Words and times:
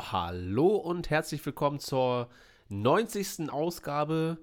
hallo 0.00 0.76
und 0.76 1.10
herzlich 1.10 1.44
willkommen 1.44 1.78
zur 1.78 2.28
90. 2.68 3.50
Ausgabe. 3.50 4.38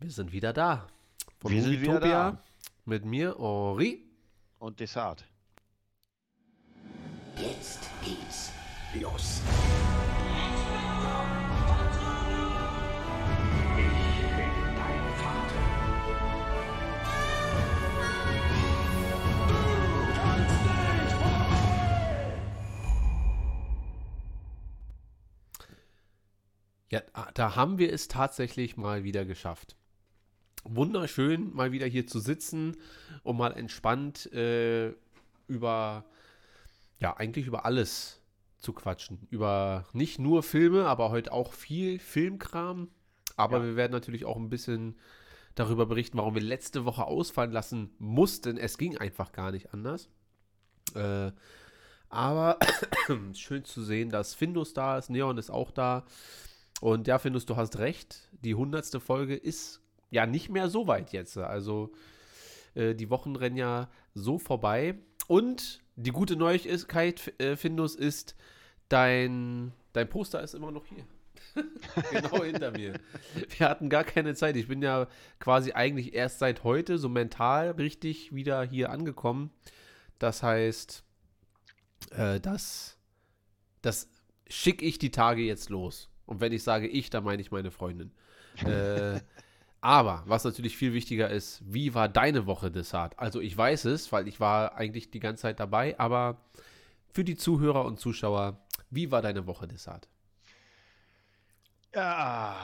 Wir 0.00 0.10
sind 0.10 0.32
wieder 0.32 0.52
da. 0.52 0.86
Von 1.38 1.52
Wir 1.52 1.62
sind 1.62 1.80
wieder 1.80 2.00
da. 2.00 2.42
Mit 2.84 3.04
mir, 3.04 3.38
Ori. 3.38 4.04
Und 4.58 4.80
Desart. 4.80 5.24
Jetzt 7.36 7.88
geht's 8.02 8.50
los. 9.00 9.40
Ja, 26.94 27.02
da 27.34 27.56
haben 27.56 27.78
wir 27.78 27.92
es 27.92 28.06
tatsächlich 28.06 28.76
mal 28.76 29.02
wieder 29.02 29.24
geschafft. 29.24 29.74
Wunderschön, 30.62 31.52
mal 31.52 31.72
wieder 31.72 31.86
hier 31.86 32.06
zu 32.06 32.20
sitzen 32.20 32.76
und 33.24 33.36
mal 33.36 33.50
entspannt 33.50 34.32
äh, 34.32 34.94
über, 35.48 36.04
ja, 37.00 37.16
eigentlich 37.16 37.48
über 37.48 37.64
alles 37.64 38.22
zu 38.58 38.72
quatschen. 38.72 39.26
Über 39.30 39.86
nicht 39.92 40.20
nur 40.20 40.44
Filme, 40.44 40.86
aber 40.86 41.10
heute 41.10 41.32
auch 41.32 41.52
viel 41.52 41.98
Filmkram. 41.98 42.88
Aber 43.34 43.58
ja. 43.58 43.64
wir 43.64 43.76
werden 43.76 43.90
natürlich 43.90 44.24
auch 44.24 44.36
ein 44.36 44.48
bisschen 44.48 44.96
darüber 45.56 45.86
berichten, 45.86 46.18
warum 46.18 46.36
wir 46.36 46.42
letzte 46.42 46.84
Woche 46.84 47.06
ausfallen 47.06 47.50
lassen 47.50 47.90
mussten. 47.98 48.56
Es 48.56 48.78
ging 48.78 48.96
einfach 48.98 49.32
gar 49.32 49.50
nicht 49.50 49.74
anders. 49.74 50.08
Äh, 50.94 51.32
aber 52.08 52.60
schön 53.34 53.64
zu 53.64 53.82
sehen, 53.82 54.10
dass 54.10 54.34
Findus 54.34 54.74
da 54.74 54.96
ist, 54.96 55.10
Neon 55.10 55.38
ist 55.38 55.50
auch 55.50 55.72
da. 55.72 56.04
Und 56.84 57.08
ja, 57.08 57.18
findest 57.18 57.48
du 57.48 57.56
hast 57.56 57.78
recht. 57.78 58.28
Die 58.42 58.54
hundertste 58.54 59.00
Folge 59.00 59.34
ist 59.34 59.80
ja 60.10 60.26
nicht 60.26 60.50
mehr 60.50 60.68
so 60.68 60.86
weit 60.86 61.12
jetzt. 61.12 61.38
Also 61.38 61.92
äh, 62.74 62.94
die 62.94 63.08
Wochen 63.08 63.36
rennen 63.36 63.56
ja 63.56 63.88
so 64.12 64.38
vorbei. 64.38 64.96
Und 65.26 65.82
die 65.96 66.10
gute 66.10 66.36
Neuigkeit, 66.36 67.32
äh, 67.40 67.56
Findus, 67.56 67.94
ist, 67.94 68.36
dein, 68.90 69.72
dein 69.94 70.10
Poster 70.10 70.42
ist 70.42 70.54
immer 70.54 70.70
noch 70.72 70.84
hier. 70.84 71.06
genau 72.10 72.44
hinter 72.44 72.70
mir. 72.72 73.00
Wir 73.56 73.66
hatten 73.70 73.88
gar 73.88 74.04
keine 74.04 74.34
Zeit. 74.34 74.54
Ich 74.54 74.68
bin 74.68 74.82
ja 74.82 75.08
quasi 75.40 75.72
eigentlich 75.72 76.12
erst 76.12 76.38
seit 76.38 76.64
heute 76.64 76.98
so 76.98 77.08
mental 77.08 77.70
richtig 77.70 78.34
wieder 78.34 78.62
hier 78.62 78.90
angekommen. 78.90 79.50
Das 80.18 80.42
heißt, 80.42 81.02
äh, 82.10 82.40
das, 82.40 82.98
das 83.80 84.10
schicke 84.50 84.84
ich 84.84 84.98
die 84.98 85.12
Tage 85.12 85.40
jetzt 85.40 85.70
los. 85.70 86.10
Und 86.26 86.40
wenn 86.40 86.52
ich 86.52 86.62
sage 86.62 86.86
ich, 86.86 87.10
dann 87.10 87.24
meine 87.24 87.42
ich 87.42 87.50
meine 87.50 87.70
Freundin. 87.70 88.12
äh, 88.64 89.20
aber 89.80 90.22
was 90.26 90.44
natürlich 90.44 90.76
viel 90.76 90.92
wichtiger 90.92 91.30
ist, 91.30 91.62
wie 91.66 91.94
war 91.94 92.08
deine 92.08 92.46
Woche, 92.46 92.70
Desart? 92.70 93.18
Also 93.18 93.40
ich 93.40 93.56
weiß 93.56 93.84
es, 93.86 94.12
weil 94.12 94.28
ich 94.28 94.40
war 94.40 94.76
eigentlich 94.76 95.10
die 95.10 95.20
ganze 95.20 95.42
Zeit 95.42 95.60
dabei, 95.60 95.98
aber 95.98 96.40
für 97.10 97.24
die 97.24 97.36
Zuhörer 97.36 97.84
und 97.84 98.00
Zuschauer, 98.00 98.58
wie 98.90 99.10
war 99.10 99.22
deine 99.22 99.46
Woche, 99.46 99.68
Desart? 99.68 100.08
Ja, 101.94 102.56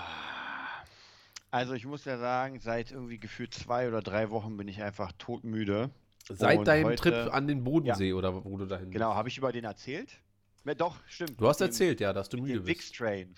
also 1.50 1.74
ich 1.74 1.84
muss 1.84 2.04
ja 2.04 2.16
sagen, 2.18 2.60
seit 2.60 2.92
irgendwie 2.92 3.18
gefühlt 3.18 3.52
zwei 3.52 3.88
oder 3.88 4.02
drei 4.02 4.30
Wochen 4.30 4.56
bin 4.56 4.68
ich 4.68 4.82
einfach 4.82 5.12
todmüde. 5.18 5.90
Seit 6.28 6.66
deinem 6.66 6.84
heute, 6.84 7.02
Trip 7.02 7.34
an 7.34 7.48
den 7.48 7.64
Bodensee 7.64 8.10
ja, 8.10 8.14
oder 8.14 8.44
wo 8.44 8.56
du 8.56 8.66
dahin 8.66 8.90
Genau, 8.90 9.14
habe 9.14 9.28
ich 9.28 9.36
über 9.36 9.50
den 9.50 9.64
erzählt? 9.64 10.20
Ja, 10.64 10.74
doch, 10.74 10.96
stimmt. 11.06 11.40
Du 11.40 11.48
hast 11.48 11.60
erzählt, 11.60 12.00
ja, 12.00 12.12
dass 12.12 12.28
du 12.28 12.38
müde 12.38 12.60
bist. 12.60 12.90
X-Train. 12.90 13.34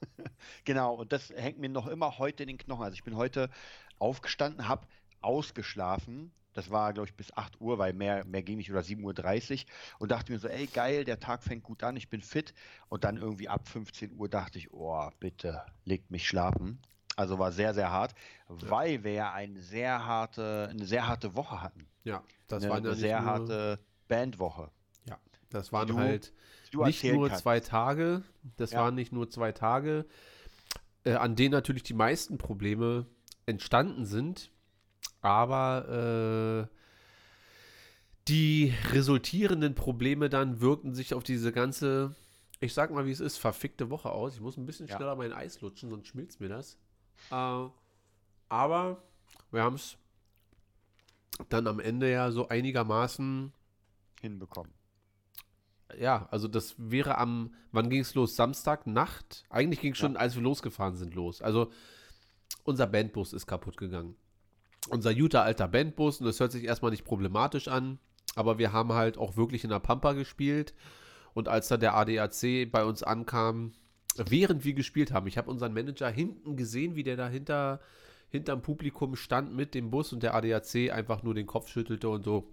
genau, 0.64 0.94
und 0.94 1.12
das 1.12 1.30
hängt 1.30 1.58
mir 1.58 1.68
noch 1.68 1.86
immer 1.86 2.18
heute 2.18 2.44
in 2.44 2.48
den 2.48 2.58
Knochen. 2.58 2.84
Also 2.84 2.94
ich 2.94 3.04
bin 3.04 3.16
heute 3.16 3.50
aufgestanden, 3.98 4.68
habe 4.68 4.86
ausgeschlafen. 5.20 6.32
Das 6.52 6.70
war, 6.70 6.92
glaube 6.92 7.08
ich, 7.08 7.14
bis 7.14 7.36
8 7.36 7.60
Uhr, 7.60 7.78
weil 7.78 7.92
mehr, 7.92 8.24
mehr 8.24 8.42
ging 8.42 8.56
nicht 8.56 8.70
oder 8.70 8.80
7.30 8.80 9.62
Uhr 9.62 9.66
und 10.00 10.10
dachte 10.10 10.32
mir 10.32 10.38
so, 10.38 10.48
ey, 10.48 10.66
geil, 10.66 11.04
der 11.04 11.20
Tag 11.20 11.44
fängt 11.44 11.62
gut 11.62 11.84
an, 11.84 11.96
ich 11.96 12.08
bin 12.08 12.22
fit. 12.22 12.54
Und 12.88 13.04
dann 13.04 13.16
irgendwie 13.16 13.48
ab 13.48 13.68
15 13.68 14.18
Uhr 14.18 14.28
dachte 14.28 14.58
ich, 14.58 14.72
oh, 14.72 15.08
bitte, 15.20 15.62
legt 15.84 16.10
mich 16.10 16.26
schlafen. 16.26 16.80
Also 17.16 17.38
war 17.38 17.52
sehr, 17.52 17.74
sehr 17.74 17.90
hart, 17.90 18.14
ja. 18.48 18.70
weil 18.70 19.04
wir 19.04 19.12
ja 19.12 19.32
eine 19.32 19.60
sehr 19.60 20.06
harte, 20.06 20.68
eine 20.70 20.86
sehr 20.86 21.06
harte 21.06 21.34
Woche 21.36 21.60
hatten. 21.60 21.86
Ja, 22.02 22.22
das 22.48 22.62
eine, 22.62 22.70
war 22.70 22.78
eine 22.78 22.94
sehr 22.94 23.24
harte 23.24 23.78
Bandwoche. 24.08 24.70
Das 25.50 25.72
waren 25.72 25.94
halt 25.96 26.32
nicht 26.72 27.04
nur 27.04 27.28
kannst. 27.28 27.42
zwei 27.42 27.60
Tage, 27.60 28.22
das 28.56 28.70
ja. 28.70 28.80
waren 28.80 28.94
nicht 28.94 29.12
nur 29.12 29.28
zwei 29.28 29.52
Tage, 29.52 30.06
äh, 31.04 31.14
an 31.14 31.34
denen 31.36 31.52
natürlich 31.52 31.82
die 31.82 31.94
meisten 31.94 32.38
Probleme 32.38 33.06
entstanden 33.46 34.06
sind, 34.06 34.52
aber 35.20 36.68
äh, 36.70 36.76
die 38.28 38.72
resultierenden 38.92 39.74
Probleme 39.74 40.30
dann 40.30 40.60
wirkten 40.60 40.94
sich 40.94 41.14
auf 41.14 41.24
diese 41.24 41.50
ganze, 41.50 42.14
ich 42.60 42.72
sag 42.72 42.92
mal 42.92 43.06
wie 43.06 43.10
es 43.10 43.20
ist, 43.20 43.36
verfickte 43.38 43.90
Woche 43.90 44.10
aus. 44.10 44.34
Ich 44.34 44.40
muss 44.40 44.56
ein 44.56 44.66
bisschen 44.66 44.86
schneller 44.86 45.06
ja. 45.06 45.16
mein 45.16 45.32
Eis 45.32 45.60
lutschen, 45.60 45.90
sonst 45.90 46.06
schmilzt 46.06 46.40
mir 46.40 46.48
das. 46.48 46.78
Äh, 47.32 47.68
aber 48.48 49.02
wir 49.50 49.62
haben 49.64 49.74
es 49.74 49.96
dann 51.48 51.66
am 51.66 51.80
Ende 51.80 52.08
ja 52.08 52.30
so 52.30 52.48
einigermaßen 52.48 53.52
hinbekommen 54.20 54.79
ja, 55.98 56.28
also 56.30 56.48
das 56.48 56.74
wäre 56.78 57.18
am, 57.18 57.54
wann 57.72 57.90
ging 57.90 58.00
es 58.00 58.14
los? 58.14 58.36
Samstag, 58.36 58.86
Nacht? 58.86 59.44
Eigentlich 59.50 59.80
ging 59.80 59.92
es 59.92 59.98
schon, 59.98 60.14
ja. 60.14 60.20
als 60.20 60.34
wir 60.34 60.42
losgefahren 60.42 60.96
sind, 60.96 61.14
los. 61.14 61.42
Also 61.42 61.70
unser 62.64 62.86
Bandbus 62.86 63.32
ist 63.32 63.46
kaputt 63.46 63.76
gegangen. 63.76 64.16
Unser 64.88 65.10
Utah 65.10 65.42
alter 65.42 65.68
Bandbus, 65.68 66.20
und 66.20 66.26
das 66.26 66.40
hört 66.40 66.52
sich 66.52 66.64
erstmal 66.64 66.90
nicht 66.90 67.04
problematisch 67.04 67.68
an, 67.68 67.98
aber 68.34 68.58
wir 68.58 68.72
haben 68.72 68.92
halt 68.92 69.18
auch 69.18 69.36
wirklich 69.36 69.64
in 69.64 69.70
der 69.70 69.78
Pampa 69.78 70.12
gespielt. 70.12 70.74
Und 71.34 71.48
als 71.48 71.68
da 71.68 71.76
der 71.76 71.94
ADAC 71.94 72.70
bei 72.70 72.84
uns 72.84 73.02
ankam, 73.02 73.72
während 74.16 74.64
wir 74.64 74.74
gespielt 74.74 75.12
haben, 75.12 75.26
ich 75.26 75.38
habe 75.38 75.50
unseren 75.50 75.72
Manager 75.72 76.08
hinten 76.08 76.56
gesehen, 76.56 76.96
wie 76.96 77.02
der 77.02 77.16
da 77.16 77.28
hinter, 77.28 77.80
hinterm 78.30 78.62
Publikum 78.62 79.16
stand 79.16 79.54
mit 79.54 79.74
dem 79.74 79.90
Bus 79.90 80.12
und 80.12 80.22
der 80.22 80.34
ADAC 80.34 80.90
einfach 80.92 81.22
nur 81.22 81.34
den 81.34 81.46
Kopf 81.46 81.68
schüttelte 81.68 82.08
und 82.08 82.24
so 82.24 82.52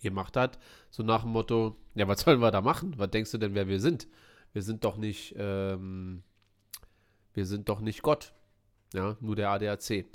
gemacht 0.00 0.36
hat. 0.36 0.58
So 0.90 1.02
nach 1.02 1.22
dem 1.22 1.32
Motto, 1.32 1.76
ja, 1.94 2.08
was 2.08 2.20
sollen 2.20 2.40
wir 2.40 2.50
da 2.50 2.60
machen? 2.60 2.94
Was 2.96 3.10
denkst 3.10 3.30
du 3.30 3.38
denn, 3.38 3.54
wer 3.54 3.68
wir 3.68 3.80
sind? 3.80 4.08
Wir 4.52 4.62
sind 4.62 4.84
doch 4.84 4.96
nicht, 4.96 5.34
ähm, 5.38 6.22
wir 7.34 7.46
sind 7.46 7.68
doch 7.68 7.80
nicht 7.80 8.02
Gott. 8.02 8.32
Ja, 8.92 9.16
nur 9.20 9.36
der 9.36 9.50
ADAC. 9.50 10.06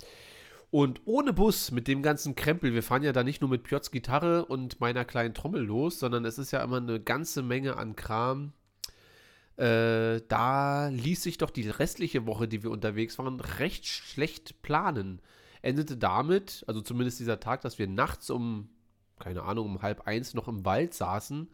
Und 0.70 1.00
ohne 1.04 1.32
Bus, 1.32 1.70
mit 1.70 1.88
dem 1.88 2.02
ganzen 2.02 2.34
Krempel, 2.34 2.74
wir 2.74 2.82
fahren 2.82 3.02
ja 3.02 3.12
da 3.12 3.22
nicht 3.22 3.40
nur 3.40 3.48
mit 3.48 3.62
Piots 3.62 3.90
Gitarre 3.90 4.44
und 4.44 4.80
meiner 4.80 5.04
kleinen 5.04 5.32
Trommel 5.32 5.62
los, 5.62 5.98
sondern 5.98 6.24
es 6.24 6.38
ist 6.38 6.50
ja 6.50 6.62
immer 6.62 6.78
eine 6.78 7.00
ganze 7.00 7.42
Menge 7.42 7.76
an 7.76 7.96
Kram. 7.96 8.52
Äh, 9.56 10.20
da 10.28 10.88
ließ 10.88 11.22
sich 11.22 11.38
doch 11.38 11.50
die 11.50 11.70
restliche 11.70 12.26
Woche, 12.26 12.46
die 12.46 12.62
wir 12.62 12.70
unterwegs 12.70 13.18
waren, 13.18 13.40
recht 13.40 13.86
schlecht 13.86 14.60
planen. 14.60 15.22
Endete 15.62 15.96
damit, 15.96 16.64
also 16.66 16.82
zumindest 16.82 17.20
dieser 17.20 17.40
Tag, 17.40 17.62
dass 17.62 17.78
wir 17.78 17.88
nachts 17.88 18.28
um 18.28 18.68
keine 19.18 19.42
Ahnung, 19.42 19.66
um 19.66 19.82
halb 19.82 20.06
eins 20.06 20.34
noch 20.34 20.48
im 20.48 20.64
Wald 20.64 20.94
saßen 20.94 21.48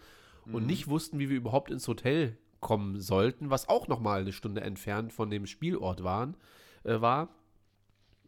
mhm. 0.47 0.55
und 0.55 0.67
nicht 0.67 0.89
wussten, 0.89 1.19
wie 1.19 1.29
wir 1.29 1.37
überhaupt 1.37 1.71
ins 1.71 1.87
Hotel 1.89 2.37
kommen 2.61 3.01
sollten, 3.01 3.51
was 3.51 3.69
auch 3.69 3.89
noch 3.89 4.01
mal 4.01 4.21
eine 4.21 4.33
Stunde 4.33 4.61
entfernt 4.61 5.13
von 5.13 5.31
dem 5.31 5.47
Spielort 5.47 6.03
waren, 6.03 6.37
äh, 6.85 7.01
war. 7.01 7.29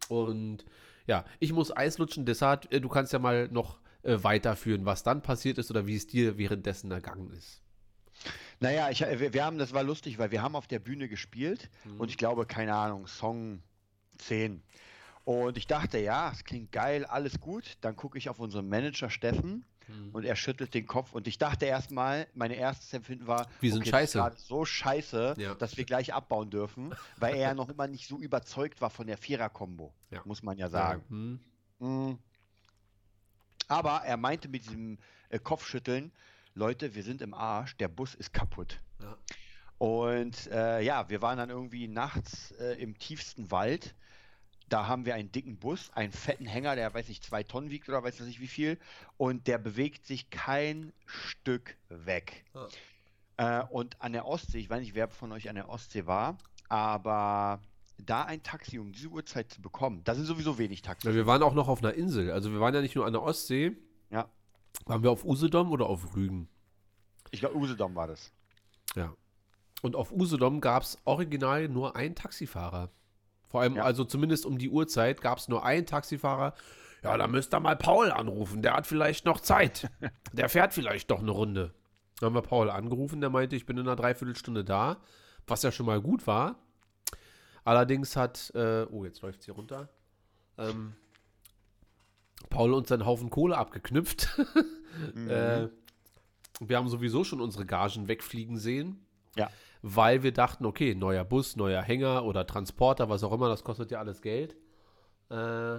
Und 0.09 0.65
ja, 1.07 1.25
ich 1.39 1.53
muss 1.53 1.75
Eis 1.75 1.97
lutschen, 1.97 2.25
deshalb, 2.25 2.71
äh, 2.73 2.81
du 2.81 2.89
kannst 2.89 3.13
ja 3.13 3.19
mal 3.19 3.47
noch 3.49 3.79
äh, 4.03 4.17
weiterführen, 4.21 4.85
was 4.85 5.03
dann 5.03 5.21
passiert 5.21 5.57
ist 5.57 5.71
oder 5.71 5.87
wie 5.87 5.95
es 5.95 6.07
dir 6.07 6.37
währenddessen 6.37 6.91
ergangen 6.91 7.31
ist. 7.31 7.61
Naja, 8.59 8.89
ich, 8.89 9.01
wir, 9.01 9.33
wir 9.33 9.45
haben, 9.45 9.57
das 9.57 9.73
war 9.73 9.83
lustig, 9.83 10.17
weil 10.19 10.31
wir 10.31 10.41
haben 10.41 10.55
auf 10.55 10.67
der 10.67 10.79
Bühne 10.79 11.09
gespielt 11.09 11.69
mhm. 11.83 11.99
und 11.99 12.09
ich 12.09 12.17
glaube, 12.17 12.45
keine 12.45 12.75
Ahnung, 12.75 13.07
Song 13.07 13.61
10. 14.17 14.61
Und 15.25 15.57
ich 15.57 15.65
dachte, 15.65 15.97
ja, 15.97 16.31
es 16.31 16.43
klingt 16.43 16.71
geil, 16.71 17.03
alles 17.03 17.39
gut. 17.39 17.77
Dann 17.81 17.95
gucke 17.95 18.17
ich 18.17 18.29
auf 18.29 18.39
unseren 18.39 18.69
Manager 18.69 19.09
Steffen 19.09 19.65
hm. 19.87 20.11
und 20.13 20.23
er 20.23 20.35
schüttelt 20.35 20.75
den 20.75 20.85
Kopf. 20.85 21.13
Und 21.13 21.27
ich 21.27 21.39
dachte 21.39 21.65
erstmal, 21.65 22.27
meine 22.35 22.55
erstes 22.55 22.93
Empfinden 22.93 23.25
war, 23.25 23.47
wir 23.59 23.71
sind 23.71 23.81
okay, 23.81 23.89
scheiße. 23.89 24.31
so 24.37 24.65
scheiße, 24.65 25.35
ja. 25.37 25.55
dass 25.55 25.77
wir 25.77 25.85
gleich 25.85 26.13
abbauen 26.13 26.51
dürfen, 26.51 26.93
weil 27.17 27.33
er 27.35 27.41
ja 27.41 27.53
noch 27.55 27.69
immer 27.69 27.87
nicht 27.87 28.07
so 28.07 28.19
überzeugt 28.19 28.81
war 28.81 28.91
von 28.91 29.07
der 29.07 29.17
Vierer-Kombo, 29.17 29.93
ja. 30.11 30.21
muss 30.25 30.43
man 30.43 30.59
ja 30.59 30.69
sagen. 30.69 31.01
Ja. 31.09 31.15
Hm. 31.15 31.39
Mhm. 31.79 32.19
Aber 33.67 34.03
er 34.05 34.17
meinte 34.17 34.47
mit 34.47 34.65
diesem 34.65 34.99
äh, 35.29 35.39
Kopfschütteln, 35.39 36.11
Leute, 36.53 36.93
wir 36.93 37.01
sind 37.01 37.23
im 37.23 37.33
Arsch, 37.33 37.75
der 37.77 37.87
Bus 37.87 38.13
ist 38.13 38.31
kaputt. 38.31 38.79
Und 39.77 40.47
äh, 40.51 40.81
ja, 40.81 41.09
wir 41.09 41.21
waren 41.21 41.37
dann 41.37 41.49
irgendwie 41.49 41.87
nachts 41.87 42.51
äh, 42.51 42.81
im 42.81 42.97
tiefsten 42.97 43.51
Wald 43.51 43.93
da 44.69 44.87
haben 44.87 45.05
wir 45.05 45.15
einen 45.15 45.31
dicken 45.31 45.57
Bus, 45.57 45.91
einen 45.93 46.11
fetten 46.11 46.45
Hänger, 46.45 46.75
der 46.75 46.93
weiß 46.93 47.09
ich 47.09 47.21
zwei 47.21 47.43
Tonnen 47.43 47.69
wiegt 47.69 47.87
oder 47.89 48.03
weiß 48.03 48.19
ich 48.21 48.39
wie 48.39 48.47
viel, 48.47 48.79
und 49.17 49.47
der 49.47 49.57
bewegt 49.57 50.05
sich 50.05 50.29
kein 50.29 50.91
Stück 51.05 51.75
weg. 51.89 52.45
Ah. 52.53 52.67
Äh, 53.37 53.65
und 53.69 54.01
an 54.01 54.13
der 54.13 54.25
Ostsee, 54.25 54.59
ich 54.59 54.69
weiß 54.69 54.79
nicht, 54.79 54.95
wer 54.95 55.07
von 55.07 55.31
euch 55.31 55.49
an 55.49 55.55
der 55.55 55.69
Ostsee 55.69 56.05
war, 56.05 56.37
aber 56.69 57.59
da 57.97 58.23
ein 58.23 58.43
Taxi 58.43 58.79
um 58.79 58.91
diese 58.91 59.07
Uhrzeit 59.07 59.51
zu 59.51 59.61
bekommen, 59.61 60.01
da 60.03 60.15
sind 60.15 60.25
sowieso 60.25 60.57
wenig 60.57 60.81
Taxis. 60.81 61.09
Ja, 61.09 61.15
wir 61.15 61.27
waren 61.27 61.43
auch 61.43 61.53
noch 61.53 61.67
auf 61.67 61.83
einer 61.83 61.93
Insel. 61.93 62.31
Also 62.31 62.51
wir 62.51 62.59
waren 62.59 62.73
ja 62.73 62.81
nicht 62.81 62.95
nur 62.95 63.05
an 63.05 63.13
der 63.13 63.21
Ostsee. 63.21 63.73
Ja. 64.09 64.29
Waren 64.85 65.03
wir 65.03 65.11
auf 65.11 65.23
Usedom 65.23 65.71
oder 65.71 65.87
auf 65.87 66.15
Rügen? 66.15 66.49
Ich 67.31 67.39
glaube, 67.39 67.55
Usedom 67.55 67.95
war 67.95 68.07
das. 68.07 68.31
Ja. 68.95 69.13
Und 69.81 69.95
auf 69.95 70.11
Usedom 70.11 70.61
gab 70.61 70.83
es 70.83 70.97
original 71.05 71.69
nur 71.69 71.95
einen 71.95 72.15
Taxifahrer. 72.15 72.89
Vor 73.47 73.61
allem, 73.61 73.75
ja. 73.75 73.83
also 73.83 74.03
zumindest 74.03 74.45
um 74.45 74.57
die 74.57 74.69
Uhrzeit, 74.69 75.21
gab 75.21 75.37
es 75.37 75.47
nur 75.47 75.65
einen 75.65 75.85
Taxifahrer. 75.85 76.53
Ja, 77.03 77.17
da 77.17 77.27
müsst 77.27 77.53
ihr 77.53 77.59
mal 77.59 77.75
Paul 77.75 78.11
anrufen. 78.11 78.61
Der 78.61 78.73
hat 78.73 78.87
vielleicht 78.87 79.25
noch 79.25 79.39
Zeit. 79.39 79.89
Der 80.33 80.49
fährt 80.49 80.73
vielleicht 80.73 81.11
doch 81.11 81.19
eine 81.19 81.31
Runde. 81.31 81.73
Dann 82.19 82.27
haben 82.27 82.35
wir 82.35 82.41
Paul 82.41 82.69
angerufen, 82.69 83.19
der 83.19 83.29
meinte, 83.29 83.57
ich 83.57 83.65
bin 83.65 83.77
in 83.77 83.85
einer 83.85 83.97
Dreiviertelstunde 83.97 84.63
da, 84.63 84.97
was 85.47 85.63
ja 85.63 85.71
schon 85.71 85.85
mal 85.85 86.01
gut 86.01 86.27
war. 86.27 86.55
Allerdings 87.65 88.15
hat, 88.15 88.53
äh, 88.55 88.85
oh, 88.89 89.03
jetzt 89.03 89.21
läuft 89.21 89.39
es 89.39 89.45
hier 89.45 89.55
runter. 89.55 89.89
Ähm, 90.57 90.93
Paul 92.49 92.73
uns 92.73 92.91
einen 92.91 93.05
Haufen 93.05 93.29
Kohle 93.29 93.57
abgeknüpft. 93.57 94.29
mhm. 95.13 95.29
äh, 95.29 95.67
wir 96.61 96.77
haben 96.77 96.87
sowieso 96.87 97.23
schon 97.23 97.41
unsere 97.41 97.65
Gagen 97.65 98.07
wegfliegen 98.07 98.57
sehen. 98.57 99.05
Ja. 99.35 99.49
Weil 99.87 100.23
wir 100.23 100.31
dachten, 100.31 100.65
okay, 100.65 100.95
neuer 100.95 101.23
Bus, 101.23 101.55
neuer 101.55 101.83
Hänger 101.83 102.25
oder 102.25 102.47
Transporter, 102.47 103.07
was 103.07 103.23
auch 103.23 103.31
immer, 103.31 103.49
das 103.49 103.63
kostet 103.63 103.91
ja 103.91 103.99
alles 103.99 104.23
Geld. 104.23 104.55
Äh, 105.29 105.77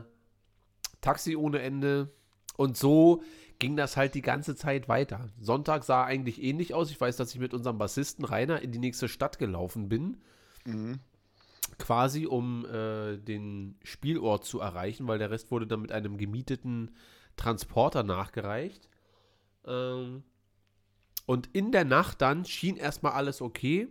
Taxi 1.01 1.35
ohne 1.35 1.59
Ende. 1.59 2.15
Und 2.57 2.77
so 2.77 3.25
ging 3.59 3.77
das 3.77 3.97
halt 3.97 4.15
die 4.15 4.23
ganze 4.23 4.55
Zeit 4.55 4.89
weiter. 4.89 5.29
Sonntag 5.41 5.83
sah 5.83 6.05
eigentlich 6.05 6.41
ähnlich 6.41 6.73
aus. 6.73 6.93
Ich 6.93 7.01
weiß, 7.01 7.17
dass 7.17 7.35
ich 7.35 7.41
mit 7.41 7.53
unserem 7.53 7.79
Bassisten 7.79 8.25
Rainer 8.25 8.63
in 8.63 8.71
die 8.71 8.79
nächste 8.79 9.09
Stadt 9.09 9.41
gelaufen 9.41 9.89
bin. 9.89 10.19
Mhm 10.65 11.01
quasi 11.79 12.27
um 12.27 12.65
äh, 12.67 13.17
den 13.19 13.77
Spielort 13.83 14.45
zu 14.45 14.61
erreichen, 14.61 15.09
weil 15.09 15.19
der 15.19 15.31
Rest 15.31 15.51
wurde 15.51 15.67
dann 15.67 15.83
mit 15.83 15.93
einem 15.93 16.17
gemieteten 16.17 16.95
Transporter 17.37 18.03
nachgereicht. 18.03 18.89
Ähm, 19.67 20.23
und 21.27 21.49
in 21.53 21.73
der 21.73 21.85
Nacht 21.85 22.23
dann 22.23 22.45
schien 22.45 22.77
erstmal 22.77 23.13
alles 23.13 23.43
okay. 23.43 23.89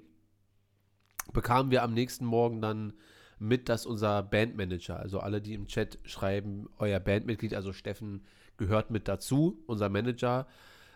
Bekamen 1.34 1.70
wir 1.70 1.84
am 1.84 1.94
nächsten 1.94 2.26
Morgen 2.26 2.62
dann 2.62 2.94
mit, 3.40 3.68
dass 3.68 3.86
unser 3.86 4.24
Bandmanager, 4.24 4.98
also 4.98 5.20
alle, 5.20 5.42
die 5.42 5.54
im 5.54 5.68
Chat 5.68 6.00
schreiben, 6.04 6.70
euer 6.78 7.00
Bandmitglied, 7.00 7.54
also 7.54 7.74
Steffen, 7.74 8.26
gehört 8.58 8.90
mit 8.90 9.10
dazu, 9.10 9.62
unser 9.68 9.90
Manager, 9.90 10.48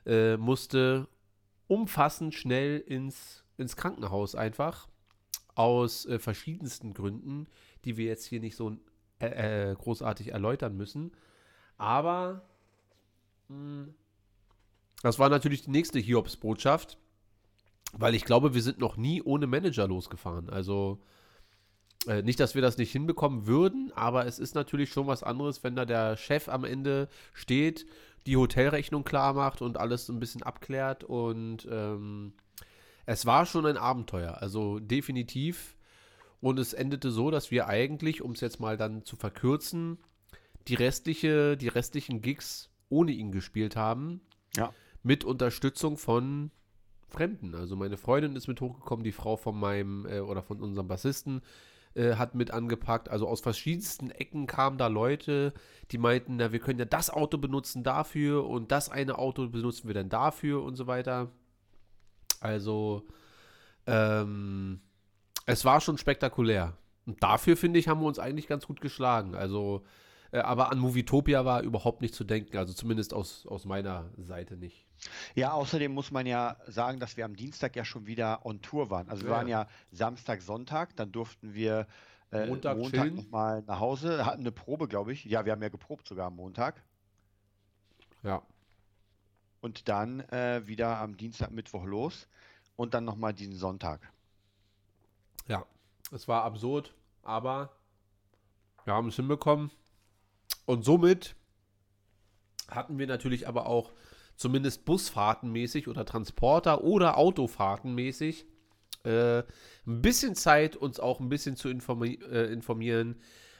äh, 0.05 0.37
musste 0.37 1.07
umfassend 1.67 2.33
schnell 2.33 2.79
ins, 2.79 3.43
ins 3.57 3.75
Krankenhaus 3.75 4.35
aus 5.55 6.05
äh, 6.05 6.19
verschiedensten 6.19 6.93
Gründen, 6.93 7.47
die 7.83 7.97
wir 7.97 8.05
jetzt 8.05 8.25
hier 8.25 8.39
nicht 8.39 8.55
so 8.55 8.77
äh, 9.19 9.71
äh 9.71 9.75
großartig 9.75 10.31
erläutern 10.31 10.77
müssen. 10.77 11.11
Aber 11.77 12.47
mh, 13.49 13.55
hm, 13.55 13.93
das 15.01 15.19
war 15.19 15.29
natürlich 15.29 15.63
die 15.63 15.71
nächste 15.71 15.99
Hiobs-Botschaft, 15.99 16.97
weil 17.93 18.15
ich 18.15 18.25
glaube, 18.25 18.53
wir 18.53 18.61
sind 18.61 18.79
noch 18.79 18.97
nie 18.97 19.21
ohne 19.21 19.47
Manager 19.47 19.87
losgefahren. 19.87 20.49
Also 20.49 21.01
äh, 22.07 22.21
nicht, 22.21 22.39
dass 22.39 22.55
wir 22.55 22.61
das 22.61 22.77
nicht 22.77 22.91
hinbekommen 22.91 23.47
würden, 23.47 23.91
aber 23.95 24.25
es 24.25 24.39
ist 24.39 24.55
natürlich 24.55 24.91
schon 24.91 25.07
was 25.07 25.23
anderes, 25.23 25.63
wenn 25.63 25.75
da 25.75 25.85
der 25.85 26.17
Chef 26.17 26.49
am 26.49 26.63
Ende 26.63 27.09
steht, 27.33 27.85
die 28.25 28.37
Hotelrechnung 28.37 29.03
klar 29.03 29.33
macht 29.33 29.61
und 29.61 29.77
alles 29.77 30.05
so 30.05 30.13
ein 30.13 30.19
bisschen 30.19 30.43
abklärt 30.43 31.03
und 31.03 31.67
ähm, 31.71 32.33
es 33.05 33.25
war 33.25 33.45
schon 33.45 33.65
ein 33.65 33.77
Abenteuer, 33.77 34.37
also 34.39 34.79
definitiv. 34.79 35.75
Und 36.41 36.59
es 36.59 36.73
endete 36.73 37.11
so, 37.11 37.31
dass 37.31 37.51
wir 37.51 37.67
eigentlich, 37.67 38.21
um 38.21 38.31
es 38.31 38.39
jetzt 38.39 38.59
mal 38.59 38.77
dann 38.77 39.03
zu 39.03 39.15
verkürzen, 39.15 39.97
die 40.67 40.75
restliche, 40.75 41.57
die 41.57 41.67
restlichen 41.67 42.21
Gigs 42.21 42.69
ohne 42.87 43.11
ihn 43.11 43.31
gespielt 43.31 43.75
haben. 43.75 44.21
Ja. 44.55 44.73
Mit 45.03 45.23
Unterstützung 45.23 45.97
von 45.97 46.51
Fremden. 47.07 47.55
Also 47.55 47.75
meine 47.75 47.97
Freundin 47.97 48.35
ist 48.35 48.47
mit 48.47 48.61
hochgekommen, 48.61 49.03
die 49.03 49.11
Frau 49.11 49.35
von 49.37 49.59
meinem 49.59 50.05
äh, 50.05 50.19
oder 50.19 50.43
von 50.43 50.61
unserem 50.61 50.87
Bassisten 50.87 51.41
äh, 51.95 52.15
hat 52.15 52.35
mit 52.35 52.51
angepackt. 52.51 53.09
Also 53.09 53.27
aus 53.27 53.41
verschiedensten 53.41 54.11
Ecken 54.11 54.47
kamen 54.47 54.77
da 54.77 54.87
Leute, 54.87 55.53
die 55.91 55.97
meinten, 55.97 56.37
na, 56.37 56.51
wir 56.51 56.59
können 56.59 56.79
ja 56.79 56.85
das 56.85 57.09
Auto 57.09 57.37
benutzen 57.37 57.83
dafür 57.83 58.47
und 58.47 58.71
das 58.71 58.89
eine 58.89 59.17
Auto 59.17 59.47
benutzen 59.47 59.87
wir 59.87 59.95
dann 59.95 60.09
dafür 60.09 60.63
und 60.63 60.75
so 60.75 60.87
weiter. 60.87 61.31
Also, 62.39 63.07
ähm, 63.87 64.81
es 65.45 65.65
war 65.65 65.81
schon 65.81 65.97
spektakulär. 65.97 66.77
Und 67.05 67.23
dafür, 67.23 67.57
finde 67.57 67.79
ich, 67.79 67.87
haben 67.87 68.01
wir 68.01 68.07
uns 68.07 68.19
eigentlich 68.19 68.47
ganz 68.47 68.67
gut 68.67 68.81
geschlagen. 68.81 69.35
Also, 69.35 69.83
aber 70.37 70.71
an 70.71 70.79
Movietopia 70.79 71.43
war 71.45 71.61
überhaupt 71.61 72.01
nicht 72.01 72.13
zu 72.13 72.23
denken. 72.23 72.57
Also 72.57 72.73
zumindest 72.73 73.13
aus, 73.13 73.47
aus 73.47 73.65
meiner 73.65 74.09
Seite 74.17 74.57
nicht. 74.57 74.85
Ja, 75.33 75.53
außerdem 75.53 75.91
muss 75.91 76.11
man 76.11 76.25
ja 76.25 76.57
sagen, 76.67 76.99
dass 76.99 77.17
wir 77.17 77.25
am 77.25 77.35
Dienstag 77.35 77.75
ja 77.75 77.85
schon 77.85 78.05
wieder 78.05 78.45
on 78.45 78.61
Tour 78.61 78.89
waren. 78.89 79.09
Also 79.09 79.23
wir 79.23 79.31
ja. 79.31 79.35
waren 79.37 79.47
ja 79.47 79.67
Samstag, 79.91 80.41
Sonntag, 80.41 80.95
dann 80.95 81.11
durften 81.11 81.53
wir 81.53 81.87
äh, 82.31 82.45
Montag, 82.45 82.77
Montag 82.77 83.13
nochmal 83.13 83.63
nach 83.65 83.79
Hause, 83.79 84.25
hatten 84.25 84.41
eine 84.41 84.51
Probe, 84.51 84.87
glaube 84.87 85.13
ich. 85.13 85.25
Ja, 85.25 85.45
wir 85.45 85.53
haben 85.53 85.63
ja 85.63 85.69
geprobt 85.69 86.07
sogar 86.07 86.27
am 86.27 86.35
Montag. 86.35 86.83
Ja 88.23 88.43
und 89.61 89.89
dann 89.89 90.21
äh, 90.29 90.65
wieder 90.65 90.97
am 90.99 91.17
Dienstag, 91.17 91.51
Mittwoch 91.51 91.85
los 91.85 92.27
und 92.75 92.93
dann 92.93 93.05
nochmal 93.05 93.33
diesen 93.33 93.55
Sonntag. 93.55 94.11
Ja, 95.47 95.65
es 96.11 96.27
war 96.27 96.43
absurd, 96.43 96.93
aber 97.23 97.71
wir 98.85 98.93
haben 98.93 99.09
es 99.09 99.15
hinbekommen. 99.15 99.71
Und 100.69 100.85
somit 100.85 101.35
hatten 102.67 102.99
wir 102.99 103.07
natürlich 103.07 103.47
aber 103.47 103.65
auch 103.65 103.91
zumindest 104.35 104.85
Busfahrtenmäßig 104.85 105.87
oder 105.87 106.05
Transporter 106.05 106.83
oder 106.83 107.17
Autofahrtenmäßig 107.17 108.45
äh, 109.03 109.39
ein 109.39 110.01
bisschen 110.03 110.35
Zeit, 110.35 110.75
uns 110.75 110.99
auch 110.99 111.21
ein 111.21 111.27
bisschen 111.27 111.55
zu 111.55 111.69
informi 111.69 112.19
äh, 112.31 112.53
informieren, 112.53 113.15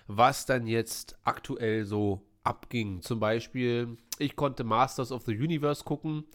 was 0.06 0.46
dann 0.46 0.68
jetzt 0.68 1.18
aktuell 1.24 1.84
so 1.84 2.28
abging. 2.44 3.01
Zum 3.01 3.20
Beispiel, 3.20 3.98
ich 4.20 4.36
konnte 4.36 4.63
Masters 4.63 5.12
of 5.12 5.24
the 5.25 5.36
Universe 5.36 5.84
gucken, 5.84 6.25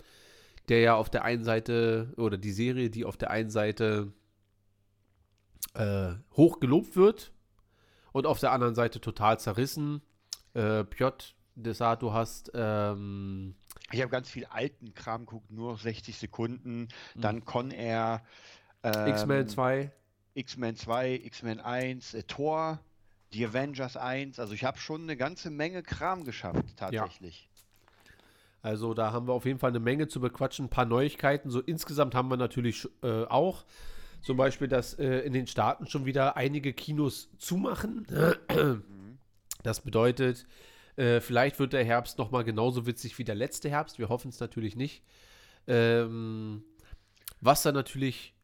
der 0.68 0.80
ja 0.80 0.96
auf 0.96 1.08
der 1.08 1.22
einen 1.22 1.44
Seite, 1.44 2.12
oder 2.16 2.36
die 2.36 2.50
Serie, 2.50 2.90
die 2.90 3.04
auf 3.04 3.16
der 3.16 3.30
einen 3.30 3.50
Seite 3.50 4.12
äh, 5.74 6.14
hoch 6.36 6.58
gelobt 6.58 6.96
wird 6.96 7.32
und 8.10 8.26
auf 8.26 8.40
der 8.40 8.50
anderen 8.50 8.74
Seite 8.74 9.00
total 9.00 9.38
zerrissen. 9.38 10.02
Äh, 10.54 10.84
Piotr 10.84 11.34
Desart, 11.56 12.02
du 12.02 12.12
hast. 12.12 12.50
Ähm, 12.54 13.54
ich 13.92 14.00
habe 14.00 14.10
ganz 14.10 14.28
viel 14.28 14.46
alten 14.46 14.94
Kram 14.94 15.26
geguckt, 15.26 15.50
nur 15.50 15.76
60 15.76 16.16
Sekunden. 16.16 16.88
Dann 17.14 17.36
mhm. 17.36 17.44
Con 17.44 17.70
Air. 17.70 18.22
Ähm, 18.82 19.08
X-Men 19.08 19.48
2. 19.48 19.92
X-Men 20.34 20.76
2, 20.76 21.20
X-Men 21.24 21.60
1, 21.60 22.14
äh, 22.14 22.22
Thor 22.24 22.80
die 23.32 23.46
Avengers 23.46 23.96
1. 23.96 24.38
Also 24.38 24.54
ich 24.54 24.64
habe 24.64 24.78
schon 24.78 25.02
eine 25.02 25.16
ganze 25.16 25.50
Menge 25.50 25.82
Kram 25.82 26.24
geschafft, 26.24 26.76
tatsächlich. 26.76 27.48
Ja. 27.48 28.10
Also 28.62 28.94
da 28.94 29.12
haben 29.12 29.28
wir 29.28 29.34
auf 29.34 29.44
jeden 29.44 29.58
Fall 29.58 29.70
eine 29.70 29.80
Menge 29.80 30.08
zu 30.08 30.20
bequatschen, 30.20 30.66
ein 30.66 30.70
paar 30.70 30.86
Neuigkeiten. 30.86 31.50
So 31.50 31.60
insgesamt 31.60 32.14
haben 32.14 32.28
wir 32.28 32.36
natürlich 32.36 32.88
äh, 33.02 33.24
auch 33.24 33.64
zum 34.22 34.36
Beispiel, 34.38 34.68
dass 34.68 34.94
äh, 34.94 35.18
in 35.18 35.34
den 35.34 35.46
Staaten 35.46 35.86
schon 35.86 36.06
wieder 36.06 36.36
einige 36.36 36.72
Kinos 36.72 37.28
zumachen. 37.38 38.06
Das 39.64 39.80
bedeutet, 39.80 40.46
äh, 40.94 41.20
vielleicht 41.20 41.58
wird 41.58 41.72
der 41.72 41.84
Herbst 41.84 42.18
noch 42.18 42.30
mal 42.30 42.44
genauso 42.44 42.86
witzig 42.86 43.18
wie 43.18 43.24
der 43.24 43.34
letzte 43.34 43.68
Herbst. 43.68 43.98
Wir 43.98 44.08
hoffen 44.08 44.28
es 44.28 44.38
natürlich 44.38 44.76
nicht. 44.76 45.02
Ähm, 45.66 46.62
was 47.40 47.62
dann 47.62 47.74
natürlich 47.74 48.34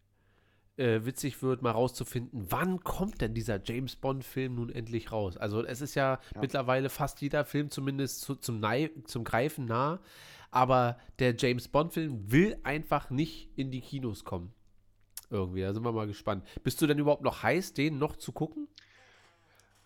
äh, 0.76 1.04
witzig 1.04 1.42
wird, 1.42 1.62
mal 1.62 1.72
rauszufinden, 1.72 2.46
wann 2.50 2.82
kommt 2.82 3.20
denn 3.20 3.34
dieser 3.34 3.60
James 3.62 3.96
Bond-Film 3.96 4.54
nun 4.54 4.70
endlich 4.70 5.12
raus? 5.12 5.36
Also 5.36 5.62
es 5.62 5.82
ist 5.82 5.94
ja, 5.94 6.18
ja. 6.34 6.40
mittlerweile 6.40 6.88
fast 6.88 7.20
jeder 7.20 7.44
Film 7.44 7.70
zumindest 7.70 8.22
zu, 8.22 8.34
zum, 8.34 8.60
Nei 8.60 8.90
zum 9.04 9.22
Greifen 9.22 9.66
nah, 9.66 10.00
aber 10.50 10.98
der 11.18 11.36
James 11.36 11.68
Bond-Film 11.68 12.32
will 12.32 12.58
einfach 12.62 13.10
nicht 13.10 13.50
in 13.56 13.70
die 13.70 13.82
Kinos 13.82 14.24
kommen. 14.24 14.52
Irgendwie, 15.28 15.60
da 15.60 15.72
sind 15.72 15.84
wir 15.84 15.92
mal 15.92 16.08
gespannt. 16.08 16.44
Bist 16.64 16.80
du 16.82 16.86
denn 16.86 16.98
überhaupt 16.98 17.22
noch 17.22 17.42
heiß, 17.42 17.74
den 17.74 17.98
noch 17.98 18.16
zu 18.16 18.32
gucken? 18.32 18.66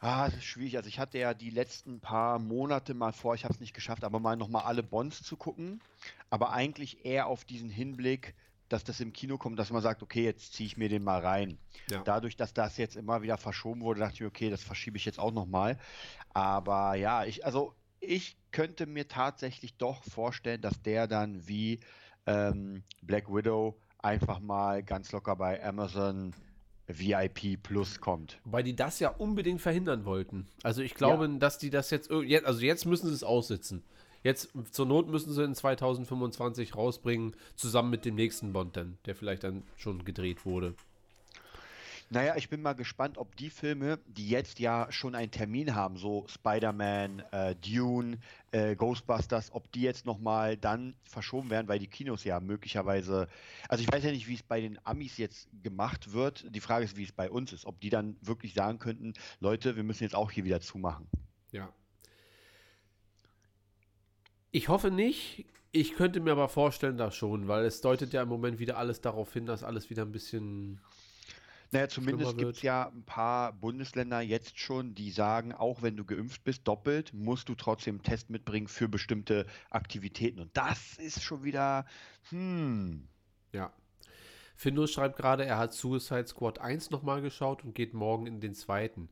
Ah, 0.05 0.27
das 0.27 0.35
ist 0.35 0.45
schwierig. 0.45 0.77
Also 0.77 0.89
ich 0.91 0.99
hatte 0.99 1.17
ja 1.17 1.33
die 1.33 1.49
letzten 1.49 1.99
paar 1.99 2.39
Monate 2.39 2.93
mal 2.93 3.13
vor, 3.13 3.35
ich 3.35 3.45
habe 3.45 3.55
es 3.55 3.61
nicht 3.61 3.73
geschafft, 3.73 4.05
aber 4.05 4.21
mal 4.21 4.37
nochmal 4.37 4.65
alle 4.65 4.83
Bonds 4.83 5.23
zu 5.23 5.39
gucken. 5.39 5.81
Aber 6.29 6.53
eigentlich 6.53 7.07
eher 7.07 7.27
auf 7.27 7.47
diesen 7.47 7.71
Hinblick, 7.71 8.35
dass 8.69 8.85
das 8.85 9.01
im 9.01 9.15
Kino 9.15 9.39
kommt, 9.39 9.59
dass 9.59 9.71
man 9.71 9.81
sagt, 9.81 10.03
okay, 10.03 10.23
jetzt 10.23 10.53
ziehe 10.53 10.67
ich 10.67 10.77
mir 10.77 10.91
den 10.91 11.05
mal 11.05 11.21
rein. 11.21 11.57
Ja. 11.89 12.03
Dadurch, 12.03 12.37
dass 12.37 12.53
das 12.53 12.77
jetzt 12.77 12.97
immer 12.97 13.23
wieder 13.23 13.39
verschoben 13.39 13.81
wurde, 13.81 14.01
dachte 14.01 14.17
ich, 14.17 14.25
okay, 14.25 14.51
das 14.51 14.63
verschiebe 14.63 14.99
ich 14.99 15.07
jetzt 15.07 15.19
auch 15.19 15.33
nochmal. 15.33 15.79
Aber 16.35 16.97
ja, 16.97 17.25
ich, 17.25 17.47
also 17.47 17.75
ich 17.99 18.37
könnte 18.51 18.85
mir 18.85 19.09
tatsächlich 19.09 19.79
doch 19.79 20.05
vorstellen, 20.05 20.61
dass 20.61 20.83
der 20.83 21.07
dann 21.07 21.49
wie 21.49 21.81
ähm, 22.27 22.85
Black 23.01 23.33
Widow 23.33 23.81
einfach 24.03 24.39
mal 24.39 24.83
ganz 24.83 25.13
locker 25.13 25.35
bei 25.35 25.65
Amazon 25.65 26.35
VIP 26.87 27.62
Plus 27.62 28.00
kommt. 28.00 28.38
Weil 28.45 28.62
die 28.62 28.76
das 28.76 29.00
ja 29.00 29.09
unbedingt 29.09 29.61
verhindern 29.61 30.05
wollten. 30.05 30.47
Also 30.62 30.83
ich 30.83 30.95
glaube, 30.95 31.26
ja. 31.26 31.38
dass 31.38 31.59
die 31.59 31.71
das 31.71 31.91
jetzt, 31.91 32.11
also 32.11 32.61
jetzt 32.61 32.85
müssen 32.85 33.09
sie 33.09 33.14
es 33.14 33.25
aussitzen. 33.25 33.83
Jetzt 34.23 34.50
zur 34.71 34.87
Not 34.87 35.09
müssen 35.09 35.33
sie 35.33 35.45
in 35.45 35.55
2025 35.55 36.75
rausbringen, 36.76 37.37
zusammen 37.57 37.91
mit 37.91 38.07
dem 38.07 38.14
nächsten 38.14 38.55
Bond 38.55 38.76
dann, 38.76 38.97
der 39.05 39.14
vielleicht 39.14 39.45
dann 39.45 39.64
schon 39.76 40.05
gedreht 40.05 40.47
wurde. 40.47 40.75
Naja, 42.11 42.37
ich 42.37 42.49
bin 42.49 42.63
mal 42.63 42.75
gespannt, 42.75 43.19
ob 43.19 43.35
die 43.37 43.51
Filme, 43.51 43.99
die 44.07 44.29
jetzt 44.29 44.59
ja 44.59 44.87
schon 44.91 45.15
einen 45.15 45.31
Termin 45.31 45.75
haben, 45.75 45.97
so 45.97 46.27
Spider-Man, 46.29 47.21
äh, 47.33 47.57
Dune, 47.57 48.19
äh, 48.53 48.77
Ghostbusters, 48.77 49.53
ob 49.53 49.73
die 49.73 49.83
jetzt 49.83 50.05
nochmal 50.07 50.57
dann 50.57 50.95
verschoben 51.05 51.51
werden, 51.51 51.67
weil 51.67 51.79
die 51.79 51.87
Kinos 51.87 52.23
ja 52.25 52.41
möglicherweise, 52.41 53.29
also 53.69 53.83
ich 53.83 53.91
weiß 53.91 54.05
ja 54.05 54.13
nicht, 54.13 54.29
wie 54.29 54.35
es 54.35 54.43
bei 54.43 54.61
den 54.61 54.79
Amis 54.85 55.17
jetzt 55.17 55.49
gemacht 55.63 56.13
wird. 56.13 56.47
Die 56.55 56.61
Frage 56.61 56.85
ist, 56.85 56.97
wie 56.97 57.05
es 57.05 57.13
bei 57.13 57.31
uns 57.31 57.53
ist, 57.53 57.65
ob 57.65 57.81
die 57.81 57.91
dann 57.91 58.17
wirklich 58.21 58.55
sagen 58.55 58.79
könnten, 58.79 59.15
Leute, 59.41 59.75
wir 59.77 59.83
müssen 59.83 60.05
jetzt 60.05 60.15
auch 60.15 60.31
hier 60.31 60.45
wieder 60.45 60.61
zumachen. 60.61 61.09
Ja. 61.53 61.73
Ich 64.51 64.69
hoffe 64.69 64.91
nicht. 64.91 65.47
Ich 65.73 65.97
könnte 65.97 66.21
mir 66.21 66.31
aber 66.31 66.49
vorstellen, 66.49 66.97
dass 66.97 67.17
schon, 67.17 67.49
weil 67.49 67.65
es 67.65 67.81
deutet 67.81 68.13
ja 68.13 68.23
im 68.23 68.29
Moment 68.29 68.61
wieder 68.61 68.79
alles 68.79 69.01
darauf 69.01 69.33
hin, 69.33 69.47
dass 69.47 69.65
alles 69.65 69.91
wieder 69.91 70.03
ein 70.03 70.13
bisschen 70.13 70.81
naja, 71.71 71.88
zumindest 71.88 72.38
gibt 72.38 72.56
es 72.56 72.62
ja 72.62 72.88
ein 72.88 73.02
paar 73.04 73.52
Bundesländer 73.52 74.21
jetzt 74.21 74.59
schon, 74.59 74.94
die 74.94 75.11
sagen, 75.11 75.52
auch 75.52 75.83
wenn 75.83 75.97
du 75.97 76.04
geimpft 76.04 76.44
bist, 76.44 76.66
doppelt, 76.68 77.12
musst 77.12 77.49
du 77.49 77.54
trotzdem 77.54 77.97
einen 77.97 78.02
Test 78.02 78.30
mitbringen 78.30 78.68
für 78.68 78.88
bestimmte 78.88 79.47
Aktivitäten. 79.71 80.40
Und 80.40 80.56
das 80.56 80.99
ist 80.99 81.23
schon 81.23 81.42
wieder, 81.42 81.87
hm. 82.30 83.09
Ja. 83.52 83.73
Findus 84.56 84.92
schreibt 84.92 85.16
gerade, 85.16 85.44
er 85.44 85.59
hat 85.59 85.73
Suicide 85.75 86.26
Squad 86.26 86.61
1 86.61 86.90
nochmal 86.90 87.23
geschaut 87.23 87.64
und 87.64 87.75
geht 87.75 87.92
morgen 87.92 88.26
in 88.26 88.40
den 88.40 88.54
zweiten. 88.54 89.09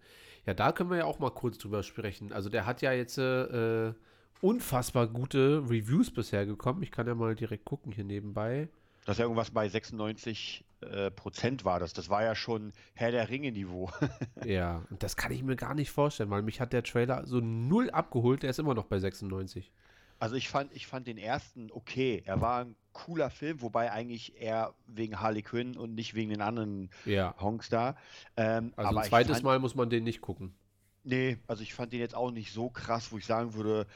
Ja, 0.47 0.55
da 0.55 0.73
können 0.73 0.91
wir 0.91 0.99
ja 0.99 1.05
auch 1.05 1.19
mal 1.19 1.31
kurz 1.31 1.59
drüber 1.59 1.83
sprechen. 1.83 2.33
Also 2.33 2.49
der 2.49 2.67
hat 2.67 2.83
ja 2.83 2.93
jetzt 2.93 3.19
äh, 3.19 3.93
unfassbar 4.41 5.07
gute 5.07 5.63
Reviews 5.69 6.11
bisher 6.11 6.47
gekommen. 6.47 6.83
Ich 6.83 6.91
kann 6.91 7.07
ja 7.07 7.15
mal 7.15 7.35
direkt 7.35 7.65
gucken 7.65 7.93
hier 7.93 8.05
nebenbei. 8.05 8.69
Das 9.05 9.15
ist 9.15 9.19
ja 9.19 9.25
irgendwas 9.25 9.51
bei 9.51 9.69
96 9.69 10.65
äh, 10.83 11.11
Prozent 11.11 11.65
war 11.65 11.81
das. 11.81 11.93
Das 11.93 12.09
war 12.09 12.23
ja 12.23 12.35
schon 12.35 12.73
Herr 12.95 13.11
der 13.11 13.29
Ringe-Niveau. 13.29 13.91
ja, 14.45 14.83
und 14.91 15.03
das 15.03 15.17
kann 15.17 15.33
ich 15.33 15.43
mir 15.43 15.57
gar 15.57 15.75
nicht 15.75 15.91
vorstellen, 15.91 16.31
weil 16.31 16.43
mich 16.43 16.61
hat 16.61 16.73
der 16.73 16.83
Trailer 16.83 17.27
so 17.27 17.41
null 17.41 17.91
abgeholt. 17.91 18.43
Der 18.43 18.51
ist 18.51 18.59
immer 18.59 18.75
noch 18.75 18.87
bei 18.87 18.99
96. 18.99 19.73
Also 20.19 20.37
ich 20.37 20.49
fand, 20.49 20.73
ich 20.73 20.87
fand 20.87 21.09
den 21.09 21.19
ersten 21.19 21.71
okay. 21.73 22.23
Er 22.25 22.41
war 22.41 22.65
ein 22.65 22.77
cooler 22.93 23.29
Film, 23.29 23.61
wobei 23.61 23.91
eigentlich 23.91 24.41
eher 24.41 24.75
wegen 24.87 25.19
Harley 25.19 25.43
Quinn 25.43 25.77
und 25.77 25.95
nicht 25.95 26.15
wegen 26.15 26.31
den 26.31 26.41
anderen 26.41 26.91
ja. 27.05 27.35
Honks 27.41 27.69
da. 27.69 27.97
Ähm, 28.37 28.73
also 28.77 28.97
ein 28.97 29.05
zweites 29.05 29.33
fand, 29.33 29.45
Mal 29.45 29.59
muss 29.59 29.75
man 29.75 29.91
den 29.91 30.05
nicht 30.05 30.21
gucken. 30.21 30.55
Nee, 31.03 31.39
also 31.49 31.63
ich 31.63 31.75
fand 31.75 31.93
den 31.93 31.99
jetzt 32.01 32.15
auch 32.15 32.31
nicht 32.31 32.53
so 32.53 32.71
krass, 32.71 33.11
wo 33.11 33.19
ich 33.19 33.27
sagen 33.27 33.55
würde, 33.55 33.87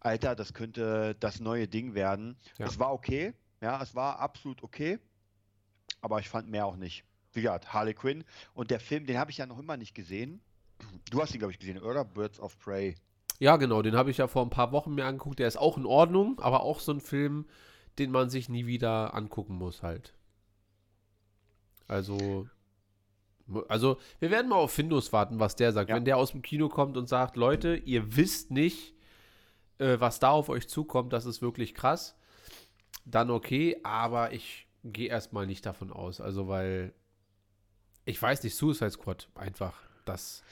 Alter, 0.00 0.34
das 0.34 0.54
könnte 0.54 1.14
das 1.20 1.40
neue 1.40 1.68
Ding 1.68 1.94
werden. 1.94 2.36
Ja. 2.58 2.66
Es 2.66 2.78
war 2.78 2.92
okay, 2.92 3.34
ja, 3.60 3.80
es 3.80 3.94
war 3.94 4.18
absolut 4.18 4.62
okay, 4.62 4.98
aber 6.00 6.20
ich 6.20 6.28
fand 6.28 6.48
mehr 6.48 6.66
auch 6.66 6.76
nicht. 6.76 7.04
Wie 7.32 7.42
gesagt, 7.42 7.72
Harley 7.72 7.94
Quinn 7.94 8.24
und 8.54 8.70
der 8.70 8.80
Film, 8.80 9.06
den 9.06 9.18
habe 9.18 9.30
ich 9.30 9.38
ja 9.38 9.46
noch 9.46 9.58
immer 9.58 9.76
nicht 9.76 9.94
gesehen. 9.94 10.40
Du 11.10 11.20
hast 11.20 11.34
ihn, 11.34 11.38
glaube 11.38 11.52
ich, 11.52 11.58
gesehen, 11.58 11.78
oder? 11.78 12.04
Birds 12.04 12.40
of 12.40 12.58
Prey. 12.58 12.94
Ja, 13.38 13.56
genau, 13.56 13.82
den 13.82 13.96
habe 13.96 14.10
ich 14.10 14.16
ja 14.16 14.28
vor 14.28 14.42
ein 14.42 14.50
paar 14.50 14.72
Wochen 14.72 14.94
mir 14.94 15.04
angeguckt. 15.04 15.38
Der 15.38 15.48
ist 15.48 15.58
auch 15.58 15.76
in 15.76 15.86
Ordnung, 15.86 16.40
aber 16.40 16.62
auch 16.62 16.80
so 16.80 16.92
ein 16.92 17.00
Film, 17.00 17.46
den 17.98 18.10
man 18.10 18.30
sich 18.30 18.48
nie 18.48 18.66
wieder 18.66 19.14
angucken 19.14 19.56
muss, 19.56 19.82
halt. 19.82 20.14
Also, 21.86 22.48
also 23.68 23.98
wir 24.18 24.30
werden 24.30 24.48
mal 24.48 24.56
auf 24.56 24.72
Findus 24.72 25.12
warten, 25.12 25.38
was 25.38 25.56
der 25.56 25.72
sagt. 25.72 25.90
Ja. 25.90 25.96
Wenn 25.96 26.04
der 26.04 26.16
aus 26.16 26.32
dem 26.32 26.42
Kino 26.42 26.68
kommt 26.68 26.96
und 26.96 27.08
sagt, 27.08 27.36
Leute, 27.36 27.76
ihr 27.76 28.16
wisst 28.16 28.50
nicht, 28.50 28.94
äh, 29.78 30.00
was 30.00 30.18
da 30.18 30.30
auf 30.30 30.48
euch 30.48 30.68
zukommt, 30.68 31.12
das 31.12 31.26
ist 31.26 31.42
wirklich 31.42 31.74
krass 31.74 32.16
dann 33.06 33.30
okay, 33.30 33.76
aber 33.84 34.32
ich 34.32 34.65
gehe 34.92 35.08
erstmal 35.08 35.46
nicht 35.46 35.66
davon 35.66 35.92
aus. 35.92 36.20
Also, 36.20 36.48
weil 36.48 36.92
ich 38.04 38.20
weiß 38.20 38.42
nicht, 38.44 38.54
Suicide 38.54 38.90
Squad 38.90 39.28
einfach, 39.34 39.78
das 40.04 40.42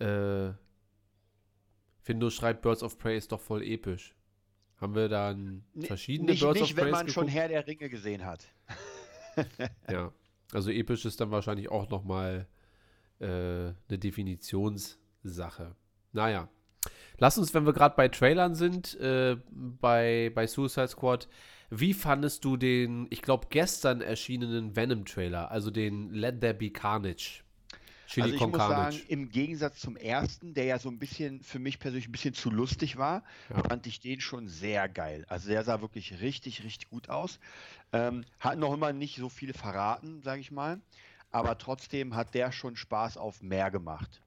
äh, 0.00 0.50
Findus 2.02 2.34
schreibt, 2.34 2.62
Birds 2.62 2.82
of 2.82 2.98
Prey 2.98 3.16
ist 3.16 3.32
doch 3.32 3.40
voll 3.40 3.62
episch. 3.62 4.14
Haben 4.78 4.94
wir 4.94 5.08
dann 5.08 5.64
verschiedene 5.80 6.32
nicht, 6.32 6.40
Birds 6.40 6.60
nicht, 6.60 6.70
of 6.70 6.76
Prey? 6.76 6.84
Nicht, 6.84 6.86
wenn 6.86 6.90
man 6.90 7.06
geguckt? 7.06 7.14
schon 7.14 7.28
Herr 7.28 7.48
der 7.48 7.66
Ringe 7.66 7.88
gesehen 7.88 8.24
hat. 8.24 8.48
ja, 9.90 10.12
also 10.52 10.70
episch 10.70 11.04
ist 11.04 11.20
dann 11.20 11.30
wahrscheinlich 11.30 11.70
auch 11.70 11.88
nochmal 11.90 12.46
äh, 13.20 13.26
eine 13.26 13.74
Definitionssache. 13.88 15.76
Naja. 16.12 16.48
Lass 17.18 17.36
uns, 17.36 17.52
wenn 17.52 17.66
wir 17.66 17.74
gerade 17.74 17.94
bei 17.94 18.08
Trailern 18.08 18.54
sind, 18.54 18.98
äh, 18.98 19.36
bei, 19.50 20.32
bei 20.34 20.46
Suicide 20.46 20.88
Squad, 20.88 21.28
wie 21.70 21.94
fandest 21.94 22.44
du 22.44 22.56
den, 22.56 23.06
ich 23.10 23.22
glaube, 23.22 23.46
gestern 23.50 24.00
erschienenen 24.00 24.74
Venom-Trailer, 24.74 25.50
also 25.50 25.70
den 25.70 26.12
Let 26.12 26.40
There 26.40 26.54
Be 26.54 26.70
Carnage? 26.70 27.42
Chili 28.08 28.24
also 28.24 28.34
ich 28.34 28.40
muss 28.40 28.58
Carnage. 28.58 28.96
sagen, 28.96 29.08
im 29.08 29.30
Gegensatz 29.30 29.78
zum 29.78 29.96
ersten, 29.96 30.52
der 30.52 30.64
ja 30.64 30.78
so 30.80 30.88
ein 30.88 30.98
bisschen 30.98 31.42
für 31.42 31.60
mich 31.60 31.78
persönlich 31.78 32.08
ein 32.08 32.12
bisschen 32.12 32.34
zu 32.34 32.50
lustig 32.50 32.96
war, 32.96 33.22
ja. 33.50 33.62
fand 33.62 33.86
ich 33.86 34.00
den 34.00 34.20
schon 34.20 34.48
sehr 34.48 34.88
geil. 34.88 35.24
Also 35.28 35.48
der 35.48 35.62
sah 35.62 35.80
wirklich 35.80 36.20
richtig, 36.20 36.64
richtig 36.64 36.90
gut 36.90 37.08
aus. 37.08 37.38
Ähm, 37.92 38.24
hat 38.40 38.58
noch 38.58 38.74
immer 38.74 38.92
nicht 38.92 39.16
so 39.16 39.28
viel 39.28 39.52
verraten, 39.52 40.22
sage 40.22 40.40
ich 40.40 40.50
mal. 40.50 40.80
Aber 41.30 41.56
trotzdem 41.56 42.16
hat 42.16 42.34
der 42.34 42.50
schon 42.50 42.74
Spaß 42.74 43.16
auf 43.16 43.42
mehr 43.42 43.70
gemacht. 43.70 44.20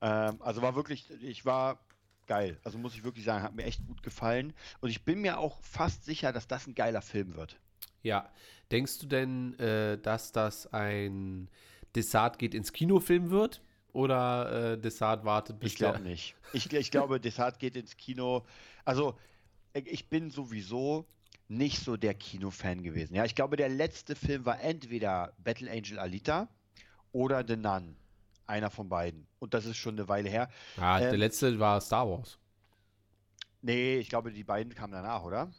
Ähm, 0.00 0.36
also 0.40 0.60
war 0.60 0.74
wirklich, 0.74 1.08
ich 1.22 1.44
war 1.44 1.78
geil. 2.26 2.58
Also 2.64 2.78
muss 2.78 2.94
ich 2.94 3.04
wirklich 3.04 3.24
sagen, 3.24 3.42
hat 3.42 3.54
mir 3.54 3.64
echt 3.64 3.86
gut 3.86 4.02
gefallen. 4.02 4.52
Und 4.80 4.90
ich 4.90 5.04
bin 5.04 5.20
mir 5.20 5.38
auch 5.38 5.60
fast 5.60 6.04
sicher, 6.04 6.32
dass 6.32 6.46
das 6.46 6.66
ein 6.66 6.74
geiler 6.74 7.02
Film 7.02 7.34
wird. 7.34 7.58
Ja. 8.02 8.30
Denkst 8.70 8.98
du 8.98 9.06
denn, 9.06 9.58
äh, 9.58 9.98
dass 9.98 10.32
das 10.32 10.72
ein 10.72 11.48
Desart 11.94 12.38
geht 12.38 12.54
ins 12.54 12.72
Kinofilm 12.72 13.30
wird? 13.30 13.62
Oder 13.92 14.72
äh, 14.72 14.78
Desart 14.78 15.24
wartet 15.24 15.60
bis 15.60 15.72
Ich 15.72 15.78
glaube 15.78 16.00
nicht. 16.00 16.34
Ich, 16.52 16.72
ich 16.72 16.90
glaube, 16.90 17.20
Desart 17.20 17.58
geht 17.58 17.76
ins 17.76 17.96
Kino. 17.96 18.44
Also, 18.84 19.16
ich 19.72 20.08
bin 20.08 20.30
sowieso 20.30 21.06
nicht 21.48 21.78
so 21.78 21.96
der 21.96 22.14
Kinofan 22.14 22.82
gewesen. 22.82 23.14
Ja, 23.14 23.24
ich 23.24 23.34
glaube, 23.34 23.56
der 23.56 23.68
letzte 23.68 24.16
Film 24.16 24.44
war 24.44 24.60
entweder 24.60 25.32
Battle 25.38 25.70
Angel 25.70 25.98
Alita 25.98 26.48
oder 27.12 27.44
The 27.46 27.56
Nun. 27.56 27.96
Einer 28.46 28.70
von 28.70 28.88
beiden. 28.88 29.26
Und 29.38 29.54
das 29.54 29.64
ist 29.64 29.76
schon 29.76 29.94
eine 29.94 30.08
Weile 30.08 30.28
her. 30.28 30.50
Ah, 30.76 31.00
ähm, 31.00 31.10
der 31.10 31.18
letzte 31.18 31.58
war 31.58 31.80
Star 31.80 32.08
Wars. 32.08 32.38
Nee, 33.62 33.96
ich 33.96 34.08
glaube, 34.08 34.30
die 34.30 34.44
beiden 34.44 34.74
kamen 34.74 34.92
danach, 34.92 35.24
oder? 35.24 35.50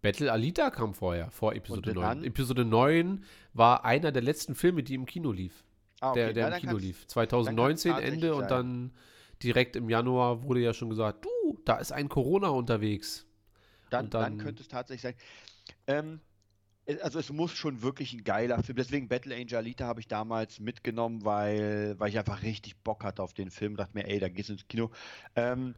Battle 0.00 0.32
Alita 0.32 0.70
kam 0.70 0.94
vorher, 0.94 1.30
vor 1.30 1.54
Episode 1.54 1.92
9. 1.92 2.24
Episode 2.24 2.64
9 2.64 3.24
war 3.52 3.84
einer 3.84 4.12
der 4.12 4.22
letzten 4.22 4.54
Filme, 4.54 4.82
die 4.82 4.94
im 4.94 5.06
Kino 5.06 5.32
lief. 5.32 5.64
Ah, 6.00 6.10
okay. 6.10 6.32
Der, 6.32 6.32
der 6.32 6.54
im 6.54 6.60
Kino 6.60 6.76
lief. 6.76 7.06
2019 7.08 7.96
Ende 7.96 8.34
und 8.34 8.50
dann 8.50 8.92
direkt 9.42 9.76
im 9.76 9.90
Januar 9.90 10.42
wurde 10.42 10.60
ja 10.60 10.72
schon 10.72 10.88
gesagt, 10.88 11.24
du, 11.24 11.58
da 11.64 11.76
ist 11.76 11.92
ein 11.92 12.08
Corona 12.08 12.48
unterwegs. 12.48 13.26
Dann, 13.90 14.08
dann, 14.10 14.22
dann, 14.22 14.38
könnte 14.38 14.62
es 14.62 14.68
tatsächlich 14.68 15.02
sein. 15.02 15.14
Ähm, 15.86 16.20
also 17.02 17.18
es 17.18 17.30
muss 17.30 17.52
schon 17.52 17.82
wirklich 17.82 18.12
ein 18.12 18.24
geiler 18.24 18.62
Film. 18.62 18.76
Deswegen 18.76 19.08
Battle 19.08 19.34
Angel 19.34 19.56
Alita 19.56 19.86
habe 19.86 20.00
ich 20.00 20.08
damals 20.08 20.58
mitgenommen, 20.58 21.24
weil, 21.24 21.94
weil 21.98 22.08
ich 22.08 22.18
einfach 22.18 22.42
richtig 22.42 22.76
Bock 22.78 23.04
hatte 23.04 23.22
auf 23.22 23.34
den 23.34 23.50
Film. 23.50 23.76
Dachte 23.76 23.96
mir, 23.96 24.06
ey, 24.06 24.18
da 24.18 24.28
gehst 24.28 24.48
du 24.48 24.54
ins 24.54 24.66
Kino. 24.68 24.90
Ähm, 25.36 25.74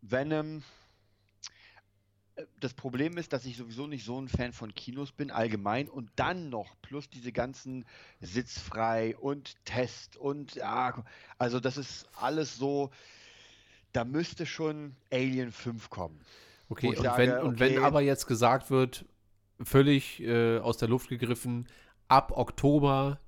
Venom. 0.00 0.62
Äh, 2.36 2.44
das 2.60 2.74
Problem 2.74 3.18
ist, 3.18 3.32
dass 3.32 3.44
ich 3.46 3.56
sowieso 3.56 3.88
nicht 3.88 4.04
so 4.04 4.20
ein 4.20 4.28
Fan 4.28 4.52
von 4.52 4.72
Kinos 4.74 5.10
bin, 5.10 5.32
allgemein. 5.32 5.88
Und 5.88 6.10
dann 6.14 6.50
noch, 6.50 6.76
plus 6.82 7.10
diese 7.10 7.32
ganzen 7.32 7.84
sitzfrei 8.20 9.16
und 9.16 9.56
Test 9.64 10.16
und 10.16 10.54
ja, 10.54 11.04
also 11.38 11.58
das 11.58 11.76
ist 11.76 12.06
alles 12.14 12.56
so, 12.56 12.90
da 13.92 14.04
müsste 14.04 14.46
schon 14.46 14.94
Alien 15.10 15.50
5 15.50 15.90
kommen. 15.90 16.20
Okay, 16.68 16.88
und, 16.88 16.98
sage, 16.98 17.22
wenn, 17.22 17.38
und 17.38 17.54
okay, 17.54 17.76
wenn 17.76 17.82
aber 17.82 18.02
jetzt 18.02 18.26
gesagt 18.26 18.70
wird, 18.70 19.04
völlig 19.62 20.20
äh, 20.20 20.58
aus 20.58 20.78
der 20.78 20.88
Luft 20.88 21.08
gegriffen. 21.08 21.66
Ab 22.08 22.32
Oktober 22.36 23.20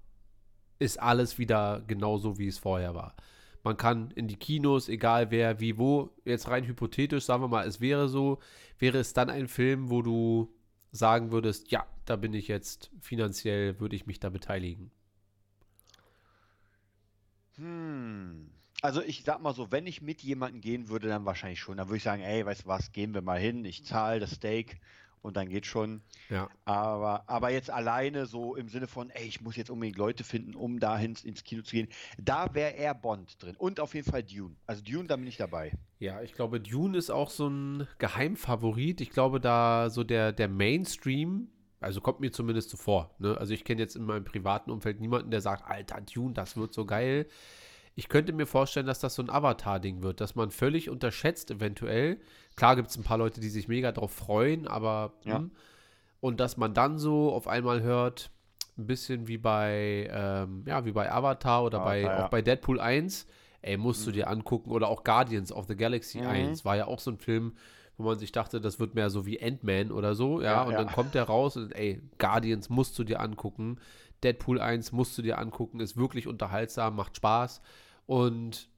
ist 0.78 1.00
alles 1.00 1.38
wieder 1.38 1.82
genauso, 1.86 2.38
wie 2.38 2.48
es 2.48 2.58
vorher 2.58 2.94
war. 2.94 3.14
Man 3.62 3.76
kann 3.76 4.10
in 4.12 4.26
die 4.26 4.36
Kinos, 4.36 4.88
egal 4.88 5.30
wer, 5.30 5.60
wie, 5.60 5.76
wo, 5.76 6.10
jetzt 6.24 6.48
rein 6.48 6.66
hypothetisch, 6.66 7.24
sagen 7.24 7.42
wir 7.42 7.48
mal, 7.48 7.66
es 7.66 7.80
wäre 7.80 8.08
so, 8.08 8.38
wäre 8.78 8.98
es 8.98 9.12
dann 9.12 9.28
ein 9.28 9.48
Film, 9.48 9.90
wo 9.90 10.00
du 10.00 10.54
sagen 10.92 11.30
würdest, 11.30 11.70
ja, 11.70 11.86
da 12.06 12.16
bin 12.16 12.32
ich 12.32 12.48
jetzt 12.48 12.90
finanziell, 13.00 13.78
würde 13.78 13.96
ich 13.96 14.06
mich 14.06 14.18
da 14.18 14.30
beteiligen. 14.30 14.90
Hm. 17.56 18.50
Also 18.80 19.02
ich 19.02 19.24
sag 19.24 19.42
mal 19.42 19.54
so, 19.54 19.70
wenn 19.70 19.86
ich 19.86 20.00
mit 20.00 20.22
jemandem 20.22 20.62
gehen 20.62 20.88
würde, 20.88 21.08
dann 21.08 21.26
wahrscheinlich 21.26 21.60
schon. 21.60 21.76
Dann 21.76 21.88
würde 21.88 21.98
ich 21.98 22.02
sagen, 22.02 22.22
ey, 22.22 22.46
weißt 22.46 22.62
du 22.62 22.66
was, 22.66 22.92
gehen 22.92 23.12
wir 23.12 23.20
mal 23.20 23.38
hin, 23.38 23.64
ich 23.66 23.84
zahle 23.84 24.20
das 24.20 24.32
Steak 24.32 24.80
und 25.22 25.36
dann 25.36 25.48
geht 25.48 25.66
schon. 25.66 26.02
Ja. 26.28 26.48
Aber, 26.64 27.24
aber 27.28 27.50
jetzt 27.50 27.70
alleine 27.70 28.26
so 28.26 28.56
im 28.56 28.68
Sinne 28.68 28.86
von, 28.86 29.10
ey, 29.10 29.26
ich 29.26 29.40
muss 29.40 29.56
jetzt 29.56 29.70
unbedingt 29.70 29.98
Leute 29.98 30.24
finden, 30.24 30.54
um 30.54 30.80
dahin 30.80 31.16
ins 31.24 31.44
Kino 31.44 31.62
zu 31.62 31.76
gehen. 31.76 31.88
Da 32.18 32.54
wäre 32.54 32.76
er 32.76 32.94
Bond 32.94 33.42
drin. 33.42 33.56
Und 33.56 33.80
auf 33.80 33.94
jeden 33.94 34.10
Fall 34.10 34.22
Dune. 34.22 34.56
Also 34.66 34.82
Dune, 34.82 35.06
da 35.06 35.16
bin 35.16 35.26
ich 35.26 35.36
dabei. 35.36 35.72
Ja, 35.98 36.22
ich 36.22 36.32
glaube, 36.32 36.60
Dune 36.60 36.96
ist 36.96 37.10
auch 37.10 37.30
so 37.30 37.48
ein 37.48 37.86
Geheimfavorit. 37.98 39.00
Ich 39.00 39.10
glaube, 39.10 39.40
da 39.40 39.90
so 39.90 40.04
der, 40.04 40.32
der 40.32 40.48
Mainstream, 40.48 41.48
also 41.80 42.00
kommt 42.00 42.20
mir 42.20 42.32
zumindest 42.32 42.70
so 42.70 42.76
vor. 42.76 43.14
Ne? 43.18 43.36
Also 43.36 43.52
ich 43.52 43.64
kenne 43.64 43.80
jetzt 43.80 43.96
in 43.96 44.04
meinem 44.04 44.24
privaten 44.24 44.70
Umfeld 44.70 45.00
niemanden, 45.00 45.30
der 45.30 45.40
sagt, 45.40 45.68
Alter, 45.68 46.00
Dune, 46.00 46.34
das 46.34 46.56
wird 46.56 46.72
so 46.72 46.86
geil. 46.86 47.26
Ich 47.94 48.08
könnte 48.08 48.32
mir 48.32 48.46
vorstellen, 48.46 48.86
dass 48.86 49.00
das 49.00 49.14
so 49.14 49.22
ein 49.22 49.30
Avatar-Ding 49.30 50.02
wird, 50.02 50.20
dass 50.20 50.34
man 50.34 50.50
völlig 50.50 50.88
unterschätzt 50.88 51.50
eventuell. 51.50 52.20
Klar 52.56 52.76
gibt 52.76 52.90
es 52.90 52.96
ein 52.96 53.02
paar 53.02 53.18
Leute, 53.18 53.40
die 53.40 53.50
sich 53.50 53.68
mega 53.68 53.92
drauf 53.92 54.12
freuen, 54.12 54.66
aber 54.66 55.14
ja. 55.24 55.38
Hm, 55.38 55.50
und 56.20 56.38
dass 56.38 56.56
man 56.56 56.74
dann 56.74 56.98
so 56.98 57.32
auf 57.32 57.48
einmal 57.48 57.82
hört, 57.82 58.30
ein 58.76 58.86
bisschen 58.86 59.26
wie 59.28 59.38
bei, 59.38 60.08
ähm, 60.12 60.64
ja, 60.66 60.84
wie 60.84 60.92
bei 60.92 61.10
Avatar 61.10 61.64
oder 61.64 61.78
Avatar, 61.78 61.90
bei, 61.90 62.00
ja. 62.00 62.24
auch 62.24 62.28
bei 62.28 62.42
Deadpool 62.42 62.80
1, 62.80 63.26
ey, 63.62 63.76
musst 63.76 64.02
mhm. 64.02 64.04
du 64.06 64.12
dir 64.12 64.28
angucken, 64.28 64.70
oder 64.70 64.88
auch 64.88 65.04
Guardians 65.04 65.52
of 65.52 65.66
the 65.66 65.76
Galaxy 65.76 66.20
mhm. 66.20 66.26
1, 66.26 66.64
war 66.64 66.76
ja 66.76 66.86
auch 66.86 67.00
so 67.00 67.10
ein 67.10 67.18
Film, 67.18 67.54
wo 67.96 68.04
man 68.04 68.18
sich 68.18 68.32
dachte, 68.32 68.60
das 68.60 68.80
wird 68.80 68.94
mehr 68.94 69.10
so 69.10 69.26
wie 69.26 69.42
Ant-Man 69.42 69.92
oder 69.92 70.14
so, 70.14 70.40
ja, 70.40 70.52
ja 70.52 70.62
und 70.62 70.72
ja. 70.72 70.78
dann 70.78 70.92
kommt 70.92 71.14
der 71.14 71.24
raus 71.24 71.56
und 71.56 71.72
ey, 71.72 72.00
Guardians 72.18 72.70
musst 72.70 72.98
du 72.98 73.04
dir 73.04 73.20
angucken, 73.20 73.78
Deadpool 74.22 74.60
1 74.60 74.92
musst 74.92 75.16
du 75.16 75.22
dir 75.22 75.38
angucken, 75.38 75.80
ist 75.80 75.96
wirklich 75.96 76.26
unterhaltsam, 76.26 76.96
macht 76.96 77.16
Spaß 77.16 77.60
und 78.06 78.68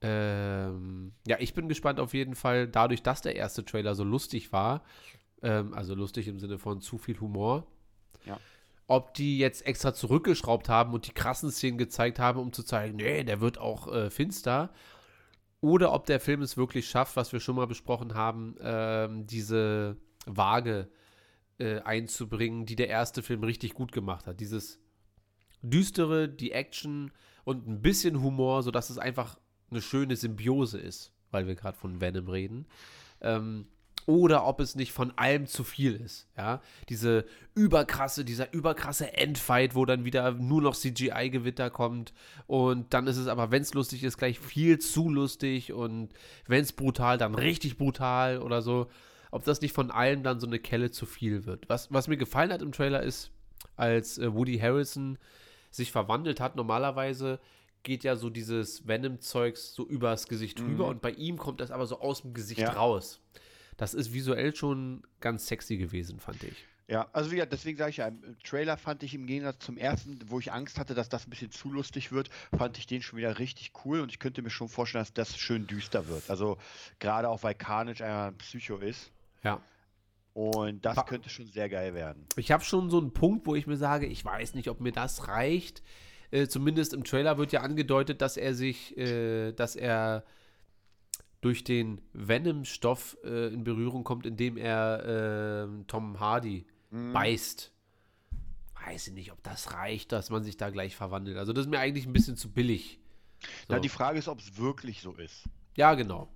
ähm, 0.00 1.12
ja, 1.26 1.38
ich 1.40 1.54
bin 1.54 1.68
gespannt 1.68 1.98
auf 1.98 2.12
jeden 2.12 2.34
Fall, 2.34 2.68
dadurch, 2.68 3.02
dass 3.02 3.22
der 3.22 3.36
erste 3.36 3.64
Trailer 3.64 3.94
so 3.94 4.04
lustig 4.04 4.52
war, 4.52 4.84
ähm, 5.42 5.72
also 5.72 5.94
lustig 5.94 6.28
im 6.28 6.38
Sinne 6.38 6.58
von 6.58 6.80
zu 6.80 6.98
viel 6.98 7.18
Humor, 7.20 7.66
ja. 8.26 8.38
ob 8.86 9.14
die 9.14 9.38
jetzt 9.38 9.66
extra 9.66 9.94
zurückgeschraubt 9.94 10.68
haben 10.68 10.92
und 10.92 11.06
die 11.06 11.12
krassen 11.12 11.50
Szenen 11.50 11.78
gezeigt 11.78 12.18
haben, 12.18 12.38
um 12.38 12.52
zu 12.52 12.62
zeigen, 12.62 12.96
nee, 12.96 13.24
der 13.24 13.40
wird 13.40 13.58
auch 13.58 13.92
äh, 13.92 14.10
finster. 14.10 14.72
Oder 15.62 15.94
ob 15.94 16.04
der 16.04 16.20
Film 16.20 16.42
es 16.42 16.58
wirklich 16.58 16.86
schafft, 16.86 17.16
was 17.16 17.32
wir 17.32 17.40
schon 17.40 17.56
mal 17.56 17.66
besprochen 17.66 18.14
haben, 18.14 18.56
ähm, 18.60 19.26
diese 19.26 19.96
Waage 20.26 20.90
äh, 20.90 21.03
einzubringen, 21.84 22.66
die 22.66 22.76
der 22.76 22.88
erste 22.88 23.22
Film 23.22 23.44
richtig 23.44 23.74
gut 23.74 23.92
gemacht 23.92 24.26
hat. 24.26 24.40
Dieses 24.40 24.80
düstere, 25.62 26.28
die 26.28 26.52
Action 26.52 27.12
und 27.44 27.66
ein 27.66 27.82
bisschen 27.82 28.22
Humor, 28.22 28.62
sodass 28.62 28.90
es 28.90 28.98
einfach 28.98 29.38
eine 29.70 29.82
schöne 29.82 30.16
Symbiose 30.16 30.78
ist, 30.78 31.12
weil 31.30 31.46
wir 31.46 31.54
gerade 31.54 31.78
von 31.78 32.00
Venom 32.00 32.28
reden. 32.28 32.66
Ähm, 33.20 33.66
oder 34.06 34.46
ob 34.46 34.60
es 34.60 34.74
nicht 34.74 34.92
von 34.92 35.16
allem 35.16 35.46
zu 35.46 35.64
viel 35.64 35.94
ist. 35.94 36.28
Ja, 36.36 36.60
diese 36.88 37.24
überkrasse, 37.54 38.24
dieser 38.24 38.52
überkrasse 38.52 39.16
Endfight, 39.16 39.74
wo 39.74 39.86
dann 39.86 40.04
wieder 40.04 40.32
nur 40.32 40.60
noch 40.60 40.76
CGI-Gewitter 40.76 41.70
kommt 41.70 42.12
und 42.46 42.92
dann 42.92 43.06
ist 43.06 43.16
es 43.16 43.28
aber, 43.28 43.50
wenn 43.50 43.62
es 43.62 43.72
lustig 43.72 44.04
ist, 44.04 44.18
gleich 44.18 44.38
viel 44.38 44.78
zu 44.78 45.08
lustig 45.08 45.72
und 45.72 46.12
wenn 46.46 46.62
es 46.62 46.72
brutal, 46.72 47.16
dann 47.16 47.34
richtig 47.34 47.78
brutal 47.78 48.40
oder 48.40 48.60
so. 48.60 48.88
Ob 49.34 49.42
das 49.42 49.60
nicht 49.60 49.72
von 49.72 49.90
allem 49.90 50.22
dann 50.22 50.38
so 50.38 50.46
eine 50.46 50.60
Kelle 50.60 50.92
zu 50.92 51.06
viel 51.06 51.44
wird. 51.44 51.68
Was, 51.68 51.92
was 51.92 52.06
mir 52.06 52.16
gefallen 52.16 52.52
hat 52.52 52.62
im 52.62 52.70
Trailer 52.70 53.02
ist, 53.02 53.32
als 53.74 54.16
äh, 54.16 54.32
Woody 54.32 54.58
Harrison 54.60 55.18
sich 55.72 55.90
verwandelt 55.90 56.38
hat, 56.38 56.54
normalerweise 56.54 57.40
geht 57.82 58.04
ja 58.04 58.14
so 58.14 58.30
dieses 58.30 58.86
Venom-Zeugs 58.86 59.74
so 59.74 59.84
übers 59.88 60.28
Gesicht 60.28 60.60
mhm. 60.60 60.66
rüber 60.66 60.86
und 60.86 61.02
bei 61.02 61.10
ihm 61.10 61.36
kommt 61.36 61.60
das 61.60 61.72
aber 61.72 61.86
so 61.86 61.98
aus 61.98 62.22
dem 62.22 62.32
Gesicht 62.32 62.60
ja. 62.60 62.74
raus. 62.74 63.20
Das 63.76 63.92
ist 63.92 64.14
visuell 64.14 64.54
schon 64.54 65.02
ganz 65.18 65.48
sexy 65.48 65.78
gewesen, 65.78 66.20
fand 66.20 66.44
ich. 66.44 66.64
Ja, 66.86 67.08
also 67.12 67.32
wie 67.32 67.34
gesagt, 67.34 67.52
deswegen 67.52 67.76
sage 67.76 67.90
ich 67.90 67.96
ja, 67.96 68.06
im 68.06 68.38
Trailer 68.44 68.76
fand 68.76 69.02
ich 69.02 69.14
im 69.14 69.26
Gegensatz 69.26 69.58
zum 69.64 69.76
ersten, 69.76 70.20
wo 70.26 70.38
ich 70.38 70.52
Angst 70.52 70.78
hatte, 70.78 70.94
dass 70.94 71.08
das 71.08 71.26
ein 71.26 71.30
bisschen 71.30 71.50
zu 71.50 71.72
lustig 71.72 72.12
wird, 72.12 72.30
fand 72.56 72.78
ich 72.78 72.86
den 72.86 73.02
schon 73.02 73.18
wieder 73.18 73.40
richtig 73.40 73.72
cool 73.84 73.98
und 73.98 74.12
ich 74.12 74.20
könnte 74.20 74.42
mir 74.42 74.50
schon 74.50 74.68
vorstellen, 74.68 75.02
dass 75.02 75.12
das 75.12 75.36
schön 75.36 75.66
düster 75.66 76.06
wird. 76.06 76.30
Also 76.30 76.56
gerade 77.00 77.28
auch, 77.28 77.42
weil 77.42 77.56
Carnage 77.56 78.04
ein 78.04 78.38
Psycho 78.38 78.76
ist. 78.76 79.10
Ja. 79.44 79.60
Und 80.32 80.84
das 80.84 81.06
könnte 81.06 81.28
schon 81.28 81.46
sehr 81.46 81.68
geil 81.68 81.94
werden. 81.94 82.26
Ich 82.36 82.50
habe 82.50 82.64
schon 82.64 82.90
so 82.90 82.98
einen 82.98 83.12
Punkt, 83.12 83.46
wo 83.46 83.54
ich 83.54 83.68
mir 83.68 83.76
sage, 83.76 84.06
ich 84.06 84.24
weiß 84.24 84.54
nicht, 84.54 84.68
ob 84.68 84.80
mir 84.80 84.90
das 84.90 85.28
reicht. 85.28 85.82
Äh, 86.32 86.48
zumindest 86.48 86.92
im 86.92 87.04
Trailer 87.04 87.38
wird 87.38 87.52
ja 87.52 87.60
angedeutet, 87.60 88.20
dass 88.20 88.36
er 88.36 88.54
sich, 88.54 88.96
äh, 88.98 89.52
dass 89.52 89.76
er 89.76 90.24
durch 91.40 91.62
den 91.62 92.00
Venom-Stoff 92.14 93.16
äh, 93.22 93.52
in 93.52 93.62
Berührung 93.62 94.02
kommt, 94.02 94.26
indem 94.26 94.56
er 94.56 95.66
ähm, 95.66 95.86
Tom 95.86 96.18
Hardy 96.18 96.66
mhm. 96.90 97.12
beißt. 97.12 97.70
Weiß 98.86 99.06
ich 99.06 99.14
nicht, 99.14 99.30
ob 99.30 99.40
das 99.44 99.72
reicht, 99.72 100.10
dass 100.10 100.30
man 100.30 100.42
sich 100.42 100.56
da 100.56 100.70
gleich 100.70 100.96
verwandelt. 100.96 101.36
Also 101.36 101.52
das 101.52 101.66
ist 101.66 101.70
mir 101.70 101.78
eigentlich 101.78 102.06
ein 102.06 102.12
bisschen 102.12 102.36
zu 102.36 102.50
billig. 102.50 102.98
So. 103.40 103.48
Na, 103.74 103.78
die 103.78 103.88
Frage 103.88 104.18
ist, 104.18 104.26
ob 104.26 104.40
es 104.40 104.56
wirklich 104.56 105.00
so 105.00 105.12
ist. 105.12 105.44
Ja, 105.76 105.94
genau. 105.94 106.28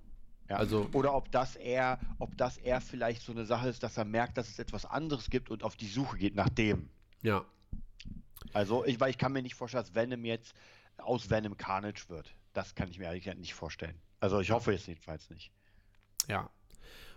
Ja. 0.49 0.55
Also, 0.57 0.89
Oder 0.93 1.13
ob 1.13 1.31
das 1.31 1.55
eher, 1.55 1.99
ob 2.17 2.35
das 2.35 2.57
eher 2.57 2.81
vielleicht 2.81 3.21
so 3.21 3.31
eine 3.31 3.45
Sache 3.45 3.69
ist, 3.69 3.83
dass 3.83 3.97
er 3.97 4.05
merkt, 4.05 4.37
dass 4.37 4.49
es 4.49 4.57
etwas 4.57 4.85
anderes 4.85 5.29
gibt 5.29 5.51
und 5.51 5.63
auf 5.63 5.75
die 5.75 5.87
Suche 5.87 6.17
geht 6.17 6.35
nach 6.35 6.49
dem. 6.49 6.89
Ja. 7.21 7.45
Also, 8.53 8.83
ich, 8.85 8.99
weil 8.99 9.11
ich 9.11 9.17
kann 9.17 9.31
mir 9.31 9.43
nicht 9.43 9.55
vorstellen, 9.55 9.83
dass 9.83 9.93
Venom 9.93 10.25
jetzt 10.25 10.55
aus 10.97 11.29
Venom 11.29 11.55
Carnage 11.55 12.09
wird. 12.09 12.33
Das 12.53 12.73
kann 12.73 12.89
ich 12.89 12.97
mir 12.97 13.05
ehrlich 13.05 13.23
gesagt 13.23 13.39
nicht 13.39 13.53
vorstellen. 13.53 13.95
Also, 14.19 14.39
ich 14.39 14.49
hoffe 14.49 14.73
es 14.73 14.87
jedenfalls 14.87 15.29
nicht. 15.29 15.51
Ja. 16.27 16.49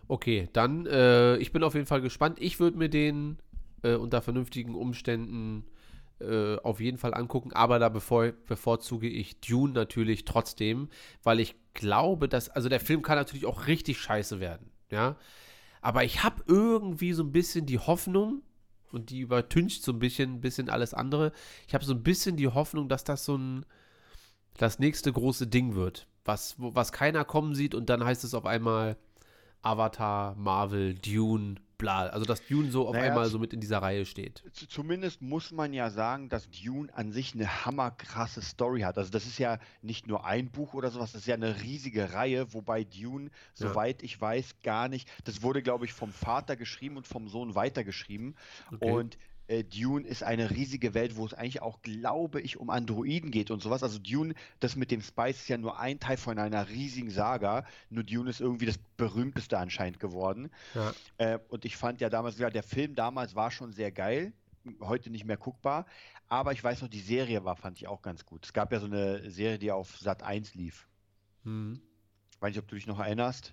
Okay, 0.09 0.49
dann, 0.53 0.85
äh, 0.87 1.37
ich 1.39 1.53
bin 1.53 1.63
auf 1.63 1.75
jeden 1.75 1.87
Fall 1.87 2.03
gespannt. 2.03 2.39
Ich 2.39 2.61
würde 2.61 2.77
mir 2.77 2.91
den 2.91 3.39
äh, 3.83 3.95
unter 3.95 4.21
vernünftigen 4.21 4.75
Umständen 4.75 5.65
äh, 6.21 6.57
auf 6.59 6.81
jeden 6.81 6.99
Fall 6.99 7.15
angucken, 7.15 7.53
aber 7.53 7.79
da 7.79 7.89
bevor, 7.89 8.33
bevorzuge 8.47 9.09
ich 9.09 9.41
Dune 9.41 9.73
natürlich 9.73 10.25
trotzdem, 10.25 10.89
weil 11.23 11.41
ich 11.41 11.57
glaube, 11.75 12.29
dass, 12.29 12.49
also 12.49 12.69
der 12.69 12.81
Film 12.81 13.03
kann 13.03 13.17
natürlich 13.17 13.47
auch 13.47 13.67
richtig 13.67 14.01
scheiße 14.01 14.41
werden, 14.41 14.71
ja. 14.91 15.17
Aber 15.81 16.05
ich 16.05 16.23
habe 16.23 16.45
irgendwie 16.47 17.13
so 17.13 17.25
ein 17.25 17.33
bisschen 17.33 17.67
die 17.67 17.79
Hoffnung, 17.79 18.43
und 18.93 19.11
die 19.11 19.21
übertüncht 19.21 19.83
so 19.83 19.93
ein 19.93 19.99
bisschen, 19.99 20.41
bisschen 20.41 20.69
alles 20.69 20.95
andere. 20.95 21.33
Ich 21.67 21.75
habe 21.75 21.85
so 21.85 21.95
ein 21.95 22.03
bisschen 22.03 22.37
die 22.37 22.49
Hoffnung, 22.49 22.89
dass 22.89 23.05
das 23.05 23.25
so 23.25 23.37
ein 23.37 23.65
das 24.59 24.79
nächste 24.79 25.11
große 25.11 25.47
Ding 25.47 25.75
wird, 25.75 26.07
was, 26.27 26.57
was 26.59 26.93
keiner 26.93 27.25
kommen 27.25 27.55
sieht 27.55 27.75
und 27.75 27.89
dann 27.89 28.05
heißt 28.05 28.23
es 28.23 28.35
auf 28.35 28.45
einmal 28.45 28.97
Avatar, 29.63 30.35
Marvel, 30.35 30.95
Dune, 30.95 31.55
bla. 31.83 32.07
Also 32.07 32.25
dass 32.25 32.47
Dune 32.47 32.71
so 32.71 32.87
auf 32.89 32.95
naja, 32.95 33.09
einmal 33.09 33.29
so 33.29 33.39
mit 33.39 33.53
in 33.53 33.61
dieser 33.61 33.79
Reihe 33.79 34.07
steht. 34.07 34.43
Zumindest 34.69 35.21
muss 35.21 35.51
man 35.51 35.73
ja 35.73 35.91
sagen, 35.91 36.29
dass 36.29 36.49
Dune 36.51 36.89
an 36.95 37.13
sich 37.13 37.35
eine 37.35 37.67
hammerkrasse 37.67 38.41
Story 38.41 38.83
hat. 38.83 38.97
Also 38.97 39.11
das 39.11 39.27
ist 39.27 39.39
ja 39.39 39.59
nicht 39.83 40.07
nur 40.07 40.25
ein 40.25 40.51
Buch 40.51 40.75
oder 40.75 40.91
sowas, 40.91 41.13
das 41.13 41.23
ist 41.23 41.27
ja 41.27 41.35
eine 41.35 41.61
riesige 41.63 42.13
Reihe, 42.15 42.55
wobei 42.55 42.85
Dune, 42.85 43.31
soweit 43.53 44.01
ja. 44.01 44.07
ich 44.07 44.21
weiß, 44.21 44.63
gar 44.63 44.89
nicht. 44.89 45.11
Das 45.25 45.43
wurde, 45.43 45.63
glaube 45.63 45.85
ich, 45.85 45.93
vom 45.93 46.13
Vater 46.13 46.57
geschrieben 46.57 46.97
und 46.97 47.07
vom 47.07 47.29
Sohn 47.29 47.55
weitergeschrieben. 47.55 48.37
Okay. 48.73 48.91
Und 48.91 49.19
äh, 49.53 49.65
Dune 49.65 50.07
ist 50.07 50.23
eine 50.23 50.51
riesige 50.51 50.95
Welt, 50.95 51.17
wo 51.17 51.27
es 51.27 51.35
eigentlich 51.35 51.61
auch, 51.61 51.83
glaube 51.83 52.41
ich, 52.41 52.57
um 52.57 52.71
Androiden 52.71 53.31
geht 53.31 53.51
und 53.51 53.63
sowas. 53.63 53.83
Also 53.83 53.99
Dune, 53.99 54.35
das 54.61 54.77
mit 54.77 54.91
dem 54.91 55.03
Spice 55.03 55.43
ist 55.43 55.49
ja 55.49 55.59
nur 55.59 55.79
ein 55.79 56.01
Teil 56.01 56.17
von 56.17 56.39
einer 56.39 56.69
riesigen 56.69 57.11
Saga. 57.11 57.67
Nur 57.91 58.03
Dune 58.05 58.31
ist 58.31 58.41
irgendwie 58.41 58.67
das 58.67 58.79
berühmteste 58.97 59.59
anscheinend 59.59 60.01
geworden. 60.01 60.51
Ja. 60.75 60.95
Äh, 61.19 61.39
und 61.49 61.67
ich 61.67 61.77
fand 61.77 62.01
ja 62.01 62.09
damals, 62.09 62.39
ja, 62.39 62.49
der 62.49 62.63
Film 62.63 62.95
damals 62.95 63.35
war 63.35 63.51
schon 63.51 63.73
sehr 63.73 63.93
geil, 63.93 64.33
heute 64.81 65.11
nicht 65.11 65.27
mehr 65.27 65.37
guckbar. 65.37 65.87
Aber 66.29 66.53
ich 66.53 66.65
weiß 66.65 66.81
noch, 66.81 66.89
die 66.89 67.01
Serie 67.01 67.45
war, 67.45 67.57
fand 67.57 67.77
ich 67.77 67.89
auch 67.89 68.01
ganz 68.01 68.25
gut. 68.25 68.47
Es 68.47 68.55
gab 68.55 68.73
ja 68.73 68.81
so 68.81 68.87
eine 68.87 69.31
Serie, 69.31 69.59
die 69.59 69.71
auf 69.71 69.99
Sat 69.99 70.23
1 70.23 70.55
lief. 70.55 70.89
Hm. 71.45 71.79
Weiß 72.41 72.51
nicht, 72.51 72.59
ob 72.59 72.69
du 72.69 72.75
dich 72.75 72.87
noch 72.87 72.99
erinnerst. 72.99 73.53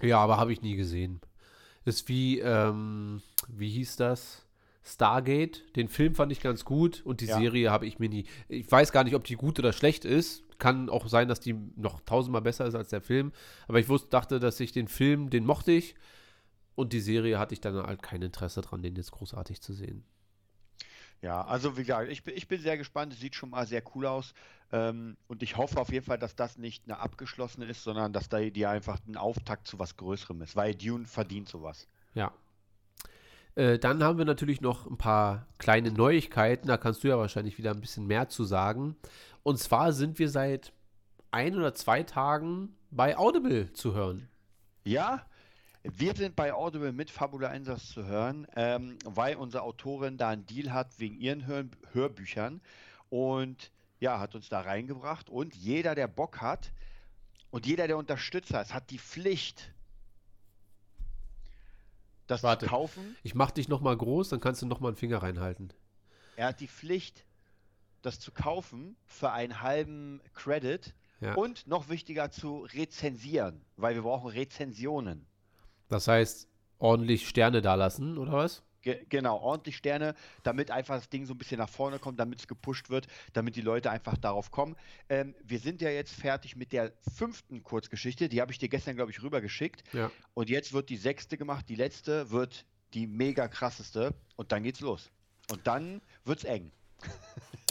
Ja, 0.00 0.18
aber 0.18 0.36
habe 0.36 0.52
ich 0.52 0.62
nie 0.62 0.76
gesehen. 0.76 1.20
Ist 1.84 2.08
wie, 2.08 2.38
ähm, 2.38 3.20
wie 3.48 3.70
hieß 3.70 3.96
das? 3.96 4.46
Stargate. 4.82 5.64
Den 5.76 5.88
Film 5.88 6.14
fand 6.14 6.32
ich 6.32 6.40
ganz 6.40 6.64
gut 6.64 7.02
und 7.04 7.20
die 7.20 7.26
ja. 7.26 7.38
Serie 7.38 7.70
habe 7.70 7.86
ich 7.86 7.98
mir 7.98 8.08
nie. 8.08 8.24
Ich 8.48 8.70
weiß 8.70 8.92
gar 8.92 9.04
nicht, 9.04 9.14
ob 9.14 9.24
die 9.24 9.36
gut 9.36 9.58
oder 9.58 9.72
schlecht 9.72 10.04
ist. 10.04 10.44
Kann 10.58 10.88
auch 10.88 11.08
sein, 11.08 11.28
dass 11.28 11.40
die 11.40 11.54
noch 11.76 12.00
tausendmal 12.00 12.42
besser 12.42 12.66
ist 12.66 12.74
als 12.74 12.88
der 12.88 13.00
Film. 13.00 13.32
Aber 13.68 13.78
ich 13.78 13.88
wusste, 13.88 14.10
dachte, 14.10 14.40
dass 14.40 14.60
ich 14.60 14.72
den 14.72 14.88
Film, 14.88 15.30
den 15.30 15.44
mochte 15.44 15.72
ich. 15.72 15.94
Und 16.74 16.92
die 16.92 17.00
Serie 17.00 17.38
hatte 17.38 17.54
ich 17.54 17.60
dann 17.60 17.76
halt 17.76 18.02
kein 18.02 18.22
Interesse 18.22 18.62
dran, 18.62 18.82
den 18.82 18.96
jetzt 18.96 19.10
großartig 19.10 19.60
zu 19.60 19.72
sehen. 19.72 20.04
Ja, 21.22 21.42
also 21.44 21.76
wie 21.76 21.82
gesagt, 21.82 22.10
ich 22.10 22.24
bin, 22.24 22.34
ich 22.34 22.48
bin 22.48 22.60
sehr 22.60 22.78
gespannt. 22.78 23.12
Es 23.12 23.20
sieht 23.20 23.34
schon 23.34 23.50
mal 23.50 23.66
sehr 23.66 23.82
cool 23.94 24.06
aus. 24.06 24.32
Ähm, 24.72 25.16
und 25.28 25.42
ich 25.42 25.56
hoffe 25.56 25.78
auf 25.78 25.92
jeden 25.92 26.06
Fall, 26.06 26.18
dass 26.18 26.34
das 26.34 26.56
nicht 26.56 26.84
eine 26.86 26.98
abgeschlossene 26.98 27.66
ist, 27.66 27.82
sondern 27.82 28.12
dass 28.14 28.30
da 28.30 28.40
die 28.40 28.66
einfach 28.66 28.98
ein 29.06 29.16
Auftakt 29.16 29.66
zu 29.66 29.78
was 29.78 29.96
Größerem 29.96 30.40
ist. 30.40 30.56
Weil 30.56 30.74
Dune 30.74 31.06
verdient 31.06 31.48
sowas. 31.48 31.86
Ja, 32.14 32.32
äh, 33.54 33.78
dann 33.78 34.02
haben 34.02 34.18
wir 34.18 34.24
natürlich 34.24 34.60
noch 34.60 34.86
ein 34.86 34.98
paar 34.98 35.46
kleine 35.58 35.90
Neuigkeiten. 35.92 36.68
Da 36.68 36.76
kannst 36.76 37.04
du 37.04 37.08
ja 37.08 37.18
wahrscheinlich 37.18 37.58
wieder 37.58 37.70
ein 37.72 37.80
bisschen 37.80 38.06
mehr 38.06 38.28
zu 38.28 38.44
sagen. 38.44 38.96
Und 39.42 39.58
zwar 39.58 39.92
sind 39.92 40.18
wir 40.18 40.28
seit 40.28 40.72
ein 41.30 41.56
oder 41.56 41.74
zwei 41.74 42.02
Tagen 42.02 42.76
bei 42.90 43.16
Audible 43.16 43.72
zu 43.72 43.94
hören. 43.94 44.28
Ja, 44.84 45.24
Wir 45.82 46.14
sind 46.14 46.36
bei 46.36 46.52
Audible 46.52 46.92
mit 46.92 47.10
Fabula 47.10 47.48
Einsatz 47.48 47.88
zu 47.88 48.04
hören, 48.04 48.46
ähm, 48.54 48.98
weil 49.04 49.36
unsere 49.36 49.62
Autorin 49.62 50.18
da 50.18 50.28
einen 50.28 50.44
Deal 50.44 50.72
hat 50.72 50.98
wegen 50.98 51.18
ihren 51.18 51.46
Hör 51.46 51.64
Hörbüchern 51.92 52.60
und 53.08 53.70
ja, 53.98 54.20
hat 54.20 54.34
uns 54.34 54.50
da 54.50 54.60
reingebracht. 54.60 55.30
Und 55.30 55.54
jeder, 55.54 55.94
der 55.94 56.06
Bock 56.06 56.42
hat 56.42 56.72
und 57.50 57.64
jeder, 57.66 57.86
der 57.86 57.96
Unterstützer 57.96 58.60
ist, 58.60 58.74
hat 58.74 58.90
die 58.90 58.98
Pflicht, 58.98 59.72
das 62.30 62.42
Warte, 62.42 62.66
zu 62.66 62.70
kaufen. 62.70 63.16
Ich 63.22 63.34
mach 63.34 63.50
dich 63.50 63.68
nochmal 63.68 63.96
groß, 63.96 64.28
dann 64.28 64.40
kannst 64.40 64.62
du 64.62 64.66
nochmal 64.66 64.90
einen 64.90 64.96
Finger 64.96 65.22
reinhalten. 65.22 65.72
Er 66.36 66.48
hat 66.48 66.60
die 66.60 66.68
Pflicht, 66.68 67.24
das 68.02 68.20
zu 68.20 68.32
kaufen 68.32 68.96
für 69.04 69.32
einen 69.32 69.60
halben 69.60 70.20
Credit 70.34 70.94
ja. 71.20 71.34
und 71.34 71.66
noch 71.66 71.88
wichtiger 71.88 72.30
zu 72.30 72.66
rezensieren, 72.72 73.64
weil 73.76 73.94
wir 73.94 74.02
brauchen 74.02 74.30
Rezensionen. 74.30 75.26
Das 75.88 76.08
heißt, 76.08 76.48
ordentlich 76.78 77.28
Sterne 77.28 77.62
da 77.62 77.74
lassen, 77.74 78.16
oder 78.16 78.32
was? 78.32 78.62
Ge 78.82 79.04
genau, 79.08 79.38
ordentlich 79.38 79.76
Sterne, 79.76 80.14
damit 80.42 80.70
einfach 80.70 80.96
das 80.96 81.08
Ding 81.08 81.26
so 81.26 81.34
ein 81.34 81.38
bisschen 81.38 81.58
nach 81.58 81.68
vorne 81.68 81.98
kommt, 81.98 82.18
damit 82.18 82.40
es 82.40 82.48
gepusht 82.48 82.90
wird, 82.90 83.06
damit 83.32 83.56
die 83.56 83.60
Leute 83.60 83.90
einfach 83.90 84.16
darauf 84.16 84.50
kommen. 84.50 84.76
Ähm, 85.08 85.34
wir 85.44 85.58
sind 85.58 85.82
ja 85.82 85.90
jetzt 85.90 86.14
fertig 86.14 86.56
mit 86.56 86.72
der 86.72 86.92
fünften 87.14 87.62
Kurzgeschichte, 87.62 88.28
die 88.28 88.40
habe 88.40 88.52
ich 88.52 88.58
dir 88.58 88.68
gestern, 88.68 88.96
glaube 88.96 89.10
ich, 89.10 89.22
rübergeschickt. 89.22 89.84
Ja. 89.92 90.10
Und 90.34 90.48
jetzt 90.48 90.72
wird 90.72 90.88
die 90.88 90.96
sechste 90.96 91.36
gemacht, 91.36 91.68
die 91.68 91.74
letzte 91.74 92.30
wird 92.30 92.64
die 92.94 93.06
mega 93.06 93.48
krasseste 93.48 94.14
und 94.36 94.52
dann 94.52 94.62
geht's 94.62 94.80
los. 94.80 95.10
Und 95.50 95.66
dann 95.66 96.00
wird's 96.24 96.44
eng. 96.44 96.70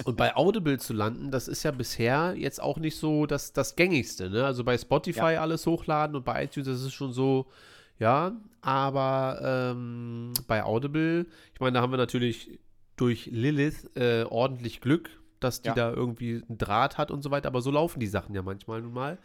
Und 0.05 0.15
bei 0.15 0.33
Audible 0.35 0.79
zu 0.79 0.93
landen, 0.93 1.29
das 1.29 1.49
ist 1.49 1.63
ja 1.63 1.71
bisher 1.71 2.33
jetzt 2.37 2.61
auch 2.61 2.77
nicht 2.77 2.97
so 2.97 3.25
das, 3.25 3.51
das 3.51 3.75
gängigste. 3.75 4.29
Ne? 4.29 4.45
Also 4.45 4.63
bei 4.63 4.77
Spotify 4.77 5.33
ja. 5.33 5.41
alles 5.41 5.65
hochladen 5.65 6.15
und 6.15 6.23
bei 6.23 6.45
iTunes, 6.45 6.67
das 6.67 6.81
ist 6.81 6.93
schon 6.93 7.11
so, 7.11 7.47
ja, 7.99 8.35
aber 8.61 9.71
ähm, 9.73 10.33
bei 10.47 10.63
Audible, 10.63 11.25
ich 11.53 11.59
meine, 11.59 11.73
da 11.73 11.81
haben 11.81 11.91
wir 11.91 11.97
natürlich 11.97 12.59
durch 12.95 13.27
Lilith 13.27 13.89
äh, 13.95 14.23
ordentlich 14.23 14.81
Glück, 14.81 15.09
dass 15.39 15.61
die 15.61 15.69
ja. 15.69 15.75
da 15.75 15.93
irgendwie 15.93 16.43
einen 16.47 16.57
Draht 16.57 16.97
hat 16.97 17.11
und 17.11 17.21
so 17.21 17.31
weiter, 17.31 17.47
aber 17.47 17.61
so 17.61 17.71
laufen 17.71 17.99
die 17.99 18.07
Sachen 18.07 18.35
ja 18.35 18.41
manchmal 18.41 18.81
nun 18.81 18.93
mal. 18.93 19.17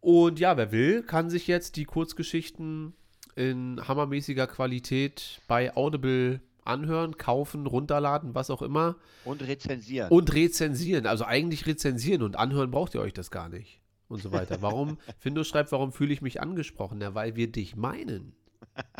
Und 0.00 0.38
ja, 0.38 0.56
wer 0.56 0.72
will, 0.72 1.02
kann 1.02 1.28
sich 1.28 1.46
jetzt 1.46 1.76
die 1.76 1.84
Kurzgeschichten 1.84 2.94
in 3.36 3.80
hammermäßiger 3.86 4.46
Qualität 4.46 5.40
bei 5.46 5.76
Audible 5.76 6.40
anhören, 6.64 7.16
kaufen, 7.16 7.66
runterladen, 7.66 8.34
was 8.34 8.50
auch 8.50 8.62
immer. 8.62 8.96
Und 9.24 9.46
rezensieren. 9.46 10.10
Und 10.10 10.34
rezensieren. 10.34 11.06
Also 11.06 11.24
eigentlich 11.24 11.66
rezensieren 11.66 12.22
und 12.22 12.36
anhören 12.36 12.70
braucht 12.70 12.94
ihr 12.94 13.00
euch 13.00 13.12
das 13.12 13.30
gar 13.30 13.48
nicht 13.48 13.77
und 14.08 14.22
so 14.22 14.32
weiter. 14.32 14.62
Warum, 14.62 14.98
Findus 15.18 15.48
schreibt, 15.48 15.72
warum 15.72 15.92
fühle 15.92 16.12
ich 16.12 16.22
mich 16.22 16.40
angesprochen? 16.40 17.00
Ja, 17.00 17.14
weil 17.14 17.36
wir 17.36 17.50
dich 17.50 17.76
meinen, 17.76 18.34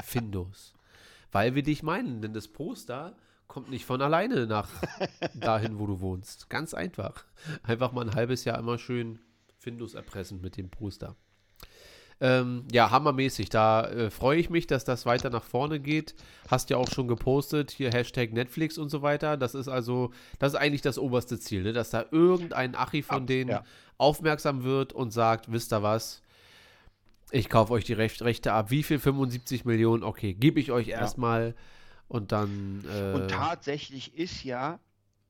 Findus. 0.02 0.74
Weil 1.32 1.54
wir 1.54 1.62
dich 1.62 1.82
meinen, 1.82 2.22
denn 2.22 2.32
das 2.32 2.48
Poster 2.48 3.16
kommt 3.48 3.70
nicht 3.70 3.86
von 3.86 4.00
alleine 4.02 4.46
nach 4.46 4.68
dahin, 5.34 5.78
wo 5.78 5.86
du 5.86 6.00
wohnst. 6.00 6.48
Ganz 6.50 6.74
einfach. 6.74 7.24
Einfach 7.62 7.92
mal 7.92 8.02
ein 8.06 8.14
halbes 8.14 8.44
Jahr 8.44 8.58
immer 8.58 8.78
schön 8.78 9.18
Findus 9.58 9.94
erpressen 9.94 10.40
mit 10.40 10.56
dem 10.56 10.70
Poster. 10.70 11.16
Ähm, 12.20 12.64
ja, 12.72 12.90
hammermäßig. 12.90 13.48
Da 13.48 13.86
äh, 13.86 14.10
freue 14.10 14.38
ich 14.38 14.50
mich, 14.50 14.66
dass 14.66 14.84
das 14.84 15.06
weiter 15.06 15.30
nach 15.30 15.44
vorne 15.44 15.78
geht. 15.78 16.14
Hast 16.48 16.68
ja 16.70 16.76
auch 16.76 16.90
schon 16.90 17.06
gepostet, 17.06 17.70
hier 17.70 17.90
Hashtag 17.92 18.32
Netflix 18.32 18.76
und 18.76 18.88
so 18.88 19.02
weiter. 19.02 19.36
Das 19.36 19.54
ist 19.54 19.68
also, 19.68 20.10
das 20.38 20.54
ist 20.54 20.58
eigentlich 20.58 20.82
das 20.82 20.98
oberste 20.98 21.38
Ziel, 21.38 21.62
ne? 21.62 21.72
dass 21.72 21.90
da 21.90 22.06
irgendein 22.10 22.74
Achi 22.74 23.02
von 23.02 23.26
denen 23.26 23.50
ja. 23.50 23.64
Aufmerksam 23.98 24.62
wird 24.64 24.92
und 24.92 25.10
sagt, 25.12 25.52
wisst 25.52 25.72
ihr 25.72 25.82
was, 25.82 26.22
ich 27.30 27.48
kaufe 27.48 27.72
euch 27.72 27.84
die 27.84 27.92
Rech 27.92 28.20
Rechte 28.22 28.52
ab. 28.52 28.70
Wie 28.70 28.82
viel? 28.82 28.98
75 28.98 29.64
Millionen? 29.64 30.02
Okay, 30.02 30.32
gebe 30.32 30.60
ich 30.60 30.72
euch 30.72 30.88
erstmal 30.88 31.48
ja. 31.48 31.54
und 32.08 32.32
dann. 32.32 32.84
Äh, 32.90 33.12
und 33.12 33.28
tatsächlich 33.28 34.16
ist 34.16 34.44
ja 34.44 34.80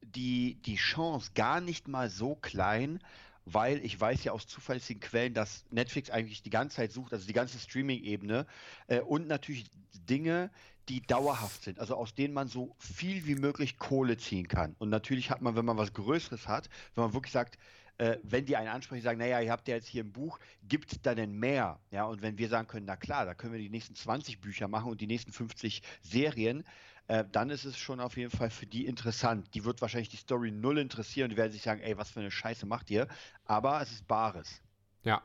die, 0.03 0.55
die 0.65 0.77
Chance 0.77 1.33
gar 1.35 1.61
nicht 1.61 1.89
mal 1.89 2.09
so 2.09 2.37
klein, 2.37 3.01
weil 3.45 3.85
ich 3.85 4.01
weiß 4.01 4.25
ja 4.25 4.33
aus 4.33 4.47
zuverlässigen 4.47 5.01
Quellen, 5.01 5.35
dass 5.35 5.65
Netflix 5.71 6.11
eigentlich 6.11 6.43
die 6.43 6.51
ganze 6.51 6.77
Zeit 6.77 6.93
sucht, 6.93 7.13
also 7.13 7.27
die 7.27 7.33
ganze 7.33 7.59
Streaming-Ebene 7.59 8.47
äh, 8.87 9.01
und 9.01 9.27
natürlich 9.27 9.65
Dinge, 10.09 10.51
die 10.89 11.03
dauerhaft 11.03 11.65
sind, 11.65 11.79
also 11.79 11.97
aus 11.97 12.15
denen 12.15 12.33
man 12.33 12.49
so 12.49 12.75
viel 12.79 13.27
wie 13.27 13.35
möglich 13.35 13.79
Kohle 13.79 14.17
ziehen 14.17 14.49
kann. 14.49 14.75
Und 14.79 14.89
natürlich 14.89 15.31
hat 15.31 15.43
man, 15.43 15.55
wenn 15.55 15.65
man 15.65 15.77
was 15.77 15.93
Größeres 15.93 16.49
hat, 16.49 16.71
wenn 16.95 17.05
man 17.05 17.13
wirklich 17.13 17.33
sagt, 17.33 17.59
äh, 17.99 18.19
wenn 18.23 18.47
die 18.47 18.57
einen 18.57 18.69
ansprechen, 18.69 19.03
sagen, 19.03 19.19
naja, 19.19 19.41
ihr 19.41 19.51
habt 19.51 19.69
ja 19.69 19.75
jetzt 19.75 19.89
hier 19.89 20.05
ein 20.05 20.13
Buch, 20.13 20.39
gibt 20.63 20.93
es 20.93 21.03
da 21.03 21.15
denn 21.15 21.33
mehr? 21.33 21.81
Ja, 21.91 22.05
und 22.05 22.23
wenn 22.23 22.39
wir 22.39 22.49
sagen 22.49 22.69
können, 22.69 22.87
na 22.87 22.97
klar, 22.97 23.27
da 23.27 23.35
können 23.35 23.53
wir 23.53 23.61
die 23.61 23.69
nächsten 23.69 23.95
20 23.95 24.41
Bücher 24.41 24.69
machen 24.69 24.91
und 24.91 25.01
die 25.01 25.07
nächsten 25.07 25.33
50 25.33 25.83
Serien, 26.01 26.65
äh, 27.09 27.25
dann 27.33 27.51
ist 27.51 27.65
es 27.65 27.77
schon 27.77 28.01
auf 28.01 28.17
jeden 28.17 28.31
Fall 28.31 28.51
für 28.51 28.67
die 28.67 28.87
interessant. 28.87 29.53
Die 29.55 29.65
wird 29.65 29.81
wahrscheinlich 29.81 30.11
die 30.11 30.17
Story 30.17 30.53
null 30.53 30.79
interessieren 30.79 31.25
und 31.25 31.31
die 31.31 31.37
werden 31.37 31.53
sich 31.53 31.63
sagen, 31.63 31.81
ey, 31.81 31.99
was 31.99 32.11
für 32.11 32.21
eine 32.21 32.31
Scheiße 32.31 32.67
macht 32.67 32.91
ihr? 32.91 33.09
Aber 33.45 33.81
es 33.83 33.91
ist 33.91 34.07
Bares. 34.07 34.63
Ja. 35.03 35.23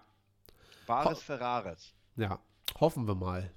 Bares 0.88 1.20
Ho 1.20 1.22
Ferraris. 1.22 1.94
Ja, 2.16 2.40
hoffen 2.80 3.08
wir 3.08 3.16
mal. 3.16 3.52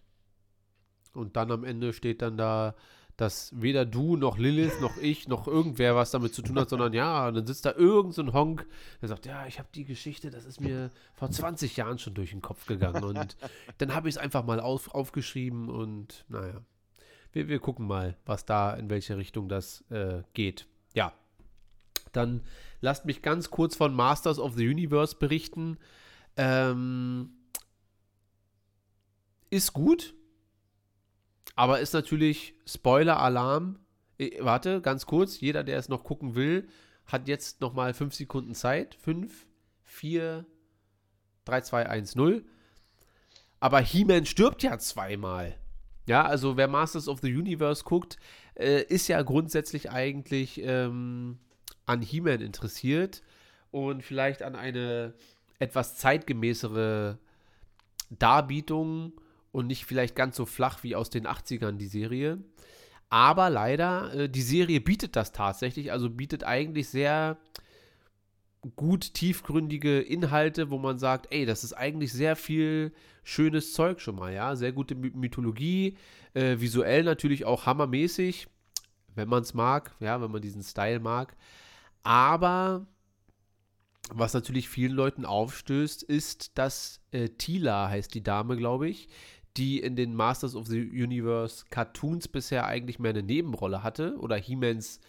Und 1.14 1.36
dann 1.36 1.50
am 1.50 1.64
Ende 1.64 1.92
steht 1.94 2.20
dann 2.20 2.36
da, 2.36 2.74
dass 3.16 3.50
weder 3.54 3.84
du 3.86 4.16
noch 4.16 4.38
Lilith 4.38 4.80
noch 4.80 4.96
ich 4.98 5.28
noch 5.28 5.46
irgendwer 5.46 5.96
was 5.96 6.10
damit 6.10 6.34
zu 6.34 6.42
tun 6.42 6.58
hat, 6.58 6.68
sondern 6.68 6.92
ja, 6.92 7.30
dann 7.30 7.46
sitzt 7.46 7.64
da 7.64 7.72
irgend 7.72 8.14
so 8.14 8.22
ein 8.22 8.32
Honk, 8.32 8.66
der 9.00 9.08
sagt, 9.08 9.26
ja, 9.26 9.46
ich 9.46 9.58
habe 9.58 9.68
die 9.74 9.84
Geschichte, 9.84 10.30
das 10.30 10.44
ist 10.44 10.60
mir 10.60 10.90
vor 11.14 11.30
20 11.30 11.76
Jahren 11.76 11.98
schon 11.98 12.14
durch 12.14 12.30
den 12.30 12.42
Kopf 12.42 12.66
gegangen 12.66 13.04
und 13.04 13.36
dann 13.78 13.94
habe 13.94 14.08
ich 14.08 14.16
es 14.16 14.18
einfach 14.18 14.44
mal 14.44 14.60
auf, 14.60 14.94
aufgeschrieben 14.94 15.68
und 15.70 16.24
naja 16.28 16.62
wir, 17.36 17.48
wir 17.48 17.60
gucken 17.60 17.86
mal, 17.86 18.16
was 18.24 18.46
da, 18.46 18.74
in 18.74 18.90
welche 18.90 19.16
Richtung 19.16 19.48
das 19.48 19.84
äh, 19.90 20.22
geht. 20.32 20.66
Ja. 20.94 21.12
Dann 22.12 22.42
lasst 22.80 23.04
mich 23.04 23.22
ganz 23.22 23.50
kurz 23.50 23.76
von 23.76 23.94
Masters 23.94 24.38
of 24.38 24.54
the 24.54 24.66
Universe 24.66 25.14
berichten. 25.16 25.76
Ähm, 26.36 27.30
ist 29.50 29.74
gut, 29.74 30.14
aber 31.56 31.80
ist 31.80 31.94
natürlich 31.94 32.54
Spoiler-Alarm. 32.66 33.80
Äh, 34.18 34.30
warte, 34.40 34.80
ganz 34.80 35.06
kurz, 35.06 35.40
jeder, 35.40 35.64
der 35.64 35.78
es 35.78 35.88
noch 35.88 36.04
gucken 36.04 36.36
will, 36.36 36.68
hat 37.06 37.26
jetzt 37.26 37.60
noch 37.60 37.72
mal 37.72 37.94
5 37.94 38.14
Sekunden 38.14 38.54
Zeit. 38.54 38.94
5, 38.94 39.46
4, 39.84 40.46
3, 41.46 41.60
2, 41.62 41.88
1, 41.88 42.14
0. 42.14 42.44
Aber 43.58 43.80
He-Man 43.80 44.26
stirbt 44.26 44.62
ja 44.62 44.78
zweimal. 44.78 45.56
Ja, 46.06 46.24
also 46.24 46.56
wer 46.56 46.68
Masters 46.68 47.08
of 47.08 47.20
the 47.20 47.34
Universe 47.34 47.82
guckt, 47.82 48.16
äh, 48.54 48.82
ist 48.82 49.08
ja 49.08 49.22
grundsätzlich 49.22 49.90
eigentlich 49.90 50.60
ähm, 50.62 51.38
an 51.84 52.02
He-Man 52.02 52.40
interessiert 52.42 53.22
und 53.70 54.02
vielleicht 54.02 54.42
an 54.42 54.54
eine 54.54 55.14
etwas 55.58 55.96
zeitgemäßere 55.96 57.18
Darbietung 58.10 59.14
und 59.56 59.66
nicht 59.68 59.86
vielleicht 59.86 60.14
ganz 60.14 60.36
so 60.36 60.44
flach 60.44 60.82
wie 60.82 60.94
aus 60.94 61.08
den 61.08 61.26
80ern 61.26 61.78
die 61.78 61.86
Serie. 61.86 62.38
Aber 63.08 63.48
leider, 63.48 64.12
äh, 64.12 64.28
die 64.28 64.42
Serie 64.42 64.82
bietet 64.82 65.16
das 65.16 65.32
tatsächlich, 65.32 65.92
also 65.92 66.10
bietet 66.10 66.44
eigentlich 66.44 66.90
sehr 66.90 67.38
gut 68.74 69.14
tiefgründige 69.14 70.00
Inhalte, 70.00 70.68
wo 70.68 70.76
man 70.76 70.98
sagt, 70.98 71.28
ey, 71.30 71.46
das 71.46 71.64
ist 71.64 71.72
eigentlich 71.72 72.12
sehr 72.12 72.36
viel 72.36 72.92
schönes 73.24 73.72
Zeug 73.72 74.02
schon 74.02 74.16
mal, 74.16 74.30
ja, 74.30 74.56
sehr 74.56 74.72
gute 74.72 74.94
Mythologie, 74.94 75.96
äh, 76.34 76.60
visuell 76.60 77.02
natürlich 77.04 77.46
auch 77.46 77.64
hammermäßig, 77.64 78.48
wenn 79.14 79.30
man 79.30 79.42
es 79.42 79.54
mag, 79.54 79.94
ja, 80.00 80.20
wenn 80.20 80.30
man 80.30 80.42
diesen 80.42 80.62
Style 80.62 81.00
mag. 81.00 81.34
Aber 82.02 82.86
was 84.10 84.34
natürlich 84.34 84.68
vielen 84.68 84.92
Leuten 84.92 85.24
aufstößt, 85.24 86.02
ist, 86.02 86.58
dass 86.58 87.00
äh, 87.10 87.30
Tila 87.30 87.88
heißt 87.88 88.14
die 88.14 88.22
Dame, 88.22 88.56
glaube 88.56 88.88
ich, 88.88 89.08
die 89.56 89.80
in 89.80 89.96
den 89.96 90.14
Masters 90.14 90.54
of 90.54 90.66
the 90.66 90.80
Universe 90.80 91.64
Cartoons 91.70 92.28
bisher 92.28 92.66
eigentlich 92.66 92.98
mehr 92.98 93.10
eine 93.10 93.22
Nebenrolle 93.22 93.82
hatte 93.82 94.16
oder 94.18 94.36
He-Mans, 94.36 95.00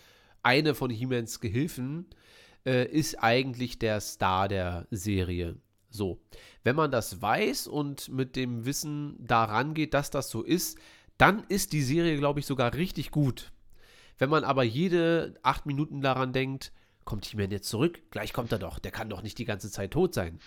eine 0.44 0.76
von 0.76 0.90
He-Mans 0.90 1.40
Gehilfen, 1.40 2.08
äh, 2.66 2.86
ist 2.86 3.22
eigentlich 3.24 3.80
der 3.80 4.00
Star 4.02 4.48
der 4.48 4.88
Serie. 4.92 5.58
So, 5.90 6.20
wenn 6.64 6.76
man 6.76 6.92
das 6.92 7.22
weiß 7.22 7.68
und 7.68 8.10
mit 8.10 8.36
dem 8.36 8.66
Wissen 8.66 9.16
daran 9.20 9.74
geht, 9.74 9.94
dass 9.94 10.12
das 10.12 10.30
so 10.30 10.44
ist, 10.44 10.78
dann 11.18 11.44
ist 11.48 11.74
die 11.74 11.82
Serie, 11.82 12.18
glaube 12.18 12.40
ich, 12.40 12.46
sogar 12.46 12.74
richtig 12.74 13.12
gut. 13.12 13.52
Wenn 14.18 14.30
man 14.30 14.44
aber 14.44 14.64
jede 14.64 15.36
acht 15.44 15.66
Minuten 15.66 16.02
daran 16.02 16.34
denkt, 16.34 16.72
kommt 17.06 17.26
He-Man 17.26 17.52
jetzt 17.52 17.70
zurück? 17.70 18.02
Gleich 18.12 18.34
kommt 18.34 18.52
er 18.52 18.60
doch. 18.60 18.80
Der 18.80 18.92
kann 18.92 19.10
doch 19.10 19.24
nicht 19.24 19.38
die 19.38 19.46
ganze 19.46 19.72
Zeit 19.72 19.92
tot 19.92 20.14
sein. 20.14 20.40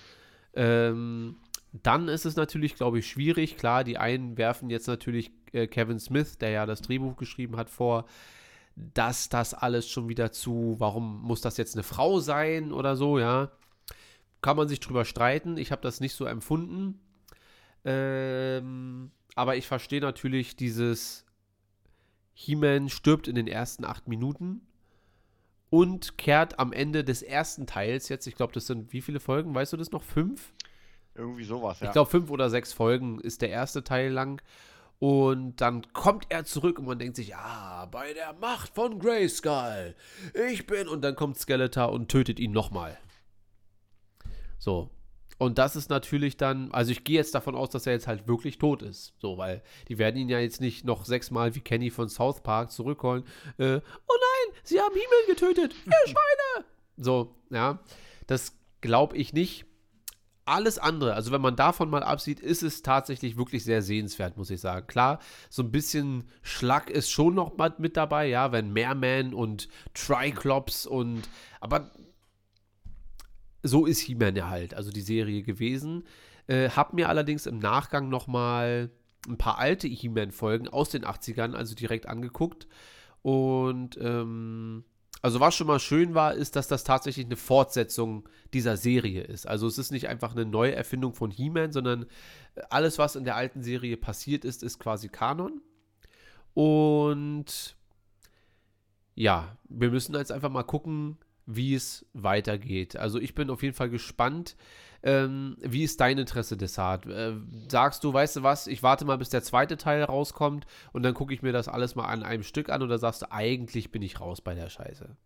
Ähm, 0.54 1.36
dann 1.72 2.08
ist 2.08 2.26
es 2.26 2.36
natürlich, 2.36 2.74
glaube 2.74 2.98
ich, 2.98 3.06
schwierig. 3.06 3.56
Klar, 3.56 3.84
die 3.84 3.98
einen 3.98 4.36
werfen 4.36 4.70
jetzt 4.70 4.88
natürlich 4.88 5.30
äh, 5.52 5.66
Kevin 5.66 6.00
Smith, 6.00 6.38
der 6.38 6.50
ja 6.50 6.66
das 6.66 6.82
Drehbuch 6.82 7.16
geschrieben 7.16 7.56
hat, 7.56 7.70
vor, 7.70 8.06
dass 8.76 9.28
das 9.28 9.54
alles 9.54 9.88
schon 9.88 10.08
wieder 10.08 10.32
zu, 10.32 10.76
warum 10.78 11.22
muss 11.22 11.40
das 11.40 11.56
jetzt 11.56 11.74
eine 11.74 11.82
Frau 11.82 12.20
sein 12.20 12.72
oder 12.72 12.96
so, 12.96 13.18
ja. 13.18 13.50
Kann 14.42 14.56
man 14.56 14.68
sich 14.68 14.80
drüber 14.80 15.04
streiten. 15.04 15.58
Ich 15.58 15.70
habe 15.70 15.82
das 15.82 16.00
nicht 16.00 16.14
so 16.14 16.24
empfunden. 16.24 16.98
Ähm, 17.84 19.10
aber 19.34 19.56
ich 19.56 19.66
verstehe 19.66 20.00
natürlich 20.00 20.56
dieses 20.56 21.26
He-Man 22.34 22.88
stirbt 22.88 23.28
in 23.28 23.34
den 23.34 23.46
ersten 23.46 23.84
acht 23.84 24.08
Minuten 24.08 24.62
und 25.68 26.18
kehrt 26.18 26.58
am 26.58 26.72
Ende 26.72 27.04
des 27.04 27.22
ersten 27.22 27.66
Teils 27.66 28.08
jetzt, 28.08 28.26
ich 28.26 28.34
glaube, 28.34 28.52
das 28.52 28.66
sind 28.66 28.92
wie 28.92 29.02
viele 29.02 29.20
Folgen, 29.20 29.54
weißt 29.54 29.72
du 29.72 29.76
das 29.76 29.92
noch? 29.92 30.02
Fünf? 30.02 30.52
Irgendwie 31.20 31.44
sowas, 31.44 31.80
ja. 31.80 31.86
Ich 31.86 31.92
glaube, 31.92 32.10
fünf 32.10 32.30
oder 32.30 32.48
sechs 32.48 32.72
Folgen 32.72 33.20
ist 33.20 33.42
der 33.42 33.50
erste 33.50 33.84
Teil 33.84 34.10
lang. 34.10 34.40
Und 34.98 35.60
dann 35.60 35.92
kommt 35.92 36.26
er 36.30 36.44
zurück 36.44 36.78
und 36.78 36.86
man 36.86 36.98
denkt 36.98 37.16
sich, 37.16 37.28
ja, 37.28 37.86
bei 37.90 38.14
der 38.14 38.32
Macht 38.34 38.74
von 38.74 38.98
Grayskull, 38.98 39.94
ich 40.50 40.66
bin. 40.66 40.88
Und 40.88 41.02
dann 41.02 41.16
kommt 41.16 41.38
Skeletor 41.38 41.92
und 41.92 42.08
tötet 42.08 42.40
ihn 42.40 42.52
nochmal. 42.52 42.96
So. 44.58 44.90
Und 45.36 45.58
das 45.58 45.76
ist 45.76 45.88
natürlich 45.88 46.36
dann, 46.36 46.70
also 46.72 46.90
ich 46.90 47.04
gehe 47.04 47.16
jetzt 47.16 47.34
davon 47.34 47.54
aus, 47.54 47.70
dass 47.70 47.86
er 47.86 47.94
jetzt 47.94 48.06
halt 48.06 48.28
wirklich 48.28 48.58
tot 48.58 48.82
ist. 48.82 49.14
So, 49.18 49.38
weil 49.38 49.62
die 49.88 49.96
werden 49.98 50.16
ihn 50.16 50.28
ja 50.28 50.38
jetzt 50.38 50.60
nicht 50.60 50.84
noch 50.84 51.04
sechsmal 51.06 51.54
wie 51.54 51.60
Kenny 51.60 51.90
von 51.90 52.08
South 52.08 52.42
Park 52.42 52.70
zurückholen. 52.70 53.24
Äh, 53.56 53.76
oh 53.76 53.80
nein, 54.08 54.54
sie 54.64 54.80
haben 54.80 54.94
Himmel 54.94 55.26
getötet, 55.28 55.74
ihr 55.86 55.92
Schweine! 56.06 56.66
So, 56.98 57.34
ja. 57.50 57.78
Das 58.26 58.54
glaube 58.82 59.16
ich 59.16 59.32
nicht 59.32 59.69
alles 60.44 60.78
andere, 60.78 61.14
also 61.14 61.32
wenn 61.32 61.40
man 61.40 61.56
davon 61.56 61.90
mal 61.90 62.02
absieht, 62.02 62.40
ist 62.40 62.62
es 62.62 62.82
tatsächlich 62.82 63.36
wirklich 63.36 63.64
sehr 63.64 63.82
sehenswert, 63.82 64.36
muss 64.36 64.50
ich 64.50 64.60
sagen. 64.60 64.86
Klar, 64.86 65.20
so 65.48 65.62
ein 65.62 65.70
bisschen 65.70 66.24
Schlag 66.42 66.90
ist 66.90 67.10
schon 67.10 67.34
noch 67.34 67.56
mit 67.78 67.96
dabei, 67.96 68.26
ja, 68.26 68.52
wenn 68.52 68.72
Merman 68.72 69.34
und 69.34 69.68
Triclops 69.94 70.86
und, 70.86 71.28
aber 71.60 71.90
so 73.62 73.86
ist 73.86 74.00
He-Man 74.00 74.36
ja 74.36 74.48
halt, 74.48 74.74
also 74.74 74.90
die 74.90 75.02
Serie 75.02 75.42
gewesen. 75.42 76.04
Äh, 76.46 76.70
hab 76.70 76.94
mir 76.94 77.08
allerdings 77.08 77.46
im 77.46 77.58
Nachgang 77.58 78.08
noch 78.08 78.26
mal 78.26 78.90
ein 79.28 79.38
paar 79.38 79.58
alte 79.58 79.86
He-Man-Folgen 79.86 80.68
aus 80.68 80.90
den 80.90 81.04
80ern, 81.04 81.54
also 81.54 81.74
direkt 81.74 82.06
angeguckt 82.06 82.66
und 83.22 83.98
ähm, 84.00 84.84
also 85.22 85.40
was 85.40 85.54
schon 85.54 85.66
mal 85.66 85.78
schön 85.78 86.14
war, 86.14 86.34
ist, 86.34 86.56
dass 86.56 86.68
das 86.68 86.84
tatsächlich 86.84 87.26
eine 87.26 87.36
Fortsetzung 87.36 88.28
dieser 88.54 88.76
Serie 88.76 89.22
ist. 89.22 89.46
Also 89.46 89.66
es 89.66 89.78
ist 89.78 89.90
nicht 89.90 90.08
einfach 90.08 90.32
eine 90.32 90.46
Neuerfindung 90.46 91.14
von 91.14 91.30
He-Man, 91.30 91.72
sondern 91.72 92.04
äh, 92.54 92.62
alles, 92.70 92.98
was 92.98 93.16
in 93.16 93.24
der 93.24 93.36
alten 93.36 93.62
Serie 93.62 93.96
passiert 93.96 94.44
ist, 94.44 94.62
ist 94.62 94.78
quasi 94.78 95.08
Kanon. 95.08 95.60
Und 96.54 97.76
ja, 99.14 99.56
wir 99.68 99.90
müssen 99.90 100.14
jetzt 100.14 100.32
einfach 100.32 100.50
mal 100.50 100.62
gucken, 100.62 101.18
wie 101.54 101.74
es 101.74 102.06
weitergeht. 102.12 102.96
Also 102.96 103.18
ich 103.18 103.34
bin 103.34 103.50
auf 103.50 103.62
jeden 103.62 103.74
Fall 103.74 103.90
gespannt. 103.90 104.56
Ähm, 105.02 105.56
wie 105.60 105.82
ist 105.82 106.00
dein 106.00 106.18
Interesse, 106.18 106.56
Desart? 106.56 107.06
Äh, 107.06 107.34
sagst 107.68 108.04
du, 108.04 108.12
weißt 108.12 108.36
du 108.36 108.42
was, 108.42 108.66
ich 108.66 108.82
warte 108.82 109.04
mal, 109.04 109.16
bis 109.16 109.30
der 109.30 109.42
zweite 109.42 109.76
Teil 109.76 110.02
rauskommt 110.02 110.66
und 110.92 111.02
dann 111.02 111.14
gucke 111.14 111.32
ich 111.32 111.42
mir 111.42 111.52
das 111.52 111.68
alles 111.68 111.94
mal 111.94 112.04
an 112.06 112.22
einem 112.22 112.42
Stück 112.42 112.68
an 112.68 112.82
oder 112.82 112.98
sagst 112.98 113.22
du, 113.22 113.32
eigentlich 113.32 113.90
bin 113.90 114.02
ich 114.02 114.20
raus 114.20 114.42
bei 114.42 114.54
der 114.54 114.68
Scheiße? 114.68 115.16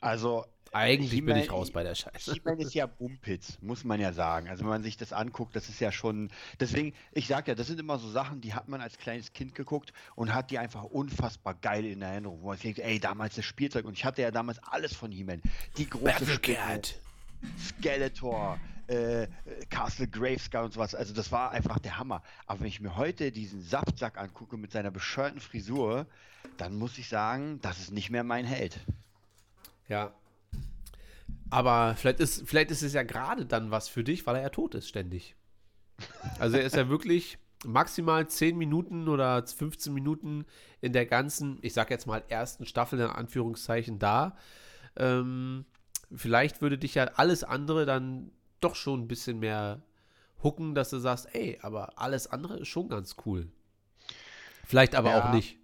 Also, 0.00 0.44
eigentlich 0.72 1.24
bin 1.24 1.36
ich 1.36 1.50
raus 1.50 1.70
bei 1.70 1.82
der 1.82 1.94
Scheiße. 1.94 2.32
He-Man 2.32 2.58
ist 2.58 2.74
ja 2.74 2.86
Bumpitz, 2.86 3.58
muss 3.60 3.84
man 3.84 4.00
ja 4.00 4.12
sagen. 4.12 4.48
Also 4.48 4.62
wenn 4.62 4.70
man 4.70 4.82
sich 4.82 4.96
das 4.96 5.12
anguckt, 5.12 5.56
das 5.56 5.68
ist 5.68 5.80
ja 5.80 5.92
schon. 5.92 6.30
Deswegen, 6.60 6.94
ich 7.12 7.26
sag 7.26 7.48
ja, 7.48 7.54
das 7.54 7.66
sind 7.66 7.80
immer 7.80 7.98
so 7.98 8.08
Sachen, 8.10 8.40
die 8.40 8.54
hat 8.54 8.68
man 8.68 8.80
als 8.80 8.98
kleines 8.98 9.32
Kind 9.32 9.54
geguckt 9.54 9.92
und 10.14 10.34
hat 10.34 10.50
die 10.50 10.58
einfach 10.58 10.84
unfassbar 10.84 11.54
geil 11.54 11.84
in 11.84 12.02
Erinnerung. 12.02 12.42
Wo 12.42 12.48
man 12.48 12.58
denkt, 12.58 12.78
ey, 12.78 13.00
damals 13.00 13.34
das 13.34 13.44
Spielzeug 13.44 13.84
und 13.84 13.94
ich 13.94 14.04
hatte 14.04 14.22
ja 14.22 14.30
damals 14.30 14.58
alles 14.62 14.94
von 14.94 15.10
He-Man. 15.10 15.42
Die 15.76 15.88
große 15.88 16.04
Battlecat. 16.04 16.96
Skeletor, 17.58 18.58
äh, 18.88 19.28
Castle 19.70 20.08
Graveskull 20.08 20.64
und 20.64 20.72
sowas. 20.72 20.94
Also 20.94 21.14
das 21.14 21.30
war 21.30 21.52
einfach 21.52 21.78
der 21.78 21.98
Hammer. 21.98 22.22
Aber 22.46 22.60
wenn 22.60 22.66
ich 22.66 22.80
mir 22.80 22.96
heute 22.96 23.30
diesen 23.32 23.62
Saftsack 23.62 24.18
angucke 24.18 24.56
mit 24.56 24.72
seiner 24.72 24.90
bescheuerten 24.90 25.40
Frisur, 25.40 26.06
dann 26.56 26.74
muss 26.76 26.98
ich 26.98 27.08
sagen, 27.08 27.60
das 27.62 27.78
ist 27.78 27.92
nicht 27.92 28.10
mehr 28.10 28.24
mein 28.24 28.44
Held. 28.44 28.80
Ja. 29.88 30.12
Aber 31.50 31.94
vielleicht 31.96 32.20
ist, 32.20 32.48
vielleicht 32.48 32.70
ist 32.70 32.82
es 32.82 32.92
ja 32.92 33.02
gerade 33.02 33.46
dann 33.46 33.70
was 33.70 33.88
für 33.88 34.04
dich, 34.04 34.26
weil 34.26 34.36
er 34.36 34.42
ja 34.42 34.48
tot 34.50 34.74
ist 34.74 34.88
ständig. 34.88 35.36
Also 36.38 36.56
er 36.56 36.64
ist 36.64 36.76
ja 36.76 36.88
wirklich 36.88 37.38
maximal 37.64 38.28
10 38.28 38.56
Minuten 38.56 39.08
oder 39.08 39.44
15 39.44 39.92
Minuten 39.92 40.44
in 40.80 40.92
der 40.92 41.06
ganzen, 41.06 41.58
ich 41.62 41.72
sag 41.72 41.90
jetzt 41.90 42.06
mal, 42.06 42.22
ersten 42.28 42.66
Staffel 42.66 43.00
in 43.00 43.06
Anführungszeichen 43.06 43.98
da. 43.98 44.36
Ähm, 44.96 45.64
vielleicht 46.14 46.62
würde 46.62 46.78
dich 46.78 46.94
ja 46.94 47.04
alles 47.16 47.44
andere 47.44 47.86
dann 47.86 48.30
doch 48.60 48.74
schon 48.74 49.02
ein 49.02 49.08
bisschen 49.08 49.38
mehr 49.38 49.82
hucken, 50.42 50.74
dass 50.74 50.90
du 50.90 50.98
sagst, 50.98 51.34
ey, 51.34 51.58
aber 51.62 51.98
alles 51.98 52.28
andere 52.28 52.58
ist 52.58 52.68
schon 52.68 52.88
ganz 52.88 53.16
cool. 53.26 53.48
Vielleicht 54.64 54.94
aber 54.94 55.10
ja. 55.10 55.24
auch 55.24 55.32
nicht. 55.32 55.57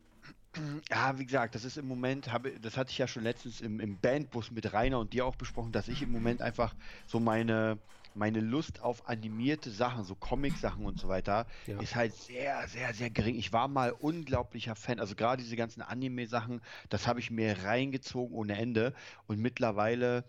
Ja, 0.90 1.18
wie 1.18 1.26
gesagt, 1.26 1.54
das 1.54 1.64
ist 1.64 1.76
im 1.76 1.86
Moment, 1.86 2.32
habe, 2.32 2.58
das 2.60 2.76
hatte 2.76 2.90
ich 2.90 2.98
ja 2.98 3.06
schon 3.06 3.22
letztens 3.22 3.60
im, 3.60 3.80
im 3.80 3.98
Bandbus 3.98 4.50
mit 4.50 4.72
Rainer 4.72 4.98
und 4.98 5.12
dir 5.12 5.26
auch 5.26 5.36
besprochen, 5.36 5.72
dass 5.72 5.88
ich 5.88 6.02
im 6.02 6.12
Moment 6.12 6.42
einfach 6.42 6.74
so 7.06 7.20
meine, 7.20 7.78
meine 8.14 8.40
Lust 8.40 8.80
auf 8.80 9.08
animierte 9.08 9.70
Sachen, 9.70 10.04
so 10.04 10.14
Comic-Sachen 10.14 10.84
und 10.84 10.98
so 11.00 11.08
weiter, 11.08 11.46
ja. 11.66 11.80
ist 11.80 11.94
halt 11.94 12.14
sehr, 12.14 12.66
sehr, 12.68 12.94
sehr 12.94 13.10
gering. 13.10 13.34
Ich 13.36 13.52
war 13.52 13.68
mal 13.68 13.92
unglaublicher 13.92 14.76
Fan, 14.76 15.00
also 15.00 15.14
gerade 15.14 15.42
diese 15.42 15.56
ganzen 15.56 15.82
Anime-Sachen, 15.82 16.60
das 16.88 17.06
habe 17.06 17.20
ich 17.20 17.30
mir 17.30 17.64
reingezogen 17.64 18.34
ohne 18.34 18.56
Ende 18.56 18.94
und 19.26 19.38
mittlerweile 19.40 20.24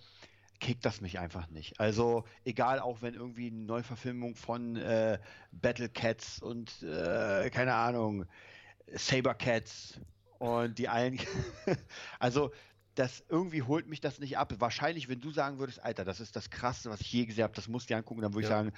kickt 0.60 0.86
das 0.86 1.02
mich 1.02 1.20
einfach 1.20 1.50
nicht. 1.50 1.80
Also 1.80 2.24
egal, 2.44 2.80
auch 2.80 3.02
wenn 3.02 3.14
irgendwie 3.14 3.48
eine 3.48 3.66
Neuverfilmung 3.66 4.36
von 4.36 4.78
äh, 4.78 5.20
Battle 5.52 5.90
Cats 5.90 6.42
und 6.42 6.82
äh, 6.82 7.50
keine 7.50 7.74
Ahnung, 7.74 8.26
Saber 8.94 9.34
Cats 9.34 10.00
und 10.40 10.78
die 10.78 10.90
allen, 10.90 11.20
also 12.20 12.52
das 12.96 13.24
irgendwie 13.30 13.62
holt 13.62 13.88
mich 13.88 14.00
das 14.00 14.20
nicht 14.20 14.38
ab. 14.38 14.54
Wahrscheinlich, 14.60 15.10
wenn 15.10 15.20
du 15.20 15.32
sagen 15.32 15.60
würdest, 15.60 15.84
Alter, 15.84 16.06
das 16.06 16.20
ist 16.20 16.36
das 16.36 16.50
Krasseste, 16.50 16.90
was 16.90 17.02
ich 17.02 17.12
je 17.12 17.26
gesehen 17.26 17.44
habe, 17.44 17.54
das 17.54 17.68
musst 17.68 17.90
du 17.90 17.94
dir 17.94 17.98
angucken, 17.98 18.22
dann 18.22 18.34
würde 18.34 18.48
ja. 18.48 18.50
ich 18.50 18.56
sagen, 18.56 18.72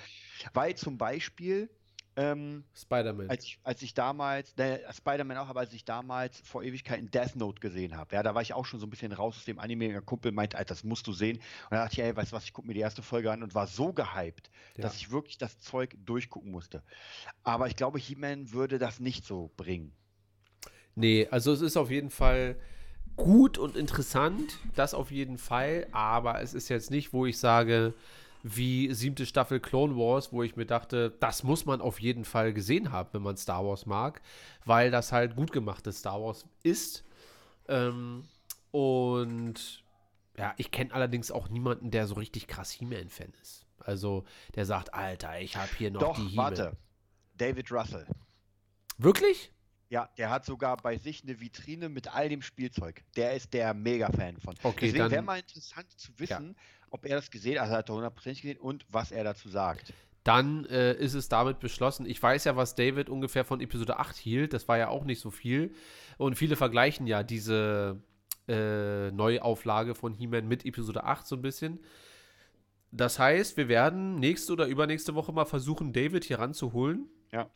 weil 0.54 0.76
zum 0.76 0.98
Beispiel 0.98 1.70
ähm, 2.18 2.64
Spider-Man. 2.76 3.30
Als, 3.30 3.46
als 3.64 3.82
ich 3.84 3.94
damals, 3.94 4.58
ne, 4.58 4.82
Spider-Man 4.92 5.38
auch, 5.38 5.50
aber 5.50 5.60
als 5.60 5.72
ich 5.74 5.86
damals 5.86 6.40
vor 6.42 6.64
Ewigkeiten 6.64 7.12
Death 7.12 7.36
Note 7.36 7.60
gesehen 7.60 7.96
habe, 7.96 8.16
ja, 8.16 8.24
da 8.24 8.34
war 8.34 8.42
ich 8.42 8.56
auch 8.56 8.66
schon 8.66 8.80
so 8.80 8.88
ein 8.88 8.90
bisschen 8.90 9.12
raus 9.12 9.38
aus 9.38 9.46
dem 9.46 9.60
Anime. 9.60 9.96
Ein 9.96 10.06
Kumpel 10.06 10.32
meinte, 10.32 10.58
Alter, 10.58 10.70
das 10.70 10.84
musst 10.84 11.06
du 11.06 11.14
sehen. 11.14 11.38
Und 11.38 11.72
da 11.72 11.84
dachte 11.84 11.94
ich, 11.94 12.00
ey, 12.00 12.16
weißt 12.16 12.32
du 12.32 12.36
was, 12.36 12.44
ich 12.44 12.54
gucke 12.54 12.68
mir 12.68 12.74
die 12.74 12.80
erste 12.80 13.04
Folge 13.04 13.32
an 13.32 13.44
und 13.44 13.54
war 13.54 13.68
so 13.68 13.94
gehypt, 13.94 14.50
ja. 14.76 14.82
dass 14.82 14.96
ich 14.96 15.12
wirklich 15.12 15.38
das 15.38 15.60
Zeug 15.60 15.96
durchgucken 16.06 16.50
musste. 16.50 16.82
Aber 17.44 17.68
ich 17.68 17.76
glaube, 17.76 18.00
He-Man 18.00 18.52
würde 18.52 18.80
das 18.80 19.00
nicht 19.00 19.24
so 19.24 19.52
bringen. 19.56 19.94
Nee, 20.98 21.28
also 21.30 21.54
es 21.54 21.62
ist 21.62 21.78
auf 21.78 21.92
jeden 21.92 22.10
Fall 22.10 22.56
gut 23.18 23.60
und 23.60 23.78
interessant, 23.78 24.58
das 24.74 24.96
auf 24.96 25.12
jeden 25.12 25.38
Fall, 25.38 25.86
aber 25.92 26.42
es 26.42 26.56
ist 26.56 26.70
jetzt 26.70 26.90
nicht, 26.90 27.14
wo 27.14 27.28
ich 27.28 27.38
sage, 27.38 27.94
wie 28.42 28.92
siebte 28.92 29.28
Staffel 29.28 29.60
Clone 29.60 29.96
Wars, 29.96 30.34
wo 30.34 30.42
ich 30.42 30.56
mir 30.56 30.66
dachte, 30.66 31.14
das 31.20 31.44
muss 31.44 31.68
man 31.68 31.82
auf 31.82 32.02
jeden 32.02 32.26
Fall 32.26 32.52
gesehen 32.52 32.92
haben, 32.92 33.10
wenn 33.12 33.22
man 33.22 33.38
Star 33.38 33.64
Wars 33.64 33.86
mag, 33.86 34.24
weil 34.66 34.90
das 34.90 35.12
halt 35.12 35.36
gut 35.36 35.52
gemachtes 35.52 36.00
Star 36.00 36.20
Wars 36.20 36.48
ist. 36.64 37.04
Ähm, 37.68 38.24
und 38.72 39.84
ja, 40.36 40.56
ich 40.58 40.72
kenne 40.72 40.96
allerdings 40.96 41.30
auch 41.30 41.50
niemanden, 41.50 41.92
der 41.92 42.08
so 42.08 42.16
richtig 42.16 42.48
krass 42.48 42.72
He-Man-Fan 42.72 43.34
ist. 43.44 43.68
Also, 43.78 44.24
der 44.56 44.66
sagt, 44.66 44.96
Alter, 44.96 45.40
ich 45.40 45.58
habe 45.58 45.70
hier 45.78 45.92
noch 45.92 46.02
Doch, 46.02 46.16
die 46.16 46.30
He-Man. 46.30 46.46
warte. 46.58 46.78
David 47.38 47.72
Russell. 47.72 48.08
Wirklich? 48.98 49.52
Ja, 49.90 50.10
der 50.18 50.30
hat 50.30 50.46
sogar 50.46 50.78
bei 50.78 50.98
sich 50.98 51.24
eine 51.24 51.40
Vitrine 51.40 51.88
mit 51.88 52.14
all 52.14 52.28
dem 52.28 52.42
Spielzeug. 52.42 53.04
Der 53.16 53.36
ist 53.36 53.54
der 53.54 53.74
Mega-Fan 53.74 54.38
von. 54.38 54.56
Okay, 54.64 54.88
Deswegen 54.88 55.10
wäre 55.10 55.22
mal 55.22 55.40
interessant 55.40 55.90
zu 55.98 56.12
wissen, 56.18 56.56
ja 56.56 56.62
ob 56.90 57.06
er 57.06 57.18
das 57.18 57.32
gesehen 57.32 57.56
hat, 57.56 57.64
also 57.64 57.76
hat 57.76 57.90
er 57.90 57.96
hundertprozentig 57.96 58.42
gesehen 58.42 58.60
und 58.60 58.86
was 58.90 59.12
er 59.12 59.24
dazu 59.24 59.50
sagt. 59.50 59.94
Dann 60.24 60.66
äh, 60.66 60.94
ist 60.94 61.14
es 61.14 61.30
damit 61.30 61.60
beschlossen. 61.60 62.06
Ich 62.06 62.22
weiß 62.22 62.46
ja, 62.46 62.56
was 62.56 62.76
David 62.76 63.10
ungefähr 63.10 63.46
von 63.46 63.62
Episode 63.62 63.98
8 63.98 64.16
hielt. 64.16 64.54
Das 64.54 64.68
war 64.68 64.78
ja 64.78 64.90
auch 64.90 65.06
nicht 65.06 65.22
so 65.22 65.32
viel. 65.32 65.74
Und 66.18 66.36
viele 66.36 66.58
vergleichen 66.58 67.08
ja 67.08 67.24
diese 67.24 68.02
äh, 68.48 69.10
Neuauflage 69.12 69.96
von 69.96 70.14
He-Man 70.14 70.48
mit 70.48 70.66
Episode 70.66 71.06
8 71.06 71.26
so 71.26 71.36
ein 71.38 71.42
bisschen. 71.42 71.80
Das 72.92 73.20
heißt, 73.20 73.56
wir 73.56 73.70
werden 73.70 74.16
nächste 74.16 74.54
oder 74.54 74.68
übernächste 74.68 75.16
Woche 75.16 75.32
mal 75.32 75.46
versuchen, 75.46 75.94
David 75.94 76.26
hier 76.26 76.40
ranzuholen. 76.40 77.08
Ja. 77.32 77.50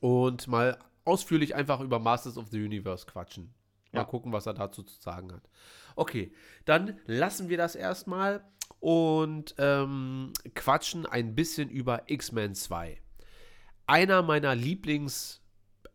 Und 0.00 0.48
mal 0.48 0.78
ausführlich 1.06 1.54
einfach 1.54 1.80
über 1.80 1.98
Masters 1.98 2.36
of 2.36 2.48
the 2.50 2.62
Universe 2.62 3.06
quatschen. 3.06 3.54
Mal 3.92 4.00
ja. 4.00 4.04
gucken, 4.04 4.32
was 4.32 4.46
er 4.46 4.54
dazu 4.54 4.82
zu 4.82 5.00
sagen 5.00 5.32
hat. 5.32 5.48
Okay, 5.94 6.32
dann 6.64 6.98
lassen 7.06 7.48
wir 7.48 7.56
das 7.56 7.74
erstmal 7.74 8.44
und 8.80 9.54
ähm, 9.58 10.32
quatschen 10.54 11.06
ein 11.06 11.34
bisschen 11.34 11.70
über 11.70 12.02
X-Men 12.06 12.54
2. 12.54 13.00
Einer 13.86 14.22
meiner 14.22 14.54
Lieblings- 14.54 15.40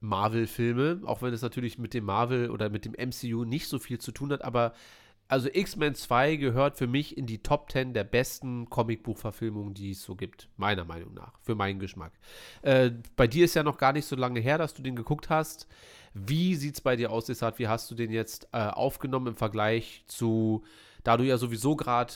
Marvel-Filme, 0.02 1.02
auch 1.06 1.22
wenn 1.22 1.34
es 1.34 1.44
natürlich 1.44 1.78
mit 1.78 1.94
dem 1.94 2.06
Marvel 2.06 2.50
oder 2.50 2.70
mit 2.70 2.86
dem 2.86 2.94
MCU 2.94 3.46
nicht 3.46 3.68
so 3.68 3.80
viel 3.80 4.00
zu 4.00 4.12
tun 4.12 4.32
hat, 4.32 4.44
aber 4.44 4.74
also 5.32 5.48
X-Men 5.52 5.96
2 5.96 6.36
gehört 6.36 6.78
für 6.78 6.88
mich 6.88 7.18
in 7.18 7.26
die 7.26 7.42
Top 7.42 7.72
10 7.72 7.94
der 7.94 8.04
besten 8.04 8.70
Comicbuchverfilmungen, 8.70 9.74
die 9.74 9.92
es 9.92 10.04
so 10.04 10.16
gibt, 10.16 10.50
meiner 10.58 10.84
Meinung 10.84 11.14
nach, 11.14 11.40
für 11.42 11.56
meinen 11.56 11.80
Geschmack. 11.80 12.12
Äh, 12.64 12.92
bei 13.16 13.28
dir 13.28 13.46
ist 13.46 13.54
ja 13.54 13.64
noch 13.64 13.78
gar 13.78 13.94
nicht 13.94 14.06
so 14.06 14.18
lange 14.18 14.42
her, 14.42 14.58
dass 14.58 14.74
du 14.74 14.82
den 14.82 14.96
geguckt 14.96 15.30
hast. 15.30 15.68
Wie 16.14 16.56
sieht 16.56 16.76
es 16.76 16.82
bei 16.82 16.98
dir 16.98 17.12
aus, 17.12 17.28
Desart? 17.28 17.60
Wie 17.60 17.70
hast 17.70 17.90
du 17.90 17.96
den 17.96 18.12
jetzt 18.12 18.50
äh, 18.52 18.58
aufgenommen 18.58 19.28
im 19.28 19.36
Vergleich 19.36 20.04
zu, 20.06 20.64
da 21.06 21.16
du 21.16 21.24
ja 21.24 21.38
sowieso 21.38 21.78
gerade 21.78 22.16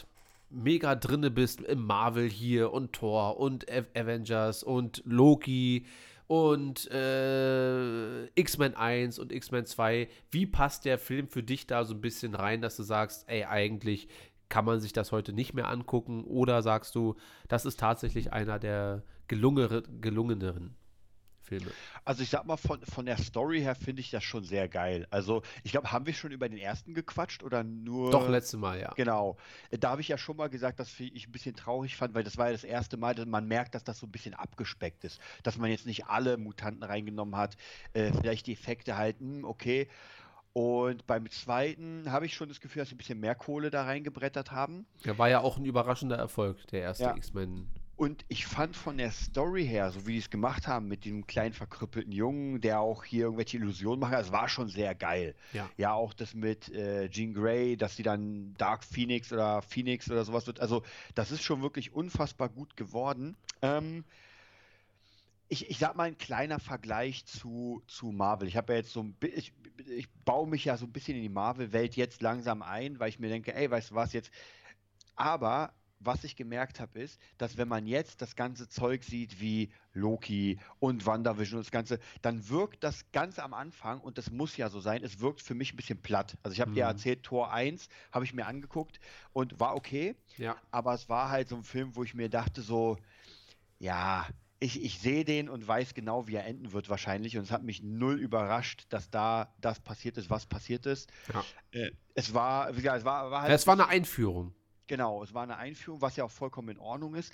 mega 0.49 0.95
drinne 0.95 1.31
bist 1.31 1.61
im 1.61 1.85
Marvel 1.85 2.29
hier 2.29 2.73
und 2.73 2.91
Thor 2.91 3.39
und 3.39 3.65
Avengers 3.95 4.61
und 4.61 5.01
Loki 5.05 5.85
und 6.27 6.89
äh, 6.91 8.25
X-Men 8.39 8.75
1 8.75 9.19
und 9.19 9.31
X-Men 9.31 9.65
2. 9.65 10.07
Wie 10.31 10.45
passt 10.45 10.85
der 10.85 10.97
Film 10.97 11.27
für 11.27 11.43
dich 11.43 11.67
da 11.67 11.83
so 11.85 11.93
ein 11.93 12.01
bisschen 12.01 12.35
rein, 12.35 12.61
dass 12.61 12.75
du 12.77 12.83
sagst, 12.83 13.29
ey, 13.29 13.45
eigentlich 13.45 14.07
kann 14.49 14.65
man 14.65 14.79
sich 14.79 14.93
das 14.93 15.11
heute 15.11 15.33
nicht 15.33 15.53
mehr 15.53 15.69
angucken? 15.69 16.23
Oder 16.23 16.61
sagst 16.61 16.95
du, 16.95 17.15
das 17.47 17.65
ist 17.65 17.79
tatsächlich 17.79 18.33
einer 18.33 18.59
der 18.59 19.03
gelungeneren 19.27 20.75
Filme. 21.45 21.71
Also 22.03 22.23
ich 22.23 22.29
sag 22.29 22.45
mal, 22.45 22.57
von, 22.57 22.81
von 22.81 23.05
der 23.05 23.17
Story 23.17 23.61
her 23.61 23.75
finde 23.75 24.01
ich 24.01 24.11
das 24.11 24.23
schon 24.23 24.43
sehr 24.43 24.67
geil. 24.67 25.07
Also 25.09 25.43
ich 25.63 25.71
glaube, 25.71 25.91
haben 25.91 26.05
wir 26.05 26.13
schon 26.13 26.31
über 26.31 26.49
den 26.49 26.57
ersten 26.57 26.93
gequatscht 26.93 27.43
oder 27.43 27.63
nur. 27.63 28.11
Doch, 28.11 28.27
letzte 28.27 28.57
Mal, 28.57 28.79
ja. 28.79 28.91
Genau. 28.95 29.37
Da 29.71 29.91
habe 29.91 30.01
ich 30.01 30.07
ja 30.07 30.17
schon 30.17 30.37
mal 30.37 30.49
gesagt, 30.49 30.79
dass 30.79 30.99
ich 30.99 31.27
ein 31.27 31.31
bisschen 31.31 31.55
traurig 31.55 31.95
fand, 31.95 32.13
weil 32.13 32.23
das 32.23 32.37
war 32.37 32.47
ja 32.47 32.51
das 32.51 32.63
erste 32.63 32.97
Mal, 32.97 33.15
dass 33.15 33.25
man 33.25 33.47
merkt, 33.47 33.75
dass 33.75 33.83
das 33.83 33.99
so 33.99 34.07
ein 34.07 34.11
bisschen 34.11 34.33
abgespeckt 34.33 35.03
ist. 35.03 35.21
Dass 35.43 35.57
man 35.57 35.69
jetzt 35.69 35.85
nicht 35.85 36.07
alle 36.07 36.37
Mutanten 36.37 36.83
reingenommen 36.83 37.35
hat. 37.35 37.55
Äh, 37.93 38.11
vielleicht 38.11 38.47
die 38.47 38.53
Effekte 38.53 38.97
halt, 38.97 39.21
mh, 39.21 39.37
hm, 39.37 39.45
okay. 39.45 39.87
Und 40.53 41.05
beim 41.05 41.29
zweiten 41.29 42.09
habe 42.09 42.25
ich 42.25 42.33
schon 42.33 42.47
das 42.47 42.61
Gefühl, 42.61 42.81
dass 42.81 42.87
sie 42.87 42.95
ein 42.95 42.97
bisschen 42.97 43.19
mehr 43.19 43.35
Kohle 43.35 43.69
da 43.69 43.83
reingebrettert 43.83 44.53
haben. 44.53 44.85
Der 45.03 45.17
war 45.17 45.27
ja 45.27 45.41
auch 45.41 45.57
ein 45.57 45.65
überraschender 45.65 46.15
Erfolg, 46.15 46.65
der 46.67 46.81
erste 46.81 47.03
ja. 47.03 47.15
X-Men. 47.17 47.67
Und 47.97 48.25
ich 48.27 48.45
fand 48.45 48.75
von 48.75 48.97
der 48.97 49.11
Story 49.11 49.65
her, 49.65 49.89
so 49.91 50.05
wie 50.05 50.13
die 50.13 50.17
es 50.17 50.29
gemacht 50.29 50.67
haben 50.67 50.87
mit 50.87 51.05
dem 51.05 51.25
kleinen 51.27 51.53
verkrüppelten 51.53 52.11
Jungen, 52.11 52.59
der 52.59 52.81
auch 52.81 53.05
hier 53.05 53.25
irgendwelche 53.25 53.57
Illusionen 53.57 54.01
macht, 54.01 54.13
das 54.13 54.33
war 54.33 54.49
schon 54.49 54.67
sehr 54.67 54.93
geil. 54.95 55.33
Ja, 55.53 55.69
ja 55.77 55.93
auch 55.93 56.13
das 56.13 56.33
mit 56.33 56.69
äh, 56.69 57.09
Jean 57.09 57.33
Grey, 57.33 57.77
dass 57.77 57.95
sie 57.95 58.03
dann 58.03 58.53
Dark 58.57 58.83
Phoenix 58.83 59.31
oder 59.31 59.61
Phoenix 59.61 60.11
oder 60.11 60.25
sowas 60.25 60.45
wird. 60.45 60.59
Also, 60.59 60.83
das 61.13 61.31
ist 61.31 61.43
schon 61.43 61.61
wirklich 61.61 61.93
unfassbar 61.93 62.49
gut 62.49 62.75
geworden. 62.75 63.37
Ähm, 63.61 64.03
ich, 65.47 65.69
ich 65.69 65.77
sag 65.77 65.95
mal 65.95 66.03
ein 66.03 66.17
kleiner 66.17 66.59
Vergleich 66.59 67.25
zu, 67.25 67.81
zu 67.87 68.07
Marvel. 68.07 68.47
Ich 68.47 68.57
habe 68.57 68.73
ja 68.73 68.79
jetzt 68.79 68.91
so 68.91 69.03
ein 69.03 69.15
ich, 69.21 69.53
ich 69.87 70.09
baue 70.25 70.47
mich 70.49 70.65
ja 70.65 70.75
so 70.75 70.85
ein 70.85 70.91
bisschen 70.91 71.15
in 71.15 71.21
die 71.21 71.29
Marvel-Welt 71.29 71.95
jetzt 71.95 72.21
langsam 72.21 72.61
ein, 72.61 72.99
weil 72.99 73.09
ich 73.09 73.19
mir 73.19 73.29
denke, 73.29 73.55
ey, 73.55 73.69
weißt 73.69 73.91
du 73.91 73.95
was, 73.95 74.11
jetzt. 74.11 74.31
Aber 75.15 75.73
was 75.99 76.23
ich 76.23 76.35
gemerkt 76.35 76.79
habe, 76.79 76.99
ist, 76.99 77.19
dass 77.37 77.57
wenn 77.57 77.67
man 77.67 77.87
jetzt 77.87 78.21
das 78.21 78.35
ganze 78.35 78.67
Zeug 78.67 79.03
sieht 79.03 79.39
wie 79.39 79.69
Loki 79.93 80.59
und 80.79 81.05
WandaVision 81.05 81.59
und 81.59 81.65
das 81.65 81.71
Ganze, 81.71 81.99
dann 82.21 82.49
wirkt 82.49 82.83
das 82.83 83.11
ganz 83.11 83.39
am 83.39 83.53
Anfang, 83.53 83.99
und 84.01 84.17
das 84.17 84.31
muss 84.31 84.57
ja 84.57 84.69
so 84.69 84.79
sein, 84.79 85.03
es 85.03 85.19
wirkt 85.19 85.41
für 85.41 85.55
mich 85.55 85.73
ein 85.73 85.77
bisschen 85.77 86.01
platt. 86.01 86.37
Also 86.43 86.53
ich 86.53 86.61
habe 86.61 86.71
mhm. 86.71 86.75
dir 86.75 86.83
erzählt, 86.83 87.23
Tor 87.23 87.51
1 87.51 87.87
habe 88.11 88.25
ich 88.25 88.33
mir 88.33 88.45
angeguckt 88.45 88.99
und 89.33 89.59
war 89.59 89.75
okay, 89.75 90.15
ja. 90.37 90.55
aber 90.71 90.93
es 90.93 91.09
war 91.09 91.29
halt 91.29 91.49
so 91.49 91.55
ein 91.55 91.63
Film, 91.63 91.95
wo 91.95 92.03
ich 92.03 92.13
mir 92.13 92.29
dachte 92.29 92.61
so, 92.61 92.97
ja, 93.79 94.27
ich, 94.59 94.83
ich 94.83 94.99
sehe 94.99 95.25
den 95.25 95.49
und 95.49 95.67
weiß 95.67 95.93
genau, 95.93 96.27
wie 96.27 96.35
er 96.35 96.45
enden 96.45 96.71
wird 96.71 96.89
wahrscheinlich. 96.89 97.37
Und 97.37 97.43
es 97.43 97.51
hat 97.51 97.63
mich 97.63 97.83
null 97.83 98.19
überrascht, 98.19 98.85
dass 98.89 99.09
da 99.09 99.53
das 99.59 99.79
passiert 99.79 100.17
ist, 100.17 100.29
was 100.29 100.45
passiert 100.45 100.85
ist. 100.85 101.11
Ja. 101.33 101.43
Äh, 101.71 101.91
es 102.13 102.33
war, 102.33 102.71
wie 102.71 102.81
gesagt, 102.81 102.99
es 102.99 103.05
war, 103.05 103.31
war 103.31 103.41
halt. 103.41 103.49
Ja, 103.49 103.55
es 103.55 103.67
war 103.67 103.73
eine 103.73 103.87
Einführung. 103.87 104.53
Genau, 104.87 105.23
es 105.23 105.33
war 105.33 105.43
eine 105.43 105.57
Einführung, 105.57 106.01
was 106.01 106.15
ja 106.15 106.23
auch 106.23 106.31
vollkommen 106.31 106.69
in 106.69 106.79
Ordnung 106.79 107.15
ist. 107.15 107.33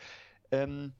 Ähm, 0.51 0.93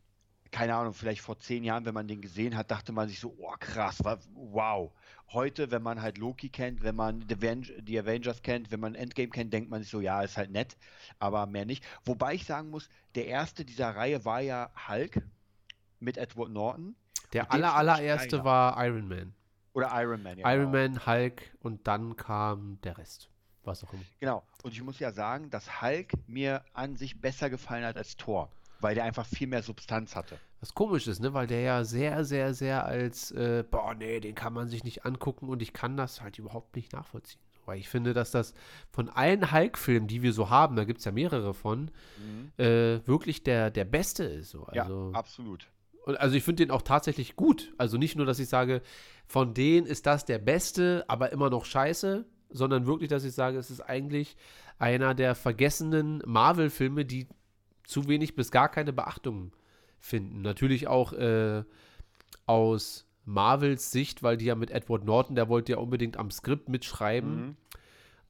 keine 0.51 0.75
Ahnung, 0.75 0.93
vielleicht 0.93 1.21
vor 1.21 1.39
zehn 1.39 1.63
Jahren, 1.63 1.85
wenn 1.85 1.93
man 1.93 2.07
den 2.07 2.21
gesehen 2.21 2.57
hat, 2.57 2.71
dachte 2.71 2.91
man 2.91 3.07
sich 3.07 3.19
so, 3.19 3.33
oh 3.39 3.55
krass, 3.57 3.99
wow. 4.33 4.91
Heute, 5.29 5.71
wenn 5.71 5.81
man 5.81 6.01
halt 6.01 6.17
Loki 6.17 6.49
kennt, 6.49 6.83
wenn 6.83 6.95
man 6.95 7.25
die 7.25 7.97
Avengers 7.97 8.41
kennt, 8.41 8.69
wenn 8.69 8.81
man 8.81 8.95
Endgame 8.95 9.29
kennt, 9.29 9.53
denkt 9.53 9.69
man 9.69 9.81
sich 9.81 9.89
so, 9.89 10.01
ja, 10.01 10.21
ist 10.21 10.35
halt 10.35 10.51
nett, 10.51 10.75
aber 11.19 11.45
mehr 11.45 11.65
nicht. 11.65 11.85
Wobei 12.03 12.33
ich 12.33 12.45
sagen 12.45 12.69
muss, 12.69 12.89
der 13.15 13.27
erste 13.27 13.63
dieser 13.63 13.95
Reihe 13.95 14.25
war 14.25 14.41
ja 14.41 14.71
Hulk 14.89 15.21
mit 16.01 16.17
Edward 16.17 16.49
Norton. 16.49 16.95
Der 17.31 17.49
aller, 17.51 17.73
allererste 17.73 18.43
war 18.43 18.85
Iron 18.85 19.07
Man. 19.07 19.33
Oder 19.71 19.89
Iron 20.01 20.21
Man, 20.21 20.37
ja. 20.37 20.53
Iron 20.53 20.73
genau. 20.73 20.95
Man, 20.95 21.05
Hulk 21.05 21.55
und 21.61 21.87
dann 21.87 22.17
kam 22.17 22.77
der 22.81 22.97
Rest 22.97 23.30
was 23.63 23.83
auch 23.83 23.93
immer. 23.93 24.03
Genau. 24.19 24.43
Und 24.63 24.73
ich 24.73 24.83
muss 24.83 24.99
ja 24.99 25.11
sagen, 25.11 25.49
dass 25.49 25.81
Hulk 25.81 26.13
mir 26.27 26.63
an 26.73 26.95
sich 26.95 27.19
besser 27.19 27.49
gefallen 27.49 27.85
hat 27.85 27.97
als 27.97 28.17
Thor, 28.17 28.49
weil 28.79 28.95
der 28.95 29.03
einfach 29.03 29.25
viel 29.25 29.47
mehr 29.47 29.63
Substanz 29.63 30.15
hatte. 30.15 30.39
Was 30.59 30.73
komisch 30.73 31.07
ist, 31.07 31.19
ne? 31.19 31.33
Weil 31.33 31.47
der 31.47 31.61
ja 31.61 31.83
sehr, 31.83 32.23
sehr, 32.23 32.53
sehr 32.53 32.85
als, 32.85 33.31
äh, 33.31 33.63
boah, 33.69 33.95
nee, 33.95 34.19
den 34.19 34.35
kann 34.35 34.53
man 34.53 34.69
sich 34.69 34.83
nicht 34.83 35.05
angucken 35.05 35.49
und 35.49 35.61
ich 35.61 35.73
kann 35.73 35.97
das 35.97 36.21
halt 36.21 36.37
überhaupt 36.37 36.75
nicht 36.75 36.93
nachvollziehen. 36.93 37.41
Weil 37.65 37.79
ich 37.79 37.89
finde, 37.89 38.13
dass 38.13 38.31
das 38.31 38.53
von 38.91 39.09
allen 39.09 39.51
Hulk-Filmen, 39.51 40.07
die 40.07 40.21
wir 40.21 40.33
so 40.33 40.49
haben, 40.49 40.75
da 40.75 40.83
gibt 40.83 40.99
es 40.99 41.05
ja 41.05 41.11
mehrere 41.11 41.53
von, 41.53 41.91
mhm. 42.17 42.51
äh, 42.57 43.05
wirklich 43.07 43.43
der, 43.43 43.71
der 43.71 43.85
beste 43.85 44.23
ist. 44.23 44.51
So. 44.51 44.65
Also, 44.65 45.11
ja, 45.11 45.17
absolut. 45.17 45.67
Und 46.05 46.19
also 46.19 46.35
ich 46.35 46.43
finde 46.43 46.65
den 46.65 46.71
auch 46.71 46.81
tatsächlich 46.81 47.35
gut. 47.35 47.73
Also 47.77 47.97
nicht 47.97 48.15
nur, 48.15 48.25
dass 48.25 48.39
ich 48.39 48.49
sage, 48.49 48.81
von 49.27 49.53
denen 49.53 49.85
ist 49.85 50.05
das 50.05 50.25
der 50.25 50.39
beste, 50.39 51.05
aber 51.07 51.31
immer 51.31 51.49
noch 51.49 51.65
scheiße, 51.65 52.25
sondern 52.51 52.85
wirklich, 52.85 53.09
dass 53.09 53.23
ich 53.23 53.33
sage, 53.33 53.57
es 53.57 53.69
ist 53.69 53.81
eigentlich 53.81 54.35
einer 54.79 55.13
der 55.13 55.35
vergessenen 55.35 56.23
Marvel-Filme, 56.25 57.05
die 57.05 57.27
zu 57.83 58.07
wenig 58.07 58.35
bis 58.35 58.51
gar 58.51 58.69
keine 58.69 58.93
Beachtung 58.93 59.51
finden. 59.99 60.41
Natürlich 60.41 60.87
auch 60.87 61.13
äh, 61.13 61.63
aus 62.45 63.05
Marvels 63.25 63.91
Sicht, 63.91 64.23
weil 64.23 64.37
die 64.37 64.45
ja 64.45 64.55
mit 64.55 64.71
Edward 64.71 65.05
Norton, 65.05 65.35
der 65.35 65.49
wollte 65.49 65.73
ja 65.73 65.77
unbedingt 65.77 66.17
am 66.17 66.31
Skript 66.31 66.69
mitschreiben. 66.69 67.35
Mhm. 67.35 67.55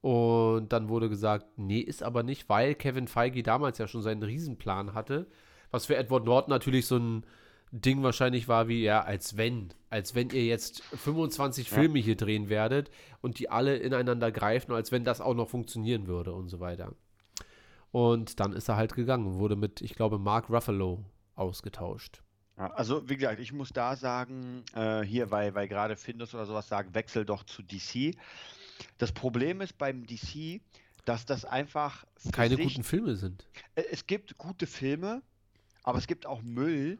Und 0.02 0.72
dann 0.72 0.88
wurde 0.88 1.08
gesagt, 1.08 1.46
nee, 1.56 1.80
ist 1.80 2.02
aber 2.02 2.22
nicht, 2.22 2.48
weil 2.48 2.74
Kevin 2.74 3.06
Feige 3.06 3.42
damals 3.42 3.78
ja 3.78 3.86
schon 3.86 4.02
seinen 4.02 4.22
Riesenplan 4.22 4.94
hatte. 4.94 5.26
Was 5.70 5.86
für 5.86 5.96
Edward 5.96 6.24
Norton 6.24 6.50
natürlich 6.50 6.86
so 6.86 6.96
ein 6.96 7.24
Ding 7.72 8.02
wahrscheinlich 8.02 8.48
war 8.48 8.68
wie, 8.68 8.82
ja, 8.82 9.02
als 9.02 9.38
wenn, 9.38 9.72
als 9.88 10.14
wenn 10.14 10.28
ihr 10.30 10.44
jetzt 10.44 10.82
25 10.82 11.70
ja. 11.70 11.78
Filme 11.78 11.98
hier 11.98 12.16
drehen 12.16 12.50
werdet 12.50 12.90
und 13.22 13.38
die 13.38 13.48
alle 13.48 13.76
ineinander 13.76 14.30
greifen, 14.30 14.72
als 14.72 14.92
wenn 14.92 15.04
das 15.04 15.22
auch 15.22 15.34
noch 15.34 15.48
funktionieren 15.48 16.06
würde 16.06 16.34
und 16.34 16.50
so 16.50 16.60
weiter. 16.60 16.94
Und 17.90 18.40
dann 18.40 18.52
ist 18.52 18.68
er 18.68 18.76
halt 18.76 18.94
gegangen, 18.94 19.38
wurde 19.38 19.56
mit, 19.56 19.80
ich 19.80 19.94
glaube, 19.94 20.18
Mark 20.18 20.50
Ruffalo 20.50 21.04
ausgetauscht. 21.34 22.22
Ja, 22.58 22.70
also, 22.72 23.08
wie 23.08 23.16
gesagt, 23.16 23.40
ich 23.40 23.52
muss 23.52 23.70
da 23.70 23.96
sagen, 23.96 24.64
äh, 24.74 25.00
hier, 25.00 25.30
weil, 25.30 25.54
weil 25.54 25.66
gerade 25.66 25.96
Findus 25.96 26.34
oder 26.34 26.44
sowas 26.44 26.68
sagen, 26.68 26.94
wechsel 26.94 27.24
doch 27.24 27.42
zu 27.44 27.62
DC. 27.62 28.14
Das 28.98 29.12
Problem 29.12 29.62
ist 29.62 29.78
beim 29.78 30.06
DC, 30.06 30.60
dass 31.06 31.24
das 31.24 31.46
einfach. 31.46 32.04
Keine 32.32 32.56
sich, 32.56 32.66
guten 32.66 32.84
Filme 32.84 33.16
sind. 33.16 33.46
Äh, 33.74 33.84
es 33.90 34.06
gibt 34.06 34.36
gute 34.36 34.66
Filme, 34.66 35.22
aber 35.82 35.98
es 35.98 36.06
gibt 36.06 36.26
auch 36.26 36.42
Müll, 36.42 36.98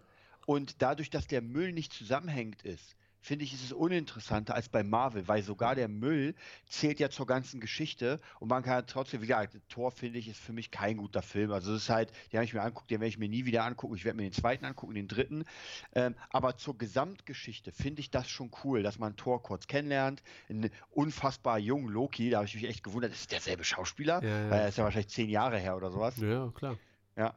und 0.53 0.83
dadurch, 0.83 1.09
dass 1.09 1.27
der 1.27 1.41
Müll 1.41 1.73
nicht 1.73 1.95
zusammenhängend 1.95 2.63
ist, 2.63 2.95
finde 3.23 3.47
ich, 3.47 3.55
ist 3.55 3.65
es 3.65 3.73
uninteressanter 3.73 4.55
als 4.55 4.69
bei 4.69 4.83
Marvel, 4.83 5.27
weil 5.29 5.43
sogar 5.43 5.75
der 5.75 5.89
Müll 5.89 6.35
zählt 6.67 7.01
ja 7.01 7.09
zur 7.09 7.27
ganzen 7.27 7.59
Geschichte 7.59 8.21
und 8.39 8.49
man 8.49 8.63
kann 8.63 8.87
trotzdem, 8.87 9.23
wie 9.23 9.29
gesagt, 9.29 9.57
Tor 9.71 9.93
finde 9.93 10.19
ich, 10.19 10.29
ist 10.29 10.41
für 10.41 10.53
mich 10.53 10.71
kein 10.71 10.99
guter 10.99 11.23
Film. 11.23 11.53
Also 11.53 11.73
es 11.73 11.85
ist 11.85 11.89
halt, 11.89 12.11
den 12.31 12.39
habe 12.39 12.45
ich 12.45 12.53
mir 12.53 12.61
anguckt, 12.61 12.91
den 12.91 13.01
werde 13.01 13.09
ich 13.09 13.17
mir 13.17 13.31
nie 13.31 13.47
wieder 13.47 13.65
angucken. 13.65 13.95
Ich 13.95 14.05
werde 14.05 14.19
mir 14.19 14.25
den 14.25 14.33
zweiten 14.33 14.67
angucken, 14.67 14.93
den 14.93 15.09
dritten. 15.09 15.47
Ähm, 15.95 16.17
aber 16.29 16.59
zur 16.59 16.77
Gesamtgeschichte 16.77 17.73
finde 17.73 18.01
ich 18.01 18.11
das 18.11 18.29
schon 18.29 18.51
cool, 18.63 18.83
dass 18.83 18.99
man 18.99 19.17
Tor 19.17 19.43
kurz 19.43 19.69
kennenlernt. 19.69 20.23
Ein 20.51 20.71
unfassbar 20.91 21.59
jungen 21.59 21.89
Loki, 21.89 22.29
da 22.29 22.39
habe 22.39 22.47
ich 22.47 22.57
mich 22.57 22.65
echt 22.65 22.85
gewundert, 22.85 23.13
das 23.13 23.21
ist 23.21 23.33
derselbe 23.33 23.65
Schauspieler, 23.65 24.23
ja, 24.23 24.29
ja. 24.29 24.51
weil 24.51 24.61
er 24.61 24.69
ist 24.69 24.77
ja 24.77 24.85
wahrscheinlich 24.85 25.09
zehn 25.09 25.31
Jahre 25.31 25.59
her 25.59 25.79
oder 25.79 25.91
sowas. 25.91 26.19
Ja, 26.19 26.51
klar. 26.55 26.77
Ja. 27.17 27.35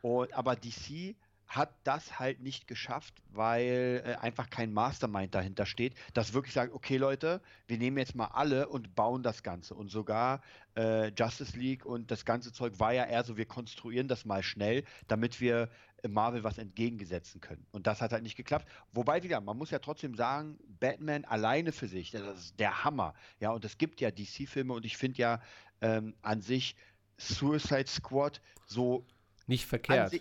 Und, 0.00 0.32
aber 0.34 0.54
DC 0.54 1.16
hat 1.46 1.74
das 1.84 2.18
halt 2.18 2.40
nicht 2.40 2.66
geschafft, 2.66 3.14
weil 3.30 4.02
äh, 4.04 4.14
einfach 4.16 4.50
kein 4.50 4.72
Mastermind 4.72 5.34
dahinter 5.34 5.66
steht, 5.66 5.94
das 6.12 6.32
wirklich 6.32 6.54
sagt, 6.54 6.72
okay 6.72 6.96
Leute, 6.96 7.40
wir 7.66 7.78
nehmen 7.78 7.98
jetzt 7.98 8.14
mal 8.14 8.26
alle 8.26 8.68
und 8.68 8.94
bauen 8.94 9.22
das 9.22 9.42
Ganze. 9.42 9.74
Und 9.74 9.90
sogar 9.90 10.42
äh, 10.76 11.08
Justice 11.08 11.56
League 11.56 11.84
und 11.84 12.10
das 12.10 12.24
ganze 12.24 12.52
Zeug 12.52 12.78
war 12.78 12.92
ja 12.92 13.04
eher 13.04 13.24
so, 13.24 13.36
wir 13.36 13.46
konstruieren 13.46 14.08
das 14.08 14.24
mal 14.24 14.42
schnell, 14.42 14.84
damit 15.06 15.40
wir 15.40 15.68
Marvel 16.08 16.44
was 16.44 16.58
entgegensetzen 16.58 17.40
können. 17.40 17.66
Und 17.72 17.86
das 17.86 18.00
hat 18.02 18.12
halt 18.12 18.22
nicht 18.22 18.36
geklappt. 18.36 18.68
Wobei 18.92 19.22
wieder, 19.22 19.40
man 19.40 19.56
muss 19.56 19.70
ja 19.70 19.78
trotzdem 19.78 20.14
sagen, 20.14 20.58
Batman 20.80 21.24
alleine 21.24 21.72
für 21.72 21.88
sich, 21.88 22.10
das 22.10 22.38
ist 22.38 22.60
der 22.60 22.84
Hammer. 22.84 23.14
Ja, 23.40 23.52
und 23.52 23.64
es 23.64 23.78
gibt 23.78 24.00
ja 24.00 24.10
DC-Filme 24.10 24.72
und 24.72 24.84
ich 24.84 24.96
finde 24.96 25.18
ja 25.18 25.40
ähm, 25.80 26.14
an 26.20 26.42
sich 26.42 26.76
Suicide 27.16 27.86
Squad 27.86 28.40
so 28.66 29.06
nicht 29.46 29.66
verkehrt 29.66 30.12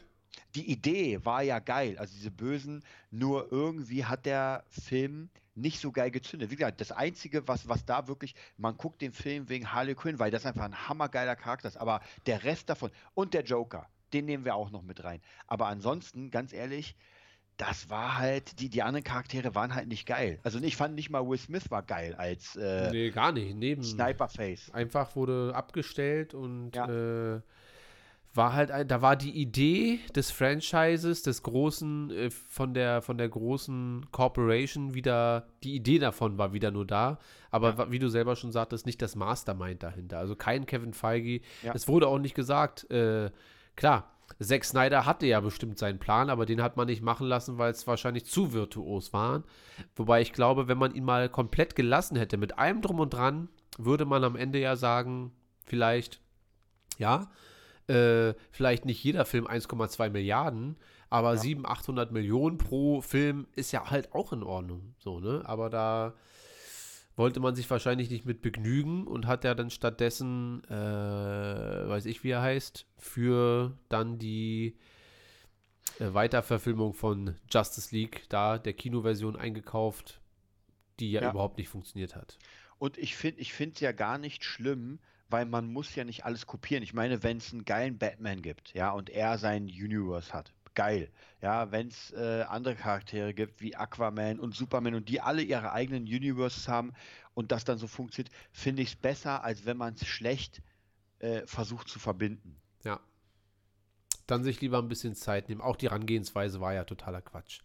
die 0.55 0.69
Idee 0.71 1.19
war 1.23 1.41
ja 1.41 1.59
geil, 1.59 1.97
also 1.97 2.13
diese 2.15 2.31
Bösen, 2.31 2.83
nur 3.11 3.51
irgendwie 3.51 4.05
hat 4.05 4.25
der 4.25 4.63
Film 4.69 5.29
nicht 5.55 5.79
so 5.79 5.91
geil 5.91 6.11
gezündet. 6.11 6.51
Wie 6.51 6.55
gesagt, 6.55 6.81
das 6.81 6.91
Einzige, 6.91 7.47
was, 7.47 7.67
was 7.67 7.85
da 7.85 8.07
wirklich, 8.07 8.35
man 8.57 8.77
guckt 8.77 9.01
den 9.01 9.13
Film 9.13 9.49
wegen 9.49 9.71
Harley 9.71 9.95
Quinn, 9.95 10.19
weil 10.19 10.31
das 10.31 10.45
einfach 10.45 10.65
ein 10.65 10.87
hammergeiler 10.87 11.35
Charakter 11.35 11.67
ist, 11.67 11.77
aber 11.77 12.01
der 12.25 12.43
Rest 12.43 12.69
davon 12.69 12.91
und 13.13 13.33
der 13.33 13.43
Joker, 13.43 13.87
den 14.13 14.25
nehmen 14.25 14.45
wir 14.45 14.55
auch 14.55 14.71
noch 14.71 14.83
mit 14.83 15.03
rein. 15.03 15.21
Aber 15.47 15.67
ansonsten, 15.67 16.31
ganz 16.31 16.53
ehrlich, 16.53 16.95
das 17.57 17.89
war 17.89 18.17
halt, 18.17 18.59
die, 18.59 18.69
die 18.69 18.81
anderen 18.81 19.03
Charaktere 19.03 19.53
waren 19.53 19.75
halt 19.75 19.87
nicht 19.87 20.07
geil. 20.07 20.39
Also 20.43 20.59
ich 20.59 20.75
fand 20.75 20.95
nicht 20.95 21.09
mal 21.09 21.27
Will 21.27 21.37
Smith 21.37 21.69
war 21.69 21.83
geil 21.83 22.15
als 22.15 22.55
äh, 22.55 22.89
Nee, 22.91 23.11
gar 23.11 23.31
nicht. 23.31 23.55
Neben 23.55 23.83
Sniperface. 23.83 24.71
Einfach 24.71 25.15
wurde 25.15 25.51
abgestellt 25.53 26.33
und 26.33 26.75
ja. 26.75 27.35
äh, 27.35 27.41
war 28.35 28.53
halt 28.53 28.71
ein, 28.71 28.87
da 28.87 29.01
war 29.01 29.15
die 29.15 29.31
Idee 29.31 29.99
des 30.15 30.31
Franchises, 30.31 31.21
des 31.21 31.43
großen, 31.43 32.09
äh, 32.09 32.29
von 32.31 32.73
der, 32.73 33.01
von 33.01 33.17
der 33.17 33.29
großen 33.29 34.07
Corporation 34.11 34.93
wieder, 34.93 35.47
die 35.63 35.75
Idee 35.75 35.99
davon 35.99 36.37
war 36.37 36.51
wieder 36.51 36.71
nur 36.71 36.85
da, 36.85 37.19
aber 37.51 37.75
ja. 37.75 37.91
wie 37.91 37.99
du 37.99 38.09
selber 38.09 38.35
schon 38.35 38.51
sagtest, 38.51 38.85
nicht 38.85 39.01
das 39.01 39.15
Mastermind 39.15 39.83
dahinter. 39.83 40.17
Also 40.17 40.35
kein 40.35 40.65
Kevin 40.65 40.93
Feige. 40.93 41.41
Ja. 41.61 41.73
Es 41.75 41.87
wurde 41.87 42.07
auch 42.07 42.17
nicht 42.17 42.33
gesagt, 42.33 42.89
äh, 42.89 43.29
klar, 43.75 44.09
Zack 44.39 44.65
Snyder 44.65 45.05
hatte 45.05 45.27
ja 45.27 45.39
bestimmt 45.39 45.77
seinen 45.77 45.99
Plan, 45.99 46.29
aber 46.29 46.47
den 46.47 46.61
hat 46.63 46.75
man 46.75 46.87
nicht 46.87 47.03
machen 47.03 47.27
lassen, 47.27 47.59
weil 47.59 47.71
es 47.71 47.85
wahrscheinlich 47.85 48.25
zu 48.25 48.51
virtuos 48.51 49.13
war. 49.13 49.43
Wobei 49.95 50.21
ich 50.21 50.33
glaube, 50.33 50.67
wenn 50.67 50.77
man 50.77 50.95
ihn 50.95 51.03
mal 51.03 51.29
komplett 51.29 51.75
gelassen 51.75 52.17
hätte, 52.17 52.37
mit 52.37 52.57
allem 52.57 52.81
drum 52.81 52.99
und 52.99 53.13
dran, 53.13 53.49
würde 53.77 54.05
man 54.05 54.23
am 54.23 54.35
Ende 54.35 54.59
ja 54.59 54.75
sagen, 54.75 55.31
vielleicht, 55.65 56.19
ja, 56.97 57.29
äh, 57.87 58.33
vielleicht 58.51 58.85
nicht 58.85 59.03
jeder 59.03 59.25
Film 59.25 59.47
1,2 59.47 60.09
Milliarden, 60.09 60.77
aber 61.09 61.33
ja. 61.33 61.39
700, 61.39 61.71
800 61.71 62.11
Millionen 62.11 62.57
pro 62.57 63.01
Film 63.01 63.47
ist 63.55 63.71
ja 63.71 63.89
halt 63.89 64.13
auch 64.13 64.33
in 64.33 64.43
Ordnung. 64.43 64.95
So, 64.97 65.19
ne? 65.19 65.41
Aber 65.45 65.69
da 65.69 66.13
wollte 67.15 67.39
man 67.39 67.55
sich 67.55 67.69
wahrscheinlich 67.69 68.09
nicht 68.09 68.25
mit 68.25 68.41
begnügen 68.41 69.05
und 69.05 69.27
hat 69.27 69.43
ja 69.43 69.53
dann 69.53 69.69
stattdessen, 69.69 70.63
äh, 70.65 70.73
weiß 70.73 72.05
ich 72.05 72.23
wie 72.23 72.31
er 72.31 72.41
heißt, 72.41 72.87
für 72.97 73.77
dann 73.89 74.17
die 74.17 74.75
äh, 75.99 76.13
Weiterverfilmung 76.13 76.93
von 76.93 77.35
Justice 77.51 77.95
League 77.95 78.23
da 78.29 78.57
der 78.57 78.73
Kinoversion 78.73 79.35
eingekauft, 79.35 80.21
die 80.99 81.11
ja, 81.11 81.21
ja. 81.21 81.31
überhaupt 81.31 81.57
nicht 81.57 81.69
funktioniert 81.69 82.15
hat. 82.15 82.39
Und 82.79 82.97
ich 82.97 83.15
finde 83.15 83.41
ich 83.41 83.59
es 83.59 83.79
ja 83.79 83.91
gar 83.91 84.17
nicht 84.17 84.43
schlimm, 84.43 84.99
weil 85.33 85.45
man 85.45 85.65
muss 85.65 85.95
ja 85.95 86.03
nicht 86.03 86.25
alles 86.25 86.45
kopieren. 86.45 86.83
Ich 86.83 86.93
meine, 86.93 87.23
wenn 87.23 87.37
es 87.37 87.51
einen 87.51 87.65
geilen 87.65 87.97
Batman 87.97 88.43
gibt, 88.43 88.71
ja, 88.75 88.91
und 88.91 89.09
er 89.09 89.39
sein 89.39 89.63
Universe 89.63 90.31
hat, 90.31 90.53
geil. 90.75 91.09
Ja, 91.41 91.71
wenn 91.71 91.87
es 91.87 92.11
äh, 92.11 92.43
andere 92.47 92.75
Charaktere 92.75 93.33
gibt 93.33 93.59
wie 93.59 93.75
Aquaman 93.75 94.39
und 94.39 94.53
Superman 94.53 94.93
und 94.93 95.09
die 95.09 95.21
alle 95.21 95.41
ihre 95.41 95.71
eigenen 95.71 96.03
Universes 96.03 96.67
haben 96.67 96.93
und 97.33 97.51
das 97.51 97.65
dann 97.65 97.79
so 97.79 97.87
funktioniert, 97.87 98.31
finde 98.51 98.83
ich 98.83 98.89
es 98.89 98.95
besser, 98.95 99.43
als 99.43 99.65
wenn 99.65 99.75
man 99.75 99.95
es 99.95 100.05
schlecht 100.05 100.61
äh, 101.17 101.47
versucht 101.47 101.89
zu 101.89 101.97
verbinden. 101.97 102.55
Ja. 102.83 102.99
Dann 104.27 104.43
sich 104.43 104.61
lieber 104.61 104.77
ein 104.77 104.87
bisschen 104.87 105.15
Zeit 105.15 105.49
nehmen. 105.49 105.61
Auch 105.61 105.77
die 105.77 105.87
Herangehensweise 105.87 106.61
war 106.61 106.75
ja 106.75 106.83
totaler 106.83 107.23
Quatsch. 107.23 107.61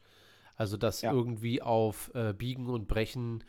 Also 0.56 0.78
das 0.78 1.02
ja. 1.02 1.12
irgendwie 1.12 1.60
auf 1.60 2.10
äh, 2.14 2.32
Biegen 2.32 2.66
und 2.66 2.88
Brechen 2.88 3.44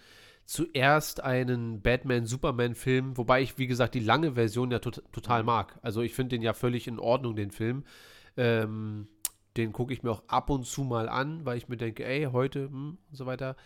zuerst 0.50 1.22
einen 1.22 1.80
Batman-Superman-Film, 1.84 3.18
wobei 3.18 3.44
ich, 3.44 3.60
wie 3.60 3.68
gesagt, 3.68 3.94
die 3.94 4.00
lange 4.00 4.34
Version 4.34 4.72
ja 4.72 4.80
to 4.80 4.90
total 4.90 5.44
mag. 5.44 5.78
Also 5.84 6.02
ich 6.02 6.16
finde 6.16 6.36
den 6.36 6.42
ja 6.42 6.54
völlig 6.54 6.88
in 6.88 6.98
Ordnung, 6.98 7.36
den 7.36 7.52
Film. 7.52 7.84
Ähm, 8.36 9.08
den 9.58 9.74
gucke 9.74 9.94
ich 9.94 10.02
mir 10.02 10.10
auch 10.10 10.24
ab 10.26 10.50
und 10.50 10.66
zu 10.66 10.82
mal 10.82 11.08
an, 11.08 11.46
weil 11.46 11.60
ich 11.60 11.68
mir 11.68 11.78
denke, 11.78 12.04
ey, 12.04 12.30
heute 12.32 12.64
hm, 12.64 12.98
und 13.10 13.16
so 13.16 13.28
weiter. 13.28 13.58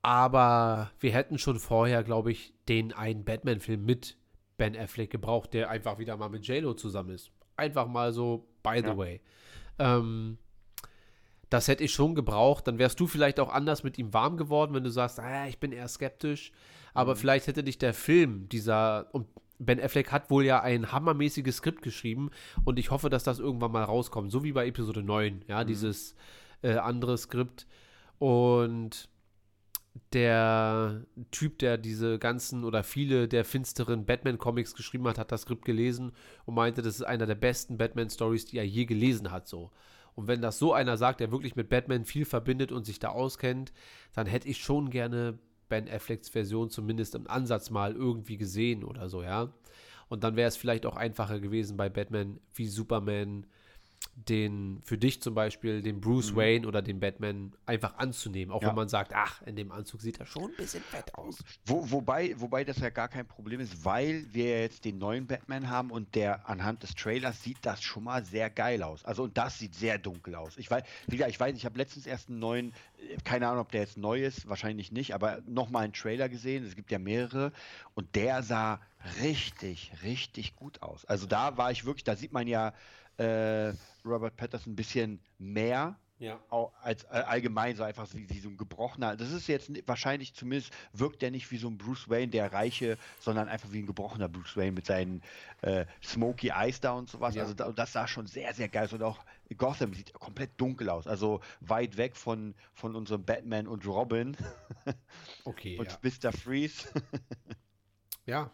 Aber 0.00 0.92
wir 1.00 1.10
hätten 1.10 1.38
schon 1.38 1.58
vorher, 1.58 2.04
glaube 2.04 2.30
ich, 2.30 2.54
den 2.68 2.92
einen 2.92 3.24
Batman-Film 3.24 3.84
mit 3.84 4.16
Ben 4.56 4.76
Affleck 4.76 5.10
gebraucht, 5.10 5.54
der 5.54 5.70
einfach 5.70 5.98
wieder 5.98 6.16
mal 6.16 6.28
mit 6.28 6.46
JLo 6.46 6.74
zusammen 6.74 7.10
ist. 7.10 7.32
Einfach 7.56 7.88
mal 7.88 8.12
so, 8.12 8.46
by 8.62 8.78
the 8.78 8.90
ja. 8.90 8.96
way. 8.96 9.20
Ähm, 9.80 10.38
das 11.54 11.68
hätte 11.68 11.84
ich 11.84 11.92
schon 11.92 12.16
gebraucht. 12.16 12.66
Dann 12.66 12.78
wärst 12.78 12.98
du 12.98 13.06
vielleicht 13.06 13.38
auch 13.38 13.48
anders 13.48 13.84
mit 13.84 13.96
ihm 13.96 14.12
warm 14.12 14.36
geworden, 14.36 14.74
wenn 14.74 14.82
du 14.82 14.90
sagst, 14.90 15.20
ah, 15.20 15.46
ich 15.46 15.60
bin 15.60 15.70
eher 15.70 15.86
skeptisch. 15.86 16.50
Aber 16.94 17.14
mhm. 17.14 17.18
vielleicht 17.18 17.46
hätte 17.46 17.62
dich 17.62 17.78
der 17.78 17.94
Film, 17.94 18.48
dieser, 18.48 19.06
und 19.12 19.28
Ben 19.60 19.80
Affleck 19.80 20.10
hat 20.10 20.30
wohl 20.30 20.44
ja 20.44 20.60
ein 20.60 20.90
hammermäßiges 20.90 21.58
Skript 21.58 21.82
geschrieben 21.82 22.30
und 22.64 22.76
ich 22.80 22.90
hoffe, 22.90 23.08
dass 23.08 23.22
das 23.22 23.38
irgendwann 23.38 23.70
mal 23.70 23.84
rauskommt. 23.84 24.32
So 24.32 24.42
wie 24.42 24.50
bei 24.50 24.66
Episode 24.66 25.04
9, 25.04 25.44
ja, 25.46 25.62
mhm. 25.62 25.68
dieses 25.68 26.16
äh, 26.62 26.74
andere 26.74 27.16
Skript. 27.16 27.68
Und 28.18 29.08
der 30.12 31.04
Typ, 31.30 31.60
der 31.60 31.78
diese 31.78 32.18
ganzen 32.18 32.64
oder 32.64 32.82
viele 32.82 33.28
der 33.28 33.44
finsteren 33.44 34.06
Batman-Comics 34.06 34.74
geschrieben 34.74 35.06
hat, 35.06 35.18
hat 35.18 35.30
das 35.30 35.42
Skript 35.42 35.64
gelesen 35.64 36.10
und 36.46 36.56
meinte, 36.56 36.82
das 36.82 36.96
ist 36.96 37.02
einer 37.02 37.26
der 37.26 37.36
besten 37.36 37.78
Batman-Stories, 37.78 38.46
die 38.46 38.58
er 38.58 38.66
je 38.66 38.86
gelesen 38.86 39.30
hat. 39.30 39.46
So. 39.46 39.70
Und 40.14 40.28
wenn 40.28 40.40
das 40.40 40.58
so 40.58 40.72
einer 40.72 40.96
sagt, 40.96 41.20
der 41.20 41.32
wirklich 41.32 41.56
mit 41.56 41.68
Batman 41.68 42.04
viel 42.04 42.24
verbindet 42.24 42.72
und 42.72 42.84
sich 42.86 42.98
da 42.98 43.08
auskennt, 43.08 43.72
dann 44.12 44.26
hätte 44.26 44.48
ich 44.48 44.58
schon 44.58 44.90
gerne 44.90 45.38
Ben 45.68 45.88
Afflecks 45.88 46.28
Version 46.28 46.70
zumindest 46.70 47.14
im 47.14 47.28
Ansatz 47.28 47.70
mal 47.70 47.94
irgendwie 47.94 48.36
gesehen 48.36 48.84
oder 48.84 49.08
so, 49.08 49.22
ja. 49.22 49.52
Und 50.08 50.22
dann 50.22 50.36
wäre 50.36 50.48
es 50.48 50.56
vielleicht 50.56 50.86
auch 50.86 50.96
einfacher 50.96 51.40
gewesen 51.40 51.76
bei 51.76 51.88
Batman 51.88 52.38
wie 52.54 52.68
Superman 52.68 53.46
den 54.16 54.80
für 54.84 54.96
dich 54.96 55.20
zum 55.20 55.34
Beispiel 55.34 55.82
den 55.82 56.00
Bruce 56.00 56.32
mhm. 56.32 56.36
Wayne 56.36 56.68
oder 56.68 56.82
den 56.82 57.00
Batman 57.00 57.52
einfach 57.66 57.98
anzunehmen, 57.98 58.52
auch 58.52 58.62
ja. 58.62 58.68
wenn 58.68 58.76
man 58.76 58.88
sagt, 58.88 59.12
ach, 59.14 59.42
in 59.42 59.56
dem 59.56 59.72
Anzug 59.72 60.00
sieht 60.00 60.20
er 60.20 60.26
schon 60.26 60.50
ein 60.50 60.56
bisschen 60.56 60.82
fett 60.82 61.14
aus. 61.14 61.42
Wo, 61.66 61.90
wobei, 61.90 62.34
wobei 62.38 62.64
das 62.64 62.78
ja 62.78 62.90
gar 62.90 63.08
kein 63.08 63.26
Problem 63.26 63.60
ist, 63.60 63.84
weil 63.84 64.24
wir 64.32 64.60
jetzt 64.60 64.84
den 64.84 64.98
neuen 64.98 65.26
Batman 65.26 65.68
haben 65.68 65.90
und 65.90 66.14
der 66.14 66.48
anhand 66.48 66.82
des 66.82 66.94
Trailers 66.94 67.42
sieht 67.42 67.58
das 67.62 67.82
schon 67.82 68.04
mal 68.04 68.24
sehr 68.24 68.50
geil 68.50 68.82
aus. 68.82 69.04
Also 69.04 69.24
und 69.24 69.36
das 69.36 69.58
sieht 69.58 69.74
sehr 69.74 69.98
dunkel 69.98 70.36
aus. 70.36 70.56
Ich 70.58 70.70
weiß, 70.70 70.84
wie 71.08 71.16
gesagt, 71.16 71.30
ich 71.32 71.40
weiß, 71.40 71.56
ich 71.56 71.64
habe 71.64 71.76
letztens 71.76 72.06
erst 72.06 72.28
einen 72.28 72.38
neuen, 72.38 72.72
keine 73.24 73.48
Ahnung, 73.48 73.62
ob 73.62 73.72
der 73.72 73.80
jetzt 73.80 73.98
neu 73.98 74.24
ist, 74.24 74.48
wahrscheinlich 74.48 74.92
nicht, 74.92 75.14
aber 75.14 75.40
nochmal 75.46 75.84
einen 75.84 75.92
Trailer 75.92 76.28
gesehen. 76.28 76.64
Es 76.64 76.76
gibt 76.76 76.90
ja 76.92 76.98
mehrere 76.98 77.52
und 77.94 78.14
der 78.14 78.42
sah 78.42 78.80
richtig, 79.22 79.92
richtig 80.02 80.56
gut 80.56 80.82
aus. 80.82 81.04
Also 81.04 81.26
da 81.26 81.56
war 81.56 81.72
ich 81.72 81.84
wirklich, 81.84 82.04
da 82.04 82.16
sieht 82.16 82.32
man 82.32 82.46
ja 82.46 82.72
äh, 83.18 83.72
Robert 84.04 84.36
Patterson 84.36 84.72
ein 84.72 84.76
bisschen 84.76 85.20
mehr 85.38 85.98
ja. 86.18 86.40
als 86.82 87.04
äh, 87.04 87.08
allgemein 87.08 87.76
so 87.76 87.82
einfach 87.82 88.06
wie, 88.14 88.28
wie, 88.30 88.38
so 88.38 88.48
ein 88.48 88.56
gebrochener. 88.56 89.16
Das 89.16 89.32
ist 89.32 89.46
jetzt 89.48 89.70
wahrscheinlich 89.86 90.34
zumindest 90.34 90.72
wirkt 90.92 91.22
der 91.22 91.30
nicht 91.30 91.50
wie 91.50 91.56
so 91.56 91.68
ein 91.68 91.76
Bruce 91.76 92.08
Wayne, 92.08 92.28
der 92.28 92.52
Reiche, 92.52 92.98
sondern 93.20 93.48
einfach 93.48 93.72
wie 93.72 93.80
ein 93.80 93.86
gebrochener 93.86 94.28
Bruce 94.28 94.56
Wayne 94.56 94.72
mit 94.72 94.86
seinen 94.86 95.22
äh, 95.62 95.86
Smoky 96.02 96.50
Eyes 96.50 96.80
da 96.80 96.92
und 96.92 97.10
sowas. 97.10 97.34
Ja. 97.34 97.42
Also 97.42 97.54
da, 97.54 97.72
das 97.72 97.92
sah 97.92 98.06
schon 98.06 98.26
sehr, 98.26 98.54
sehr 98.54 98.68
geil 98.68 98.84
aus. 98.84 98.92
Und 98.92 99.02
auch 99.02 99.24
Gotham 99.56 99.92
sieht 99.92 100.12
komplett 100.14 100.50
dunkel 100.56 100.88
aus. 100.88 101.06
Also 101.06 101.40
weit 101.60 101.96
weg 101.96 102.16
von, 102.16 102.54
von 102.72 102.94
unserem 102.94 103.24
Batman 103.24 103.66
und 103.66 103.86
Robin. 103.86 104.36
Okay. 105.44 105.78
und 105.78 105.90
ja. 105.90 106.30
Mr. 106.30 106.32
Freeze. 106.32 106.88
ja, 108.26 108.50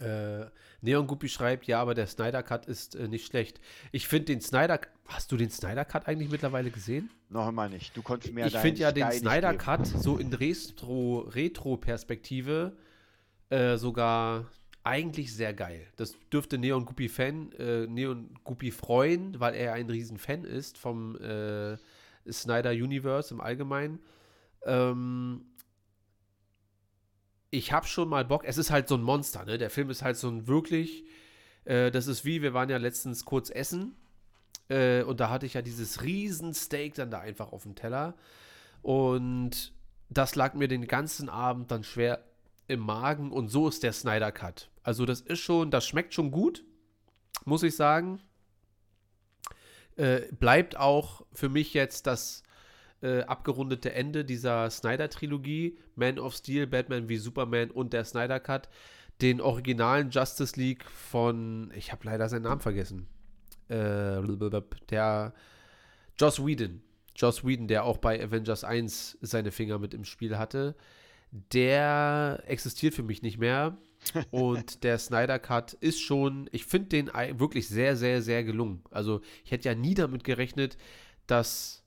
äh, 0.00 0.46
Neon 0.80 1.06
Guppy 1.06 1.28
schreibt, 1.28 1.66
ja, 1.66 1.80
aber 1.80 1.94
der 1.94 2.06
Snyder 2.06 2.42
Cut 2.42 2.66
ist 2.66 2.94
äh, 2.94 3.08
nicht 3.08 3.26
schlecht. 3.26 3.60
Ich 3.92 4.06
finde 4.06 4.26
den 4.26 4.40
Snyder, 4.40 4.80
hast 5.06 5.32
du 5.32 5.36
den 5.36 5.50
Snyder 5.50 5.84
Cut 5.84 6.06
eigentlich 6.06 6.30
mittlerweile 6.30 6.70
gesehen? 6.70 7.10
Noch 7.30 7.48
einmal 7.48 7.68
nicht. 7.68 7.96
Du 7.96 8.02
konntest 8.02 8.32
mir 8.32 8.46
Ich 8.46 8.56
finde 8.56 8.80
ja 8.80 8.92
den 8.92 9.10
Snyder 9.10 9.54
Cut 9.54 9.86
so 9.86 10.16
in 10.16 10.32
Retro, 10.32 11.28
Retro-Perspektive 11.34 12.76
äh, 13.50 13.76
sogar 13.76 14.46
eigentlich 14.84 15.34
sehr 15.34 15.52
geil. 15.52 15.86
Das 15.96 16.16
dürfte 16.32 16.58
Neon 16.58 16.84
Guppy 16.84 17.08
Fan, 17.08 17.52
äh, 17.58 17.86
Neon 17.86 18.30
Guppy 18.44 18.70
freuen, 18.70 19.38
weil 19.40 19.54
er 19.54 19.74
ein 19.74 19.90
riesen 19.90 20.16
Fan 20.16 20.44
ist 20.44 20.78
vom 20.78 21.16
äh, 21.16 21.76
Snyder 22.30 22.70
Universe 22.70 23.34
im 23.34 23.40
Allgemeinen. 23.40 24.00
Ähm, 24.64 25.42
ich 27.50 27.72
habe 27.72 27.86
schon 27.86 28.08
mal 28.08 28.24
Bock. 28.24 28.44
Es 28.44 28.58
ist 28.58 28.70
halt 28.70 28.88
so 28.88 28.96
ein 28.96 29.02
Monster, 29.02 29.44
ne? 29.44 29.58
Der 29.58 29.70
Film 29.70 29.90
ist 29.90 30.02
halt 30.02 30.16
so 30.16 30.28
ein 30.28 30.46
wirklich. 30.46 31.04
Äh, 31.64 31.90
das 31.90 32.06
ist 32.06 32.24
wie, 32.24 32.42
wir 32.42 32.54
waren 32.54 32.68
ja 32.68 32.76
letztens 32.76 33.24
kurz 33.24 33.50
essen. 33.50 33.96
Äh, 34.68 35.02
und 35.02 35.20
da 35.20 35.30
hatte 35.30 35.46
ich 35.46 35.54
ja 35.54 35.62
dieses 35.62 36.02
Riesensteak 36.02 36.94
dann 36.94 37.10
da 37.10 37.20
einfach 37.20 37.52
auf 37.52 37.62
dem 37.62 37.74
Teller. 37.74 38.14
Und 38.82 39.72
das 40.10 40.34
lag 40.34 40.54
mir 40.54 40.68
den 40.68 40.86
ganzen 40.86 41.28
Abend 41.28 41.70
dann 41.70 41.84
schwer 41.84 42.24
im 42.66 42.80
Magen. 42.80 43.32
Und 43.32 43.48
so 43.48 43.68
ist 43.68 43.82
der 43.82 43.92
Snyder 43.92 44.32
Cut. 44.32 44.70
Also, 44.82 45.06
das 45.06 45.20
ist 45.20 45.40
schon, 45.40 45.70
das 45.70 45.86
schmeckt 45.86 46.14
schon 46.14 46.30
gut, 46.30 46.64
muss 47.44 47.62
ich 47.62 47.76
sagen. 47.76 48.20
Äh, 49.96 50.32
bleibt 50.32 50.76
auch 50.76 51.26
für 51.32 51.48
mich 51.48 51.74
jetzt 51.74 52.06
das 52.06 52.42
äh, 53.02 53.20
abgerundete 53.22 53.92
Ende 53.92 54.24
dieser 54.24 54.70
Snyder-Trilogie, 54.70 55.78
Man 55.94 56.18
of 56.18 56.34
Steel, 56.34 56.66
Batman 56.66 57.08
wie 57.08 57.16
Superman 57.16 57.70
und 57.70 57.92
der 57.92 58.04
Snyder 58.04 58.40
Cut, 58.40 58.68
den 59.20 59.40
originalen 59.40 60.10
Justice 60.10 60.58
League 60.58 60.84
von, 60.84 61.72
ich 61.74 61.92
habe 61.92 62.06
leider 62.06 62.28
seinen 62.28 62.42
Namen 62.42 62.60
vergessen, 62.60 63.06
äh, 63.68 64.20
der 64.90 65.32
Joss 66.18 66.44
Whedon. 66.44 66.82
Joss 67.14 67.44
Whedon, 67.44 67.68
der 67.68 67.84
auch 67.84 67.98
bei 67.98 68.22
Avengers 68.22 68.64
1 68.64 69.18
seine 69.20 69.50
Finger 69.50 69.78
mit 69.78 69.94
im 69.94 70.04
Spiel 70.04 70.38
hatte, 70.38 70.76
der 71.30 72.42
existiert 72.46 72.94
für 72.94 73.02
mich 73.02 73.22
nicht 73.22 73.38
mehr. 73.38 73.76
Und 74.30 74.84
der 74.84 74.98
Snyder 74.98 75.40
Cut 75.40 75.72
ist 75.72 76.00
schon, 76.00 76.48
ich 76.52 76.64
finde 76.64 76.88
den 76.88 77.06
wirklich 77.38 77.68
sehr, 77.68 77.96
sehr, 77.96 78.22
sehr 78.22 78.44
gelungen. 78.44 78.82
Also 78.90 79.20
ich 79.44 79.50
hätte 79.50 79.68
ja 79.68 79.74
nie 79.74 79.94
damit 79.94 80.22
gerechnet, 80.22 80.78
dass 81.26 81.77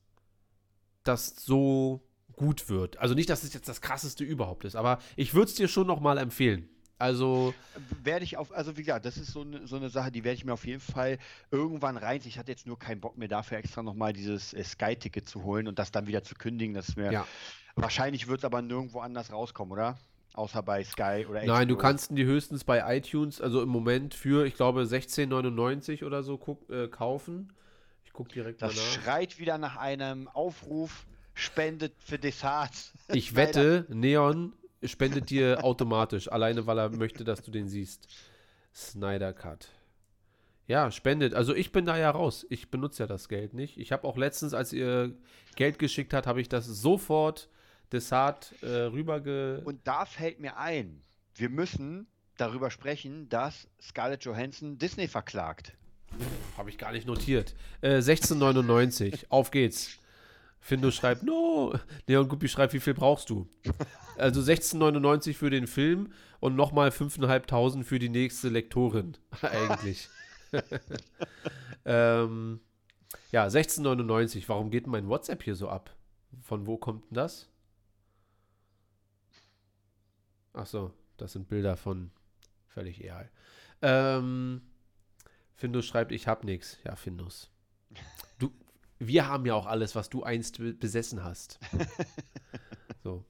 das 1.04 1.36
so 1.38 2.02
gut 2.34 2.70
wird. 2.70 2.98
Also 2.98 3.14
nicht, 3.14 3.30
dass 3.30 3.44
es 3.44 3.54
jetzt 3.54 3.68
das 3.70 3.82
krasseste 3.82 4.24
überhaupt 4.24 4.66
ist, 4.66 4.76
aber 4.76 5.00
ich 5.16 5.34
würde 5.34 5.50
es 5.50 5.56
dir 5.56 5.68
schon 5.68 5.88
noch 5.88 6.00
mal 6.00 6.18
empfehlen. 6.18 6.70
Also 7.02 7.56
werde 8.04 8.24
ich 8.24 8.38
auf, 8.38 8.52
also 8.52 8.78
wie 8.78 8.84
gesagt, 8.84 9.06
das 9.06 9.18
ist 9.18 9.32
so 9.32 9.42
eine, 9.42 9.66
so 9.66 9.76
eine 9.76 9.90
Sache, 9.90 10.12
die 10.12 10.24
werde 10.24 10.36
ich 10.36 10.46
mir 10.46 10.54
auf 10.54 10.68
jeden 10.68 10.80
Fall 10.80 11.18
irgendwann 11.50 11.98
rein. 11.98 12.22
Ich 12.26 12.38
hatte 12.38 12.52
jetzt 12.52 12.68
nur 12.68 12.78
keinen 12.78 13.02
Bock 13.02 13.18
mehr 13.18 13.28
dafür 13.28 13.58
extra 13.58 13.82
nochmal 13.82 14.14
dieses 14.14 14.54
äh, 14.54 14.64
Sky-Ticket 14.64 15.28
zu 15.28 15.44
holen 15.44 15.68
und 15.68 15.80
das 15.80 15.92
dann 15.92 16.06
wieder 16.06 16.24
zu 16.24 16.36
kündigen. 16.36 16.76
Das 16.76 16.96
mir 16.96 17.12
ja. 17.12 17.28
wahrscheinlich 17.76 18.28
wird 18.28 18.42
es 18.42 18.46
aber 18.46 18.62
nirgendwo 18.62 19.00
anders 19.00 19.32
rauskommen, 19.32 19.72
oder? 19.72 19.98
Außer 20.34 20.62
bei 20.62 20.84
Sky 20.84 21.26
oder 21.28 21.42
HBO. 21.42 21.48
Nein, 21.48 21.68
du 21.68 21.76
kannst 21.76 22.16
die 22.16 22.24
höchstens 22.24 22.64
bei 22.64 22.98
iTunes, 22.98 23.42
also 23.42 23.64
im 23.64 23.70
Moment 23.70 24.14
für, 24.14 24.46
ich 24.46 24.54
glaube, 24.54 24.84
16,99 24.84 26.06
oder 26.06 26.22
so 26.22 26.40
äh, 26.70 26.88
kaufen. 26.88 27.52
Ich 28.12 28.14
gucke 28.14 28.34
direkt 28.34 28.62
das 28.62 28.76
mal 28.76 28.82
nach. 28.82 28.96
Das 28.96 29.04
schreit 29.04 29.40
wieder 29.40 29.58
nach 29.58 29.78
einem 29.78 30.28
Aufruf, 30.28 31.06
spendet 31.34 31.94
für 31.98 32.20
Desserts. 32.20 32.92
Ich 33.14 33.36
wette, 33.38 33.86
Neon 33.88 34.52
spendet 34.84 35.30
dir 35.30 35.64
automatisch, 35.64 36.30
alleine 36.30 36.68
weil 36.68 36.78
er 36.78 36.90
möchte, 36.90 37.24
dass 37.24 37.42
du 37.42 37.52
den 37.52 37.70
siehst. 37.70 38.10
Snyder 38.76 39.32
Cut. 39.32 39.70
Ja, 40.68 40.92
spendet. 40.92 41.34
Also 41.34 41.56
ich 41.56 41.72
bin 41.72 41.86
da 41.86 41.98
ja 41.98 42.10
raus. 42.10 42.46
Ich 42.50 42.70
benutze 42.70 43.04
ja 43.04 43.08
das 43.08 43.30
Geld 43.30 43.54
nicht. 43.54 43.78
Ich 43.78 43.94
habe 43.94 44.06
auch 44.06 44.18
letztens, 44.18 44.54
als 44.54 44.74
ihr 44.74 45.16
Geld 45.56 45.80
geschickt 45.80 46.14
habt, 46.14 46.28
habe 46.28 46.42
ich 46.42 46.50
das 46.50 46.66
sofort 46.66 47.50
Desart 47.94 48.54
äh, 48.62 48.68
rüberge... 48.68 49.62
Und 49.64 49.88
da 49.88 50.06
fällt 50.06 50.42
mir 50.42 50.58
ein, 50.58 51.02
wir 51.36 51.50
müssen 51.50 52.08
darüber 52.36 52.72
sprechen, 52.72 53.30
dass 53.30 53.70
Scarlett 53.82 54.26
Johansson 54.26 54.78
Disney 54.78 55.08
verklagt. 55.08 55.78
Habe 56.58 56.70
ich 56.70 56.78
gar 56.78 56.92
nicht 56.92 57.08
notiert. 57.08 57.56
Äh, 57.82 57.96
1699. 57.96 59.32
Auf 59.32 59.52
geht's. 59.52 59.98
Findo 60.60 60.92
schreibt, 60.92 61.24
no. 61.24 61.74
Leon 62.06 62.28
Guppi 62.28 62.48
schreibt, 62.48 62.74
wie 62.74 62.80
viel 62.80 62.94
brauchst 62.94 63.32
du? 63.32 63.48
Also 64.18 64.42
16,99 64.42 65.34
für 65.34 65.50
den 65.50 65.66
Film 65.66 66.14
und 66.40 66.56
nochmal 66.56 66.90
5.500 66.90 67.84
für 67.84 67.98
die 67.98 68.10
nächste 68.10 68.50
Lektorin, 68.50 69.18
eigentlich. 69.42 70.08
ähm, 71.86 72.60
ja, 73.32 73.48
16,99. 73.48 74.44
Warum 74.48 74.70
geht 74.70 74.86
mein 74.86 75.08
WhatsApp 75.10 75.42
hier 75.42 75.56
so 75.56 75.68
ab? 75.68 75.96
Von 76.42 76.68
wo 76.68 76.78
kommt 76.78 77.10
denn 77.10 77.16
das? 77.16 77.50
Ach 80.54 80.68
so, 80.68 80.94
das 81.18 81.32
sind 81.32 81.50
Bilder 81.50 81.76
von 81.76 82.12
völlig 82.68 83.02
egal. 83.02 83.32
Ähm, 83.82 84.62
Findus 85.62 85.86
schreibt, 85.86 86.12
ich 86.12 86.28
hab 86.28 86.44
nix. 86.44 86.80
Ja, 86.84 86.96
Findus. 86.96 87.52
Du, 88.40 88.52
wir 88.98 89.28
haben 89.28 89.46
ja 89.46 89.54
auch 89.54 89.68
alles, 89.68 89.96
was 89.96 90.10
du 90.10 90.24
einst 90.24 90.58
besessen 90.80 91.24
hast. 91.24 91.60
so. 93.04 93.24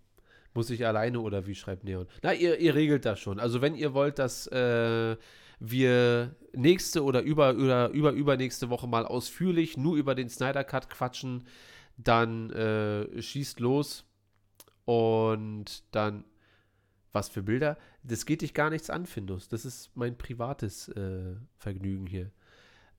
Muss 0.53 0.69
ich 0.69 0.87
alleine 0.87 1.19
oder 1.19 1.45
wie 1.45 1.55
schreibt 1.55 1.83
Neon? 1.83 2.07
Na, 2.23 2.33
ihr, 2.33 2.57
ihr 2.57 2.73
regelt 2.73 3.03
das 3.03 3.19
schon. 3.19 3.37
Also 3.37 3.61
wenn 3.61 3.75
ihr 3.75 3.93
wollt, 3.93 4.17
dass 4.17 4.47
äh, 4.47 5.17
wir 5.59 6.33
nächste 6.53 7.03
oder 7.03 7.21
über, 7.21 7.53
oder 7.53 7.89
über 7.89 8.11
übernächste 8.11 8.69
Woche 8.69 8.87
mal 8.87 9.05
ausführlich 9.05 9.75
nur 9.75 9.97
über 9.97 10.15
den 10.15 10.29
Snyder 10.29 10.63
Cut 10.63 10.89
quatschen, 10.89 11.45
dann 11.97 12.49
äh, 12.51 13.21
schießt 13.21 13.59
los 13.59 14.05
und 14.85 15.83
dann 15.91 16.23
was 17.13 17.29
für 17.29 17.43
Bilder? 17.43 17.77
Das 18.03 18.25
geht 18.25 18.41
dich 18.41 18.53
gar 18.53 18.69
nichts 18.69 18.89
an, 18.89 19.05
Findus. 19.05 19.47
Das 19.47 19.65
ist 19.65 19.91
mein 19.95 20.17
privates 20.17 20.89
äh, 20.89 21.35
Vergnügen 21.57 22.07
hier. 22.07 22.31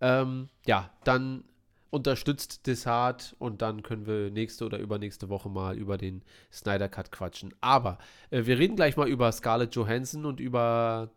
Ähm, 0.00 0.48
ja, 0.66 0.90
dann 1.04 1.44
unterstützt 1.90 2.66
Dishart 2.66 3.36
und 3.38 3.60
dann 3.60 3.82
können 3.82 4.06
wir 4.06 4.30
nächste 4.30 4.64
oder 4.64 4.78
übernächste 4.78 5.28
Woche 5.28 5.50
mal 5.50 5.76
über 5.76 5.98
den 5.98 6.22
Snyder 6.50 6.88
Cut 6.88 7.12
quatschen. 7.12 7.54
Aber 7.60 7.98
äh, 8.30 8.46
wir 8.46 8.58
reden 8.58 8.76
gleich 8.76 8.96
mal 8.96 9.08
über 9.08 9.30
Scarlett 9.30 9.74
Johansson 9.74 10.24
und 10.24 10.40
über 10.40 11.10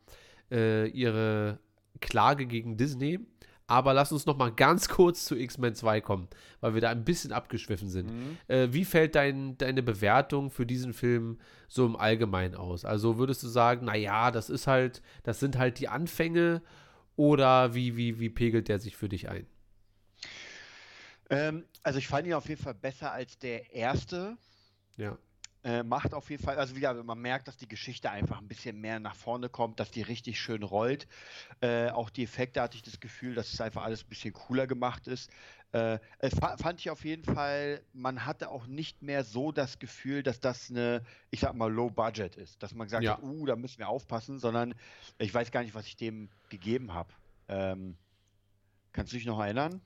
äh, 0.51 0.87
ihre 0.89 1.59
Klage 2.01 2.45
gegen 2.45 2.75
Disney. 2.75 3.19
Aber 3.67 3.93
lass 3.95 4.11
uns 4.11 4.27
noch 4.27 4.37
mal 4.37 4.51
ganz 4.51 4.89
kurz 4.89 5.25
zu 5.25 5.35
X-Men 5.35 5.73
2 5.73 6.01
kommen, 6.01 6.27
weil 6.61 6.75
wir 6.75 6.81
da 6.81 6.89
ein 6.89 7.03
bisschen 7.03 7.31
abgeschwiffen 7.31 7.89
sind. 7.89 8.11
Mhm. 8.11 8.37
Äh, 8.47 8.67
wie 8.71 8.85
fällt 8.85 9.15
dein, 9.15 9.57
deine 9.57 9.81
Bewertung 9.81 10.51
für 10.51 10.67
diesen 10.67 10.93
Film 10.93 11.39
so 11.67 11.85
im 11.85 11.95
Allgemeinen 11.95 12.55
aus? 12.55 12.85
Also 12.85 13.17
würdest 13.17 13.41
du 13.41 13.47
sagen, 13.47 13.85
naja, 13.85 14.29
das 14.29 14.51
ist 14.51 14.67
halt, 14.67 15.01
das 15.23 15.39
sind 15.39 15.57
halt 15.57 15.79
die 15.79 15.87
Anfänge 15.87 16.61
oder 17.15 17.73
wie, 17.73 17.97
wie, 17.97 18.19
wie 18.19 18.29
pegelt 18.29 18.67
der 18.67 18.79
sich 18.79 18.95
für 18.95 19.09
dich 19.09 19.29
ein? 19.29 19.47
Ähm, 21.31 21.65
also 21.81 21.97
ich 21.97 22.07
fand 22.07 22.27
ihn 22.27 22.33
auf 22.33 22.47
jeden 22.47 22.61
Fall 22.61 22.75
besser 22.75 23.11
als 23.11 23.39
der 23.39 23.73
erste. 23.73 24.37
Ja. 24.97 25.17
Äh, 25.65 25.81
macht 25.81 26.13
auf 26.13 26.29
jeden 26.29 26.43
Fall, 26.43 26.59
also 26.59 26.75
wieder, 26.75 26.93
man 27.03 27.19
merkt, 27.19 27.47
dass 27.47 27.57
die 27.57 27.67
Geschichte 27.67 28.11
einfach 28.11 28.39
ein 28.39 28.47
bisschen 28.47 28.79
mehr 28.79 28.99
nach 28.99 29.15
vorne 29.15 29.49
kommt, 29.49 29.79
dass 29.79 29.89
die 29.89 30.03
richtig 30.03 30.39
schön 30.39 30.61
rollt. 30.61 31.07
Äh, 31.59 31.89
auch 31.89 32.11
die 32.11 32.21
Effekte 32.23 32.61
hatte 32.61 32.77
ich 32.77 32.83
das 32.83 32.99
Gefühl, 32.99 33.33
dass 33.33 33.51
es 33.51 33.59
einfach 33.59 33.83
alles 33.83 34.03
ein 34.03 34.09
bisschen 34.09 34.31
cooler 34.31 34.67
gemacht 34.67 35.07
ist. 35.07 35.31
Äh, 35.71 35.97
fand 36.29 36.81
ich 36.81 36.91
auf 36.91 37.03
jeden 37.03 37.23
Fall, 37.23 37.81
man 37.93 38.27
hatte 38.27 38.51
auch 38.51 38.67
nicht 38.67 39.01
mehr 39.01 39.23
so 39.23 39.51
das 39.51 39.79
Gefühl, 39.79 40.21
dass 40.21 40.39
das 40.39 40.69
eine, 40.69 41.01
ich 41.31 41.39
sag 41.39 41.55
mal, 41.55 41.73
Low 41.73 41.89
Budget 41.89 42.35
ist. 42.35 42.61
Dass 42.61 42.75
man 42.75 42.85
gesagt 42.85 43.03
ja. 43.03 43.17
hat, 43.17 43.23
uh, 43.23 43.47
da 43.47 43.55
müssen 43.55 43.79
wir 43.79 43.89
aufpassen, 43.89 44.37
sondern 44.37 44.75
ich 45.17 45.33
weiß 45.33 45.49
gar 45.49 45.63
nicht, 45.63 45.73
was 45.73 45.87
ich 45.87 45.95
dem 45.95 46.29
gegeben 46.49 46.93
habe. 46.93 47.09
Ähm, 47.47 47.97
kannst 48.93 49.13
du 49.13 49.17
dich 49.17 49.25
noch 49.25 49.39
erinnern? 49.39 49.81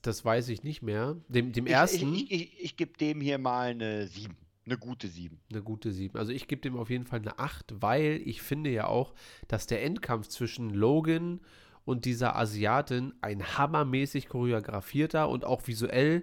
Das 0.00 0.24
weiß 0.24 0.48
ich 0.48 0.62
nicht 0.62 0.80
mehr. 0.80 1.16
Dem, 1.28 1.52
dem 1.52 1.66
ich, 1.66 1.72
ersten. 1.72 2.14
Ich, 2.14 2.30
ich, 2.30 2.42
ich, 2.42 2.60
ich 2.64 2.76
gebe 2.78 2.96
dem 2.96 3.20
hier 3.20 3.36
mal 3.36 3.68
eine 3.68 4.06
7. 4.06 4.34
Eine 4.68 4.76
gute 4.76 5.08
7. 5.08 5.40
Eine 5.50 5.62
gute 5.62 5.92
7. 5.92 6.18
Also 6.18 6.30
ich 6.30 6.46
gebe 6.46 6.60
dem 6.60 6.76
auf 6.76 6.90
jeden 6.90 7.06
Fall 7.06 7.20
eine 7.20 7.38
8, 7.38 7.76
weil 7.80 8.20
ich 8.24 8.42
finde 8.42 8.68
ja 8.68 8.86
auch, 8.86 9.14
dass 9.48 9.66
der 9.66 9.82
Endkampf 9.82 10.28
zwischen 10.28 10.70
Logan 10.70 11.40
und 11.86 12.04
dieser 12.04 12.36
Asiatin 12.36 13.14
ein 13.22 13.56
hammermäßig 13.56 14.28
choreografierter 14.28 15.30
und 15.30 15.46
auch 15.46 15.66
visuell 15.66 16.22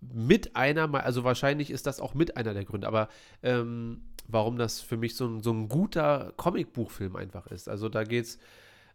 mit 0.00 0.54
einer, 0.54 0.92
also 1.02 1.24
wahrscheinlich 1.24 1.70
ist 1.70 1.86
das 1.88 1.98
auch 1.98 2.14
mit 2.14 2.36
einer 2.36 2.54
der 2.54 2.64
Gründe, 2.64 2.86
aber 2.86 3.08
ähm, 3.42 4.02
warum 4.28 4.56
das 4.56 4.80
für 4.80 4.96
mich 4.96 5.16
so 5.16 5.26
ein, 5.26 5.42
so 5.42 5.52
ein 5.52 5.68
guter 5.68 6.32
Comicbuchfilm 6.36 7.16
einfach 7.16 7.48
ist. 7.48 7.68
Also 7.68 7.88
da 7.88 8.04
geht's, 8.04 8.38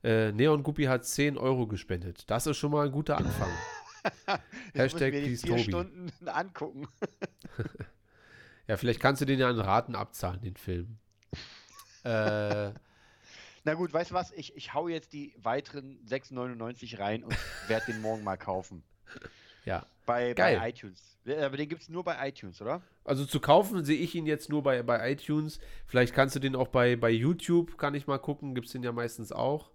äh, 0.03 0.31
Neon 0.31 0.63
Guppy 0.63 0.85
hat 0.85 1.03
10 1.03 1.37
Euro 1.37 1.67
gespendet. 1.67 2.23
Das 2.27 2.47
ist 2.47 2.55
schon 2.55 2.71
mal 2.71 2.85
ein 2.85 2.93
guter 2.93 3.17
Anfang. 3.17 3.49
Hashtag 4.73 5.13
ich 5.13 5.21
muss 5.21 5.21
mir 5.21 5.29
die 5.29 5.35
vier 5.35 5.57
Stunden 5.57 6.11
angucken. 6.27 6.87
ja, 8.69 8.77
vielleicht 8.77 8.99
kannst 8.99 9.19
du 9.19 9.25
den 9.25 9.39
ja 9.39 9.49
an 9.49 9.59
Raten 9.59 9.95
abzahlen, 9.95 10.41
den 10.41 10.55
Film. 10.55 10.99
äh, 12.03 12.71
Na 13.63 13.73
gut, 13.73 13.91
weißt 13.91 14.11
du 14.11 14.15
was? 14.15 14.31
Ich, 14.33 14.55
ich 14.55 14.75
hau 14.75 14.87
jetzt 14.87 15.11
die 15.11 15.33
weiteren 15.41 15.97
6,99 16.05 16.99
rein 16.99 17.23
und 17.23 17.35
werde 17.67 17.91
den 17.91 18.01
morgen 18.01 18.23
mal 18.23 18.37
kaufen. 18.37 18.83
Ja. 19.65 19.87
Bei, 20.05 20.35
bei 20.35 20.69
iTunes. 20.69 21.17
Aber 21.25 21.57
den 21.57 21.67
gibt 21.67 21.81
es 21.81 21.89
nur 21.89 22.03
bei 22.03 22.29
iTunes, 22.29 22.61
oder? 22.61 22.83
Also 23.05 23.25
zu 23.25 23.39
kaufen 23.39 23.83
sehe 23.83 23.97
ich 23.97 24.13
ihn 24.13 24.27
jetzt 24.27 24.49
nur 24.49 24.61
bei, 24.61 24.83
bei 24.83 25.13
iTunes. 25.13 25.59
Vielleicht 25.87 26.13
kannst 26.13 26.35
du 26.35 26.39
den 26.39 26.55
auch 26.55 26.67
bei, 26.67 26.95
bei 26.95 27.09
YouTube, 27.09 27.75
kann 27.75 27.95
ich 27.95 28.05
mal 28.05 28.19
gucken. 28.19 28.53
Gibt 28.53 28.67
es 28.67 28.73
den 28.73 28.83
ja 28.83 28.91
meistens 28.91 29.31
auch. 29.31 29.71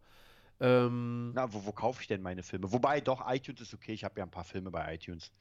Ähm, 0.61 1.33
Na, 1.35 1.53
wo, 1.53 1.67
wo 1.67 1.73
kaufe 1.73 2.01
ich 2.01 2.07
denn 2.07 2.23
meine 2.23 2.45
Filme? 2.45 2.71
Wobei, 2.71 3.01
doch, 3.01 3.29
iTunes 3.29 3.61
ist 3.61 3.75
okay. 3.75 3.93
Ich 3.93 4.05
habe 4.05 4.21
ja 4.21 4.25
ein 4.25 4.31
paar 4.31 4.45
Filme 4.45 4.71
bei 4.71 4.95
iTunes. 4.95 5.33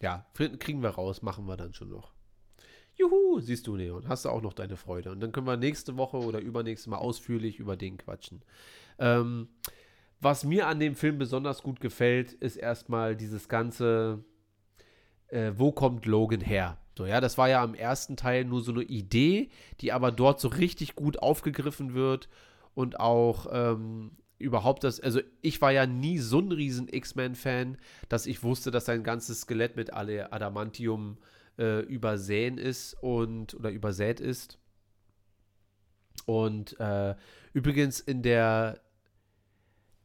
Ja, 0.00 0.26
kriegen 0.34 0.82
wir 0.82 0.90
raus, 0.90 1.22
machen 1.22 1.46
wir 1.46 1.56
dann 1.56 1.72
schon 1.72 1.88
noch. 1.88 2.10
Juhu, 3.02 3.40
siehst 3.40 3.66
du, 3.66 3.76
Neon, 3.76 4.08
hast 4.08 4.24
du 4.24 4.28
auch 4.28 4.42
noch 4.42 4.52
deine 4.52 4.76
Freude. 4.76 5.10
Und 5.10 5.20
dann 5.20 5.32
können 5.32 5.46
wir 5.46 5.56
nächste 5.56 5.96
Woche 5.96 6.18
oder 6.18 6.40
übernächste 6.40 6.88
Mal 6.90 6.98
ausführlich 6.98 7.58
über 7.58 7.76
den 7.76 7.98
quatschen. 7.98 8.42
Ähm, 8.98 9.48
was 10.20 10.44
mir 10.44 10.68
an 10.68 10.78
dem 10.78 10.94
Film 10.94 11.18
besonders 11.18 11.62
gut 11.62 11.80
gefällt, 11.80 12.32
ist 12.32 12.56
erstmal 12.56 13.16
dieses 13.16 13.48
ganze, 13.48 14.24
äh, 15.28 15.52
wo 15.56 15.72
kommt 15.72 16.06
Logan 16.06 16.40
her? 16.40 16.78
So, 16.96 17.06
ja, 17.06 17.20
das 17.20 17.38
war 17.38 17.48
ja 17.48 17.62
am 17.62 17.74
ersten 17.74 18.16
Teil 18.16 18.44
nur 18.44 18.60
so 18.60 18.70
eine 18.70 18.82
Idee, 18.82 19.50
die 19.80 19.92
aber 19.92 20.12
dort 20.12 20.40
so 20.40 20.48
richtig 20.48 20.94
gut 20.94 21.18
aufgegriffen 21.18 21.94
wird 21.94 22.28
und 22.74 23.00
auch 23.00 23.46
ähm, 23.50 24.12
überhaupt 24.38 24.84
das, 24.84 25.00
also 25.00 25.20
ich 25.40 25.60
war 25.60 25.72
ja 25.72 25.86
nie 25.86 26.18
so 26.18 26.38
ein 26.38 26.52
riesen 26.52 26.88
X-Men-Fan, 26.88 27.78
dass 28.08 28.26
ich 28.26 28.42
wusste, 28.42 28.70
dass 28.70 28.84
sein 28.84 29.02
ganzes 29.02 29.40
Skelett 29.40 29.74
mit 29.74 29.92
alle 29.92 30.32
Adamantium 30.32 31.16
äh, 31.18 31.41
übersäen 31.58 32.58
ist 32.58 32.94
und 33.00 33.54
oder 33.54 33.70
übersät 33.70 34.20
ist. 34.20 34.58
Und 36.26 36.78
äh, 36.80 37.14
übrigens 37.52 38.00
in 38.00 38.22
der 38.22 38.80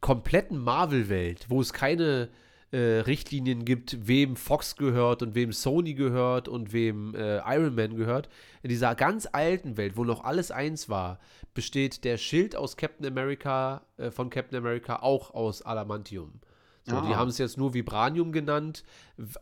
kompletten 0.00 0.58
Marvel-Welt, 0.58 1.46
wo 1.48 1.60
es 1.60 1.72
keine 1.72 2.28
äh, 2.70 3.00
Richtlinien 3.00 3.64
gibt, 3.64 4.06
wem 4.06 4.36
Fox 4.36 4.76
gehört 4.76 5.22
und 5.22 5.34
wem 5.34 5.52
Sony 5.52 5.94
gehört 5.94 6.48
und 6.48 6.72
wem 6.72 7.14
äh, 7.14 7.38
Iron 7.38 7.74
Man 7.74 7.96
gehört. 7.96 8.28
In 8.62 8.68
dieser 8.68 8.94
ganz 8.94 9.28
alten 9.30 9.76
Welt, 9.76 9.96
wo 9.96 10.04
noch 10.04 10.24
alles 10.24 10.50
eins 10.50 10.88
war, 10.88 11.18
besteht 11.54 12.04
der 12.04 12.18
Schild 12.18 12.54
aus 12.56 12.76
Captain 12.76 13.06
America, 13.06 13.86
äh, 13.96 14.10
von 14.10 14.30
Captain 14.30 14.58
America 14.58 14.96
auch 14.96 15.32
aus 15.32 15.64
Adamantium. 15.64 16.40
So, 16.88 16.96
ah. 16.96 17.06
Die 17.06 17.14
haben 17.14 17.28
es 17.28 17.38
jetzt 17.38 17.58
nur 17.58 17.74
Vibranium 17.74 18.32
genannt, 18.32 18.82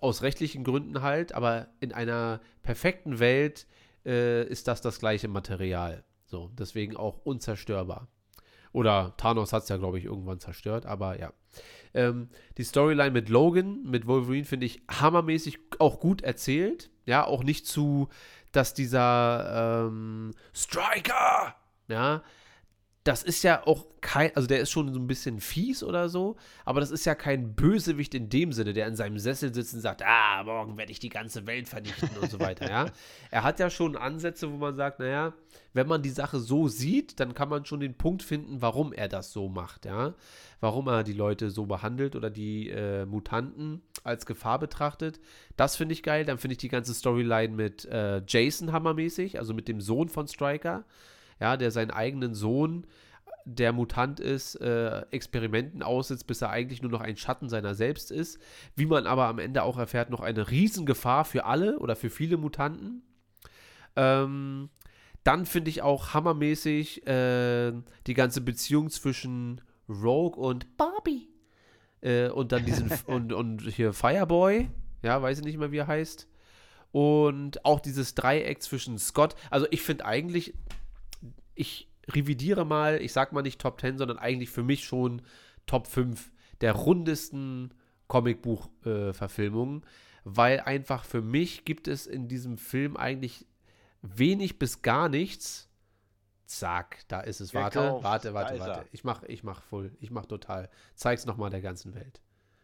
aus 0.01 0.23
rechtlichen 0.23 0.65
Gründen 0.65 1.03
halt, 1.03 1.33
aber 1.33 1.69
in 1.81 1.93
einer 1.93 2.41
perfekten 2.63 3.19
Welt 3.21 3.67
äh, 4.05 4.45
ist 4.45 4.69
das 4.69 4.81
das 4.81 4.99
gleiche 4.99 5.29
Material. 5.29 6.05
So, 6.25 6.51
deswegen 6.59 6.97
auch 6.97 7.21
unzerstörbar. 7.25 8.09
Oder 8.73 9.15
Thanos 9.17 9.53
hat 9.53 9.63
es 9.63 9.69
ja, 9.69 9.77
glaube 9.77 9.99
ich, 9.99 10.05
irgendwann 10.05 10.41
zerstört, 10.41 10.87
aber 10.87 11.19
ja. 11.19 11.33
Ähm, 11.95 12.29
die 12.59 12.65
Storyline 12.65 13.13
mit 13.13 13.29
Logan, 13.29 13.85
mit 13.85 14.07
Wolverine, 14.07 14.45
finde 14.45 14.67
ich 14.67 14.83
hammermäßig 14.91 15.59
auch 15.79 16.01
gut 16.01 16.23
erzählt. 16.23 16.91
Ja, 17.07 17.25
auch 17.25 17.43
nicht 17.43 17.67
zu, 17.67 18.09
dass 18.53 18.75
dieser 18.75 19.87
ähm, 19.87 20.33
Striker, 20.53 21.55
ja, 21.89 22.23
das 23.07 23.23
ist 23.23 23.45
ja 23.45 23.65
auch 23.67 23.87
kein, 24.01 24.35
also 24.35 24.49
der 24.49 24.59
ist 24.59 24.73
schon 24.73 24.93
so 24.93 24.99
ein 24.99 25.07
bisschen 25.07 25.39
fies 25.41 25.85
oder 25.85 26.09
so, 26.09 26.35
aber 26.65 26.81
das 26.81 26.91
ist 26.91 27.07
ja 27.07 27.15
kein 27.15 27.55
Bösewicht 27.55 28.15
in 28.15 28.29
dem 28.29 28.53
Sinne, 28.53 28.73
der 28.73 28.89
in 28.89 28.97
seinem 28.97 29.19
Sessel 29.19 29.55
sitzt 29.55 29.75
und 29.75 29.81
sagt, 29.81 30.03
ah, 30.05 30.43
morgen 30.43 30.77
werde 30.77 30.91
ich 30.91 30.99
die 30.99 31.09
ganze 31.09 31.47
Welt 31.47 31.69
vernichten 31.69 32.11
und 32.21 32.31
so 32.31 32.41
weiter, 32.41 32.69
ja. 32.69 32.87
Er 33.31 33.45
hat 33.45 33.61
ja 33.61 33.71
schon 33.71 33.97
Ansätze, 33.97 34.51
wo 34.51 34.57
man 34.57 34.75
sagt, 34.75 34.99
naja, 34.99 35.35
wenn 35.73 35.87
man 35.87 36.03
die 36.03 36.11
Sache 36.11 36.41
so 36.41 36.67
sieht, 36.67 37.21
dann 37.21 37.35
kann 37.35 37.49
man 37.49 37.65
schon 37.65 37.79
den 37.79 37.95
Punkt 37.95 38.25
finden, 38.25 38.61
warum 38.61 38.93
er 38.93 39.09
das 39.09 39.33
so 39.33 39.49
macht, 39.49 39.85
ja. 39.85 40.15
Warum 40.59 40.89
er 40.89 41.05
die 41.05 41.13
Leute 41.13 41.51
so 41.51 41.67
behandelt 41.67 42.17
oder 42.17 42.31
die 42.31 42.71
äh, 42.71 43.07
Mutanten 43.07 43.83
als 44.03 44.27
Gefahr 44.27 44.59
betrachtet. 44.59 45.21
Das 45.57 45.77
finde 45.77 45.93
ich 45.93 46.03
geil. 46.03 46.25
Dann 46.25 46.39
finde 46.39 46.53
ich 46.53 46.59
die 46.59 46.69
ganze 46.69 46.95
Storyline 46.95 47.55
mit 47.55 47.85
äh, 47.85 48.23
Jason 48.27 48.73
hammermäßig, 48.73 49.39
also 49.39 49.53
mit 49.53 49.69
dem 49.69 49.83
Sohn 49.83 50.09
von 50.09 50.27
Striker 50.27 50.85
ja, 51.41 51.57
der 51.57 51.71
seinen 51.71 51.91
eigenen 51.91 52.35
Sohn, 52.35 52.87
der 53.45 53.73
Mutant 53.73 54.19
ist, 54.19 54.57
äh, 54.57 55.03
Experimenten 55.13 55.83
aussetzt, 55.83 56.27
bis 56.27 56.43
er 56.43 56.51
eigentlich 56.51 56.83
nur 56.83 56.91
noch 56.91 57.01
ein 57.01 57.17
Schatten 57.17 57.49
seiner 57.49 57.75
selbst 57.75 58.11
ist. 58.11 58.41
Wie 58.75 58.87
man 58.87 59.07
aber 59.07 59.27
am 59.27 59.39
Ende 59.39 59.63
auch 59.63 59.79
erfährt, 59.79 60.11
noch 60.11 60.21
eine 60.21 60.51
Riesengefahr 60.51 61.25
für 61.25 61.45
alle 61.45 61.79
oder 61.79 61.95
für 61.95 62.11
viele 62.11 62.37
Mutanten. 62.37 63.03
Ähm, 63.95 64.69
dann 65.23 65.47
finde 65.47 65.71
ich 65.71 65.83
auch 65.83 66.13
hammermäßig 66.13 67.07
äh, 67.07 67.73
die 68.07 68.15
ganze 68.15 68.41
Beziehung 68.41 68.91
zwischen 68.91 69.61
Rogue 69.89 70.41
und 70.41 70.77
Barbie. 70.77 71.29
Äh, 72.01 72.29
und 72.29 72.53
dann 72.53 72.65
diesen 72.65 72.91
und, 73.07 73.33
und 73.33 73.63
hier 73.63 73.93
Fireboy, 73.93 74.69
ja, 75.03 75.23
weiß 75.23 75.39
ich 75.39 75.45
nicht 75.45 75.59
mehr, 75.59 75.73
wie 75.73 75.79
er 75.79 75.87
heißt. 75.87 76.29
Und 76.93 77.65
auch 77.65 77.81
dieses 77.81 78.15
Dreieck 78.15 78.63
zwischen 78.63 78.99
Scott. 78.99 79.37
Also 79.51 79.67
ich 79.71 79.83
finde 79.83 80.05
eigentlich, 80.05 80.55
ich 81.57 81.89
revidiere 82.09 82.65
mal, 82.65 83.01
ich 83.01 83.13
sag 83.13 83.33
mal 83.33 83.43
nicht 83.43 83.61
Top 83.61 83.81
10, 83.81 83.99
sondern 83.99 84.19
eigentlich 84.19 84.51
für 84.51 84.63
mich 84.63 84.85
schon 84.85 85.23
Top 85.67 85.89
5 85.89 86.31
der 86.61 86.73
rundesten 86.73 87.75
Comicbuch-Verfilmungen, 88.09 89.83
äh, 89.83 89.87
weil 90.25 90.61
einfach 90.61 91.05
für 91.05 91.23
mich 91.23 91.65
gibt 91.65 91.89
es 91.89 92.07
in 92.07 92.29
diesem 92.29 92.57
Film 92.57 92.97
eigentlich 92.97 93.47
wenig 94.03 94.59
bis 94.59 94.83
gar 94.83 95.09
nichts. 95.09 95.69
Zack, 96.47 96.99
da 97.09 97.21
ist 97.21 97.41
es. 97.41 97.55
Warte, 97.55 97.81
Gekauft. 97.81 98.05
warte, 98.05 98.35
warte, 98.35 98.59
warte. 98.61 98.87
Ich 98.93 99.03
mach, 99.03 99.25
ich 99.25 99.43
mach 99.43 99.63
voll. 99.63 99.91
Ich 99.99 100.13
mach 100.13 100.27
total. 100.27 100.71
Zeig's 100.95 101.27
nochmal 101.27 101.51
der 101.51 101.61
ganzen 101.61 101.95
Welt. 101.95 102.21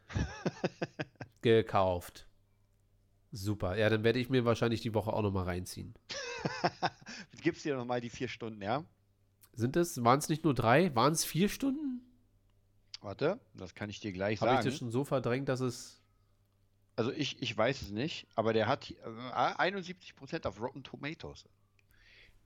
Gekauft. 1.43 2.28
Super. 3.33 3.78
Ja, 3.78 3.89
dann 3.89 4.05
werde 4.05 4.18
ich 4.18 4.28
mir 4.28 4.45
wahrscheinlich 4.45 4.83
die 4.83 4.93
Woche 4.93 5.12
auch 5.12 5.22
nochmal 5.22 5.45
reinziehen. 5.45 5.95
Gibst 7.43 7.64
dir 7.64 7.76
nochmal 7.76 8.03
die 8.03 8.11
vier 8.11 8.28
Stunden, 8.28 8.61
ja? 8.61 8.85
Sind 9.55 9.76
es, 9.76 10.05
waren 10.05 10.18
es 10.18 10.28
nicht 10.28 10.45
nur 10.45 10.55
drei? 10.55 10.95
Waren 10.95 11.14
es 11.14 11.24
vier 11.24 11.49
Stunden? 11.49 12.03
Warte, 13.01 13.41
das 13.55 13.74
kann 13.74 13.91
ich 13.91 14.01
dir 14.01 14.12
gleich 14.12 14.41
Hab 14.41 14.47
sagen. 14.47 14.59
Habe 14.59 14.68
ich 14.68 14.74
das 14.74 14.78
schon 14.78 14.91
so 14.91 15.05
verdrängt, 15.05 15.49
dass 15.49 15.61
es. 15.61 16.01
Also 16.95 17.11
ich, 17.11 17.41
ich 17.41 17.57
weiß 17.57 17.80
es 17.80 17.91
nicht, 17.91 18.28
aber 18.35 18.53
der 18.53 18.68
hat 18.68 18.91
äh, 18.91 18.95
71% 18.95 20.47
auf 20.47 20.61
Rotten 20.61 20.85
Tomatoes. 20.85 21.49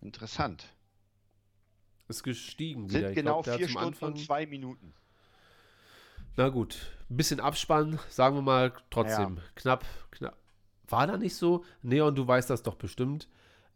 Interessant. 0.01 0.67
Ist 2.09 2.23
gestiegen 2.23 2.89
Sind 2.89 3.01
wieder. 3.01 3.13
genau 3.13 3.43
glaub, 3.43 3.57
vier 3.57 3.69
Stunden 3.69 3.89
Anfang... 3.89 4.13
und 4.13 4.25
zwei 4.25 4.47
Minuten. 4.47 4.95
Na 6.37 6.49
gut, 6.49 6.93
ein 7.11 7.17
bisschen 7.17 7.41
Abspann, 7.41 7.99
sagen 8.09 8.37
wir 8.37 8.43
mal 8.43 8.73
trotzdem. 8.91 9.37
Ja. 9.37 9.43
Knapp, 9.57 9.85
knapp, 10.13 10.37
war 10.89 11.07
da 11.07 11.17
nicht 11.17 11.35
so? 11.35 11.65
Neon, 11.83 12.15
du 12.15 12.27
weißt 12.27 12.51
das 12.51 12.63
doch 12.63 12.75
bestimmt. 12.75 13.29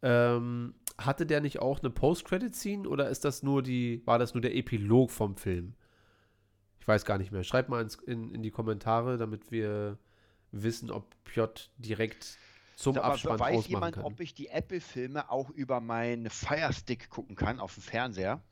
Ähm, 0.02 0.74
hatte 0.98 1.26
der 1.26 1.40
nicht 1.40 1.60
auch 1.60 1.80
eine 1.80 1.90
Post-Credit-Scene 1.90 2.88
oder 2.88 3.08
ist 3.08 3.24
das 3.24 3.42
nur 3.42 3.62
die, 3.62 4.02
war 4.06 4.18
das 4.18 4.34
nur 4.34 4.40
der 4.40 4.54
Epilog 4.54 5.10
vom 5.10 5.36
Film? 5.36 5.74
Ich 6.80 6.88
weiß 6.88 7.04
gar 7.04 7.18
nicht 7.18 7.32
mehr. 7.32 7.44
Schreibt 7.44 7.68
mal 7.68 7.82
ins, 7.82 7.96
in, 7.96 8.34
in 8.34 8.42
die 8.42 8.50
Kommentare, 8.50 9.18
damit 9.18 9.50
wir 9.50 9.98
wissen, 10.52 10.90
ob 10.90 11.14
Piotr 11.24 11.68
direkt 11.78 12.38
zum 12.76 12.96
Aber 12.96 13.12
Abspann 13.12 13.38
weiß 13.38 13.58
ausmachen 13.58 13.70
jemand, 13.70 13.94
kann. 13.96 14.04
ob 14.04 14.20
ich 14.20 14.34
die 14.34 14.48
Apple-Filme 14.48 15.30
auch 15.30 15.50
über 15.50 15.80
meinen 15.80 16.30
Firestick 16.30 17.10
gucken 17.10 17.36
kann 17.36 17.60
auf 17.60 17.74
dem 17.74 17.82
Fernseher? 17.82 18.42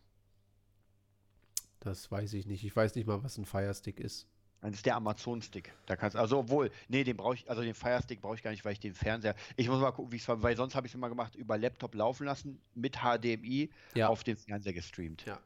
Das 1.81 2.11
weiß 2.11 2.35
ich 2.35 2.47
nicht. 2.47 2.65
Ich 2.65 2.75
weiß 2.75 2.95
nicht 2.95 3.07
mal, 3.07 3.23
was 3.23 3.39
ein 3.39 3.47
Firestick 3.47 4.01
ist. 4.01 4.29
Das 4.61 4.73
ist 4.73 4.87
der 4.87 4.97
Amazon-Stick. 4.97 5.73
Da 5.87 5.95
kannst 5.95 6.17
also 6.17 6.39
obwohl, 6.39 6.71
nee, 6.89 7.05
den 7.05 7.17
brauche 7.17 7.35
ich, 7.35 7.49
also 7.49 7.63
den 7.63 7.75
Fire 7.75 8.01
Stick 8.03 8.21
brauche 8.21 8.35
ich 8.35 8.43
gar 8.43 8.51
nicht, 8.51 8.65
weil 8.65 8.73
ich 8.73 8.81
den 8.81 8.95
Fernseher. 8.95 9.37
Ich 9.57 9.69
muss 9.69 9.81
mal 9.81 9.93
gucken, 9.93 10.11
wie 10.11 10.17
es 10.17 10.27
war, 10.27 10.43
weil 10.43 10.57
sonst 10.57 10.75
habe 10.75 10.87
ich 10.87 10.91
es 10.91 10.95
immer 10.97 11.09
gemacht, 11.09 11.37
über 11.37 11.57
Laptop 11.57 11.95
laufen 11.95 12.25
lassen, 12.27 12.61
mit 12.75 12.99
HDMI 12.99 13.71
ja. 13.95 14.09
auf 14.09 14.25
den 14.25 14.37
Fernseher 14.37 14.73
gestreamt. 14.73 15.25
Ja. 15.27 15.39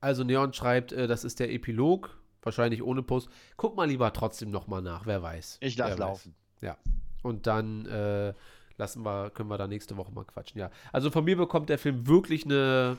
Also 0.00 0.22
Neon 0.22 0.52
schreibt, 0.52 0.92
äh, 0.92 1.06
das 1.06 1.24
ist 1.24 1.40
der 1.40 1.50
Epilog, 1.50 2.18
wahrscheinlich 2.42 2.82
ohne 2.82 3.02
Post. 3.02 3.30
Guck 3.56 3.76
mal 3.76 3.88
lieber 3.88 4.12
trotzdem 4.12 4.50
nochmal 4.50 4.82
nach, 4.82 5.06
wer 5.06 5.22
weiß. 5.22 5.58
Ich 5.60 5.78
lasse 5.78 5.98
laufen. 5.98 6.34
Weiß. 6.60 6.62
Ja. 6.68 6.76
Und 7.22 7.46
dann 7.46 7.86
äh, 7.86 8.34
lassen 8.76 9.02
wir, 9.02 9.30
können 9.30 9.48
wir 9.48 9.58
da 9.58 9.66
nächste 9.66 9.96
Woche 9.96 10.12
mal 10.12 10.24
quatschen. 10.24 10.60
Ja. 10.60 10.70
Also 10.92 11.10
von 11.10 11.24
mir 11.24 11.36
bekommt 11.36 11.70
der 11.70 11.78
Film 11.78 12.06
wirklich 12.06 12.44
eine 12.44 12.98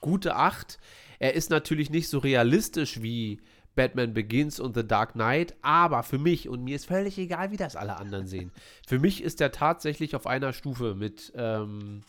gute 0.00 0.36
Acht. 0.36 0.78
Er 1.18 1.34
ist 1.34 1.48
natürlich 1.48 1.90
nicht 1.90 2.08
so 2.08 2.18
realistisch 2.18 3.02
wie 3.02 3.40
Batman 3.76 4.12
Begins 4.12 4.58
und 4.58 4.74
The 4.74 4.86
Dark 4.86 5.12
Knight, 5.12 5.54
aber 5.62 6.02
für 6.02 6.18
mich, 6.18 6.48
und 6.48 6.64
mir 6.64 6.74
ist 6.74 6.86
völlig 6.86 7.16
egal, 7.18 7.52
wie 7.52 7.56
das 7.56 7.76
alle 7.76 7.96
anderen 7.96 8.26
sehen, 8.26 8.50
für 8.86 8.98
mich 8.98 9.22
ist 9.22 9.38
der 9.38 9.52
tatsächlich 9.52 10.16
auf 10.16 10.26
einer 10.26 10.52
Stufe 10.52 10.96
mit, 10.96 11.32
ähm, 11.36 12.02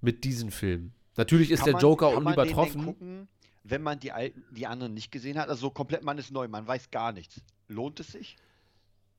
mit 0.00 0.22
diesen 0.22 0.52
Filmen. 0.52 0.94
Natürlich 1.16 1.50
ist 1.50 1.64
kann 1.64 1.72
der 1.72 1.80
Joker 1.80 2.12
man, 2.12 2.26
unübertroffen. 2.26 2.84
Gucken, 2.84 3.28
wenn 3.64 3.82
man 3.82 3.98
die, 3.98 4.12
alten, 4.12 4.44
die 4.50 4.66
anderen 4.66 4.94
nicht 4.94 5.10
gesehen 5.10 5.38
hat, 5.38 5.48
also 5.48 5.62
so 5.62 5.70
komplett 5.70 6.04
man 6.04 6.18
ist 6.18 6.30
neu, 6.30 6.46
man 6.46 6.66
weiß 6.66 6.90
gar 6.90 7.12
nichts. 7.12 7.40
Lohnt 7.66 7.98
es 7.98 8.08
sich? 8.08 8.36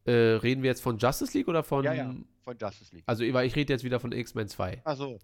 Äh, 0.05 0.11
reden 0.11 0.61
wir 0.61 0.69
jetzt 0.69 0.81
von 0.81 0.99
Justice 0.99 1.35
League 1.35 1.47
oder 1.47 1.63
von. 1.63 1.83
Ja, 1.83 1.93
ja, 1.93 2.15
von 2.43 2.55
Justice 2.57 2.93
League. 2.93 3.03
Also, 3.07 3.23
ich 3.23 3.55
rede 3.55 3.73
jetzt 3.73 3.83
wieder 3.83 3.99
von 3.99 4.11
X-Men 4.11 4.47
2. 4.47 4.81
Also 4.83 5.17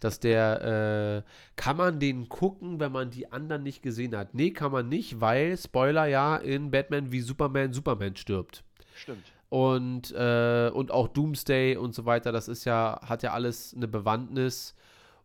dass 0.00 0.20
der, 0.20 1.24
äh, 1.24 1.30
kann 1.56 1.76
man 1.76 1.98
den 2.00 2.28
gucken, 2.28 2.80
wenn 2.80 2.92
man 2.92 3.10
die 3.10 3.32
anderen 3.32 3.62
nicht 3.62 3.82
gesehen 3.82 4.16
hat? 4.16 4.34
Nee, 4.34 4.50
kann 4.50 4.72
man 4.72 4.88
nicht, 4.88 5.20
weil, 5.20 5.56
Spoiler, 5.56 6.06
ja, 6.06 6.36
in 6.36 6.70
Batman 6.70 7.12
wie 7.12 7.20
Superman 7.20 7.72
Superman 7.72 8.16
stirbt. 8.16 8.64
Stimmt. 8.94 9.32
Und, 9.48 10.12
äh, 10.12 10.70
und 10.72 10.90
auch 10.90 11.08
Doomsday 11.08 11.76
und 11.76 11.94
so 11.94 12.04
weiter, 12.04 12.32
das 12.32 12.48
ist 12.48 12.64
ja, 12.64 13.00
hat 13.04 13.22
ja 13.22 13.32
alles 13.32 13.74
eine 13.74 13.88
Bewandtnis. 13.88 14.74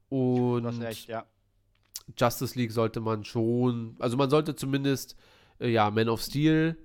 Und 0.10 0.64
du 0.64 0.68
hast 0.68 0.82
recht, 0.82 1.08
ja. 1.08 1.26
Justice 2.18 2.58
League 2.58 2.72
sollte 2.72 3.00
man 3.00 3.24
schon, 3.24 3.96
also 4.00 4.18
man 4.18 4.30
sollte 4.30 4.56
zumindest, 4.56 5.16
äh, 5.60 5.70
ja, 5.70 5.90
Man 5.90 6.10
of 6.10 6.22
Steel, 6.22 6.78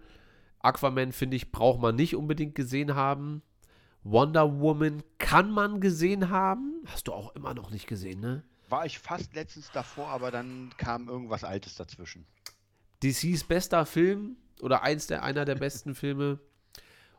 Aquaman, 0.60 1.12
finde 1.12 1.36
ich, 1.36 1.52
braucht 1.52 1.80
man 1.80 1.94
nicht 1.94 2.16
unbedingt 2.16 2.54
gesehen 2.54 2.94
haben. 2.94 3.42
Wonder 4.08 4.60
Woman 4.60 5.02
kann 5.18 5.50
man 5.50 5.80
gesehen 5.80 6.30
haben. 6.30 6.84
Hast 6.86 7.08
du 7.08 7.12
auch 7.12 7.34
immer 7.34 7.54
noch 7.54 7.70
nicht 7.70 7.88
gesehen, 7.88 8.20
ne? 8.20 8.44
War 8.68 8.86
ich 8.86 9.00
fast 9.00 9.34
letztens 9.34 9.70
davor, 9.72 10.08
aber 10.08 10.30
dann 10.30 10.70
kam 10.76 11.08
irgendwas 11.08 11.42
Altes 11.42 11.74
dazwischen. 11.74 12.24
DCs 13.02 13.44
bester 13.44 13.84
Film 13.84 14.36
oder 14.60 14.82
eins 14.82 15.08
der, 15.08 15.24
einer 15.24 15.44
der 15.44 15.56
besten 15.56 15.94
Filme. 15.96 16.38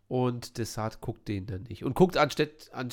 Und 0.07 0.57
Desart 0.57 1.01
guckt 1.01 1.27
den 1.27 1.45
dann 1.45 1.63
nicht. 1.63 1.83
Und 1.83 1.93
guckt 1.93 2.15
anstelle 2.15 2.53
an, 2.71 2.89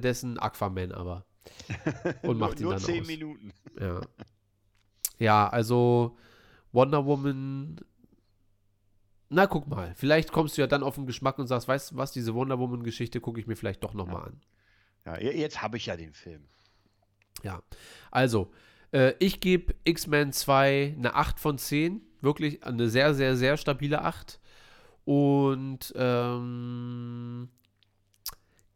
dessen 0.00 0.38
Aquaman 0.38 0.92
aber. 0.92 1.26
Und 2.22 2.38
macht 2.38 2.60
nur, 2.60 2.72
ihn 2.72 2.78
dann 2.78 2.82
nur 2.82 2.88
zehn 2.88 3.00
aus. 3.00 3.06
Minuten. 3.08 3.52
Ja. 3.80 4.00
ja, 5.18 5.48
also 5.48 6.16
Wonder 6.70 7.04
Woman 7.04 7.80
na, 9.28 9.46
guck 9.46 9.66
mal. 9.66 9.92
Vielleicht 9.96 10.32
kommst 10.32 10.56
du 10.56 10.62
ja 10.62 10.66
dann 10.66 10.82
auf 10.82 10.94
den 10.96 11.06
Geschmack 11.06 11.38
und 11.38 11.46
sagst, 11.46 11.68
weißt 11.68 11.92
du 11.92 11.96
was, 11.96 12.12
diese 12.12 12.34
Wonder 12.34 12.58
Woman-Geschichte 12.58 13.20
gucke 13.20 13.40
ich 13.40 13.46
mir 13.46 13.56
vielleicht 13.56 13.82
doch 13.82 13.94
nochmal 13.94 14.22
ja. 14.22 14.26
an. 14.26 15.20
Ja, 15.22 15.30
jetzt 15.30 15.62
habe 15.62 15.76
ich 15.76 15.86
ja 15.86 15.96
den 15.96 16.12
Film. 16.12 16.42
Ja, 17.42 17.62
also, 18.10 18.52
äh, 18.92 19.14
ich 19.18 19.40
gebe 19.40 19.74
X-Men 19.84 20.32
2 20.32 20.94
eine 20.96 21.14
8 21.14 21.40
von 21.40 21.58
10. 21.58 22.00
Wirklich 22.20 22.64
eine 22.64 22.88
sehr, 22.88 23.14
sehr, 23.14 23.36
sehr 23.36 23.56
stabile 23.56 24.02
8. 24.02 24.40
Und 25.04 25.92
ähm, 25.96 27.48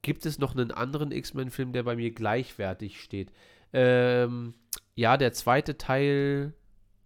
gibt 0.03 0.27
es 0.27 0.39
noch 0.39 0.55
einen 0.55 0.71
anderen 0.71 1.13
X-Men-Film, 1.13 1.73
der 1.73 1.85
bei 1.85 1.97
mir 1.97 2.11
gleichwertig 2.11 3.01
steht? 3.01 3.33
Ähm, 3.73 4.55
ja, 4.95 5.17
der 5.17 5.33
zweite 5.33 5.79
Teil 5.79 6.53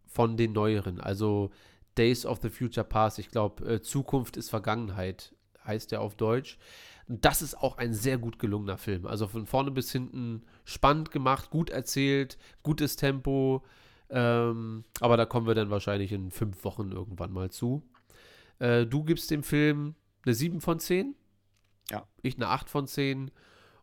von 0.06 0.36
den 0.36 0.52
neueren, 0.52 1.00
also 1.00 1.50
Days 1.96 2.26
of 2.26 2.40
the 2.42 2.50
Future 2.50 2.84
Past. 2.84 3.18
Ich 3.18 3.30
glaube, 3.30 3.64
äh, 3.74 3.80
Zukunft 3.80 4.36
ist 4.36 4.50
Vergangenheit, 4.50 5.34
heißt 5.64 5.92
der 5.92 6.00
auf 6.00 6.14
Deutsch. 6.16 6.58
Und 7.08 7.24
das 7.24 7.42
ist 7.42 7.56
auch 7.56 7.78
ein 7.78 7.92
sehr 7.92 8.18
gut 8.18 8.38
gelungener 8.38 8.78
Film. 8.78 9.06
Also 9.06 9.26
von 9.26 9.46
vorne 9.46 9.70
bis 9.70 9.92
hinten 9.92 10.44
spannend 10.64 11.10
gemacht, 11.10 11.50
gut 11.50 11.70
erzählt, 11.70 12.38
gutes 12.62 12.96
Tempo. 12.96 13.64
Ähm, 14.08 14.84
aber 15.00 15.16
da 15.16 15.24
kommen 15.26 15.46
wir 15.46 15.54
dann 15.54 15.70
wahrscheinlich 15.70 16.12
in 16.12 16.30
fünf 16.30 16.64
Wochen 16.64 16.92
irgendwann 16.92 17.32
mal 17.32 17.50
zu. 17.50 17.82
Äh, 18.58 18.86
du 18.86 19.04
gibst 19.04 19.30
dem 19.30 19.42
Film 19.42 19.94
eine 20.24 20.34
7 20.34 20.60
von 20.60 20.78
10. 20.78 21.14
Ja. 21.90 22.06
Ich 22.22 22.36
eine 22.36 22.48
8 22.48 22.70
von 22.70 22.86
10. 22.86 23.30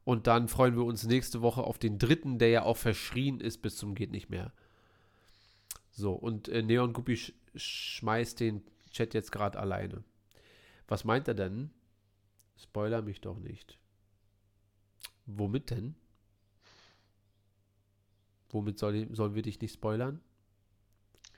Und 0.04 0.28
dann 0.28 0.48
freuen 0.48 0.76
wir 0.76 0.86
uns 0.86 1.06
nächste 1.06 1.42
Woche 1.42 1.64
auf 1.64 1.78
den 1.78 2.00
dritten, 2.00 2.40
der 2.40 2.50
ja 2.50 2.64
auch 2.64 2.78
verschrien 2.78 3.40
ist 3.40 3.62
bis 3.62 3.76
zum 3.76 3.96
geht 3.96 4.12
nicht 4.12 4.30
mehr. 4.30 4.54
So, 6.00 6.14
und 6.14 6.48
äh, 6.48 6.62
Neon 6.62 6.94
Guppi 6.94 7.18
sch 7.18 7.34
schmeißt 7.56 8.40
den 8.40 8.64
Chat 8.92 9.14
jetzt 9.14 9.32
gerade 9.32 9.60
alleine. 9.60 10.04
Was 10.88 11.04
meint 11.04 11.28
er 11.28 11.34
denn? 11.34 11.72
Spoiler 12.58 13.02
mich 13.02 13.22
doch 13.22 13.38
nicht. 13.40 13.78
Womit 15.26 15.72
denn? 15.72 15.96
Womit 18.50 18.80
soll, 18.80 19.14
sollen 19.14 19.36
wir 19.36 19.42
dich 19.42 19.60
nicht 19.60 19.74
spoilern? 19.74 20.22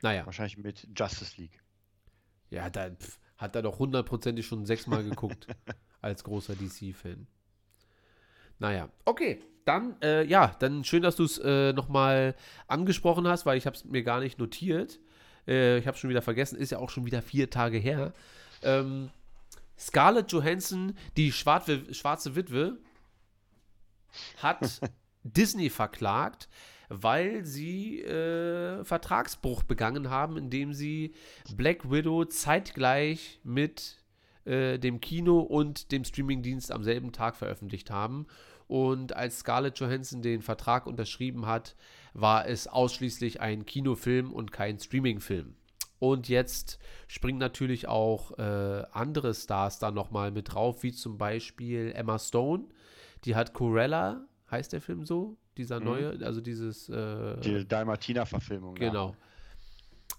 Naja. 0.01 0.26
Wahrscheinlich 0.26 0.57
mit 0.57 0.88
Justice 0.95 1.39
League. 1.41 1.64
Ja, 2.49 2.70
da 2.70 2.91
pf, 2.91 3.20
hat 3.38 3.55
er 3.55 3.64
doch 3.64 3.80
hundertprozentig 3.80 4.45
schon 4.45 4.66
sechsmal 4.66 5.03
geguckt. 5.03 5.47
als 6.01 6.24
großer 6.24 6.55
DC-Fan. 6.55 7.28
Naja, 8.59 8.89
okay. 9.05 9.41
Dann, 9.66 9.95
äh, 10.01 10.24
ja, 10.26 10.55
dann 10.59 10.84
schön, 10.84 11.03
dass 11.03 11.16
du 11.16 11.24
es 11.24 11.38
äh, 11.38 11.74
nochmal 11.74 12.36
angesprochen 12.68 13.28
hast, 13.28 13.45
weil 13.45 13.57
ich 13.57 13.66
habe 13.66 13.76
es 13.76 13.86
mir 13.86 14.03
gar 14.03 14.20
nicht 14.20 14.39
notiert. 14.39 14.99
Äh, 15.47 15.78
ich 15.78 15.88
habe 15.88 15.97
schon 15.97 16.09
wieder 16.09 16.22
vergessen, 16.22 16.57
ist 16.57 16.72
ja 16.72 16.80
auch 16.80 16.89
schon 16.89 17.05
wieder 17.05 17.22
vier 17.22 17.49
Tage 17.49 17.78
her. 17.78 18.14
Ähm, 18.64 19.09
Scarlett 19.78 20.32
Johansson, 20.32 20.95
die 21.18 21.32
schwarze, 21.32 21.93
schwarze 21.93 22.36
Witwe, 22.36 22.78
hat 24.38 24.82
Disney 25.24 25.70
verklagt, 25.70 26.49
weil 26.89 27.45
sie 27.45 28.01
äh, 28.01 28.84
Vertragsbruch 28.84 29.64
begangen 29.64 30.09
haben, 30.09 30.38
indem 30.38 30.74
sie 30.74 31.14
Black 31.55 31.89
Widow 31.89 32.26
zeitgleich 32.26 33.39
mit 33.43 34.01
äh, 34.45 34.77
dem 34.77 35.01
Kino 35.01 35.39
und 35.39 35.91
dem 35.91 36.03
Streamingdienst 36.03 36.71
am 36.71 36.83
selben 36.83 37.11
Tag 37.11 37.35
veröffentlicht 37.35 37.91
haben. 37.91 38.27
Und 38.67 39.13
als 39.13 39.39
Scarlett 39.39 39.79
Johansson 39.79 40.21
den 40.21 40.41
Vertrag 40.41 40.87
unterschrieben 40.87 41.45
hat, 41.45 41.75
war 42.13 42.47
es 42.47 42.67
ausschließlich 42.67 43.41
ein 43.41 43.65
Kinofilm 43.65 44.31
und 44.31 44.51
kein 44.51 44.79
Streamingfilm. 44.79 45.55
Und 45.99 46.29
jetzt 46.29 46.79
springen 47.07 47.37
natürlich 47.37 47.87
auch 47.87 48.37
äh, 48.39 48.83
andere 48.91 49.33
Stars 49.35 49.77
da 49.77 49.91
nochmal 49.91 50.31
mit 50.31 50.53
drauf, 50.53 50.81
wie 50.81 50.91
zum 50.91 51.17
Beispiel 51.17 51.91
Emma 51.93 52.17
Stone. 52.17 52.63
Die 53.25 53.35
hat 53.35 53.53
Corella, 53.53 54.25
heißt 54.49 54.73
der 54.73 54.81
Film 54.81 55.05
so? 55.05 55.37
Dieser 55.57 55.79
mhm. 55.79 55.85
neue, 55.85 56.25
also 56.25 56.41
dieses. 56.41 56.89
Äh, 56.89 57.39
Die 57.41 57.67
Dalmatina-Verfilmung. 57.67 58.75
Genau. 58.75 59.15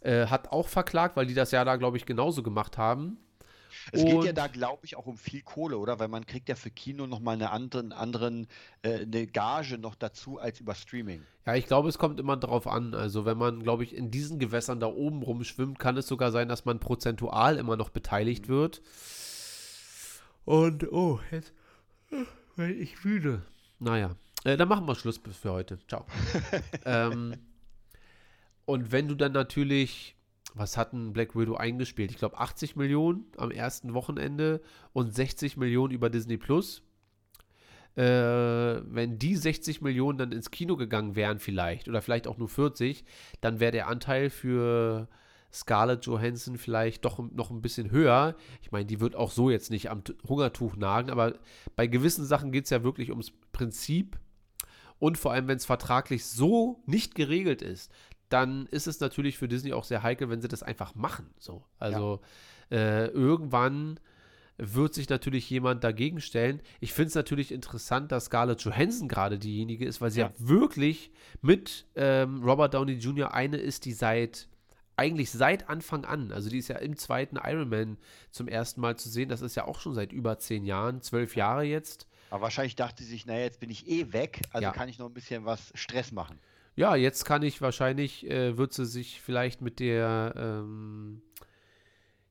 Ja. 0.05 0.23
Äh, 0.23 0.27
hat 0.27 0.53
auch 0.53 0.69
verklagt, 0.69 1.17
weil 1.17 1.27
die 1.27 1.35
das 1.35 1.51
ja 1.51 1.65
da, 1.65 1.77
glaube 1.77 1.97
ich, 1.97 2.07
genauso 2.07 2.43
gemacht 2.43 2.79
haben. 2.79 3.19
Es 3.93 4.05
geht 4.05 4.25
ja 4.25 4.33
da, 4.33 4.47
glaube 4.47 4.85
ich, 4.85 4.97
auch 4.97 5.07
um 5.07 5.17
viel 5.17 5.43
Kohle, 5.43 5.79
oder? 5.79 5.99
Weil 5.99 6.09
man 6.09 6.27
kriegt 6.27 6.49
ja 6.49 6.55
für 6.55 6.71
Kino 6.71 7.07
nochmal 7.07 7.35
eine 7.35 7.51
anderen, 7.51 7.93
anderen 7.93 8.47
äh, 8.83 9.01
eine 9.01 9.27
Gage 9.27 9.79
noch 9.79 9.95
dazu 9.95 10.39
als 10.39 10.61
über 10.61 10.75
Streaming. 10.75 11.23
Ja, 11.47 11.55
ich 11.55 11.67
glaube, 11.67 11.89
es 11.89 11.99
kommt 11.99 12.21
immer 12.21 12.37
darauf 12.37 12.67
an. 12.67 12.95
Also 12.95 13.25
wenn 13.25 13.39
man, 13.39 13.63
glaube 13.63 13.85
ich, 13.85 13.95
in 13.95 14.11
diesen 14.11 14.39
Gewässern 14.39 14.81
da 14.81 14.87
oben 14.87 15.23
rumschwimmt, 15.23 15.79
kann 15.79 15.97
es 15.97 16.07
sogar 16.07 16.31
sein, 16.33 16.49
dass 16.49 16.65
man 16.65 16.79
prozentual 16.79 17.57
immer 17.57 17.77
noch 17.77 17.91
beteiligt 17.91 18.49
mhm. 18.49 18.53
wird. 18.53 18.83
Und, 20.45 20.93
oh, 20.93 21.21
jetzt 21.31 21.53
weil 22.57 22.73
ich 22.73 23.05
müde. 23.05 23.43
Naja, 23.79 24.17
äh, 24.45 24.57
dann 24.57 24.69
machen 24.69 24.87
wir 24.87 24.95
Schluss 24.95 25.19
für 25.19 25.53
heute. 25.53 25.79
Ciao. 25.89 26.07
ähm, 26.85 27.35
und 28.65 28.93
wenn 28.93 29.09
du 29.09 29.15
dann 29.15 29.33
natürlich 29.33 30.15
was 30.55 30.77
hat 30.77 30.93
ein 30.93 31.13
Black 31.13 31.37
Widow 31.37 31.55
eingespielt? 31.55 32.11
Ich 32.11 32.19
glaube 32.19 32.39
80 32.39 32.77
Millionen 32.77 33.25
am 33.37 33.51
ersten 33.51 33.95
Wochenende 33.95 34.61
und 34.93 35.15
60 35.15 35.57
Millionen 35.57 35.93
über 35.93 36.11
Disney 36.11 36.37
Plus. 36.37 36.83
Äh, 37.95 38.03
wenn 38.03 39.19
die 39.19 39.37
60 39.37 39.83
Millionen 39.83 40.17
dann 40.19 40.33
ins 40.33 40.51
Kino 40.51 40.77
gegangen 40.77 41.15
wären 41.15 41.39
vielleicht 41.39 41.89
oder 41.89 42.01
vielleicht 42.01 42.27
auch 42.27 42.39
nur 42.39 42.49
40, 42.49 43.05
dann 43.41 43.61
wäre 43.61 43.73
der 43.73 43.89
Anteil 43.89 44.31
für 44.31 45.09
Scarlett 45.53 46.07
Johansson 46.07 46.57
vielleicht 46.57 47.05
doch 47.05 47.19
noch 47.19 47.51
ein 47.51 47.61
bisschen 47.61 47.91
höher. 47.91 48.35
Ich 48.63 48.73
meine, 48.73 48.87
die 48.87 49.01
wird 49.01 49.15
auch 49.15 49.31
so 49.31 49.51
jetzt 49.51 49.71
nicht 49.71 49.91
am 49.91 50.03
Hungertuch 50.27 50.77
nagen, 50.77 51.11
aber 51.11 51.35
bei 51.77 51.87
gewissen 51.87 52.25
Sachen 52.25 52.53
geht 52.53 52.65
es 52.65 52.71
ja 52.71 52.83
wirklich 52.83 53.11
ums 53.11 53.33
Prinzip. 53.53 54.19
Und 54.99 55.19
vor 55.19 55.33
allem, 55.33 55.49
wenn 55.49 55.57
es 55.57 55.67
vertraglich 55.67 56.25
so 56.25 56.81
nicht 56.87 57.15
geregelt 57.15 57.61
ist, 57.61 57.93
dann 58.33 58.67
ist 58.67 58.87
es 58.87 59.01
natürlich 59.01 59.39
für 59.39 59.49
Disney 59.49 59.73
auch 59.73 59.85
sehr 59.85 60.03
heikel, 60.03 60.31
wenn 60.31 60.41
sie 60.41 60.49
das 60.49 60.63
einfach 60.63 60.95
machen. 60.95 61.31
So. 61.39 61.65
Also 61.79 62.21
ja. 62.71 62.77
äh, 62.77 63.07
irgendwann 63.09 64.01
wird 64.59 64.95
sich 64.95 65.09
natürlich 65.09 65.49
jemand 65.51 65.83
dagegen 65.83 66.21
stellen. 66.21 66.61
Ich 66.81 66.93
finde 66.93 67.09
es 67.09 67.15
natürlich 67.15 67.53
interessant, 67.53 68.13
dass 68.13 68.27
Scarlett 68.27 68.63
Johansson 68.63 69.09
gerade 69.09 69.39
diejenige 69.39 69.85
ist, 69.85 70.01
weil 70.01 70.11
sie 70.11 70.21
ja, 70.21 70.27
ja 70.27 70.33
wirklich 70.39 71.11
mit 71.41 71.87
ähm, 71.97 72.43
Robert 72.43 72.75
Downey 72.75 72.95
Jr. 72.95 73.35
eine 73.35 73.57
ist, 73.57 73.85
die 73.85 73.93
seit 73.93 74.49
eigentlich 74.95 75.31
seit 75.31 75.71
Anfang 75.71 76.05
an, 76.05 76.33
also 76.33 76.51
die 76.51 76.59
ist 76.59 76.69
ja 76.69 76.77
im 76.77 76.97
zweiten 76.97 77.37
Iron 77.43 77.71
Man 77.71 77.97
zum 78.31 78.47
ersten 78.47 78.83
Mal 78.83 78.97
zu 78.97 79.09
sehen, 79.09 79.31
das 79.31 79.41
ist 79.41 79.55
ja 79.55 79.65
auch 79.65 79.81
schon 79.81 79.95
seit 79.95 80.13
über 80.13 80.39
zehn 80.39 80.67
Jahren, 80.67 81.01
zwölf 81.01 81.35
Jahre 81.35 81.65
jetzt. 81.65 82.07
Aber 82.29 82.43
wahrscheinlich 82.43 82.77
dachte 82.77 83.03
sie 83.03 83.09
sich, 83.09 83.25
naja, 83.25 83.45
jetzt 83.45 83.59
bin 83.59 83.71
ich 83.71 83.89
eh 83.89 84.13
weg, 84.13 84.43
also 84.53 84.65
ja. 84.65 84.71
kann 84.71 84.91
ich 84.91 84.99
noch 84.99 85.07
ein 85.07 85.15
bisschen 85.15 85.47
was 85.47 85.73
Stress 85.75 86.13
machen 86.13 86.39
ja, 86.75 86.97
jetzt 86.97 87.25
kann 87.25 87.43
ich 87.43 87.61
wahrscheinlich, 87.61 88.29
äh, 88.29 88.57
wird 88.57 88.73
sie 88.73 88.87
sich 88.87 89.21
vielleicht 89.21 89.61
mit 89.61 89.81
der, 89.81 90.35
ähm, 90.37 91.23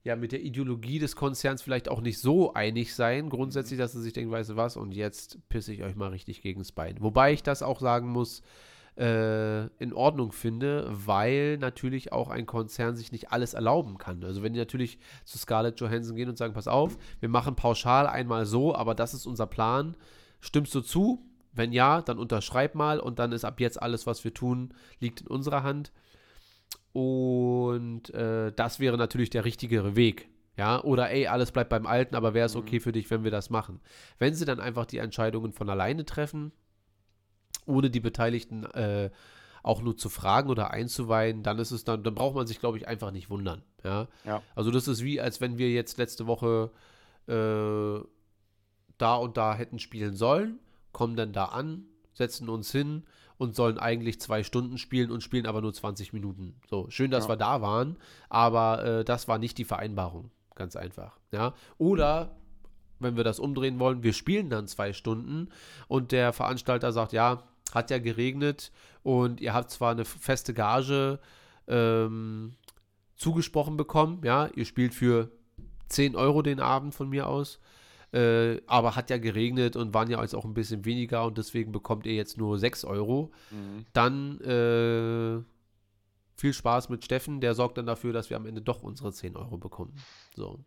ja, 0.04 0.16
mit 0.16 0.32
der 0.32 0.42
Ideologie 0.42 0.98
des 0.98 1.16
Konzerns 1.16 1.62
vielleicht 1.62 1.90
auch 1.90 2.02
nicht 2.02 2.20
so 2.20 2.54
einig 2.54 2.96
sein, 2.96 3.30
grundsätzlich, 3.30 3.78
dass 3.78 3.92
sie 3.92 4.02
sich 4.02 4.14
denkt, 4.14 4.32
weißt 4.32 4.52
du 4.52 4.56
was, 4.56 4.78
und 4.78 4.94
jetzt 4.94 5.48
pisse 5.50 5.74
ich 5.74 5.84
euch 5.84 5.96
mal 5.96 6.10
richtig 6.10 6.42
gegens 6.42 6.72
Bein. 6.72 6.96
Wobei 7.00 7.34
ich 7.34 7.44
das 7.44 7.62
auch 7.62 7.80
sagen 7.80 8.10
muss, 8.10 8.42
äh, 8.98 9.68
in 9.78 9.94
Ordnung 9.94 10.32
finde, 10.32 10.88
weil 10.92 11.58
natürlich 11.58 12.12
auch 12.12 12.30
ein 12.30 12.46
Konzern 12.46 12.96
sich 12.96 13.12
nicht 13.12 13.32
alles 13.32 13.54
erlauben 13.54 13.98
kann. 13.98 14.24
Also 14.24 14.44
wenn 14.44 14.54
die 14.54 14.60
natürlich 14.60 15.00
zu 15.24 15.38
Scarlett 15.38 15.80
Johansson 15.80 16.16
gehen 16.16 16.30
und 16.30 16.38
sagen, 16.38 16.54
pass 16.54 16.68
auf, 16.68 16.98
wir 17.20 17.30
machen 17.30 17.56
pauschal 17.56 18.08
einmal 18.08 18.46
so, 18.46 18.76
aber 18.76 18.96
das 18.96 19.14
ist 19.14 19.26
unser 19.26 19.48
Plan, 19.48 19.96
stimmst 20.40 20.76
du 20.76 20.82
zu? 20.82 21.31
Wenn 21.54 21.74
ja, 21.74 22.02
dann 22.02 22.18
unterschreib 22.18 22.76
mal 22.76 23.00
und 23.00 23.20
dann 23.20 23.32
ist 23.32 23.44
ab 23.44 23.60
jetzt 23.60 23.82
alles, 23.82 24.08
was 24.08 24.24
wir 24.24 24.34
tun, 24.34 24.74
liegt 25.00 25.22
in 25.22 25.28
unserer 25.28 25.64
Hand. 25.64 25.92
Und 26.94 28.14
äh, 28.14 28.52
das 28.54 28.80
wäre 28.80 28.98
natürlich 28.98 29.30
der 29.30 29.46
richtigere 29.46 29.96
Weg. 29.96 30.30
Ja, 30.58 30.84
oder 30.84 31.10
ey, 31.10 31.28
alles 31.28 31.52
bleibt 31.52 31.70
beim 31.70 31.88
Alten, 31.88 32.16
aber 32.16 32.34
wäre 32.34 32.46
es 32.46 32.56
okay 32.56 32.78
mhm. 32.78 32.82
für 32.82 32.92
dich, 32.92 33.10
wenn 33.10 33.24
wir 33.24 33.32
das 33.32 33.50
machen? 33.50 33.80
Wenn 34.20 34.34
sie 34.34 34.46
dann 34.46 34.60
einfach 34.60 34.86
die 34.86 34.98
Entscheidungen 34.98 35.54
von 35.54 35.70
alleine 35.70 36.06
treffen, 36.06 36.52
ohne 37.66 37.90
die 37.90 38.02
Beteiligten 38.02 38.66
äh, 38.66 39.12
auch 39.64 39.82
nur 39.82 39.96
zu 39.96 40.10
fragen 40.10 40.50
oder 40.50 40.72
einzuweihen, 40.72 41.44
dann 41.44 41.60
ist 41.60 41.72
es 41.72 41.84
dann, 41.84 42.04
dann 42.04 42.16
braucht 42.16 42.36
man 42.36 42.48
sich, 42.48 42.60
glaube 42.60 42.78
ich, 42.78 42.88
einfach 42.88 43.12
nicht 43.12 43.30
wundern. 43.30 43.64
Ja? 43.84 44.08
ja? 44.26 44.42
Also 44.56 44.72
das 44.72 44.88
ist 44.88 45.04
wie, 45.04 45.22
als 45.22 45.40
wenn 45.40 45.58
wir 45.58 45.70
jetzt 45.70 45.98
letzte 45.98 46.28
Woche 46.28 46.72
äh, 47.28 48.04
da 48.98 49.16
und 49.16 49.38
da 49.38 49.56
hätten 49.56 49.80
spielen 49.80 50.16
sollen 50.16 50.60
kommen 50.92 51.16
dann 51.16 51.34
da 51.34 51.46
an, 51.46 51.86
setzen 52.14 52.50
uns 52.50 52.72
hin 52.72 53.04
und 53.38 53.56
sollen 53.56 53.80
eigentlich 53.80 54.22
zwei 54.22 54.44
Stunden 54.44 54.78
spielen 54.78 55.12
und 55.12 55.24
spielen 55.24 55.48
aber 55.48 55.62
nur 55.62 55.74
20 55.74 56.14
Minuten. 56.14 56.56
So, 56.70 56.90
schön, 56.90 57.12
dass 57.12 57.26
ja. 57.26 57.30
wir 57.32 57.38
da 57.38 57.62
waren, 57.62 57.98
aber 58.30 58.84
äh, 58.84 59.06
das 59.06 59.28
war 59.28 59.38
nicht 59.38 59.58
die 59.58 59.66
Vereinbarung. 59.66 60.32
Ganz 60.56 60.76
einfach. 60.76 61.18
Ja. 61.32 61.54
Oder 61.78 62.36
wenn 63.00 63.18
wir 63.18 63.24
das 63.24 63.40
umdrehen 63.40 63.80
wollen, 63.80 64.04
wir 64.04 64.14
spielen 64.14 64.50
dann 64.50 64.68
zwei 64.68 64.94
Stunden 64.94 65.50
und 65.88 66.12
der 66.12 66.34
Veranstalter 66.34 66.92
sagt, 66.92 67.14
ja, 67.14 67.44
hat 67.74 67.90
ja 67.90 67.98
geregnet 67.98 68.72
und 69.02 69.42
ihr 69.42 69.54
habt 69.54 69.72
zwar 69.72 69.92
eine 69.92 70.06
feste 70.06 70.54
Gage 70.54 71.20
ähm, 71.68 72.56
zugesprochen 73.16 73.78
bekommen, 73.78 74.22
ja, 74.24 74.50
ihr 74.56 74.66
spielt 74.66 74.94
für 74.94 75.32
10 75.90 76.16
Euro 76.16 76.42
den 76.42 76.60
Abend 76.60 76.94
von 76.94 77.10
mir 77.10 77.28
aus, 77.28 77.60
äh, 78.14 78.62
aber 78.68 78.96
hat 78.96 79.10
ja 79.10 79.18
geregnet 79.18 79.76
und 79.76 79.94
waren 79.94 80.10
ja 80.10 80.22
jetzt 80.22 80.36
auch 80.36 80.46
ein 80.46 80.54
bisschen 80.54 80.86
weniger 80.86 81.26
und 81.26 81.38
deswegen 81.38 81.72
bekommt 81.72 82.06
ihr 82.06 82.14
jetzt 82.14 82.38
nur 82.38 82.60
6 82.60 82.86
Euro. 82.86 83.32
Mhm. 83.52 83.86
Dann 83.94 84.42
äh, 84.42 85.44
viel 86.36 86.54
Spaß 86.54 86.90
mit 86.90 87.06
Steffen, 87.06 87.42
der 87.42 87.54
sorgt 87.54 87.78
dann 87.78 87.86
dafür, 87.86 88.14
dass 88.14 88.30
wir 88.30 88.38
am 88.38 88.46
Ende 88.46 88.62
doch 88.62 88.84
unsere 88.84 89.14
10 89.14 89.36
Euro 89.36 89.58
bekommen. 89.58 89.94
So. 90.36 90.60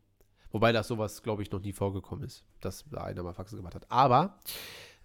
Wobei 0.53 0.71
das 0.71 0.87
sowas, 0.87 1.23
glaube 1.23 1.43
ich, 1.43 1.51
noch 1.51 1.61
nie 1.61 1.73
vorgekommen 1.73 2.25
ist, 2.25 2.45
dass 2.61 2.85
da 2.89 3.03
einer 3.03 3.25
mal 3.25 3.35
Faxen 3.35 3.57
gemacht 3.57 3.75
hat. 3.75 3.91
Aber 3.91 4.39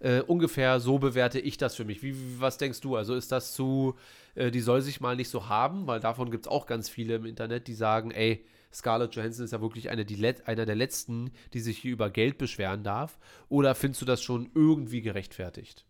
äh, 0.00 0.20
ungefähr 0.20 0.80
so 0.80 0.98
bewerte 0.98 1.38
ich 1.38 1.56
das 1.56 1.76
für 1.76 1.84
mich. 1.84 2.02
Wie, 2.02 2.14
was 2.40 2.58
denkst 2.58 2.80
du? 2.80 2.96
Also 2.96 3.14
ist 3.14 3.32
das 3.32 3.52
zu, 3.52 3.96
äh, 4.34 4.50
die 4.50 4.60
soll 4.60 4.82
sich 4.82 5.00
mal 5.00 5.16
nicht 5.16 5.28
so 5.28 5.48
haben, 5.48 5.86
weil 5.86 6.00
davon 6.00 6.30
gibt 6.30 6.46
es 6.46 6.50
auch 6.50 6.66
ganz 6.66 6.88
viele 6.88 7.16
im 7.16 7.26
Internet, 7.26 7.68
die 7.68 7.74
sagen, 7.74 8.10
ey, 8.10 8.44
Scarlett 8.72 9.14
Johansson 9.14 9.44
ist 9.44 9.52
ja 9.52 9.60
wirklich 9.60 9.90
eine, 9.90 10.04
die 10.04 10.24
einer 10.46 10.66
der 10.66 10.76
letzten, 10.76 11.32
die 11.54 11.60
sich 11.60 11.78
hier 11.78 11.92
über 11.92 12.08
Geld 12.08 12.38
beschweren 12.38 12.84
darf. 12.84 13.18
Oder 13.48 13.74
findest 13.74 14.02
du 14.02 14.06
das 14.06 14.22
schon 14.22 14.50
irgendwie 14.54 15.02
gerechtfertigt? 15.02 15.84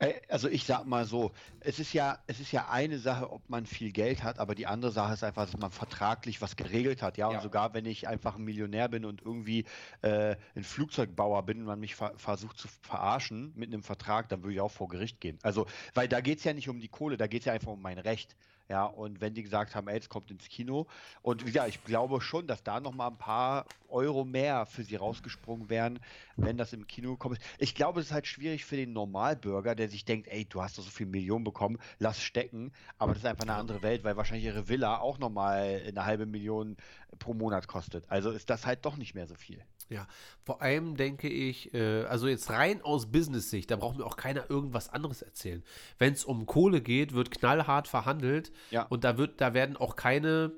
Äh, 0.00 0.14
also 0.28 0.48
ich 0.48 0.64
sag 0.64 0.86
mal 0.86 1.04
so, 1.04 1.30
es 1.60 1.78
ist 1.78 1.92
ja, 1.92 2.18
es 2.26 2.40
ist 2.40 2.50
ja 2.52 2.68
eine 2.70 2.98
Sache, 2.98 3.30
ob 3.30 3.48
man 3.48 3.66
viel 3.66 3.92
Geld 3.92 4.22
hat, 4.24 4.38
aber 4.38 4.54
die 4.54 4.66
andere 4.66 4.90
Sache 4.90 5.12
ist 5.12 5.22
einfach, 5.22 5.44
dass 5.44 5.56
man 5.58 5.70
vertraglich 5.70 6.42
was 6.42 6.56
geregelt 6.56 7.02
hat, 7.02 7.18
ja. 7.18 7.28
Und 7.28 7.34
ja. 7.34 7.40
sogar 7.40 7.74
wenn 7.74 7.86
ich 7.86 8.08
einfach 8.08 8.36
ein 8.36 8.42
Millionär 8.44 8.88
bin 8.88 9.04
und 9.04 9.22
irgendwie 9.22 9.66
äh, 10.02 10.36
ein 10.56 10.64
Flugzeugbauer 10.64 11.44
bin 11.44 11.58
und 11.58 11.64
man 11.64 11.78
mich 11.78 11.94
ver 11.94 12.14
versucht 12.16 12.58
zu 12.58 12.68
verarschen 12.82 13.52
mit 13.54 13.72
einem 13.72 13.82
Vertrag, 13.82 14.28
dann 14.30 14.42
würde 14.42 14.54
ich 14.54 14.60
auch 14.60 14.70
vor 14.70 14.88
Gericht 14.88 15.20
gehen. 15.20 15.38
Also, 15.42 15.66
weil 15.94 16.08
da 16.08 16.20
geht 16.20 16.38
es 16.38 16.44
ja 16.44 16.54
nicht 16.54 16.68
um 16.68 16.80
die 16.80 16.88
Kohle, 16.88 17.16
da 17.16 17.26
geht 17.26 17.42
es 17.42 17.46
ja 17.46 17.52
einfach 17.52 17.72
um 17.72 17.82
mein 17.82 17.98
Recht. 17.98 18.34
Ja, 18.70 18.84
und 18.84 19.20
wenn 19.20 19.34
die 19.34 19.42
gesagt 19.42 19.74
haben, 19.74 19.88
ey, 19.88 19.98
es 19.98 20.08
kommt 20.08 20.30
ins 20.30 20.48
Kino. 20.48 20.86
Und 21.22 21.44
gesagt, 21.44 21.68
ich 21.68 21.82
glaube 21.82 22.20
schon, 22.20 22.46
dass 22.46 22.62
da 22.62 22.78
nochmal 22.78 23.10
ein 23.10 23.18
paar 23.18 23.66
Euro 23.88 24.24
mehr 24.24 24.64
für 24.64 24.84
sie 24.84 24.94
rausgesprungen 24.94 25.68
wären, 25.68 25.98
wenn 26.36 26.56
das 26.56 26.72
im 26.72 26.86
Kino 26.86 27.16
kommt. 27.16 27.40
Ich 27.58 27.74
glaube, 27.74 27.98
es 27.98 28.06
ist 28.06 28.12
halt 28.12 28.28
schwierig 28.28 28.64
für 28.64 28.76
den 28.76 28.92
Normalbürger, 28.92 29.74
der 29.74 29.88
sich 29.88 30.04
denkt, 30.04 30.28
ey, 30.28 30.44
du 30.44 30.62
hast 30.62 30.78
doch 30.78 30.84
so 30.84 30.90
viel 30.90 31.06
Millionen 31.06 31.42
bekommen, 31.42 31.78
lass 31.98 32.22
stecken. 32.22 32.70
Aber 32.96 33.12
das 33.12 33.24
ist 33.24 33.28
einfach 33.28 33.42
eine 33.42 33.54
andere 33.54 33.82
Welt, 33.82 34.04
weil 34.04 34.16
wahrscheinlich 34.16 34.44
ihre 34.44 34.68
Villa 34.68 34.98
auch 34.98 35.18
nochmal 35.18 35.82
eine 35.84 36.04
halbe 36.04 36.26
Million 36.26 36.76
pro 37.18 37.34
Monat 37.34 37.66
kostet. 37.66 38.08
Also 38.08 38.30
ist 38.30 38.50
das 38.50 38.66
halt 38.66 38.84
doch 38.84 38.96
nicht 38.96 39.16
mehr 39.16 39.26
so 39.26 39.34
viel. 39.34 39.60
Ja, 39.90 40.06
vor 40.44 40.62
allem 40.62 40.96
denke 40.96 41.28
ich, 41.28 41.74
äh, 41.74 42.04
also 42.04 42.28
jetzt 42.28 42.48
rein 42.48 42.80
aus 42.80 43.10
Business-Sicht, 43.10 43.70
da 43.72 43.76
braucht 43.76 43.98
mir 43.98 44.06
auch 44.06 44.16
keiner 44.16 44.48
irgendwas 44.48 44.88
anderes 44.88 45.20
erzählen. 45.20 45.64
Wenn 45.98 46.12
es 46.12 46.24
um 46.24 46.46
Kohle 46.46 46.80
geht, 46.80 47.12
wird 47.12 47.32
knallhart 47.32 47.88
verhandelt 47.88 48.52
ja. 48.70 48.84
und 48.84 49.02
da 49.02 49.18
wird, 49.18 49.40
da 49.40 49.52
werden 49.52 49.76
auch 49.76 49.96
keine, 49.96 50.52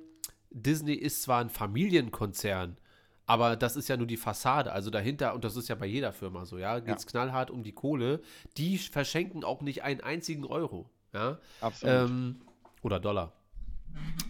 Disney 0.51 0.93
ist 0.93 1.23
zwar 1.23 1.41
ein 1.41 1.49
Familienkonzern, 1.49 2.77
aber 3.25 3.57
das 3.57 3.77
ist 3.77 3.89
ja 3.89 3.97
nur 3.97 4.07
die 4.07 4.19
Fassade. 4.19 4.71
Also 4.71 4.91
dahinter, 4.91 5.35
und 5.35 5.45
das 5.45 5.57
ist 5.57 5.69
ja 5.69 5.77
bei 5.77 5.87
jeder 5.87 6.13
Firma 6.13 6.45
so, 6.45 6.59
ja, 6.59 6.79
geht 6.81 6.99
es 6.99 7.05
ja. 7.05 7.11
knallhart 7.11 7.51
um 7.51 7.63
die 7.63 7.73
Kohle. 7.73 8.21
Die 8.59 8.77
verschenken 8.77 9.45
auch 9.45 9.63
nicht 9.63 9.83
einen 9.83 10.03
einzigen 10.03 10.45
Euro. 10.45 10.91
Ja. 11.15 11.39
Absolut. 11.63 12.11
Ähm, 12.11 12.43
oder 12.83 13.01
Dollar. 13.01 13.33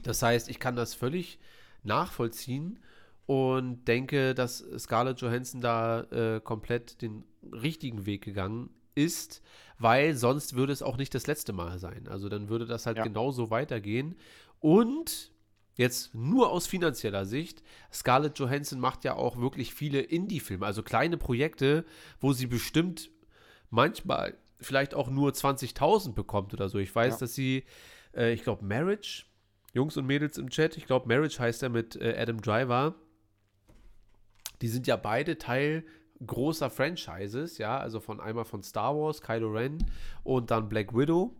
Das 0.04 0.22
heißt, 0.22 0.48
ich 0.48 0.60
kann 0.60 0.76
das 0.76 0.94
völlig 0.94 1.40
nachvollziehen 1.82 2.78
und 3.26 3.86
denke, 3.86 4.34
dass 4.34 4.64
Scarlett 4.78 5.20
Johansson 5.20 5.60
da 5.60 6.02
äh, 6.10 6.40
komplett 6.40 7.02
den 7.02 7.24
richtigen 7.52 8.06
Weg 8.06 8.24
gegangen 8.24 8.70
ist, 8.94 9.42
weil 9.78 10.14
sonst 10.14 10.54
würde 10.54 10.72
es 10.72 10.82
auch 10.82 10.96
nicht 10.96 11.14
das 11.14 11.26
letzte 11.26 11.52
Mal 11.52 11.78
sein. 11.78 12.08
Also 12.08 12.28
dann 12.28 12.48
würde 12.48 12.66
das 12.66 12.86
halt 12.86 12.98
ja. 12.98 13.04
genauso 13.04 13.50
weitergehen. 13.50 14.16
Und 14.60 15.32
jetzt 15.74 16.14
nur 16.14 16.50
aus 16.50 16.66
finanzieller 16.66 17.24
Sicht, 17.24 17.62
Scarlett 17.92 18.38
Johansson 18.38 18.78
macht 18.78 19.04
ja 19.04 19.14
auch 19.14 19.38
wirklich 19.38 19.74
viele 19.74 20.00
Indie-Filme, 20.00 20.66
also 20.66 20.82
kleine 20.82 21.16
Projekte, 21.16 21.84
wo 22.20 22.32
sie 22.32 22.46
bestimmt 22.46 23.10
manchmal 23.70 24.36
vielleicht 24.60 24.94
auch 24.94 25.10
nur 25.10 25.32
20.000 25.32 26.12
bekommt 26.12 26.52
oder 26.54 26.68
so. 26.68 26.78
Ich 26.78 26.94
weiß, 26.94 27.14
ja. 27.14 27.20
dass 27.20 27.34
sie, 27.34 27.64
äh, 28.14 28.32
ich 28.32 28.42
glaube, 28.42 28.64
Marriage, 28.64 29.24
Jungs 29.72 29.96
und 29.96 30.06
Mädels 30.06 30.38
im 30.38 30.50
Chat, 30.50 30.76
ich 30.76 30.86
glaube, 30.86 31.08
Marriage 31.08 31.38
heißt 31.38 31.62
er 31.62 31.70
mit 31.70 31.96
äh, 31.96 32.14
Adam 32.18 32.40
Driver 32.40 32.94
die 34.62 34.68
sind 34.68 34.86
ja 34.86 34.96
beide 34.96 35.38
Teil 35.38 35.84
großer 36.24 36.70
Franchises, 36.70 37.58
ja, 37.58 37.78
also 37.78 38.00
von 38.00 38.20
einmal 38.20 38.44
von 38.44 38.62
Star 38.62 38.96
Wars, 38.96 39.20
Kylo 39.20 39.50
Ren 39.50 39.78
und 40.22 40.50
dann 40.50 40.68
Black 40.68 40.94
Widow. 40.94 41.36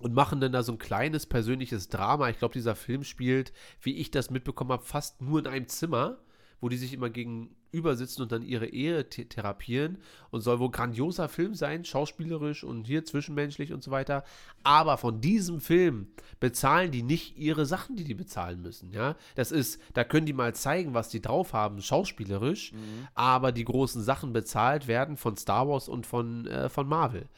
Und 0.00 0.14
machen 0.14 0.40
dann 0.40 0.52
da 0.52 0.62
so 0.62 0.70
ein 0.70 0.78
kleines 0.78 1.26
persönliches 1.26 1.88
Drama. 1.88 2.28
Ich 2.28 2.38
glaube, 2.38 2.54
dieser 2.54 2.76
Film 2.76 3.02
spielt, 3.02 3.52
wie 3.82 3.96
ich 3.96 4.12
das 4.12 4.30
mitbekommen 4.30 4.70
habe, 4.70 4.84
fast 4.84 5.20
nur 5.20 5.40
in 5.40 5.48
einem 5.48 5.66
Zimmer 5.66 6.18
wo 6.60 6.68
die 6.68 6.76
sich 6.76 6.92
immer 6.92 7.10
gegenüber 7.10 7.54
sitzen 7.72 8.22
und 8.22 8.32
dann 8.32 8.42
ihre 8.42 8.66
Ehe 8.66 9.08
therapieren 9.08 9.98
und 10.30 10.40
soll 10.40 10.58
wohl 10.58 10.70
grandioser 10.70 11.28
Film 11.28 11.54
sein, 11.54 11.84
schauspielerisch 11.84 12.64
und 12.64 12.86
hier 12.86 13.04
zwischenmenschlich 13.04 13.72
und 13.72 13.82
so 13.82 13.90
weiter. 13.90 14.24
Aber 14.64 14.96
von 14.96 15.20
diesem 15.20 15.60
Film 15.60 16.08
bezahlen 16.40 16.90
die 16.90 17.02
nicht 17.02 17.36
ihre 17.36 17.66
Sachen, 17.66 17.96
die 17.96 18.04
die 18.04 18.14
bezahlen 18.14 18.62
müssen. 18.62 18.92
Ja, 18.92 19.16
das 19.34 19.52
ist, 19.52 19.80
da 19.94 20.04
können 20.04 20.26
die 20.26 20.32
mal 20.32 20.54
zeigen, 20.54 20.94
was 20.94 21.08
die 21.08 21.20
drauf 21.20 21.52
haben, 21.52 21.80
schauspielerisch, 21.80 22.72
mhm. 22.72 23.08
aber 23.14 23.52
die 23.52 23.64
großen 23.64 24.02
Sachen 24.02 24.32
bezahlt 24.32 24.86
werden 24.88 25.16
von 25.16 25.36
Star 25.36 25.68
Wars 25.68 25.88
und 25.88 26.06
von, 26.06 26.46
äh, 26.46 26.68
von 26.68 26.88
Marvel. 26.88 27.28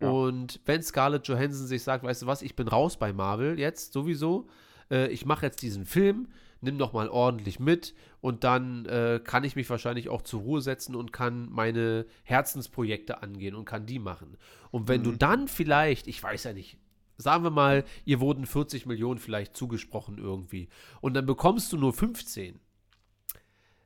Ja. 0.00 0.10
Und 0.10 0.60
wenn 0.64 0.82
Scarlett 0.82 1.26
Johansson 1.26 1.66
sich 1.66 1.82
sagt, 1.82 2.04
weißt 2.04 2.22
du 2.22 2.26
was, 2.26 2.42
ich 2.42 2.54
bin 2.54 2.68
raus 2.68 2.96
bei 2.96 3.12
Marvel 3.12 3.58
jetzt 3.58 3.92
sowieso, 3.92 4.46
äh, 4.90 5.08
ich 5.08 5.26
mache 5.26 5.46
jetzt 5.46 5.62
diesen 5.62 5.86
Film, 5.86 6.28
nimm 6.60 6.78
doch 6.78 6.92
mal 6.92 7.08
ordentlich 7.08 7.60
mit 7.60 7.94
und 8.20 8.44
dann 8.44 8.84
äh, 8.86 9.20
kann 9.22 9.44
ich 9.44 9.56
mich 9.56 9.68
wahrscheinlich 9.70 10.08
auch 10.08 10.22
zur 10.22 10.40
Ruhe 10.40 10.60
setzen 10.60 10.94
und 10.94 11.12
kann 11.12 11.48
meine 11.50 12.06
Herzensprojekte 12.24 13.22
angehen 13.22 13.54
und 13.54 13.64
kann 13.64 13.86
die 13.86 13.98
machen. 13.98 14.36
Und 14.70 14.88
wenn 14.88 15.00
mhm. 15.02 15.04
du 15.04 15.12
dann 15.12 15.48
vielleicht, 15.48 16.08
ich 16.08 16.22
weiß 16.22 16.44
ja 16.44 16.52
nicht, 16.52 16.78
sagen 17.16 17.44
wir 17.44 17.50
mal, 17.50 17.84
ihr 18.04 18.20
wurden 18.20 18.46
40 18.46 18.86
Millionen 18.86 19.18
vielleicht 19.18 19.56
zugesprochen 19.56 20.18
irgendwie 20.18 20.68
und 21.00 21.14
dann 21.14 21.26
bekommst 21.26 21.72
du 21.72 21.76
nur 21.76 21.92
15. 21.92 22.60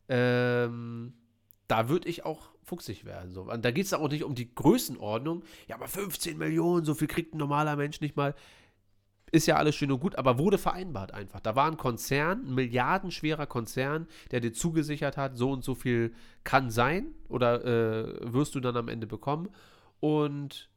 Ähm, 0.08 1.14
da 1.68 1.88
würde 1.88 2.08
ich 2.08 2.24
auch 2.24 2.50
fuchsig 2.62 3.04
werden. 3.04 3.32
So. 3.32 3.42
Und 3.42 3.64
da 3.64 3.70
geht 3.70 3.86
es 3.86 3.94
auch 3.94 4.08
nicht 4.08 4.24
um 4.24 4.34
die 4.34 4.54
Größenordnung. 4.54 5.42
Ja, 5.68 5.76
aber 5.76 5.88
15 5.88 6.38
Millionen, 6.38 6.84
so 6.84 6.94
viel 6.94 7.08
kriegt 7.08 7.34
ein 7.34 7.38
normaler 7.38 7.76
Mensch 7.76 8.00
nicht 8.00 8.16
mal 8.16 8.34
ist 9.32 9.46
ja 9.46 9.56
alles 9.56 9.74
schön 9.74 9.90
und 9.90 10.00
gut, 10.00 10.16
aber 10.16 10.38
wurde 10.38 10.58
vereinbart 10.58 11.12
einfach. 11.12 11.40
Da 11.40 11.56
war 11.56 11.66
ein 11.66 11.78
Konzern, 11.78 12.46
ein 12.46 12.54
milliardenschwerer 12.54 13.46
Konzern, 13.46 14.06
der 14.30 14.40
dir 14.40 14.52
zugesichert 14.52 15.16
hat, 15.16 15.36
so 15.36 15.50
und 15.50 15.64
so 15.64 15.74
viel 15.74 16.12
kann 16.44 16.70
sein 16.70 17.06
oder 17.28 17.64
äh, 17.64 18.32
wirst 18.32 18.54
du 18.54 18.60
dann 18.60 18.76
am 18.76 18.88
Ende 18.88 19.06
bekommen. 19.06 19.48
Und 20.00 20.68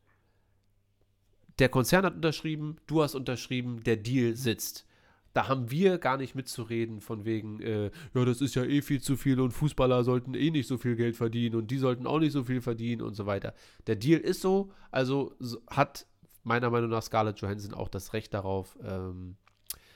der 1.59 1.69
Konzern 1.69 2.05
hat 2.05 2.15
unterschrieben, 2.15 2.77
du 2.87 3.03
hast 3.03 3.13
unterschrieben, 3.13 3.83
der 3.83 3.97
Deal 3.97 4.35
sitzt. 4.35 4.85
Da 5.33 5.49
haben 5.49 5.69
wir 5.69 5.97
gar 5.97 6.15
nicht 6.15 6.33
mitzureden, 6.33 7.01
von 7.01 7.25
wegen, 7.25 7.59
äh, 7.59 7.91
ja, 8.13 8.23
das 8.23 8.39
ist 8.39 8.55
ja 8.55 8.63
eh 8.63 8.81
viel 8.81 9.01
zu 9.01 9.17
viel 9.17 9.41
und 9.41 9.51
Fußballer 9.51 10.05
sollten 10.05 10.33
eh 10.33 10.49
nicht 10.49 10.67
so 10.67 10.77
viel 10.77 10.95
Geld 10.95 11.17
verdienen 11.17 11.55
und 11.55 11.71
die 11.71 11.77
sollten 11.77 12.07
auch 12.07 12.19
nicht 12.19 12.31
so 12.31 12.45
viel 12.45 12.61
verdienen 12.61 13.01
und 13.01 13.15
so 13.15 13.25
weiter. 13.25 13.53
Der 13.85 13.97
Deal 13.97 14.21
ist 14.21 14.39
so, 14.39 14.71
also 14.91 15.35
hat 15.69 16.07
meiner 16.45 16.69
Meinung 16.69 16.89
nach 16.89 17.03
Scarlett 17.03 17.39
Johansson 17.39 17.73
auch 17.73 17.89
das 17.89 18.13
Recht 18.13 18.33
darauf, 18.33 18.77
ähm, 18.83 19.35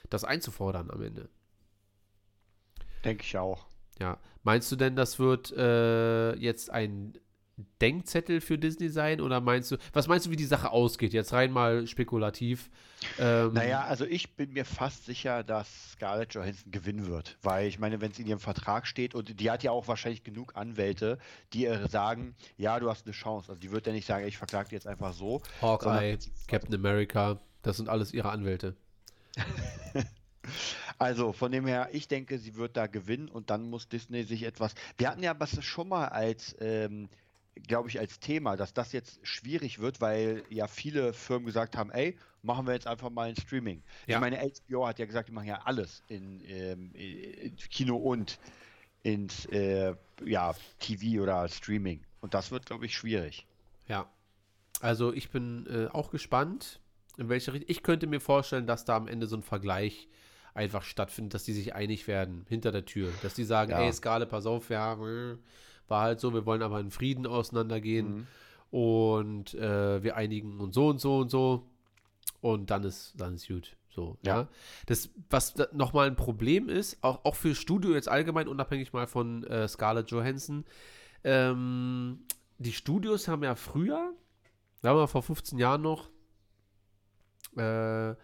das 0.10 0.24
einzufordern 0.24 0.90
am 0.92 1.02
Ende. 1.02 1.30
Denke 3.06 3.24
ich 3.24 3.38
auch. 3.38 3.68
Ja. 4.00 4.18
Meinst 4.44 4.72
du 4.72 4.76
denn, 4.76 4.96
das 4.96 5.20
wird 5.20 5.52
äh, 5.52 6.36
jetzt 6.36 6.70
ein 6.70 7.18
Denkzettel 7.82 8.42
für 8.42 8.58
Disney 8.58 8.90
sein 8.90 9.22
oder 9.22 9.42
meinst 9.42 9.72
du, 9.72 9.78
was 9.94 10.08
meinst 10.08 10.26
du, 10.26 10.32
wie 10.32 10.36
die 10.36 10.46
Sache 10.46 10.72
ausgeht? 10.72 11.14
Jetzt 11.14 11.34
rein 11.34 11.52
mal 11.52 11.88
spekulativ. 11.88 12.70
Ähm, 13.18 13.54
naja, 13.54 13.84
also 13.84 14.06
ich 14.06 14.36
bin 14.36 14.54
mir 14.54 14.66
fast 14.66 15.06
sicher, 15.06 15.44
dass 15.44 15.94
Scarlett 15.94 16.34
Johansson 16.34 16.72
gewinnen 16.72 17.08
wird, 17.08 17.38
weil 17.42 17.68
ich 17.68 17.80
meine, 17.80 18.02
wenn 18.02 18.12
es 18.12 18.20
in 18.20 18.28
ihrem 18.28 18.40
Vertrag 18.40 18.88
steht 18.88 19.16
und 19.16 19.40
die 19.40 19.52
hat 19.52 19.64
ja 19.64 19.72
auch 19.72 19.88
wahrscheinlich 19.88 20.24
genug 20.24 20.56
Anwälte, 20.56 21.18
die 21.54 21.64
ihr 21.64 21.88
sagen, 21.88 22.36
ja, 22.58 22.80
du 22.80 22.90
hast 22.90 23.06
eine 23.06 23.14
Chance. 23.14 23.50
Also 23.50 23.60
die 23.60 23.72
wird 23.72 23.88
ja 23.88 23.94
nicht 23.94 24.06
sagen, 24.06 24.28
ich 24.28 24.38
verklage 24.38 24.70
jetzt 24.72 24.88
einfach 24.88 25.14
so. 25.14 25.42
Hawkeye, 25.62 26.18
Captain 26.48 26.76
America, 26.76 27.40
das 27.62 27.78
sind 27.78 27.90
alles 27.90 28.14
ihre 28.14 28.30
Anwälte. 28.30 28.76
Also 30.98 31.32
von 31.32 31.52
dem 31.52 31.66
her, 31.66 31.90
ich 31.94 32.08
denke, 32.08 32.38
sie 32.38 32.56
wird 32.56 32.76
da 32.76 32.88
gewinnen 32.88 33.30
und 33.30 33.50
dann 33.50 33.70
muss 33.70 33.88
Disney 33.88 34.24
sich 34.24 34.44
etwas. 34.44 34.76
Wir 34.98 35.10
hatten 35.10 35.24
ja 35.24 35.34
was 35.40 35.64
schon 35.64 35.88
mal 35.88 36.10
als 36.10 36.56
ähm, 36.60 37.08
glaube 37.68 37.90
ich, 37.90 38.00
als 38.00 38.20
Thema, 38.20 38.56
dass 38.56 38.74
das 38.74 38.92
jetzt 38.92 39.20
schwierig 39.24 39.80
wird, 39.80 40.02
weil 40.02 40.44
ja 40.50 40.68
viele 40.68 41.14
Firmen 41.14 41.46
gesagt 41.46 41.78
haben, 41.78 41.92
ey, 41.92 42.18
machen 42.42 42.66
wir 42.66 42.74
jetzt 42.74 42.88
einfach 42.88 43.10
mal 43.10 43.30
ein 43.30 43.36
Streaming. 43.36 43.84
Ja. 44.08 44.18
Ich 44.18 44.22
meine, 44.22 44.38
HBO 44.38 44.88
hat 44.88 45.00
ja 45.00 45.06
gesagt, 45.06 45.30
die 45.30 45.34
machen 45.34 45.48
ja 45.48 45.62
alles 45.66 46.04
in, 46.08 46.42
ähm, 46.48 46.92
in 46.94 47.56
Kino 47.56 47.98
und 47.98 48.40
ins 49.04 49.46
äh, 49.48 49.96
ja, 50.24 50.54
TV 50.80 51.22
oder 51.22 51.48
Streaming. 51.48 52.02
Und 52.22 52.34
das 52.34 52.52
wird, 52.52 52.66
glaube 52.66 52.86
ich, 52.86 52.96
schwierig. 52.96 53.46
Ja. 53.88 54.10
Also 54.82 55.14
ich 55.14 55.30
bin 55.30 55.68
äh, 55.68 55.88
auch 55.88 56.12
gespannt, 56.12 56.80
in 57.18 57.30
welche 57.30 57.54
Richtung. 57.54 57.70
Ich 57.70 57.84
könnte 57.84 58.08
mir 58.08 58.20
vorstellen, 58.20 58.68
dass 58.68 58.86
da 58.86 58.96
am 58.96 59.08
Ende 59.08 59.28
so 59.28 59.36
ein 59.36 59.44
Vergleich 59.44 60.08
einfach 60.54 60.84
stattfindet, 60.84 61.34
dass 61.34 61.44
die 61.44 61.54
sich 61.54 61.76
einig 61.76 62.08
werden 62.08 62.46
hinter 62.50 62.72
der 62.72 62.86
Tür. 62.86 63.12
Dass 63.22 63.34
die 63.34 63.44
sagen, 63.44 63.72
ja. 63.72 63.82
ey, 63.82 63.94
Skale, 63.94 64.26
pass 64.26 64.46
auf, 64.46 64.70
ja, 64.70 64.98
war 65.90 66.04
halt 66.04 66.20
so, 66.20 66.34
wir 66.34 66.46
wollen 66.46 66.62
aber 66.62 66.80
in 66.80 66.92
Frieden 66.92 67.28
auseinandergehen 67.28 68.28
mhm. 68.72 68.78
und 68.78 69.54
äh, 69.56 70.04
wir 70.04 70.16
einigen 70.16 70.60
uns 70.60 70.76
so 70.76 70.88
und 70.88 71.00
so 71.00 71.18
und 71.18 71.30
so 71.30 71.66
und 72.42 72.70
dann 72.70 72.84
ist, 72.84 73.14
dann 73.18 73.36
ist 73.36 73.48
gut. 73.48 73.76
So, 73.90 74.18
ja. 74.22 74.42
ja. 74.42 74.48
Das, 74.86 75.10
was 75.30 75.56
nochmal 75.74 76.08
ein 76.08 76.16
Problem 76.16 76.70
ist, 76.70 77.04
auch, 77.04 77.26
auch 77.26 77.36
für 77.36 77.56
Studio 77.56 77.94
jetzt 77.94 78.08
allgemein, 78.08 78.48
unabhängig 78.48 78.94
mal 78.94 79.08
von 79.08 79.44
äh, 79.46 79.68
Scarlett 79.68 80.12
Johansson, 80.12 80.64
ähm, 81.24 82.20
die 82.60 82.72
Studios 82.72 83.28
haben 83.28 83.44
ja 83.44 83.56
früher, 83.56 84.14
sagen 84.82 84.96
wir 84.96 85.02
mal 85.02 85.08
vor 85.08 85.24
15 85.24 85.58
Jahren 85.58 85.82
noch, 85.82 86.10
äh, 87.58 88.16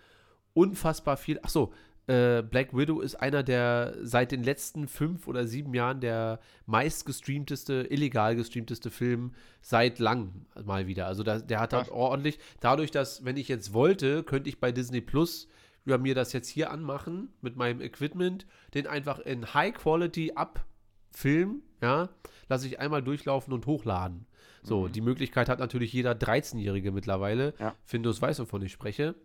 unfassbar 0.54 1.18
viel. 1.18 1.40
Achso, 1.42 1.74
äh, 2.08 2.44
Black 2.44 2.76
Widow 2.76 3.02
ist 3.02 3.16
einer 3.16 3.42
der 3.42 3.96
seit 4.02 4.32
den 4.32 4.44
letzten 4.44 4.88
fünf 4.88 5.28
oder 5.28 5.48
sieben 5.48 5.74
Jahren 5.74 6.02
der 6.02 6.40
meistgestreamteste, 6.68 7.88
illegal 7.90 8.36
gestreamteste 8.36 8.92
Film 8.92 9.34
seit 9.62 10.00
langem 10.00 10.46
mal 10.64 10.88
wieder. 10.88 11.08
Also 11.08 11.24
da, 11.24 11.40
der 11.40 11.60
hat 11.60 11.74
halt 11.74 11.90
ordentlich, 11.90 12.40
dadurch, 12.60 12.92
dass, 12.92 13.26
wenn 13.26 13.38
ich 13.38 13.48
jetzt 13.48 13.74
wollte, 13.74 14.24
könnte 14.24 14.50
ich 14.50 14.60
bei 14.60 14.72
Disney 14.72 15.02
Plus 15.02 15.48
über 15.84 15.98
mir 15.98 16.16
das 16.16 16.34
jetzt 16.34 16.50
hier 16.50 16.72
anmachen 16.72 17.30
mit 17.42 17.56
meinem 17.56 17.82
Equipment, 17.82 18.46
den 18.74 18.88
einfach 18.88 19.20
in 19.20 19.54
High 19.54 19.74
Quality 19.74 20.34
abfilmen, 20.36 21.62
ja, 21.82 22.10
lasse 22.50 22.68
ich 22.68 22.80
einmal 22.80 23.04
durchlaufen 23.04 23.54
und 23.54 23.66
hochladen. 23.66 24.26
So, 24.64 24.82
mhm. 24.82 24.92
die 24.92 25.02
Möglichkeit 25.02 25.48
hat 25.48 25.60
natürlich 25.60 25.94
jeder 25.94 26.14
13-Jährige 26.14 26.92
mittlerweile. 26.92 27.54
Ja. 27.60 27.76
Findus 27.84 28.22
weiß, 28.22 28.40
wovon 28.40 28.64
ich 28.64 28.72
spreche. 28.72 29.16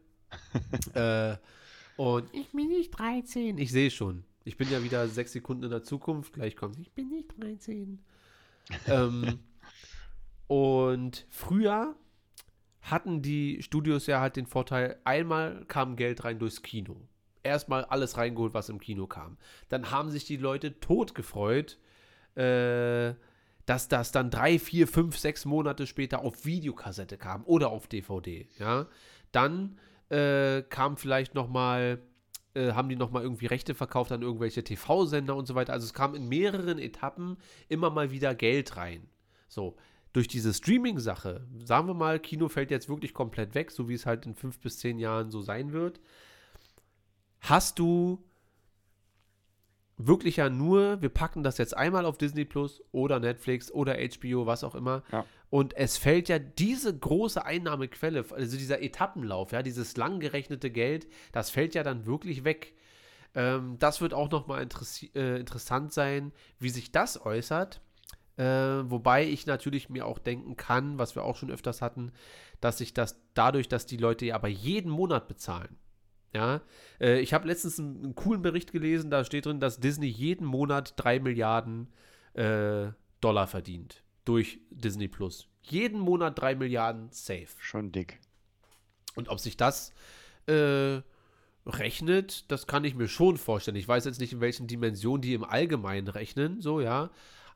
äh, 0.95 1.37
und 2.01 2.33
ich 2.33 2.49
bin 2.49 2.69
nicht 2.69 2.93
13. 2.93 3.59
Ich 3.59 3.71
sehe 3.73 3.91
schon. 3.91 4.25
Ich 4.45 4.57
bin 4.57 4.71
ja 4.71 4.83
wieder 4.83 5.07
sechs 5.07 5.33
Sekunden 5.33 5.65
in 5.65 5.71
der 5.71 5.83
Zukunft. 5.83 6.33
Gleich 6.33 6.57
kommt, 6.57 6.79
ich 6.79 6.91
bin 6.93 7.11
nicht 7.11 7.39
13. 7.39 7.99
ähm, 8.87 9.39
und 10.47 11.27
früher 11.29 11.95
hatten 12.81 13.21
die 13.21 13.63
Studios 13.63 14.07
ja 14.07 14.19
halt 14.19 14.37
den 14.37 14.47
Vorteil, 14.47 14.99
einmal 15.05 15.67
kam 15.69 15.95
Geld 15.95 16.25
rein 16.25 16.39
durchs 16.39 16.63
Kino. 16.63 16.97
Erstmal 17.43 17.85
alles 17.85 18.17
reingeholt, 18.17 18.55
was 18.55 18.71
im 18.71 18.81
Kino 18.81 19.07
kam. 19.07 19.37
Dann 19.69 19.91
haben 19.91 20.09
sich 20.09 20.25
die 20.25 20.39
Leute 20.39 20.81
tot 20.81 21.15
gefreut, 21.15 21.79
äh, 22.35 23.13
dass 23.67 23.89
das 23.89 24.11
dann 24.11 24.31
drei, 24.31 24.59
vier, 24.59 24.89
fünf, 24.89 25.19
sechs 25.19 25.45
Monate 25.45 25.87
später 25.87 26.21
auf 26.21 26.47
Videokassette 26.47 27.19
kam 27.19 27.45
oder 27.45 27.69
auf 27.69 27.89
DVD. 27.89 28.49
Ja, 28.59 28.87
dann 29.33 29.79
äh, 30.11 30.63
kam 30.69 30.97
vielleicht 30.97 31.35
noch 31.35 31.49
mal, 31.49 32.01
äh, 32.55 32.73
haben 32.73 32.89
die 32.89 32.97
noch 32.97 33.11
mal 33.11 33.23
irgendwie 33.23 33.47
Rechte 33.47 33.75
verkauft 33.75 34.13
an 34.13 34.23
irgendwelche 34.23 34.63
TV-Sender 34.63 35.35
und 35.37 35.47
so 35.47 35.55
weiter. 35.55 35.73
Also 35.73 35.87
es 35.87 35.95
kam 35.95 36.15
in 36.15 36.29
mehreren 36.29 36.79
Etappen 36.79 37.37
immer 37.69 37.91
mal 37.91 38.11
wieder 38.11 38.35
Geld 38.35 38.77
rein. 38.77 39.09
So, 39.49 39.77
durch 40.13 40.29
diese 40.29 40.53
Streaming-Sache, 40.53 41.47
sagen 41.65 41.87
wir 41.87 41.95
mal, 41.95 42.19
Kino 42.19 42.49
fällt 42.49 42.71
jetzt 42.71 42.89
wirklich 42.89 43.15
komplett 43.15 43.55
weg, 43.55 43.71
so 43.71 43.89
wie 43.89 43.95
es 43.95 44.07
halt 44.07 44.27
in 44.27 44.35
fünf 44.35 44.59
bis 44.61 44.79
zehn 44.79 44.99
Jahren 44.99 45.31
so 45.31 45.41
sein 45.41 45.73
wird, 45.73 46.01
hast 47.41 47.79
du 47.79 48.23
wirklich 49.97 50.37
ja 50.37 50.49
nur, 50.49 51.01
wir 51.03 51.09
packen 51.11 51.43
das 51.43 51.59
jetzt 51.59 51.77
einmal 51.77 52.05
auf 52.07 52.19
Disney 52.19 52.45
Plus 52.45 52.83
oder 52.93 53.21
Netflix 53.21 53.71
oder 53.71 53.97
HBO, 53.97 54.47
was 54.47 54.65
auch 54.65 54.75
immer. 54.75 55.03
Ja. 55.13 55.25
Und 55.51 55.77
es 55.77 55.99
fällt 55.99 56.29
ja 56.29 56.39
diese 56.39 56.97
große 56.97 57.45
Einnahmequelle, 57.45 58.25
also 58.31 58.57
dieser 58.57 58.83
Etappenlauf, 58.83 59.51
ja, 59.51 59.63
dieses 59.63 59.97
lang 59.97 60.21
gerechnete 60.21 60.71
Geld, 60.71 61.09
das 61.33 61.51
fällt 61.51 61.75
ja 61.75 61.83
dann 61.83 62.07
wirklich 62.07 62.45
weg. 62.45 62.75
Ähm, 63.35 63.77
das 63.81 64.01
wird 64.01 64.15
auch 64.15 64.31
nochmal 64.31 64.67
äh, 65.15 65.41
interessant 65.41 65.93
sein, 65.93 66.33
wie 66.61 66.71
sich 66.71 66.93
das 66.93 67.25
äußert. 67.27 67.81
Äh, 68.37 68.45
wobei 68.45 69.27
ich 69.27 69.47
natürlich 69.47 69.91
mir 69.91 70.07
auch 70.07 70.21
denken 70.21 70.57
kann, 70.57 70.99
was 70.99 71.17
wir 71.17 71.25
auch 71.25 71.37
schon 71.37 71.51
öfters 71.51 71.83
hatten, 71.83 72.13
dass 72.61 72.79
sich 72.79 72.95
das 72.95 73.21
dadurch, 73.35 73.69
dass 73.69 73.87
die 73.87 73.97
Leute 73.97 74.27
ja 74.27 74.37
aber 74.37 74.49
jeden 74.49 74.91
Monat 74.91 75.27
bezahlen, 75.27 75.77
ja, 76.33 76.61
äh, 77.01 77.19
ich 77.19 77.35
habe 77.35 77.49
letztens 77.49 77.81
einen, 77.81 78.05
einen, 78.05 78.15
coolen 78.15 78.41
Bericht 78.41 78.71
gelesen, 78.71 79.11
da 79.11 79.25
steht 79.25 79.47
drin, 79.47 79.59
dass 79.59 79.81
Disney 79.81 80.07
jeden 80.07 80.47
Monat 80.47 80.95
3 80.97 81.19
Milliarden 81.19 81.93
äh, 82.35 82.93
Dollar 83.21 83.49
verdient 83.49 84.05
durch 84.31 84.61
Disney 84.71 85.09
Plus. 85.09 85.49
Jeden 85.63 85.99
Monat 85.99 86.41
3 86.41 86.55
Milliarden 86.55 87.09
safe. 87.11 87.49
Schon 87.59 87.91
dick. 87.91 88.21
Und 89.17 89.29
ob 89.29 89.41
sich 89.41 89.57
das 89.57 89.93
äh, 90.47 91.01
rechnet, 91.67 92.49
das 92.49 92.69
kann 92.69 92.85
ich 92.85 92.95
mir 92.95 93.09
schon 93.09 93.39
vorstellen. 93.39 93.77
Ich 93.77 93.89
weiß 93.89 94.05
jetzt 94.05 94.21
nicht, 94.21 94.33
in 94.33 94.41
welchen 94.41 94.69
Dimensionen 94.69 95.21
die 95.21 95.35
im 95.35 95.43
Allgemeinen 95.43 96.07
rechnen, 96.07 96.61
so, 96.61 96.81
ja. 96.81 97.11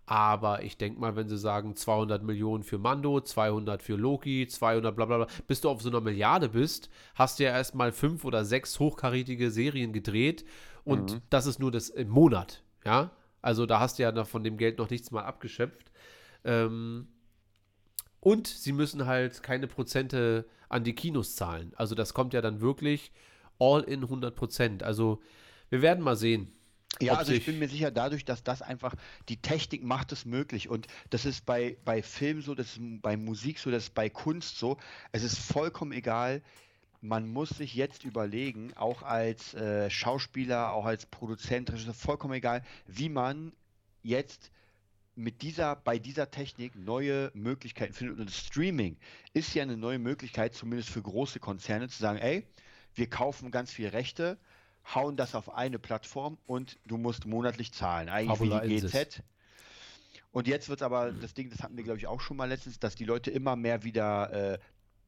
Aber 0.05 0.65
ich 0.65 0.77
denke 0.77 0.99
mal, 0.99 1.15
wenn 1.15 1.29
sie 1.29 1.39
sagen 1.39 1.77
200 1.77 2.25
Millionen 2.25 2.65
für 2.65 2.79
Mando, 2.79 3.21
200 3.21 3.81
für 3.81 3.95
Loki, 3.95 4.49
200 4.49 4.97
bla 4.97 5.05
bla 5.05 5.19
bla, 5.19 5.27
bis 5.47 5.61
du 5.61 5.71
auf 5.71 5.81
so 5.81 5.91
einer 5.91 6.01
Milliarde 6.01 6.49
bist, 6.49 6.91
hast 7.15 7.39
du 7.39 7.45
ja 7.45 7.51
erstmal 7.51 7.93
fünf 7.93 8.25
oder 8.25 8.45
sechs 8.45 8.81
hochkarätige 8.81 9.53
Serien 9.53 9.93
gedreht 9.93 10.45
und 10.83 11.13
mhm. 11.13 11.21
das 11.31 11.47
ist 11.47 11.61
nur 11.61 11.71
das 11.71 11.89
im 11.89 12.09
Monat, 12.09 12.65
ja. 12.85 13.13
Also 13.43 13.65
da 13.65 13.79
hast 13.79 14.01
du 14.01 14.03
ja 14.03 14.25
von 14.25 14.43
dem 14.43 14.57
Geld 14.57 14.79
noch 14.79 14.91
nichts 14.91 15.13
mal 15.13 15.23
abgeschöpft. 15.23 15.93
Ähm, 16.45 17.09
und 18.21 18.47
sie 18.47 18.73
müssen 18.73 19.07
halt 19.07 19.43
keine 19.43 19.67
Prozente 19.67 20.47
an 20.69 20.85
die 20.85 20.95
Kinos 20.95 21.37
zahlen. 21.37 21.73
Also 21.77 21.95
das 21.95 22.15
kommt 22.15 22.33
ja 22.33 22.41
dann 22.41 22.61
wirklich 22.61 23.13
all 23.59 23.83
in 23.83 24.03
100 24.03 24.35
Prozent. 24.35 24.83
Also 24.83 25.23
wir 25.69 25.83
werden 25.83 26.03
mal 26.03 26.17
sehen. 26.17 26.53
Ja, 27.01 27.15
also 27.15 27.33
ich 27.33 27.45
bin 27.45 27.59
mir 27.59 27.69
sicher, 27.69 27.91
dadurch, 27.91 28.25
dass 28.25 28.45
das 28.45 28.63
einfach, 28.63 28.95
die 29.29 29.43
Technik 29.43 29.83
macht 29.83 30.13
es 30.13 30.25
möglich 30.25 30.69
und 30.69 30.87
das 31.11 31.25
ist 31.25 31.45
bei, 31.45 31.77
bei 31.85 32.03
Film 32.03 32.41
so, 32.41 32.55
das 32.55 32.77
ist 32.77 32.81
bei 33.03 33.17
Musik 33.17 33.59
so, 33.59 33.71
das 33.71 33.85
ist 33.85 33.95
bei 33.95 34.09
Kunst 34.09 34.59
so. 34.59 34.79
Es 35.11 35.25
ist 35.25 35.39
vollkommen 35.39 35.93
egal, 35.93 36.43
man 37.01 37.29
muss 37.29 37.51
sich 37.51 37.75
jetzt 37.75 38.05
überlegen, 38.05 38.73
auch 38.77 39.03
als 39.03 39.55
äh, 39.55 39.91
Schauspieler, 39.91 40.73
auch 40.73 40.87
als 40.87 41.05
Produzent, 41.07 41.69
ist 41.71 41.91
vollkommen 41.95 42.35
egal, 42.35 42.63
wie 42.87 43.09
man 43.09 43.53
jetzt 44.03 44.51
mit 45.17 45.43
dieser, 45.43 45.77
bei 45.77 45.99
dieser 45.99 46.31
Technik 46.31 46.75
neue 46.77 47.31
Möglichkeiten 47.35 47.93
findet. 47.93 48.19
Und 48.19 48.31
Streaming 48.31 48.97
ist 49.33 49.55
ja 49.55 49.63
eine 49.63 49.77
neue 49.77 49.99
Möglichkeit, 49.99 50.55
zumindest 50.55 50.91
für 50.91 51.03
große 51.03 51.41
Konzerne, 51.41 51.89
zu 51.89 51.99
sagen, 51.99 52.19
ey, 52.19 52.47
wir 52.95 53.09
kaufen 53.09 53.51
ganz 53.51 53.73
viel 53.73 53.89
Rechte, 53.89 54.39
hauen 54.95 55.17
das 55.17 55.35
auf 55.35 55.55
eine 55.55 55.79
Plattform 55.79 56.39
und 56.47 56.79
du 56.85 56.97
musst 56.97 57.27
monatlich 57.27 57.73
zahlen. 57.73 58.09
Eigentlich 58.09 58.39
Fabula 58.39 58.63
wie 58.65 58.81
die 58.81 58.87
GZ. 58.87 59.23
Und 60.33 60.49
jetzt 60.49 60.69
wird 60.69 60.83
aber 60.83 61.13
das 61.13 61.33
Ding, 61.35 61.49
das 61.51 61.63
hatten 61.63 61.77
wir 61.77 61.85
glaube 61.85 61.99
ich 61.99 62.09
auch 62.09 62.21
schon 62.21 62.37
mal 62.37 62.49
letztens, 62.49 62.81
dass 62.81 62.97
die 62.97 63.05
Leute 63.05 63.31
immer 63.31 63.55
mehr 63.55 63.85
wieder 63.85 64.55
äh, 64.55 64.59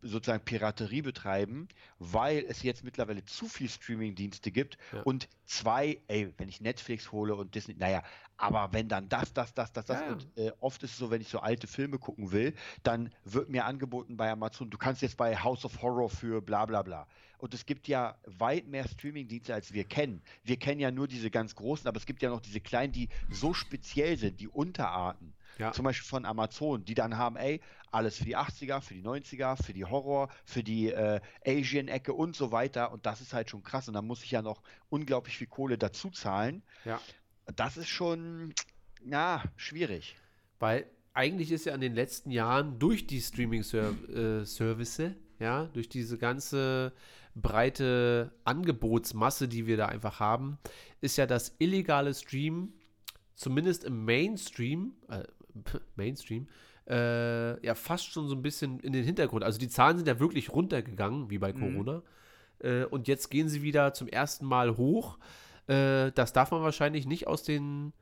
sozusagen 0.09 0.45
Piraterie 0.45 1.03
betreiben, 1.03 1.69
weil 1.99 2.45
es 2.49 2.63
jetzt 2.63 2.85
mittlerweile 2.85 3.25
zu 3.25 3.49
viel 3.49 3.69
Streaming-Dienste 3.69 4.51
gibt 4.51 4.79
ja. 4.93 5.03
und 5.03 5.29
zwei, 5.45 5.99
ey, 6.09 6.33
wenn 6.39 6.49
ich 6.49 6.61
Netflix 6.61 7.13
hole 7.13 7.35
und 7.35 7.55
Disney, 7.55 7.75
naja, 7.79 8.03
aber 8.37 8.73
wenn 8.73 8.89
dann 8.89 9.09
das, 9.09 9.33
das, 9.33 9.55
das, 9.55 9.73
das, 9.73 9.87
das 9.87 10.01
ja. 10.01 10.13
und 10.13 10.27
äh, 10.37 10.53
oft 10.61 10.83
ist 10.83 10.93
es 10.93 10.99
so, 10.99 11.11
wenn 11.11 11.21
ich 11.21 11.29
so 11.29 11.41
alte 11.41 11.67
Filme 11.67 11.99
gucken 11.99 12.33
will, 12.33 12.55
dann 12.83 13.11
wird 13.25 13.49
mir 13.49 13.65
angeboten 13.65 14.17
bei 14.17 14.31
Amazon, 14.31 14.71
du 14.71 14.79
kannst 14.79 15.03
jetzt 15.03 15.17
bei 15.17 15.37
House 15.37 15.65
of 15.65 15.81
Horror 15.83 16.11
für 16.11 16.43
bla 16.43 16.67
bla 16.67 16.83
bla. 16.83 17.07
Und 17.39 17.53
es 17.53 17.67
gibt 17.67 17.87
ja 17.87 18.17
weit 18.25 18.67
mehr 18.67 18.89
Streaming-Dienste, 18.89 19.53
als 19.53 19.73
wir 19.73 19.85
kennen. 19.85 20.23
Wir 20.43 20.57
kennen 20.57 20.81
ja 20.81 20.91
nur 20.91 21.07
diese 21.07 21.31
ganz 21.31 21.55
großen, 21.55 21.87
aber 21.87 21.99
es 21.99 22.07
gibt 22.07 22.23
ja 22.23 22.31
noch 22.31 22.41
diese 22.41 22.61
kleinen, 22.61 22.93
die 22.93 23.09
so 23.31 23.53
speziell 23.53 24.17
sind, 24.17 24.41
die 24.41 24.49
Unterarten. 24.49 25.35
Ja. 25.59 25.73
Zum 25.73 25.85
Beispiel 25.85 26.07
von 26.07 26.25
Amazon, 26.25 26.85
die 26.85 26.95
dann 26.95 27.17
haben, 27.17 27.37
ey, 27.37 27.61
alles 27.91 28.19
für 28.19 28.25
die 28.25 28.37
80er, 28.37 28.81
für 28.81 28.95
die 28.95 29.03
90er, 29.03 29.63
für 29.63 29.73
die 29.73 29.85
Horror, 29.85 30.29
für 30.45 30.63
die 30.63 30.91
äh, 30.91 31.21
Asian-Ecke 31.47 32.13
und 32.13 32.37
so 32.37 32.53
weiter. 32.53 32.93
Und 32.93 33.07
das 33.07 33.21
ist 33.21 33.33
halt 33.33 33.51
schon 33.51 33.63
krass. 33.63 33.89
Und 33.89 33.95
da 33.95 34.03
muss 34.03 34.23
ich 34.23 34.31
ja 34.31 34.43
noch 34.43 34.63
unglaublich 34.91 35.39
viel 35.39 35.47
Kohle 35.47 35.79
dazu 35.79 36.11
zahlen. 36.11 36.63
Ja. 36.85 37.01
Das 37.55 37.77
ist 37.77 37.89
schon, 37.89 38.53
ja, 39.05 39.43
schwierig. 39.57 40.17
Weil 40.59 40.87
eigentlich 41.15 41.51
ist 41.51 41.65
ja 41.65 41.75
in 41.75 41.81
den 41.81 41.95
letzten 41.95 42.31
Jahren 42.31 42.79
durch 42.79 43.07
die 43.07 43.21
Streaming-Service, 43.21 44.99
äh, 44.99 45.15
ja, 45.39 45.65
durch 45.73 45.89
diese 45.89 46.19
ganze 46.19 46.93
breite 47.35 48.33
Angebotsmasse, 48.45 49.49
die 49.49 49.67
wir 49.67 49.77
da 49.77 49.87
einfach 49.87 50.21
haben, 50.21 50.59
ist 51.01 51.17
ja 51.17 51.27
das 51.27 51.55
illegale 51.59 52.15
Stream, 52.15 52.73
zumindest 53.35 53.85
im 53.85 54.05
Mainstream, 54.05 54.95
äh, 55.09 55.23
Mainstream, 55.97 56.49
äh, 56.89 57.65
ja 57.65 57.75
fast 57.75 58.13
schon 58.13 58.29
so 58.29 58.35
ein 58.35 58.43
bisschen 58.43 58.81
in 58.81 58.93
den 58.93 59.05
Hintergrund. 59.05 59.45
Also 59.45 59.59
die 59.59 59.69
Zahlen 59.69 59.97
sind 59.97 60.09
ja 60.09 60.21
wirklich 60.21 60.53
runtergegangen, 60.53 61.31
wie 61.31 61.39
bei 61.39 61.53
mhm. 61.53 61.61
Corona. 61.61 61.99
Mhm. 61.99 62.03
Äh, 62.69 62.85
und 62.85 63.09
jetzt 63.09 63.31
gehen 63.31 63.49
sie 63.49 63.63
wieder 63.63 63.93
zum 63.93 64.09
ersten 64.09 64.47
Mal 64.47 64.77
hoch. 64.77 65.19
Äh, 65.67 66.13
das 66.13 66.33
darf 66.33 66.51
man 66.51 66.63
wahrscheinlich 66.63 67.07
nicht 67.07 67.27
aus 67.27 67.43
den 67.43 67.93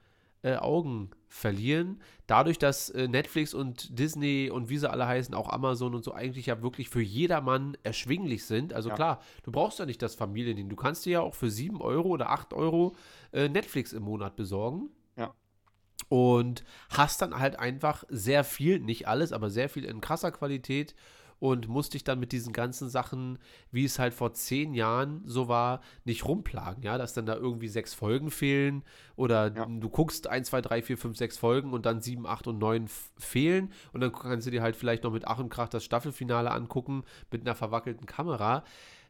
äh, 0.44 0.56
Augen 0.56 1.10
verlieren. 1.26 2.00
Dadurch, 2.26 2.58
dass 2.58 2.90
äh, 2.90 3.08
Netflix 3.08 3.54
und 3.54 3.98
Disney 3.98 4.50
und 4.52 4.68
wie 4.68 4.76
sie 4.76 4.90
alle 4.90 5.06
heißen, 5.06 5.34
auch 5.34 5.48
Amazon 5.48 5.94
und 5.94 6.04
so 6.04 6.12
eigentlich 6.12 6.46
ja 6.46 6.62
wirklich 6.62 6.90
für 6.90 7.00
jedermann 7.00 7.76
erschwinglich 7.82 8.44
sind. 8.44 8.74
Also 8.74 8.90
ja. 8.90 8.94
klar, 8.94 9.22
du 9.42 9.50
brauchst 9.50 9.78
ja 9.78 9.86
nicht 9.86 10.02
das 10.02 10.14
Familiending. 10.14 10.68
Du 10.68 10.76
kannst 10.76 11.06
dir 11.06 11.12
ja 11.12 11.20
auch 11.20 11.34
für 11.34 11.50
7 11.50 11.80
Euro 11.80 12.08
oder 12.08 12.30
8 12.30 12.52
Euro 12.52 12.94
äh, 13.32 13.48
Netflix 13.48 13.94
im 13.94 14.02
Monat 14.02 14.36
besorgen. 14.36 14.90
Und 16.08 16.64
hast 16.90 17.22
dann 17.22 17.38
halt 17.38 17.58
einfach 17.58 18.04
sehr 18.08 18.44
viel, 18.44 18.78
nicht 18.78 19.08
alles, 19.08 19.32
aber 19.32 19.50
sehr 19.50 19.68
viel 19.68 19.84
in 19.84 20.00
krasser 20.00 20.32
Qualität 20.32 20.94
und 21.44 21.68
musst 21.68 21.94
dich 21.94 22.04
dann 22.04 22.20
mit 22.20 22.32
diesen 22.32 22.52
ganzen 22.54 22.88
Sachen, 22.88 23.38
wie 23.70 23.84
es 23.84 23.98
halt 23.98 24.14
vor 24.14 24.32
zehn 24.32 24.72
Jahren 24.72 25.22
so 25.26 25.46
war, 25.46 25.80
nicht 26.04 26.24
rumplagen, 26.24 26.82
ja, 26.82 26.96
dass 26.96 27.12
dann 27.12 27.26
da 27.26 27.34
irgendwie 27.34 27.68
sechs 27.68 27.92
Folgen 27.92 28.30
fehlen 28.30 28.82
oder 29.16 29.52
ja. 29.54 29.66
du 29.66 29.88
guckst 29.88 30.26
1, 30.26 30.48
2, 30.48 30.62
3, 30.62 30.82
4, 30.82 30.98
5, 30.98 31.16
6 31.18 31.36
Folgen 31.38 31.72
und 31.72 31.86
dann 31.86 32.00
7, 32.00 32.26
8 32.26 32.46
und 32.46 32.58
9 32.58 32.88
fehlen 33.18 33.72
und 33.92 34.00
dann 34.00 34.12
kannst 34.12 34.46
du 34.46 34.50
dir 34.50 34.62
halt 34.62 34.76
vielleicht 34.76 35.04
noch 35.04 35.12
mit 35.12 35.26
Ach 35.26 35.38
und 35.38 35.50
Krach 35.50 35.68
das 35.68 35.84
Staffelfinale 35.84 36.50
angucken 36.50 37.04
mit 37.30 37.42
einer 37.42 37.54
verwackelten 37.54 38.06
Kamera 38.06 38.64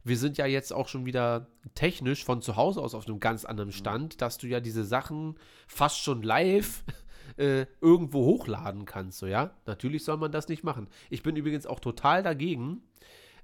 wir 0.05 0.19
sind 0.19 0.37
ja 0.37 0.47
jetzt 0.47 0.73
auch 0.73 0.89
schon 0.89 1.07
wieder 1.07 1.49
technisch 1.75 2.25
von 2.25 2.43
zu 2.43 2.57
Hause 2.57 2.81
aus 2.81 2.95
auf 2.95 3.07
einem 3.07 3.21
ganz 3.21 3.45
anderen. 3.45 3.73
Stand, 3.73 4.21
dass 4.21 4.39
du 4.39 4.47
ja 4.47 4.61
diese 4.61 4.85
Sachen 4.85 5.37
fast 5.67 5.99
schon 5.99 6.23
live 6.23 6.85
äh, 7.39 7.67
irgendwo 7.81 8.25
hochladen 8.25 8.85
kannst. 8.85 9.19
So, 9.19 9.27
ja, 9.27 9.57
natürlich 9.67 10.05
soll 10.05 10.19
man 10.19 10.31
das 10.31 10.49
nicht 10.49 10.63
machen. 10.63 10.89
Ich 11.09 11.23
bin 11.23 11.37
übrigens 11.37 11.67
auch 11.67 11.81
total 11.81 12.23
dagegen. 12.23 12.83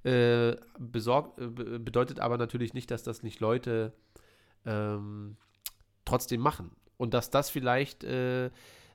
Äh, 0.03 0.57
besorgt, 0.79 1.39
äh, 1.39 1.79
bedeutet 1.79 2.21
aber 2.21 2.39
natürlich 2.39 2.73
nicht, 2.73 2.91
dass 2.91 3.03
das 3.03 3.23
nicht 3.23 3.41
Leute 3.41 3.93
ähm, 4.65 5.37
trotzdem 6.07 6.41
machen. 6.41 6.71
Und 6.97 7.13
dass 7.15 7.31
das 7.31 7.51
vielleicht 7.51 8.05
äh, 8.05 8.51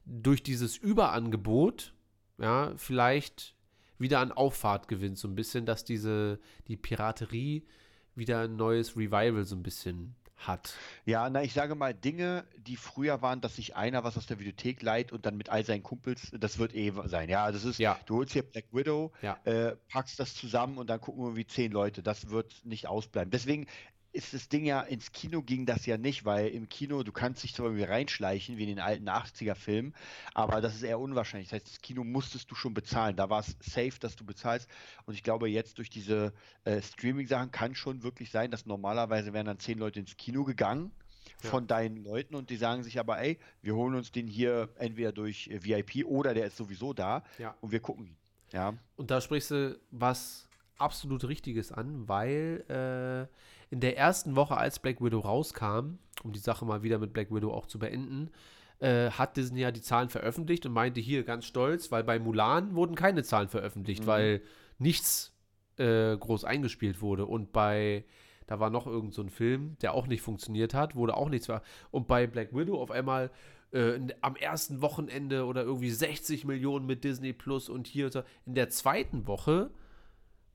durch 0.06 0.44
dieses 0.44 0.78
Überangebot, 0.78 1.94
ja, 2.38 2.74
vielleicht 2.76 3.55
wieder 3.98 4.20
an 4.20 4.32
Auffahrt 4.32 4.88
gewinnt, 4.88 5.18
so 5.18 5.28
ein 5.28 5.36
bisschen, 5.36 5.66
dass 5.66 5.84
diese, 5.84 6.40
die 6.68 6.78
Piraterie 6.78 7.64
wieder 8.16 8.42
ein 8.42 8.56
neues 8.56 8.96
Revival 8.96 9.44
so 9.44 9.56
ein 9.56 9.64
bisschen 9.64 10.16
hat. 10.38 10.74
Ja, 11.06 11.30
na, 11.30 11.44
ich 11.44 11.54
sage 11.54 11.76
mal, 11.76 11.94
Dinge, 11.94 12.46
die 12.58 12.76
früher 12.76 13.22
waren, 13.22 13.42
dass 13.42 13.56
sich 13.56 13.76
einer 13.76 14.04
was 14.04 14.18
aus 14.18 14.26
der 14.26 14.40
Videothek 14.40 14.82
leiht 14.82 15.12
und 15.12 15.26
dann 15.26 15.38
mit 15.38 15.50
all 15.50 15.66
seinen 15.66 15.84
Kumpels, 15.84 16.32
das 16.38 16.58
wird 16.58 16.76
eh 16.76 16.92
sein. 17.06 17.30
Ja, 17.30 17.52
das 17.52 17.64
ist, 17.64 17.80
ja. 17.80 17.98
du 18.06 18.18
holst 18.18 18.34
hier 18.34 18.44
Black 18.44 18.66
Widow, 18.72 19.12
ja. 19.22 19.38
äh, 19.46 19.76
packst 19.90 20.20
das 20.20 20.36
zusammen 20.36 20.78
und 20.78 20.90
dann 20.90 21.00
gucken 21.00 21.24
wir 21.26 21.36
wie 21.36 21.48
zehn 21.48 21.72
Leute. 21.72 22.04
Das 22.04 22.30
wird 22.30 22.54
nicht 22.66 22.88
ausbleiben. 22.88 23.32
Deswegen 23.32 23.68
ist 24.16 24.34
das 24.34 24.48
Ding 24.48 24.66
ja, 24.66 24.82
ins 24.82 25.12
Kino 25.12 25.42
ging 25.42 25.66
das 25.66 25.86
ja 25.86 25.98
nicht, 25.98 26.24
weil 26.24 26.48
im 26.48 26.70
Kino, 26.70 27.04
du 27.04 27.12
kannst 27.12 27.44
dich 27.44 27.54
zwar 27.54 27.68
irgendwie 27.68 27.84
reinschleichen, 27.84 28.58
wie 28.58 28.64
in 28.64 28.70
den 28.70 28.80
alten 28.80 29.10
80er-Filmen, 29.10 29.94
aber 30.34 30.62
das 30.62 30.76
ist 30.76 30.84
eher 30.84 31.00
unwahrscheinlich. 31.00 31.50
Das 31.50 31.58
heißt, 31.58 31.68
das 31.74 31.82
Kino 31.82 32.04
musstest 32.04 32.50
du 32.50 32.56
schon 32.56 32.74
bezahlen. 32.74 33.18
Da 33.18 33.30
war 33.30 33.42
es 33.42 33.58
safe, 33.60 34.00
dass 34.00 34.16
du 34.16 34.26
bezahlst. 34.26 34.70
Und 35.06 35.16
ich 35.16 35.24
glaube, 35.24 35.50
jetzt 35.50 35.78
durch 35.78 35.90
diese 35.90 36.34
äh, 36.64 36.82
Streaming-Sachen 36.82 37.52
kann 37.52 37.76
schon 37.76 38.04
wirklich 38.04 38.32
sein, 38.32 38.52
dass 38.52 38.66
normalerweise 38.66 39.34
wären 39.34 39.48
dann 39.48 39.60
zehn 39.60 39.78
Leute 39.78 40.00
ins 40.00 40.16
Kino 40.16 40.46
gegangen 40.46 40.92
von 41.40 41.64
ja. 41.64 41.68
deinen 41.68 41.98
Leuten 41.98 42.36
und 42.36 42.50
die 42.50 42.58
sagen 42.58 42.84
sich 42.84 43.00
aber, 43.00 43.20
ey, 43.20 43.38
wir 43.62 43.76
holen 43.76 43.96
uns 43.96 44.12
den 44.12 44.28
hier 44.28 44.70
entweder 44.78 45.12
durch 45.12 45.48
äh, 45.48 45.64
VIP 45.64 46.06
oder 46.06 46.34
der 46.34 46.46
ist 46.46 46.58
sowieso 46.58 46.94
da 46.94 47.24
ja. 47.38 47.56
und 47.62 47.72
wir 47.72 47.82
gucken 47.82 48.06
ihn. 48.06 48.18
Ja. 48.52 48.74
Und 48.96 49.12
da 49.12 49.20
sprichst 49.20 49.52
du 49.52 49.80
was 49.92 50.48
absolut 50.78 51.26
Richtiges 51.26 51.72
an, 51.72 52.08
weil 52.08 52.64
äh, 52.70 53.28
in 53.76 53.82
der 53.82 53.98
ersten 53.98 54.38
Woche, 54.38 54.56
als 54.56 54.80
Black 54.80 55.02
Widow 55.02 55.20
rauskam, 55.20 55.98
um 56.24 56.32
die 56.32 56.40
Sache 56.40 56.64
mal 56.64 56.82
wieder 56.82 56.98
mit 56.98 57.12
Black 57.12 57.30
Widow 57.30 57.52
auch 57.52 57.68
zu 57.68 57.78
beenden, 57.78 58.32
äh, 58.80 59.10
hat 59.10 59.36
Disney 59.36 59.60
ja 59.60 59.72
die 59.72 59.82
Zahlen 59.82 60.08
veröffentlicht 60.08 60.66
und 60.66 60.72
meinte 60.72 61.02
hier 61.02 61.26
ganz 61.26 61.46
stolz, 61.46 61.92
weil 61.92 62.06
bei 62.06 62.18
Mulan 62.18 62.74
wurden 62.74 62.96
keine 62.96 63.24
Zahlen 63.24 63.50
veröffentlicht, 63.50 64.04
mhm. 64.04 64.08
weil 64.08 64.42
nichts 64.80 65.34
äh, 65.76 66.16
groß 66.16 66.46
eingespielt 66.46 67.02
wurde. 67.02 67.26
Und 67.26 67.52
bei, 67.52 68.06
da 68.48 68.62
war 68.62 68.70
noch 68.70 68.88
irgend 68.88 69.14
so 69.14 69.22
ein 69.22 69.30
Film, 69.30 69.76
der 69.82 69.94
auch 69.94 70.08
nicht 70.08 70.22
funktioniert 70.22 70.74
hat, 70.74 70.96
wurde 70.96 71.18
auch 71.18 71.28
nichts. 71.28 71.50
Und 71.92 72.08
bei 72.08 72.28
Black 72.28 72.56
Widow 72.56 72.82
auf 72.82 72.92
einmal 72.92 73.30
äh, 73.74 74.00
am 74.22 74.38
ersten 74.38 74.82
Wochenende 74.82 75.44
oder 75.44 75.64
irgendwie 75.64 75.92
60 75.92 76.46
Millionen 76.46 76.86
mit 76.86 77.04
Disney 77.04 77.34
Plus 77.34 77.68
und 77.68 77.88
hier. 77.88 78.10
In 78.46 78.56
der 78.56 78.70
zweiten 78.70 79.28
Woche 79.28 79.70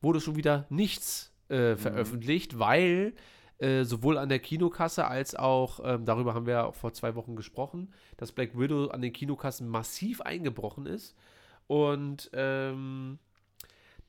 wurde 0.00 0.22
schon 0.22 0.36
wieder 0.36 0.64
nichts 0.70 1.29
äh, 1.50 1.72
mhm. 1.72 1.78
veröffentlicht, 1.78 2.58
weil 2.58 3.14
äh, 3.58 3.84
sowohl 3.84 4.16
an 4.16 4.30
der 4.30 4.38
Kinokasse 4.38 5.06
als 5.06 5.34
auch, 5.34 5.80
ähm, 5.84 6.06
darüber 6.06 6.32
haben 6.32 6.46
wir 6.46 6.54
ja 6.54 6.64
auch 6.64 6.74
vor 6.74 6.94
zwei 6.94 7.14
Wochen 7.14 7.36
gesprochen, 7.36 7.92
dass 8.16 8.32
Black 8.32 8.58
Widow 8.58 8.86
an 8.88 9.02
den 9.02 9.12
Kinokassen 9.12 9.68
massiv 9.68 10.22
eingebrochen 10.22 10.86
ist. 10.86 11.14
Und 11.66 12.30
ähm, 12.32 13.18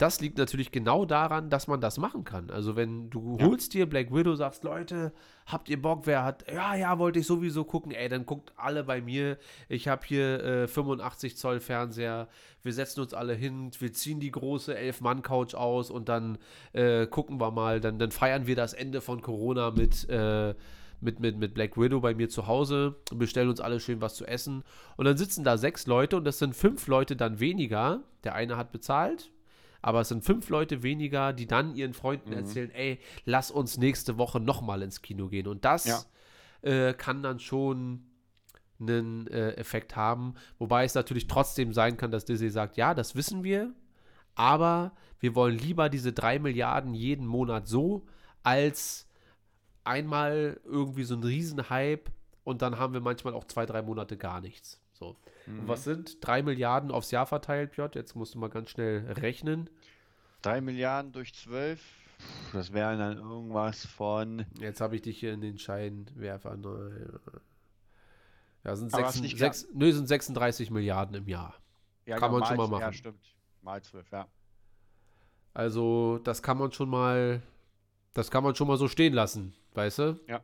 das 0.01 0.19
liegt 0.19 0.39
natürlich 0.39 0.71
genau 0.71 1.05
daran, 1.05 1.51
dass 1.51 1.67
man 1.67 1.79
das 1.79 1.99
machen 1.99 2.23
kann. 2.23 2.49
Also 2.49 2.75
wenn 2.75 3.11
du 3.11 3.37
ja. 3.39 3.45
holst 3.45 3.75
dir 3.75 3.87
Black 3.87 4.11
Widow, 4.11 4.33
sagst, 4.33 4.63
Leute, 4.63 5.13
habt 5.45 5.69
ihr 5.69 5.79
Bock, 5.79 6.07
wer 6.07 6.23
hat, 6.23 6.43
ja, 6.51 6.73
ja, 6.73 6.97
wollte 6.97 7.19
ich 7.19 7.27
sowieso 7.27 7.65
gucken, 7.65 7.91
ey, 7.91 8.09
dann 8.09 8.25
guckt 8.25 8.51
alle 8.57 8.83
bei 8.83 8.99
mir. 8.99 9.37
Ich 9.69 9.87
habe 9.87 10.01
hier 10.03 10.43
äh, 10.43 10.67
85 10.67 11.37
Zoll 11.37 11.59
Fernseher, 11.59 12.29
wir 12.63 12.73
setzen 12.73 13.01
uns 13.01 13.13
alle 13.13 13.35
hin, 13.35 13.69
wir 13.77 13.93
ziehen 13.93 14.19
die 14.19 14.31
große 14.31 14.75
Elf-Mann-Couch 14.75 15.53
aus 15.53 15.91
und 15.91 16.09
dann 16.09 16.39
äh, 16.73 17.05
gucken 17.05 17.39
wir 17.39 17.51
mal, 17.51 17.79
dann, 17.79 17.99
dann 17.99 18.09
feiern 18.09 18.47
wir 18.47 18.55
das 18.55 18.73
Ende 18.73 19.01
von 19.01 19.21
Corona 19.21 19.69
mit, 19.69 20.09
äh, 20.09 20.55
mit, 20.99 21.19
mit, 21.19 21.37
mit 21.37 21.53
Black 21.53 21.77
Widow 21.77 21.99
bei 21.99 22.15
mir 22.15 22.29
zu 22.29 22.47
Hause, 22.47 22.95
bestellen 23.13 23.49
uns 23.49 23.61
alle 23.61 23.79
schön 23.79 24.01
was 24.01 24.15
zu 24.15 24.25
essen. 24.25 24.63
Und 24.97 25.05
dann 25.05 25.17
sitzen 25.17 25.43
da 25.43 25.59
sechs 25.59 25.85
Leute 25.85 26.17
und 26.17 26.23
das 26.23 26.39
sind 26.39 26.55
fünf 26.55 26.87
Leute 26.87 27.15
dann 27.15 27.39
weniger. 27.39 28.01
Der 28.23 28.33
eine 28.33 28.57
hat 28.57 28.71
bezahlt, 28.71 29.31
aber 29.81 30.01
es 30.01 30.09
sind 30.09 30.23
fünf 30.23 30.49
Leute 30.49 30.83
weniger, 30.83 31.33
die 31.33 31.47
dann 31.47 31.75
ihren 31.75 31.93
Freunden 31.93 32.31
mhm. 32.31 32.37
erzählen, 32.37 32.71
ey, 32.71 32.99
lass 33.25 33.51
uns 33.51 33.77
nächste 33.77 34.17
Woche 34.17 34.39
nochmal 34.39 34.81
ins 34.81 35.01
Kino 35.01 35.27
gehen. 35.27 35.47
Und 35.47 35.65
das 35.65 35.85
ja. 35.85 36.01
äh, 36.61 36.93
kann 36.93 37.23
dann 37.23 37.39
schon 37.39 38.03
einen 38.79 39.27
äh, 39.27 39.51
Effekt 39.53 39.95
haben. 39.95 40.35
Wobei 40.57 40.85
es 40.85 40.95
natürlich 40.95 41.27
trotzdem 41.27 41.73
sein 41.73 41.97
kann, 41.97 42.11
dass 42.11 42.25
Disney 42.25 42.49
sagt, 42.49 42.77
ja, 42.77 42.93
das 42.93 43.15
wissen 43.15 43.43
wir, 43.43 43.73
aber 44.35 44.93
wir 45.19 45.35
wollen 45.35 45.57
lieber 45.57 45.89
diese 45.89 46.13
drei 46.13 46.39
Milliarden 46.39 46.93
jeden 46.93 47.27
Monat 47.27 47.67
so, 47.67 48.07
als 48.43 49.07
einmal 49.83 50.59
irgendwie 50.65 51.03
so 51.03 51.15
ein 51.15 51.23
Riesenhype 51.23 52.11
und 52.43 52.61
dann 52.61 52.77
haben 52.79 52.93
wir 52.93 53.01
manchmal 53.01 53.33
auch 53.33 53.45
zwei, 53.45 53.65
drei 53.65 53.81
Monate 53.81 54.17
gar 54.17 54.41
nichts. 54.41 54.79
So. 54.93 55.15
Mhm. 55.45 55.67
Was 55.67 55.83
sind 55.83 56.17
drei 56.25 56.43
Milliarden 56.43 56.91
aufs 56.91 57.11
Jahr 57.11 57.25
verteilt, 57.25 57.71
Piotr? 57.71 57.99
Jetzt 57.99 58.15
musst 58.15 58.35
du 58.35 58.39
mal 58.39 58.49
ganz 58.49 58.69
schnell 58.69 59.11
rechnen. 59.13 59.69
Drei 60.41 60.61
Milliarden 60.61 61.11
durch 61.11 61.33
zwölf, 61.33 61.81
das 62.53 62.73
wären 62.73 62.99
dann 62.99 63.17
irgendwas 63.17 63.85
von. 63.85 64.45
Jetzt 64.59 64.81
habe 64.81 64.95
ich 64.95 65.01
dich 65.01 65.19
hier 65.19 65.33
in 65.33 65.41
den 65.41 65.57
Scheinwerfer. 65.57 66.57
Ja, 68.63 68.75
sind, 68.75 68.91
sechs, 68.91 69.13
sechs, 69.37 69.67
nö, 69.73 69.91
sind 69.91 70.07
36 70.07 70.69
Milliarden 70.69 71.15
im 71.15 71.27
Jahr. 71.27 71.55
Ja, 72.05 72.17
kann 72.17 72.31
genau, 72.31 72.39
man 72.39 72.47
schon 72.47 72.57
mal 72.57 72.67
machen. 72.67 72.81
Ja, 72.81 72.93
stimmt. 72.93 73.35
Mal 73.61 73.81
zwölf, 73.81 74.09
ja. 74.11 74.27
Also, 75.53 76.19
das 76.23 76.41
kann 76.41 76.57
man 76.57 76.71
schon 76.71 76.89
mal, 76.89 77.41
das 78.13 78.31
kann 78.31 78.43
man 78.43 78.55
schon 78.55 78.67
mal 78.67 78.77
so 78.77 78.87
stehen 78.87 79.13
lassen, 79.13 79.53
weißt 79.73 79.99
du? 79.99 80.19
Ja. 80.27 80.41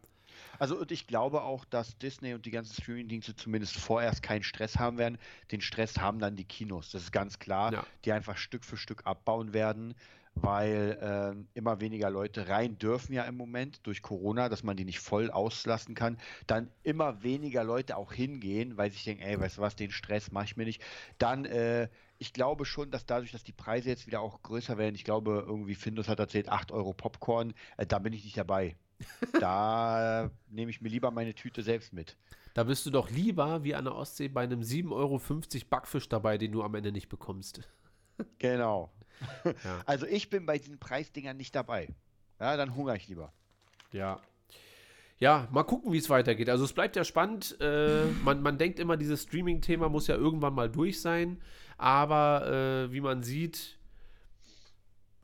Also 0.60 0.78
und 0.78 0.91
ich 0.91 1.08
glaube 1.08 1.43
auch, 1.43 1.66
dass 1.66 1.97
Disney 1.97 2.34
und 2.34 2.45
die 2.45 2.51
ganzen 2.51 2.82
Streaming-Dienste 2.82 3.36
zumindest 3.36 3.76
vorerst 3.78 4.24
keinen 4.24 4.43
Stress 4.43 4.78
haben 4.78 4.97
werden. 4.97 5.17
Den 5.51 5.62
Stress 5.62 5.97
haben 5.97 6.20
dann 6.20 6.36
die 6.36 6.46
Kinos, 6.46 6.92
das 6.92 7.04
ist 7.04 7.12
ganz 7.12 7.39
klar, 7.39 7.74
ja. 7.74 7.86
die 8.05 8.12
einfach 8.12 8.38
Stück 8.38 8.63
für 8.63 8.78
Stück 8.78 9.05
abbauen 9.05 9.54
werden, 9.54 9.96
weil 10.36 10.97
äh, 11.01 11.58
immer 11.58 11.79
weniger 11.79 12.09
Leute 12.09 12.47
rein 12.47 12.78
dürfen 12.78 13.13
ja 13.13 13.24
im 13.24 13.38
Moment 13.38 13.79
durch 13.84 14.01
Corona, 14.01 14.50
dass 14.50 14.63
man 14.63 14.78
die 14.78 14.86
nicht 14.86 15.00
voll 15.00 15.32
auslassen 15.32 15.96
kann. 15.96 16.17
Dann 16.46 16.70
immer 16.84 17.24
weniger 17.24 17.63
Leute 17.63 17.97
auch 17.97 18.13
hingehen, 18.13 18.78
weil 18.78 18.89
sie 18.89 18.96
sich 18.96 19.05
denken, 19.05 19.24
ey, 19.24 19.39
weißt 19.39 19.58
du 19.58 19.62
was, 19.62 19.75
den 19.75 19.92
Stress 19.92 20.32
mache 20.32 20.46
ich 20.46 20.58
mir 20.58 20.66
nicht. 20.66 20.82
Dann 21.17 21.46
äh, 21.46 21.89
ich 22.20 22.34
glaube 22.34 22.66
schon, 22.66 22.92
dass 22.92 23.05
dadurch, 23.05 23.32
dass 23.32 23.43
die 23.43 23.54
Preise 23.54 23.89
jetzt 23.89 24.08
wieder 24.08 24.21
auch 24.21 24.42
größer 24.42 24.78
werden, 24.78 24.96
ich 24.96 25.04
glaube, 25.04 25.43
irgendwie 25.47 25.75
Findus 25.75 26.08
hat 26.08 26.20
erzählt, 26.20 26.50
8 26.50 26.71
Euro 26.71 26.93
Popcorn, 26.93 27.54
äh, 27.78 27.86
da 27.86 28.00
bin 28.00 28.13
ich 28.13 28.24
nicht 28.24 28.38
dabei 28.38 28.75
da 29.39 30.29
nehme 30.49 30.71
ich 30.71 30.82
mir 30.82 30.89
lieber 30.89 31.11
meine 31.11 31.33
Tüte 31.33 31.63
selbst 31.63 31.93
mit. 31.93 32.17
Da 32.53 32.63
bist 32.63 32.86
du 32.86 32.89
doch 32.89 33.09
lieber 33.09 33.63
wie 33.63 33.75
an 33.75 33.86
der 33.86 33.95
Ostsee 33.95 34.29
bei 34.29 34.41
einem 34.41 34.61
7,50 34.61 34.91
Euro 34.91 35.21
Backfisch 35.69 36.09
dabei, 36.09 36.37
den 36.37 36.51
du 36.51 36.63
am 36.63 36.75
Ende 36.75 36.91
nicht 36.91 37.09
bekommst. 37.09 37.61
Genau. 38.39 38.91
Ja. 39.45 39.83
Also 39.86 40.07
ich 40.07 40.32
bin 40.32 40.47
bei 40.47 40.57
diesen 40.57 40.79
Preisdingern 40.79 41.37
nicht 41.37 41.53
dabei. 41.53 41.87
Ja, 42.39 42.57
dann 42.57 42.75
hungere 42.75 42.97
ich 42.97 43.07
lieber. 43.07 43.32
Ja. 43.91 44.19
Ja, 45.19 45.47
mal 45.51 45.63
gucken, 45.63 45.91
wie 45.93 45.97
es 45.97 46.09
weitergeht. 46.09 46.49
Also 46.49 46.63
es 46.65 46.74
bleibt 46.74 46.95
ja 46.95 47.03
spannend. 47.03 47.57
Äh, 47.59 48.05
man, 48.24 48.41
man 48.41 48.57
denkt 48.57 48.79
immer, 48.79 48.97
dieses 48.97 49.24
Streaming-Thema 49.24 49.89
muss 49.89 50.07
ja 50.07 50.15
irgendwann 50.15 50.53
mal 50.55 50.69
durch 50.69 50.99
sein. 50.99 51.41
Aber 51.78 52.87
äh, 52.87 52.91
wie 52.91 53.01
man 53.01 53.21
sieht, 53.21 53.76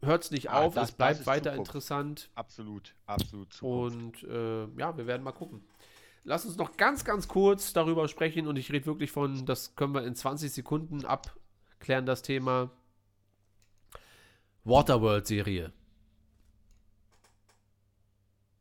hört 0.05 0.23
es 0.23 0.31
nicht 0.31 0.49
ah, 0.49 0.61
auf, 0.61 0.75
das, 0.75 0.89
es 0.89 0.95
bleibt 0.95 1.25
weiter 1.25 1.51
Zukunft. 1.51 1.69
interessant. 1.69 2.29
Absolut, 2.35 2.95
absolut. 3.05 3.53
Zukunft. 3.53 4.23
Und 4.23 4.29
äh, 4.29 4.67
ja, 4.79 4.97
wir 4.97 5.07
werden 5.07 5.23
mal 5.23 5.31
gucken. 5.31 5.63
Lass 6.23 6.45
uns 6.45 6.55
noch 6.55 6.77
ganz, 6.77 7.03
ganz 7.03 7.27
kurz 7.27 7.73
darüber 7.73 8.07
sprechen 8.07 8.47
und 8.47 8.57
ich 8.57 8.71
rede 8.71 8.85
wirklich 8.85 9.11
von, 9.11 9.45
das 9.45 9.75
können 9.75 9.93
wir 9.93 10.05
in 10.05 10.15
20 10.15 10.51
Sekunden 10.51 11.05
abklären, 11.05 12.05
das 12.05 12.21
Thema 12.21 12.71
Waterworld-Serie. 14.63 15.73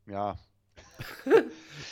Ja. 0.07 0.35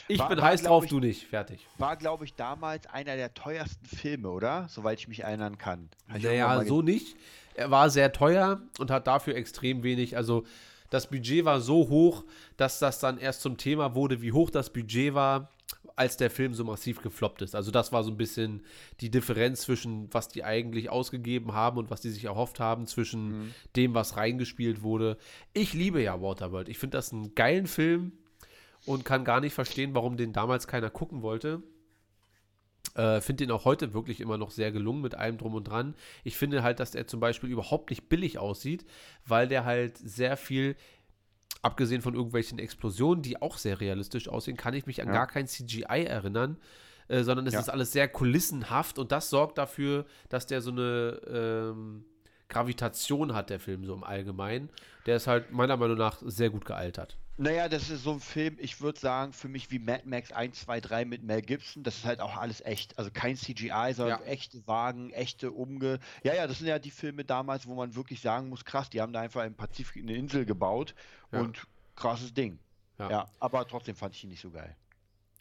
Ich 0.07 0.19
war, 0.19 0.29
bin 0.29 0.41
heiß 0.41 0.63
drauf, 0.63 0.83
ich, 0.83 0.89
du 0.89 0.99
nicht. 0.99 1.27
Fertig. 1.27 1.65
War, 1.77 1.95
glaube 1.95 2.25
ich, 2.25 2.35
damals 2.35 2.85
einer 2.87 3.15
der 3.15 3.33
teuersten 3.33 3.85
Filme, 3.85 4.29
oder? 4.29 4.67
Soweit 4.67 4.99
ich 4.99 5.07
mich 5.07 5.21
erinnern 5.21 5.57
kann. 5.57 5.89
naja, 6.07 6.63
so 6.65 6.81
nicht. 6.81 7.15
Er 7.55 7.71
war 7.71 7.89
sehr 7.89 8.11
teuer 8.11 8.61
und 8.79 8.91
hat 8.91 9.07
dafür 9.07 9.35
extrem 9.35 9.83
wenig. 9.83 10.17
Also, 10.17 10.43
das 10.89 11.07
Budget 11.07 11.45
war 11.45 11.61
so 11.61 11.89
hoch, 11.89 12.25
dass 12.57 12.79
das 12.79 12.99
dann 12.99 13.17
erst 13.17 13.41
zum 13.41 13.57
Thema 13.57 13.95
wurde, 13.95 14.21
wie 14.21 14.33
hoch 14.33 14.49
das 14.49 14.71
Budget 14.71 15.13
war, 15.13 15.49
als 15.95 16.17
der 16.17 16.29
Film 16.29 16.53
so 16.53 16.63
massiv 16.63 17.01
gefloppt 17.01 17.41
ist. 17.41 17.55
Also 17.55 17.71
das 17.71 17.91
war 17.91 18.03
so 18.03 18.11
ein 18.11 18.17
bisschen 18.17 18.61
die 18.99 19.09
Differenz 19.09 19.61
zwischen, 19.61 20.13
was 20.13 20.27
die 20.27 20.43
eigentlich 20.43 20.89
ausgegeben 20.89 21.53
haben 21.53 21.77
und 21.77 21.89
was 21.89 22.01
die 22.01 22.09
sich 22.09 22.25
erhofft 22.25 22.59
haben, 22.59 22.87
zwischen 22.87 23.43
mhm. 23.43 23.53
dem, 23.75 23.93
was 23.93 24.17
reingespielt 24.17 24.83
wurde. 24.83 25.17
Ich 25.53 25.73
liebe 25.73 26.01
ja 26.01 26.21
Waterworld. 26.21 26.69
Ich 26.69 26.77
finde 26.77 26.97
das 26.97 27.13
einen 27.13 27.35
geilen 27.35 27.67
Film 27.67 28.11
und 28.85 29.05
kann 29.05 29.23
gar 29.23 29.39
nicht 29.39 29.53
verstehen, 29.53 29.93
warum 29.93 30.17
den 30.17 30.33
damals 30.33 30.67
keiner 30.67 30.89
gucken 30.89 31.21
wollte. 31.21 31.63
Äh, 32.95 33.21
finde 33.21 33.45
den 33.45 33.51
auch 33.51 33.65
heute 33.65 33.93
wirklich 33.93 34.19
immer 34.19 34.37
noch 34.37 34.51
sehr 34.51 34.71
gelungen 34.71 35.01
mit 35.01 35.15
allem 35.15 35.37
drum 35.37 35.55
und 35.55 35.65
dran. 35.65 35.95
Ich 36.23 36.37
finde 36.37 36.63
halt, 36.63 36.79
dass 36.79 36.95
er 36.95 37.07
zum 37.07 37.19
Beispiel 37.19 37.49
überhaupt 37.49 37.89
nicht 37.89 38.09
billig 38.09 38.37
aussieht, 38.37 38.85
weil 39.25 39.47
der 39.47 39.65
halt 39.65 39.97
sehr 39.97 40.37
viel, 40.37 40.75
abgesehen 41.61 42.01
von 42.01 42.15
irgendwelchen 42.15 42.59
Explosionen, 42.59 43.21
die 43.23 43.41
auch 43.41 43.57
sehr 43.57 43.79
realistisch 43.79 44.27
aussehen, 44.27 44.57
kann 44.57 44.73
ich 44.73 44.85
mich 44.85 45.01
an 45.01 45.07
ja. 45.07 45.13
gar 45.13 45.27
kein 45.27 45.47
CGI 45.47 46.05
erinnern. 46.05 46.57
Äh, 47.07 47.23
sondern 47.23 47.45
es 47.45 47.53
ja. 47.53 47.59
ist 47.59 47.69
alles 47.69 47.91
sehr 47.91 48.07
kulissenhaft 48.07 48.97
und 48.97 49.11
das 49.11 49.29
sorgt 49.29 49.57
dafür, 49.57 50.05
dass 50.29 50.47
der 50.47 50.61
so 50.61 50.71
eine 50.71 51.19
ähm, 51.27 52.05
Gravitation 52.47 53.33
hat, 53.33 53.49
der 53.49 53.59
Film 53.59 53.83
so 53.85 53.93
im 53.93 54.03
Allgemeinen. 54.03 54.69
Der 55.05 55.17
ist 55.17 55.27
halt 55.27 55.51
meiner 55.51 55.75
Meinung 55.75 55.97
nach 55.97 56.21
sehr 56.23 56.49
gut 56.49 56.63
gealtert. 56.63 57.17
Naja, 57.41 57.67
das 57.69 57.89
ist 57.89 58.03
so 58.03 58.11
ein 58.11 58.19
Film, 58.19 58.57
ich 58.59 58.81
würde 58.81 58.99
sagen, 58.99 59.33
für 59.33 59.47
mich 59.47 59.71
wie 59.71 59.79
Mad 59.79 60.03
Max 60.05 60.31
1, 60.31 60.59
2, 60.59 60.79
3 60.79 61.05
mit 61.05 61.23
Mel 61.23 61.41
Gibson. 61.41 61.81
Das 61.81 61.97
ist 61.97 62.05
halt 62.05 62.19
auch 62.19 62.37
alles 62.37 62.61
echt. 62.61 62.99
Also 62.99 63.09
kein 63.11 63.35
CGI, 63.35 63.93
sondern 63.95 64.19
ja. 64.19 64.25
echte 64.27 64.67
Wagen, 64.67 65.09
echte 65.09 65.51
Umge. 65.51 65.99
Ja, 66.21 66.35
ja, 66.35 66.45
das 66.45 66.59
sind 66.59 66.67
ja 66.67 66.77
die 66.77 66.91
Filme 66.91 67.25
damals, 67.25 67.65
wo 67.65 67.73
man 67.73 67.95
wirklich 67.95 68.21
sagen 68.21 68.49
muss, 68.49 68.63
krass, 68.63 68.91
die 68.91 69.01
haben 69.01 69.11
da 69.11 69.21
einfach 69.21 69.43
im 69.43 69.55
Pazifik 69.55 70.03
eine 70.03 70.13
Insel 70.13 70.45
gebaut 70.45 70.93
ja. 71.31 71.39
und 71.39 71.65
krasses 71.95 72.31
Ding. 72.31 72.59
Ja. 72.99 73.09
ja, 73.09 73.27
aber 73.39 73.67
trotzdem 73.67 73.95
fand 73.95 74.13
ich 74.13 74.23
ihn 74.23 74.29
nicht 74.29 74.41
so 74.41 74.51
geil. 74.51 74.75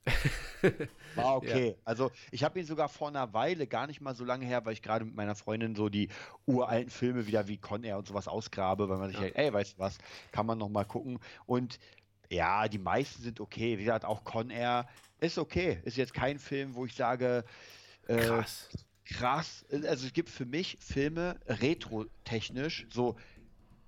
War 1.14 1.36
okay. 1.36 1.68
Ja. 1.68 1.74
Also 1.84 2.10
ich 2.30 2.44
habe 2.44 2.58
ihn 2.58 2.66
sogar 2.66 2.88
vor 2.88 3.08
einer 3.08 3.32
Weile, 3.32 3.66
gar 3.66 3.86
nicht 3.86 4.00
mal 4.00 4.14
so 4.14 4.24
lange 4.24 4.46
her, 4.46 4.64
weil 4.64 4.72
ich 4.72 4.82
gerade 4.82 5.04
mit 5.04 5.14
meiner 5.14 5.34
Freundin 5.34 5.74
so 5.74 5.88
die 5.88 6.08
uralten 6.46 6.90
Filme 6.90 7.26
wieder 7.26 7.48
wie 7.48 7.56
Con 7.56 7.84
Air 7.84 7.98
und 7.98 8.06
sowas 8.06 8.28
ausgrabe, 8.28 8.88
weil 8.88 8.98
man 8.98 9.08
sich 9.08 9.16
ja. 9.16 9.22
denkt, 9.22 9.38
ey, 9.38 9.52
weißt 9.52 9.74
du 9.74 9.78
was, 9.78 9.98
kann 10.32 10.46
man 10.46 10.58
noch 10.58 10.68
mal 10.68 10.84
gucken. 10.84 11.18
Und 11.46 11.78
ja, 12.30 12.68
die 12.68 12.78
meisten 12.78 13.22
sind 13.22 13.40
okay. 13.40 13.78
Wie 13.78 13.84
gesagt, 13.84 14.04
auch 14.04 14.24
Con 14.24 14.50
Air 14.50 14.86
ist 15.18 15.38
okay. 15.38 15.80
Ist 15.84 15.96
jetzt 15.96 16.14
kein 16.14 16.38
Film, 16.38 16.74
wo 16.74 16.86
ich 16.86 16.94
sage, 16.94 17.44
äh, 18.06 18.16
krass. 18.18 18.68
Krass. 19.04 19.64
Also 19.70 20.06
es 20.06 20.12
gibt 20.12 20.28
für 20.28 20.46
mich 20.46 20.78
Filme 20.80 21.40
retro-technisch, 21.46 22.86
so 22.90 23.16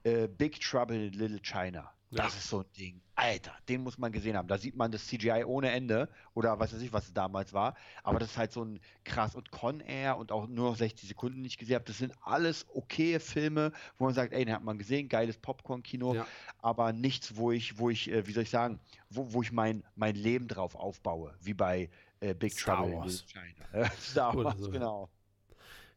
äh, 0.02 0.26
Big 0.26 0.60
Trouble 0.60 1.06
in 1.06 1.12
Little 1.12 1.40
China. 1.40 1.92
Das 2.16 2.36
ist 2.36 2.48
so 2.48 2.60
ein 2.60 2.66
Ding. 2.76 3.00
Alter, 3.14 3.52
den 3.68 3.82
muss 3.82 3.98
man 3.98 4.12
gesehen 4.12 4.36
haben. 4.36 4.48
Da 4.48 4.58
sieht 4.58 4.76
man 4.76 4.90
das 4.90 5.06
CGI 5.06 5.44
ohne 5.44 5.70
Ende 5.70 6.08
oder 6.34 6.58
weiß 6.58 6.74
ich, 6.74 6.92
was 6.92 7.06
es 7.06 7.14
damals 7.14 7.52
war. 7.52 7.74
Aber 8.02 8.18
das 8.18 8.32
ist 8.32 8.38
halt 8.38 8.52
so 8.52 8.64
ein 8.64 8.80
krass. 9.04 9.34
Und 9.34 9.50
Con 9.50 9.80
Air 9.80 10.16
und 10.16 10.32
auch 10.32 10.46
nur 10.46 10.70
noch 10.70 10.76
60 10.76 11.08
Sekunden 11.08 11.40
nicht 11.40 11.58
gesehen 11.58 11.76
habe. 11.76 11.84
Das 11.84 11.98
sind 11.98 12.12
alles 12.22 12.66
okaye 12.68 13.20
Filme, 13.20 13.72
wo 13.98 14.04
man 14.04 14.14
sagt, 14.14 14.32
ey, 14.32 14.44
den 14.44 14.54
hat 14.54 14.64
man 14.64 14.78
gesehen, 14.78 15.08
geiles 15.08 15.38
Popcorn-Kino, 15.38 16.14
ja. 16.14 16.26
aber 16.58 16.92
nichts, 16.92 17.36
wo 17.36 17.52
ich, 17.52 17.78
wo 17.78 17.90
ich, 17.90 18.10
äh, 18.10 18.26
wie 18.26 18.32
soll 18.32 18.42
ich 18.42 18.50
sagen, 18.50 18.80
wo, 19.10 19.32
wo 19.32 19.42
ich 19.42 19.52
mein, 19.52 19.82
mein 19.94 20.14
Leben 20.14 20.48
drauf 20.48 20.74
aufbaue, 20.74 21.34
wie 21.40 21.54
bei 21.54 21.88
äh, 22.20 22.34
Big 22.34 22.52
Star 22.52 22.78
Trouble 22.78 22.98
Wars. 22.98 23.20
in 23.22 23.28
China. 23.28 23.90
Star 24.00 24.36
Wars, 24.36 24.58
so. 24.58 24.70
genau. 24.70 25.10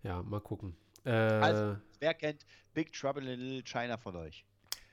Ja, 0.03 0.21
mal 0.21 0.41
gucken. 0.41 0.75
Äh, 1.03 1.11
also, 1.11 1.77
wer 1.99 2.13
kennt 2.13 2.45
Big 2.73 2.93
Trouble 2.93 3.31
in 3.31 3.39
Little 3.39 3.63
China 3.63 3.97
von 3.97 4.15
euch? 4.15 4.45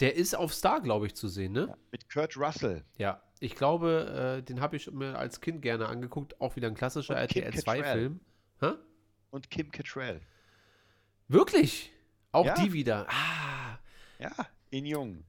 Der 0.03 0.17
ist 0.17 0.35
auf 0.35 0.53
Star, 0.53 0.81
glaube 0.81 1.07
ich, 1.07 1.15
zu 1.15 1.29
sehen, 1.29 1.53
ne? 1.53 1.67
Ja, 1.69 1.77
mit 1.93 2.11
Kurt 2.13 2.37
Russell. 2.37 2.85
Ja, 2.99 3.23
ich 3.39 3.55
glaube, 3.55 4.41
äh, 4.41 4.43
den 4.43 4.61
habe 4.61 4.75
ich 4.75 4.91
mir 4.91 5.17
als 5.17 5.41
Kind 5.41 5.63
gerne 5.63 5.87
angeguckt. 5.87 6.41
Auch 6.41 6.57
wieder 6.57 6.67
ein 6.67 6.75
klassischer 6.75 7.15
RTL 7.15 7.53
2-Film. 7.53 8.21
Und 9.31 9.51
Kim 9.51 9.71
Cattrall. 9.71 10.21
Wirklich? 11.29 11.93
Auch 12.33 12.47
ja. 12.47 12.55
die 12.55 12.73
wieder. 12.73 13.07
Ah. 13.09 13.79
Ja, 14.19 14.33
in 14.71 14.87
Jung. 14.87 15.25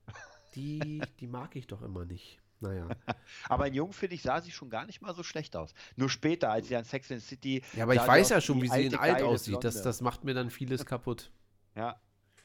Die, 0.56 1.02
die 1.20 1.28
mag 1.28 1.56
ich 1.56 1.68
doch 1.68 1.84
immer 1.84 2.04
nicht. 2.04 2.40
Naja. 2.60 2.90
aber 3.50 3.68
in 3.68 3.76
Jung, 3.76 3.94
finde 3.94 4.16
ich, 4.16 4.24
sah 4.24 4.42
sie 4.42 4.52
schon 4.52 4.72
gar 4.72 4.88
nicht 4.88 5.02
mal 5.02 5.14
so 5.14 5.22
schlecht 5.22 5.56
aus. 5.56 5.74
Nur 5.96 6.10
später, 6.10 6.50
als 6.50 6.68
sie 6.68 6.76
an 6.76 6.84
Sex 6.84 7.12
and 7.12 7.22
City. 7.22 7.62
Ja, 7.74 7.84
aber 7.84 7.94
ich 7.94 8.08
weiß 8.08 8.30
ja 8.30 8.42
schon, 8.42 8.60
wie 8.62 8.70
sie 8.70 8.88
in 8.88 8.96
alt 8.96 9.22
aussieht. 9.22 9.64
Das, 9.64 9.84
das 9.84 10.02
macht 10.02 10.24
mir 10.24 10.34
dann 10.34 10.50
vieles 10.50 10.84
kaputt. 10.88 11.32
Ja, 11.76 12.02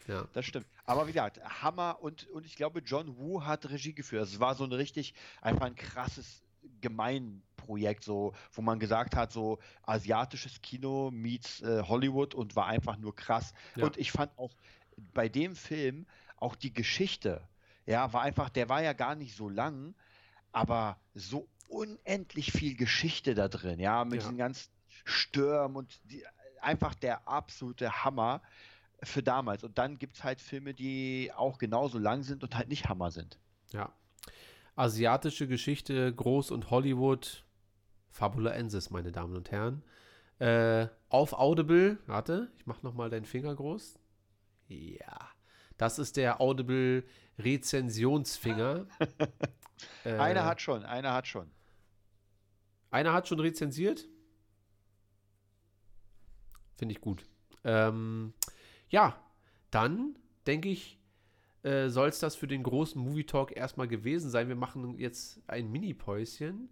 ja. 0.08 0.26
Das 0.32 0.44
stimmt. 0.44 0.66
Aber 0.84 1.06
wie 1.06 1.12
gesagt, 1.12 1.40
Hammer 1.62 1.98
und, 2.00 2.28
und 2.30 2.46
ich 2.46 2.56
glaube, 2.56 2.80
John 2.80 3.16
Woo 3.18 3.44
hat 3.44 3.68
Regie 3.68 3.94
geführt. 3.94 4.24
Es 4.24 4.40
war 4.40 4.54
so 4.54 4.64
ein 4.64 4.72
richtig, 4.72 5.14
einfach 5.40 5.66
ein 5.66 5.76
krasses 5.76 6.42
Gemeinprojekt, 6.80 8.02
so, 8.02 8.34
wo 8.52 8.62
man 8.62 8.78
gesagt 8.78 9.14
hat, 9.14 9.32
so 9.32 9.58
asiatisches 9.82 10.60
Kino 10.62 11.10
meets 11.10 11.60
äh, 11.62 11.82
Hollywood 11.82 12.34
und 12.34 12.56
war 12.56 12.66
einfach 12.66 12.96
nur 12.96 13.14
krass. 13.14 13.52
Ja. 13.76 13.84
Und 13.84 13.96
ich 13.96 14.10
fand 14.10 14.36
auch 14.38 14.56
bei 15.14 15.28
dem 15.28 15.54
Film 15.54 16.06
auch 16.36 16.56
die 16.56 16.72
Geschichte, 16.72 17.46
ja, 17.86 18.12
war 18.12 18.22
einfach, 18.22 18.48
der 18.48 18.68
war 18.68 18.82
ja 18.82 18.92
gar 18.92 19.14
nicht 19.14 19.36
so 19.36 19.48
lang, 19.48 19.94
aber 20.52 20.98
so 21.14 21.48
unendlich 21.68 22.52
viel 22.52 22.76
Geschichte 22.76 23.34
da 23.34 23.48
drin, 23.48 23.78
ja, 23.78 24.04
mit 24.04 24.22
ja. 24.22 24.28
den 24.28 24.38
ganzen 24.38 24.70
Stürmen 25.04 25.76
und 25.76 26.00
die, 26.04 26.24
einfach 26.60 26.94
der 26.94 27.28
absolute 27.28 28.04
Hammer 28.04 28.42
für 29.02 29.22
damals. 29.22 29.64
Und 29.64 29.78
dann 29.78 29.98
gibt 29.98 30.16
es 30.16 30.24
halt 30.24 30.40
Filme, 30.40 30.74
die 30.74 31.30
auch 31.34 31.58
genauso 31.58 31.98
lang 31.98 32.22
sind 32.22 32.42
und 32.42 32.56
halt 32.56 32.68
nicht 32.68 32.88
Hammer 32.88 33.10
sind. 33.10 33.38
Ja. 33.72 33.92
Asiatische 34.76 35.48
Geschichte, 35.48 36.12
Groß 36.14 36.50
und 36.50 36.70
Hollywood, 36.70 37.44
Fabula 38.10 38.52
Ensis, 38.52 38.90
meine 38.90 39.12
Damen 39.12 39.36
und 39.36 39.50
Herren. 39.50 39.82
Äh, 40.38 40.88
auf 41.08 41.32
Audible, 41.32 41.98
warte, 42.06 42.50
ich 42.56 42.66
mach 42.66 42.82
nochmal 42.82 43.10
deinen 43.10 43.24
Finger 43.24 43.54
groß. 43.54 43.98
Ja. 44.68 45.18
Das 45.76 45.98
ist 45.98 46.16
der 46.16 46.40
Audible 46.40 47.04
Rezensionsfinger. 47.38 48.86
äh, 50.04 50.12
einer 50.18 50.44
hat 50.44 50.60
schon, 50.60 50.84
einer 50.84 51.12
hat 51.12 51.26
schon. 51.26 51.50
Einer 52.90 53.12
hat 53.12 53.28
schon 53.28 53.40
rezensiert? 53.40 54.08
Finde 56.76 56.92
ich 56.92 57.00
gut. 57.00 57.24
Ähm, 57.64 58.32
ja, 58.88 59.20
dann 59.70 60.16
denke 60.46 60.68
ich, 60.68 60.98
äh, 61.62 61.88
soll 61.88 62.08
es 62.08 62.20
das 62.20 62.36
für 62.36 62.46
den 62.46 62.62
großen 62.62 63.00
Movie 63.00 63.24
Talk 63.24 63.56
erstmal 63.56 63.88
gewesen 63.88 64.30
sein. 64.30 64.48
Wir 64.48 64.56
machen 64.56 64.98
jetzt 64.98 65.40
ein 65.46 65.70
Mini-Päuschen 65.70 66.70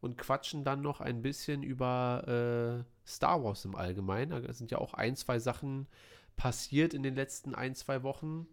und 0.00 0.18
quatschen 0.18 0.64
dann 0.64 0.82
noch 0.82 1.00
ein 1.00 1.22
bisschen 1.22 1.62
über 1.62 2.84
äh, 2.84 3.08
Star 3.08 3.42
Wars 3.42 3.64
im 3.64 3.74
Allgemeinen. 3.74 4.42
Da 4.44 4.52
sind 4.52 4.70
ja 4.70 4.78
auch 4.78 4.94
ein, 4.94 5.16
zwei 5.16 5.38
Sachen 5.38 5.86
passiert 6.36 6.94
in 6.94 7.02
den 7.02 7.14
letzten 7.14 7.54
ein, 7.54 7.74
zwei 7.74 8.02
Wochen. 8.02 8.46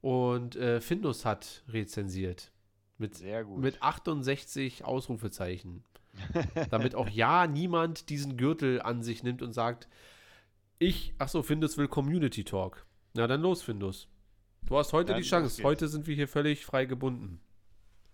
Und 0.00 0.56
äh, 0.56 0.80
Findus 0.80 1.24
hat 1.24 1.62
rezensiert. 1.68 2.50
Mit, 2.98 3.16
Sehr 3.16 3.44
gut. 3.44 3.60
mit 3.60 3.82
68 3.82 4.84
Ausrufezeichen. 4.84 5.84
Damit 6.70 6.94
auch 6.94 7.08
ja 7.08 7.46
niemand 7.46 8.10
diesen 8.10 8.36
Gürtel 8.36 8.82
an 8.82 9.02
sich 9.02 9.22
nimmt 9.22 9.40
und 9.40 9.52
sagt, 9.52 9.88
ich, 10.82 11.14
achso, 11.18 11.42
Findus 11.42 11.78
will 11.78 11.88
Community 11.88 12.44
Talk. 12.44 12.86
Na 13.14 13.26
dann 13.26 13.40
los, 13.40 13.62
Findus. 13.62 14.08
Du 14.66 14.76
hast 14.76 14.92
heute 14.92 15.12
dann 15.12 15.22
die 15.22 15.28
Chance. 15.28 15.62
Heute 15.62 15.88
sind 15.88 16.06
wir 16.06 16.14
hier 16.14 16.28
völlig 16.28 16.64
frei 16.64 16.84
gebunden. 16.84 17.40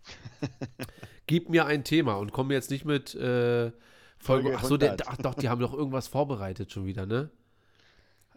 Gib 1.26 1.50
mir 1.50 1.66
ein 1.66 1.84
Thema 1.84 2.14
und 2.14 2.32
komm 2.32 2.50
jetzt 2.50 2.70
nicht 2.70 2.84
mit 2.84 3.14
äh, 3.14 3.72
Folge. 4.18 4.56
Achso, 4.56 4.78
ach 5.06 5.16
doch, 5.18 5.34
die 5.34 5.48
haben 5.48 5.60
doch 5.60 5.74
irgendwas 5.74 6.08
vorbereitet 6.08 6.72
schon 6.72 6.86
wieder, 6.86 7.06
ne? 7.06 7.30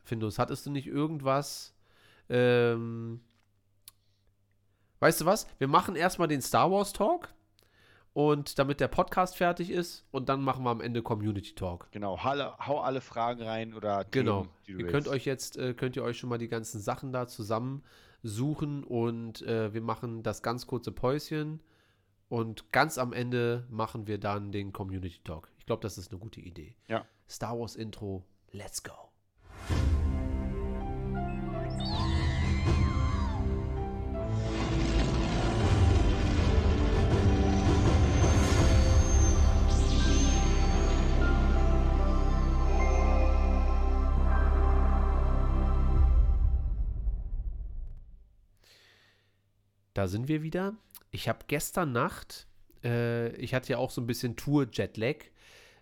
Findus, 0.04 0.40
hattest 0.40 0.66
du 0.66 0.72
nicht 0.72 0.88
irgendwas? 0.88 1.74
Ähm, 2.30 3.22
weißt 5.00 5.22
du 5.22 5.26
was? 5.26 5.48
Wir 5.58 5.68
machen 5.68 5.96
erstmal 5.96 6.28
den 6.28 6.42
Star 6.42 6.72
Wars 6.72 6.94
Talk 6.94 7.34
und 8.14 8.60
damit 8.60 8.80
der 8.80 8.88
Podcast 8.88 9.38
fertig 9.38 9.72
ist 9.72 10.06
und 10.12 10.30
dann 10.30 10.42
machen 10.42 10.64
wir 10.64 10.70
am 10.70 10.82
Ende 10.82 11.02
Community 11.02 11.54
Talk. 11.54 11.90
Genau, 11.92 12.24
hau, 12.24 12.58
hau 12.60 12.82
alle 12.82 13.02
Fragen 13.02 13.42
rein 13.42 13.74
oder 13.74 14.06
genau. 14.12 14.48
Themen, 14.66 14.80
ihr 14.80 14.88
könnt 14.88 15.08
euch 15.08 15.26
jetzt 15.26 15.58
äh, 15.58 15.74
könnt 15.74 15.96
ihr 15.96 16.04
euch 16.04 16.18
schon 16.18 16.30
mal 16.30 16.38
die 16.38 16.50
ganzen 16.50 16.82
Sachen 16.82 17.14
da 17.14 17.28
zusammensuchen 17.28 18.84
und 18.84 19.42
äh, 19.44 19.74
wir 19.74 19.82
machen 19.82 20.24
das 20.24 20.42
ganz 20.42 20.68
kurze 20.68 20.92
Päuschen 20.92 21.62
und 22.28 22.72
ganz 22.72 22.98
am 22.98 23.14
Ende 23.14 23.66
machen 23.70 24.08
wir 24.08 24.18
dann 24.18 24.52
den 24.52 24.74
Community 24.74 25.20
Talk. 25.24 25.50
Ich 25.58 25.66
glaube, 25.66 25.82
das 25.82 25.98
ist 25.98 26.12
eine 26.12 26.20
gute 26.20 26.42
Idee. 26.42 26.76
Ja. 26.88 27.06
Star 27.30 27.58
Wars 27.58 27.76
Intro, 27.76 28.26
let's 28.52 28.84
go. 28.84 29.11
Da 49.94 50.08
sind 50.08 50.28
wir 50.28 50.42
wieder. 50.42 50.76
Ich 51.12 51.28
habe 51.28 51.40
gestern 51.48 51.92
Nacht, 51.92 52.48
äh, 52.84 53.36
ich 53.36 53.54
hatte 53.54 53.74
ja 53.74 53.78
auch 53.78 53.92
so 53.92 54.02
ein 54.02 54.08
bisschen 54.08 54.36
Tour-Jetlag, 54.36 55.18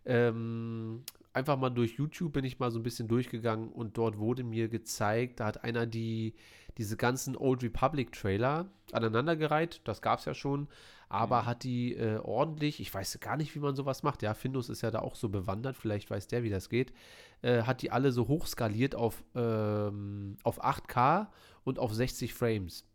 ähm, 0.05 1.03
einfach 1.33 1.57
mal 1.57 1.69
durch 1.69 1.97
YouTube 1.97 2.33
bin 2.33 2.45
ich 2.45 2.59
mal 2.59 2.71
so 2.71 2.79
ein 2.79 2.83
bisschen 2.83 3.07
durchgegangen 3.07 3.69
und 3.69 3.97
dort 3.97 4.17
wurde 4.17 4.43
mir 4.43 4.67
gezeigt, 4.67 5.39
da 5.39 5.45
hat 5.45 5.63
einer 5.63 5.85
die, 5.85 6.33
diese 6.77 6.97
ganzen 6.97 7.35
Old 7.35 7.63
Republic 7.63 8.11
Trailer 8.11 8.69
aneinandergereiht, 8.91 9.81
das 9.83 10.01
gab 10.01 10.19
es 10.19 10.25
ja 10.25 10.33
schon, 10.33 10.67
aber 11.07 11.43
mhm. 11.43 11.45
hat 11.45 11.63
die 11.63 11.93
äh, 11.95 12.17
ordentlich, 12.17 12.79
ich 12.79 12.93
weiß 12.93 13.19
gar 13.19 13.37
nicht, 13.37 13.53
wie 13.55 13.59
man 13.59 13.75
sowas 13.75 14.03
macht, 14.03 14.21
ja, 14.21 14.33
Findus 14.33 14.69
ist 14.69 14.81
ja 14.81 14.91
da 14.91 14.99
auch 14.99 15.15
so 15.15 15.29
bewandert, 15.29 15.75
vielleicht 15.75 16.09
weiß 16.09 16.27
der, 16.27 16.43
wie 16.43 16.49
das 16.49 16.69
geht, 16.69 16.93
äh, 17.41 17.63
hat 17.63 17.81
die 17.81 17.91
alle 17.91 18.11
so 18.11 18.27
hochskaliert 18.27 18.95
auf, 18.95 19.23
ähm, 19.35 20.37
auf 20.43 20.63
8K 20.63 21.27
und 21.63 21.79
auf 21.79 21.93
60 21.93 22.33
Frames. 22.33 22.85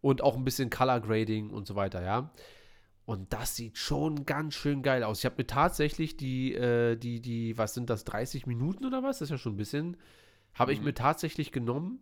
Und 0.00 0.22
auch 0.22 0.36
ein 0.36 0.44
bisschen 0.44 0.70
Color 0.70 1.00
Grading 1.00 1.50
und 1.50 1.66
so 1.66 1.74
weiter, 1.74 2.02
ja. 2.02 2.30
Und 3.06 3.32
das 3.32 3.54
sieht 3.54 3.78
schon 3.78 4.26
ganz 4.26 4.54
schön 4.54 4.82
geil 4.82 5.04
aus. 5.04 5.20
Ich 5.20 5.24
habe 5.24 5.36
mir 5.38 5.46
tatsächlich 5.46 6.16
die, 6.16 6.54
äh, 6.54 6.96
die, 6.96 7.20
die, 7.20 7.56
was 7.56 7.72
sind 7.72 7.88
das, 7.88 8.04
30 8.04 8.46
Minuten 8.46 8.84
oder 8.84 9.02
was? 9.02 9.18
Das 9.18 9.26
ist 9.26 9.30
ja 9.30 9.38
schon 9.38 9.54
ein 9.54 9.58
bisschen. 9.58 9.96
Habe 10.54 10.72
mhm. 10.72 10.78
ich 10.78 10.84
mir 10.84 10.94
tatsächlich 10.94 11.52
genommen 11.52 12.00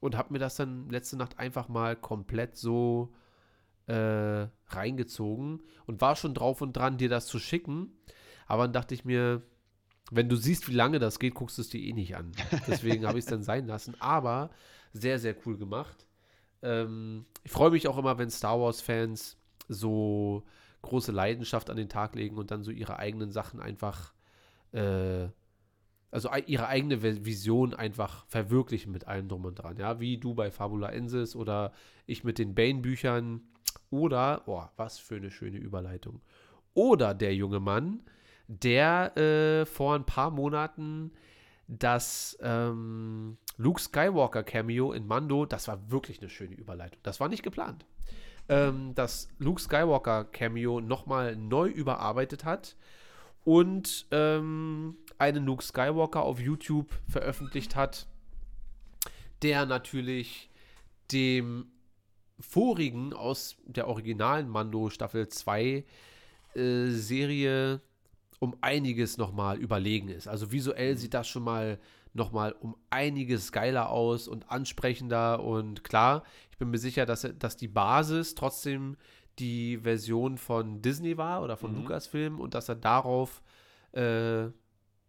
und 0.00 0.16
habe 0.16 0.32
mir 0.32 0.38
das 0.38 0.56
dann 0.56 0.90
letzte 0.90 1.16
Nacht 1.16 1.38
einfach 1.38 1.68
mal 1.68 1.96
komplett 1.96 2.56
so 2.56 3.14
äh, 3.86 4.46
reingezogen 4.66 5.62
und 5.86 6.00
war 6.00 6.16
schon 6.16 6.34
drauf 6.34 6.60
und 6.60 6.74
dran, 6.74 6.98
dir 6.98 7.08
das 7.08 7.26
zu 7.26 7.38
schicken. 7.38 7.92
Aber 8.46 8.64
dann 8.64 8.74
dachte 8.74 8.94
ich 8.94 9.06
mir, 9.06 9.42
wenn 10.10 10.28
du 10.28 10.36
siehst, 10.36 10.68
wie 10.68 10.74
lange 10.74 10.98
das 10.98 11.18
geht, 11.18 11.34
guckst 11.34 11.56
du 11.56 11.62
es 11.62 11.70
dir 11.70 11.80
eh 11.80 11.94
nicht 11.94 12.16
an. 12.16 12.32
Deswegen 12.66 13.06
habe 13.06 13.18
ich 13.18 13.24
es 13.24 13.30
dann 13.30 13.42
sein 13.42 13.66
lassen. 13.66 13.94
Aber 14.00 14.50
sehr, 14.92 15.18
sehr 15.18 15.34
cool 15.46 15.56
gemacht. 15.56 16.06
Ähm, 16.62 17.26
ich 17.44 17.50
freue 17.50 17.70
mich 17.70 17.88
auch 17.88 17.98
immer, 17.98 18.18
wenn 18.18 18.30
Star 18.30 18.60
Wars-Fans 18.60 19.36
so 19.68 20.44
große 20.82 21.12
Leidenschaft 21.12 21.70
an 21.70 21.76
den 21.76 21.88
Tag 21.88 22.14
legen 22.14 22.36
und 22.36 22.50
dann 22.50 22.62
so 22.62 22.70
ihre 22.70 22.98
eigenen 22.98 23.30
Sachen 23.30 23.60
einfach, 23.60 24.12
äh, 24.72 25.28
also 26.10 26.28
ihre 26.46 26.68
eigene 26.68 27.02
Vision 27.24 27.74
einfach 27.74 28.26
verwirklichen 28.26 28.92
mit 28.92 29.06
allem 29.06 29.28
drum 29.28 29.44
und 29.44 29.54
dran. 29.54 29.76
Ja, 29.78 30.00
wie 30.00 30.18
du 30.18 30.34
bei 30.34 30.50
Fabula 30.50 30.90
Ensis 30.90 31.34
oder 31.34 31.72
ich 32.06 32.24
mit 32.24 32.38
den 32.38 32.54
Bane-Büchern 32.54 33.42
oder, 33.90 34.42
oh, 34.46 34.64
was 34.76 34.98
für 34.98 35.16
eine 35.16 35.30
schöne 35.30 35.58
Überleitung. 35.58 36.20
Oder 36.74 37.14
der 37.14 37.34
junge 37.34 37.60
Mann, 37.60 38.02
der 38.48 39.16
äh, 39.16 39.66
vor 39.66 39.94
ein 39.94 40.04
paar 40.04 40.30
Monaten 40.30 41.12
das 41.68 42.36
ähm, 42.42 43.38
Luke 43.56 43.80
Skywalker 43.80 44.42
Cameo 44.42 44.92
in 44.92 45.06
Mando, 45.06 45.46
das 45.46 45.68
war 45.68 45.90
wirklich 45.90 46.20
eine 46.20 46.30
schöne 46.30 46.54
Überleitung. 46.54 47.00
Das 47.02 47.20
war 47.20 47.28
nicht 47.28 47.42
geplant 47.42 47.84
ähm, 48.48 48.94
das 48.94 49.28
Luke 49.38 49.60
Skywalker 49.60 50.24
Cameo 50.24 50.80
nochmal 50.80 51.36
neu 51.36 51.68
überarbeitet 51.68 52.44
hat 52.44 52.76
und 53.44 54.06
ähm, 54.10 54.96
einen 55.18 55.46
Luke 55.46 55.64
Skywalker 55.64 56.22
auf 56.22 56.40
YouTube 56.40 56.90
veröffentlicht 57.08 57.76
hat, 57.76 58.06
der 59.42 59.66
natürlich 59.66 60.50
dem 61.10 61.66
vorigen 62.38 63.12
aus 63.12 63.56
der 63.66 63.88
originalen 63.88 64.48
Mando 64.48 64.90
Staffel 64.90 65.28
2 65.28 65.84
äh, 66.54 66.86
Serie 66.88 67.80
um 68.38 68.56
einiges 68.60 69.18
nochmal 69.18 69.58
überlegen 69.58 70.08
ist. 70.08 70.26
Also 70.26 70.50
visuell 70.50 70.98
sieht 70.98 71.14
das 71.14 71.28
schon 71.28 71.44
mal 71.44 71.78
nochmal 72.14 72.52
um 72.52 72.76
einiges 72.90 73.52
geiler 73.52 73.90
aus 73.90 74.28
und 74.28 74.50
ansprechender 74.50 75.42
und 75.42 75.84
klar, 75.84 76.24
ich 76.50 76.58
bin 76.58 76.70
mir 76.70 76.78
sicher, 76.78 77.06
dass, 77.06 77.26
dass 77.38 77.56
die 77.56 77.68
Basis 77.68 78.34
trotzdem 78.34 78.96
die 79.38 79.78
Version 79.78 80.36
von 80.36 80.82
Disney 80.82 81.16
war 81.16 81.42
oder 81.42 81.56
von 81.56 81.72
mhm. 81.72 81.82
Lucasfilm 81.82 82.40
und 82.40 82.54
dass 82.54 82.68
er 82.68 82.76
darauf 82.76 83.42
äh, 83.92 84.48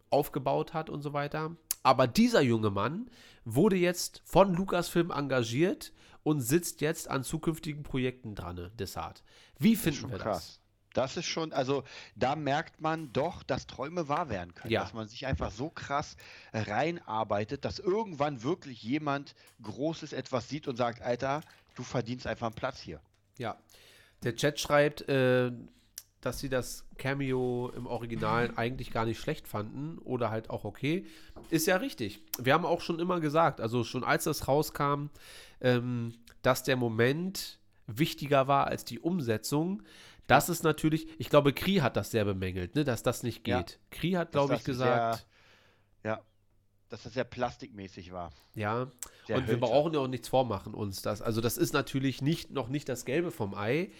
aufgebaut 0.09 0.73
hat 0.73 0.89
und 0.89 1.01
so 1.01 1.13
weiter. 1.13 1.55
Aber 1.83 2.07
dieser 2.07 2.41
junge 2.41 2.69
Mann 2.69 3.09
wurde 3.43 3.75
jetzt 3.75 4.21
von 4.23 4.53
Lucasfilm 4.53 5.11
engagiert 5.11 5.91
und 6.23 6.39
sitzt 6.39 6.79
jetzt 6.79 7.09
an 7.09 7.23
zukünftigen 7.23 7.83
Projekten 7.83 8.35
dran, 8.35 8.71
Desart. 8.79 9.23
Wie 9.59 9.75
finden 9.75 10.09
wir 10.09 10.17
krass. 10.17 10.62
Das? 10.93 11.17
Ist 11.17 11.25
schon, 11.25 11.53
also 11.53 11.83
da 12.15 12.35
merkt 12.35 12.81
man 12.81 13.11
doch, 13.13 13.43
dass 13.43 13.67
Träume 13.67 14.07
wahr 14.07 14.29
werden 14.29 14.53
können. 14.53 14.71
Ja. 14.71 14.81
Dass 14.81 14.93
man 14.93 15.07
sich 15.07 15.25
einfach 15.25 15.51
so 15.51 15.69
krass 15.69 16.15
reinarbeitet, 16.53 17.65
dass 17.65 17.79
irgendwann 17.79 18.43
wirklich 18.43 18.83
jemand 18.83 19.35
Großes 19.61 20.13
etwas 20.13 20.49
sieht 20.49 20.67
und 20.67 20.75
sagt, 20.75 21.01
Alter, 21.01 21.41
du 21.75 21.83
verdienst 21.83 22.27
einfach 22.27 22.47
einen 22.47 22.55
Platz 22.55 22.79
hier. 22.79 23.01
Ja. 23.37 23.57
Der 24.23 24.35
Chat 24.35 24.59
schreibt, 24.59 25.07
äh, 25.09 25.51
dass 26.21 26.39
sie 26.39 26.49
das 26.49 26.85
Cameo 26.97 27.71
im 27.75 27.85
Original 27.85 28.51
eigentlich 28.55 28.91
gar 28.91 29.05
nicht 29.05 29.19
schlecht 29.19 29.47
fanden 29.47 29.97
oder 29.99 30.29
halt 30.29 30.49
auch 30.49 30.63
okay. 30.63 31.05
Ist 31.49 31.67
ja 31.67 31.77
richtig. 31.77 32.21
Wir 32.39 32.53
haben 32.53 32.65
auch 32.65 32.81
schon 32.81 32.99
immer 32.99 33.19
gesagt, 33.19 33.59
also 33.59 33.83
schon 33.83 34.03
als 34.03 34.23
das 34.23 34.47
rauskam, 34.47 35.07
ähm, 35.61 36.13
dass 36.41 36.63
der 36.63 36.77
Moment 36.77 37.59
wichtiger 37.87 38.47
war 38.47 38.67
als 38.67 38.85
die 38.85 38.99
Umsetzung. 38.99 39.83
Das 40.27 40.49
ist 40.49 40.63
natürlich, 40.63 41.07
ich 41.19 41.29
glaube, 41.29 41.53
Kri 41.53 41.75
hat 41.75 41.97
das 41.97 42.11
sehr 42.11 42.25
bemängelt, 42.25 42.75
ne, 42.75 42.83
dass 42.83 43.03
das 43.03 43.23
nicht 43.23 43.43
geht. 43.43 43.71
Ja. 43.71 43.77
Kri 43.91 44.11
hat, 44.11 44.31
glaube 44.31 44.55
ich, 44.55 44.63
gesagt. 44.63 45.25
Sehr, 46.01 46.11
ja, 46.11 46.21
dass 46.89 47.03
das 47.03 47.13
sehr 47.13 47.23
plastikmäßig 47.23 48.13
war. 48.13 48.31
Ja, 48.55 48.87
sehr 49.27 49.37
und 49.37 49.47
wir 49.47 49.59
brauchen 49.59 49.93
ja 49.93 49.99
auch 49.99 50.07
nichts 50.07 50.29
vormachen 50.29 50.73
uns 50.73 51.01
das. 51.01 51.21
Also, 51.21 51.41
das 51.41 51.57
ist 51.57 51.73
natürlich 51.73 52.21
nicht, 52.21 52.51
noch 52.51 52.69
nicht 52.69 52.87
das 52.87 53.05
Gelbe 53.05 53.31
vom 53.31 53.53
Ei. 53.53 53.91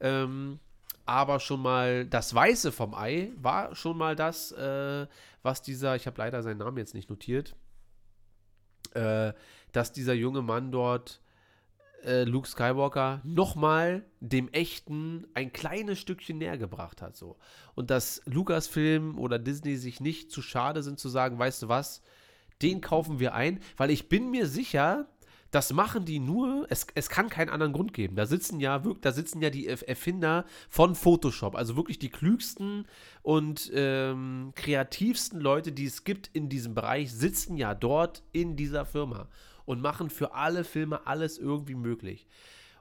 Ähm, 0.00 0.60
aber 1.04 1.40
schon 1.40 1.60
mal 1.60 2.06
das 2.06 2.34
Weiße 2.34 2.70
vom 2.70 2.94
Ei 2.94 3.32
war 3.36 3.74
schon 3.74 3.96
mal 3.96 4.14
das, 4.14 4.52
äh, 4.52 5.06
was 5.42 5.62
dieser, 5.62 5.96
ich 5.96 6.06
habe 6.06 6.18
leider 6.18 6.42
seinen 6.42 6.58
Namen 6.58 6.78
jetzt 6.78 6.94
nicht 6.94 7.10
notiert, 7.10 7.56
äh, 8.94 9.32
dass 9.72 9.92
dieser 9.92 10.14
junge 10.14 10.42
Mann 10.42 10.70
dort 10.70 11.21
äh, 12.04 12.24
Luke 12.24 12.48
Skywalker 12.48 13.20
nochmal 13.24 14.04
dem 14.20 14.48
Echten 14.48 15.26
ein 15.34 15.52
kleines 15.52 15.98
Stückchen 15.98 16.38
näher 16.38 16.58
gebracht 16.58 17.02
hat. 17.02 17.16
So. 17.16 17.36
Und 17.74 17.90
dass 17.90 18.22
Lucasfilm 18.26 19.18
oder 19.18 19.38
Disney 19.38 19.76
sich 19.76 20.00
nicht 20.00 20.30
zu 20.30 20.42
schade 20.42 20.82
sind 20.82 20.98
zu 20.98 21.08
sagen, 21.08 21.38
weißt 21.38 21.62
du 21.62 21.68
was, 21.68 22.02
den 22.62 22.80
kaufen 22.80 23.18
wir 23.18 23.34
ein, 23.34 23.60
weil 23.76 23.90
ich 23.90 24.08
bin 24.08 24.30
mir 24.30 24.46
sicher, 24.46 25.08
das 25.50 25.72
machen 25.72 26.06
die 26.06 26.18
nur, 26.18 26.66
es, 26.70 26.86
es 26.94 27.10
kann 27.10 27.28
keinen 27.28 27.50
anderen 27.50 27.74
Grund 27.74 27.92
geben. 27.92 28.16
Da 28.16 28.24
sitzen 28.24 28.58
ja 28.58 28.78
da 28.78 29.12
sitzen 29.12 29.42
ja 29.42 29.50
die 29.50 29.68
Erfinder 29.68 30.46
von 30.70 30.94
Photoshop, 30.94 31.54
also 31.54 31.76
wirklich 31.76 31.98
die 31.98 32.08
klügsten 32.08 32.86
und 33.20 33.70
ähm, 33.74 34.52
kreativsten 34.56 35.40
Leute, 35.40 35.72
die 35.72 35.84
es 35.84 36.04
gibt 36.04 36.30
in 36.32 36.48
diesem 36.48 36.74
Bereich, 36.74 37.12
sitzen 37.12 37.56
ja 37.56 37.74
dort 37.74 38.22
in 38.32 38.56
dieser 38.56 38.86
Firma 38.86 39.28
und 39.72 39.80
machen 39.80 40.10
für 40.10 40.34
alle 40.34 40.64
Filme 40.64 41.06
alles 41.06 41.38
irgendwie 41.38 41.74
möglich. 41.74 42.26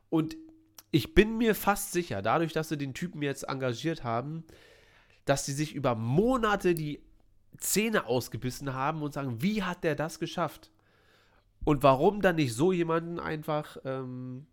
Und 0.09 0.38
ich 0.91 1.15
bin 1.15 1.38
mir 1.38 1.55
fast 1.55 1.93
sicher, 1.93 2.22
dadurch, 2.22 2.53
dass 2.53 2.69
sie 2.69 2.77
den 2.77 2.93
Typen 2.93 3.22
jetzt 3.22 3.43
engagiert 3.43 4.03
haben, 4.03 4.43
dass 5.26 5.45
sie 5.45 5.53
sich 5.53 5.73
über 5.73 5.95
Monate 5.95 6.76
die 6.76 7.01
Zähne 7.57 8.05
ausgebissen 8.05 8.73
haben 8.73 9.01
und 9.01 9.13
sagen, 9.13 9.41
wie 9.41 9.63
hat 9.63 9.84
der 9.84 9.95
das 9.95 10.19
geschafft? 10.19 10.69
Und 11.63 11.84
warum 11.84 12.22
dann 12.22 12.35
nicht 12.35 12.53
so 12.53 12.72
jemanden 12.73 13.19
einfach 13.19 13.77
ähm, 13.85 14.47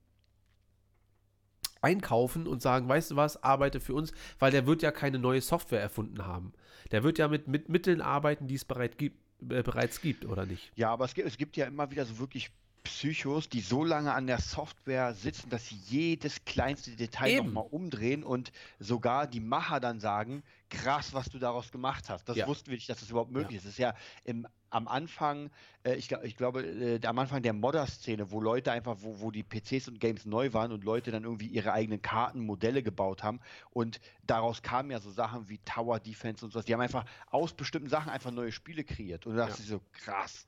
einkaufen 1.81 2.47
und 2.47 2.62
sagen, 2.62 2.89
weißt 2.89 3.12
du 3.12 3.16
was, 3.16 3.43
arbeite 3.43 3.81
für 3.81 3.94
uns, 3.94 4.12
weil 4.39 4.51
der 4.51 4.66
wird 4.66 4.82
ja 4.82 4.90
keine 4.90 5.19
neue 5.19 5.40
Software 5.40 5.81
erfunden 5.81 6.27
haben. 6.27 6.52
Der 6.90 7.02
wird 7.02 7.19
ja 7.19 7.28
mit, 7.28 7.48
mit 7.48 7.69
Mitteln 7.69 8.01
arbeiten, 8.01 8.47
die 8.47 8.55
es 8.55 8.65
bereits 8.65 8.97
gibt, 8.97 9.19
bereits 9.40 10.01
gibt, 10.01 10.24
oder 10.24 10.47
nicht? 10.47 10.73
Ja, 10.77 10.90
aber 10.90 11.05
es 11.05 11.15
gibt, 11.15 11.28
es 11.28 11.36
gibt 11.36 11.56
ja 11.56 11.66
immer 11.66 11.90
wieder 11.90 12.05
so 12.05 12.19
wirklich 12.19 12.51
Psychos, 12.85 13.49
die 13.49 13.61
so 13.61 13.85
lange 13.85 14.13
an 14.13 14.27
der 14.27 14.41
Software 14.41 15.15
sitzen, 15.15 15.51
dass 15.51 15.69
sie 15.69 15.77
jedes 15.87 16.45
kleinste 16.45 16.93
Detail 16.93 17.39
nochmal 17.39 17.67
umdrehen 17.71 18.25
und 18.25 18.53
sogar 18.79 19.27
die 19.27 19.41
Macher 19.41 19.81
dann 19.81 20.01
sagen, 20.01 20.43
krass, 20.71 21.15
was 21.15 21.29
du 21.29 21.39
daraus 21.39 21.71
gemacht 21.71 22.09
hast. 22.09 22.29
Das 22.29 22.37
ja. 22.37 22.47
wussten 22.47 22.71
wir 22.71 22.75
nicht, 22.75 22.89
dass 22.89 23.01
das 23.01 23.11
überhaupt 23.11 23.31
möglich 23.31 23.53
ja. 23.53 23.57
ist. 23.59 23.65
Das 23.65 23.73
ist 23.73 23.79
ja 23.79 23.95
im, 24.25 24.47
am 24.71 24.89
Anfang, 24.89 25.51
äh, 25.85 25.95
ich, 25.95 26.11
ich, 26.11 26.37
glaube, 26.37 26.63
äh, 26.63 27.07
am 27.07 27.19
Anfang 27.19 27.43
der 27.43 27.53
Modder-Szene, 27.53 28.31
wo 28.31 28.41
Leute 28.41 28.73
einfach, 28.73 28.97
wo, 29.01 29.21
wo 29.21 29.31
die 29.31 29.43
PCs 29.43 29.89
und 29.89 30.01
Games 30.01 30.27
neu 30.27 30.53
waren 30.53 30.73
und 30.73 30.85
Leute 30.85 31.11
dann 31.11 31.25
irgendwie 31.25 31.47
ihre 31.47 31.73
eigenen 31.73 32.03
Karten, 32.03 32.41
Modelle 32.41 32.83
gebaut 32.83 33.23
haben 33.23 33.41
und 33.71 34.01
daraus 34.27 34.63
kamen 34.63 34.91
ja 34.91 35.01
so 35.01 35.11
Sachen 35.11 35.49
wie 35.49 35.59
Tower 35.59 36.01
Defense 36.01 36.45
und 36.45 36.53
sowas. 36.53 36.67
Die 36.67 36.75
haben 36.75 36.81
einfach 36.81 37.05
aus 37.31 37.55
bestimmten 37.55 37.89
Sachen 37.89 38.11
einfach 38.11 38.31
neue 38.31 38.53
Spiele 38.53 38.85
kreiert 38.85 39.27
und 39.27 39.33
du 39.33 39.39
dachtest 39.39 39.69
ja. 39.71 39.77
so, 39.77 39.81
krass. 39.93 40.47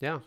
Ja, 0.00 0.22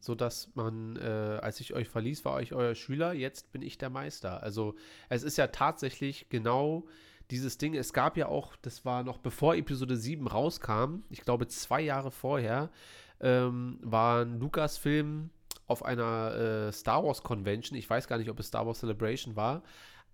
so 0.00 0.14
dass 0.14 0.50
man, 0.54 0.96
äh, 0.96 1.38
als 1.42 1.60
ich 1.60 1.74
euch 1.74 1.88
verließ, 1.88 2.24
war 2.24 2.40
ich 2.40 2.54
euer 2.54 2.74
Schüler, 2.74 3.12
jetzt 3.12 3.52
bin 3.52 3.62
ich 3.62 3.78
der 3.78 3.90
Meister. 3.90 4.42
Also 4.42 4.74
es 5.08 5.22
ist 5.22 5.36
ja 5.36 5.46
tatsächlich 5.48 6.28
genau 6.30 6.86
dieses 7.30 7.58
Ding. 7.58 7.74
Es 7.74 7.92
gab 7.92 8.16
ja 8.16 8.26
auch, 8.26 8.56
das 8.56 8.84
war 8.84 9.04
noch 9.04 9.18
bevor 9.18 9.54
Episode 9.54 9.96
7 9.96 10.26
rauskam, 10.26 11.02
ich 11.10 11.22
glaube 11.22 11.46
zwei 11.46 11.80
Jahre 11.80 12.10
vorher, 12.10 12.70
ähm, 13.20 13.78
war 13.82 14.24
ein 14.24 14.40
Lukas-Film 14.40 15.30
auf 15.66 15.84
einer 15.84 16.34
äh, 16.34 16.72
Star 16.72 17.04
Wars 17.04 17.22
Convention. 17.22 17.78
Ich 17.78 17.88
weiß 17.88 18.08
gar 18.08 18.18
nicht, 18.18 18.30
ob 18.30 18.40
es 18.40 18.48
Star 18.48 18.66
Wars 18.66 18.80
Celebration 18.80 19.36
war. 19.36 19.62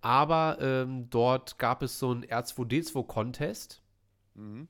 Aber 0.01 0.57
ähm, 0.61 1.09
dort 1.09 1.57
gab 1.57 1.81
es 1.81 1.97
so 1.97 2.11
einen 2.11 2.23
R2D2-Contest. 2.23 3.81
Mhm. 4.35 4.67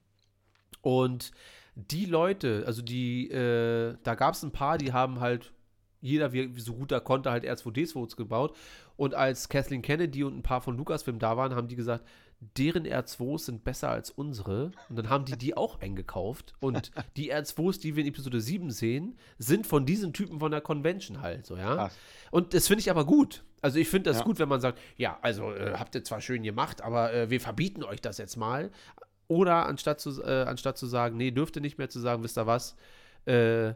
Und 0.81 1.31
die 1.77 2.05
Leute, 2.05 2.63
also 2.65 2.81
die, 2.81 3.29
äh, 3.29 3.95
da 4.03 4.15
gab 4.15 4.33
es 4.33 4.43
ein 4.43 4.51
paar, 4.51 4.77
die 4.77 4.93
haben 4.93 5.19
halt 5.19 5.53
jeder, 6.01 6.33
wie, 6.33 6.59
so 6.59 6.73
gut 6.73 6.91
er 6.91 7.01
konnte, 7.01 7.31
halt 7.31 7.45
R2D2s 7.45 8.15
gebaut. 8.15 8.55
Und 8.95 9.13
als 9.13 9.49
Kathleen 9.49 9.81
Kennedy 9.81 10.23
und 10.23 10.37
ein 10.37 10.43
paar 10.43 10.61
von 10.61 10.77
Lucasfilm 10.77 11.19
da 11.19 11.37
waren, 11.37 11.55
haben 11.55 11.67
die 11.67 11.75
gesagt, 11.75 12.03
deren 12.57 12.85
R2s 12.85 13.45
sind 13.45 13.63
besser 13.63 13.89
als 13.89 14.09
unsere. 14.11 14.71
Und 14.89 14.95
dann 14.95 15.09
haben 15.09 15.25
die 15.25 15.37
die 15.37 15.55
auch 15.57 15.79
eingekauft. 15.81 16.53
Und 16.59 16.91
die 17.17 17.33
R2s, 17.33 17.79
die 17.79 17.95
wir 17.95 18.03
in 18.03 18.09
Episode 18.09 18.41
7 18.41 18.71
sehen, 18.71 19.17
sind 19.37 19.67
von 19.67 19.85
diesen 19.85 20.13
Typen 20.13 20.39
von 20.39 20.51
der 20.51 20.61
Convention 20.61 21.21
halt 21.21 21.45
so, 21.45 21.57
ja. 21.57 21.77
Ach. 21.77 21.91
Und 22.31 22.53
das 22.53 22.67
finde 22.67 22.81
ich 22.81 22.89
aber 22.89 23.05
gut. 23.05 23.43
Also 23.61 23.79
ich 23.79 23.89
finde 23.89 24.11
das 24.11 24.19
ja. 24.19 24.23
gut, 24.23 24.39
wenn 24.39 24.49
man 24.49 24.61
sagt, 24.61 24.79
ja, 24.97 25.17
also 25.21 25.51
äh, 25.51 25.73
habt 25.73 25.95
ihr 25.95 26.03
zwar 26.03 26.21
schön 26.21 26.43
gemacht, 26.43 26.81
aber 26.81 27.11
äh, 27.11 27.29
wir 27.29 27.41
verbieten 27.41 27.83
euch 27.83 28.01
das 28.01 28.19
jetzt 28.19 28.37
mal. 28.37 28.71
Oder 29.27 29.65
anstatt 29.65 29.99
zu, 29.99 30.21
äh, 30.23 30.43
anstatt 30.43 30.77
zu 30.77 30.85
sagen, 30.85 31.17
nee, 31.17 31.31
dürft 31.31 31.55
ihr 31.57 31.61
nicht 31.61 31.77
mehr 31.77 31.89
zu 31.89 31.99
sagen, 31.99 32.23
wisst 32.23 32.37
ihr 32.37 32.47
was, 32.47 32.75
äh, 33.25 33.73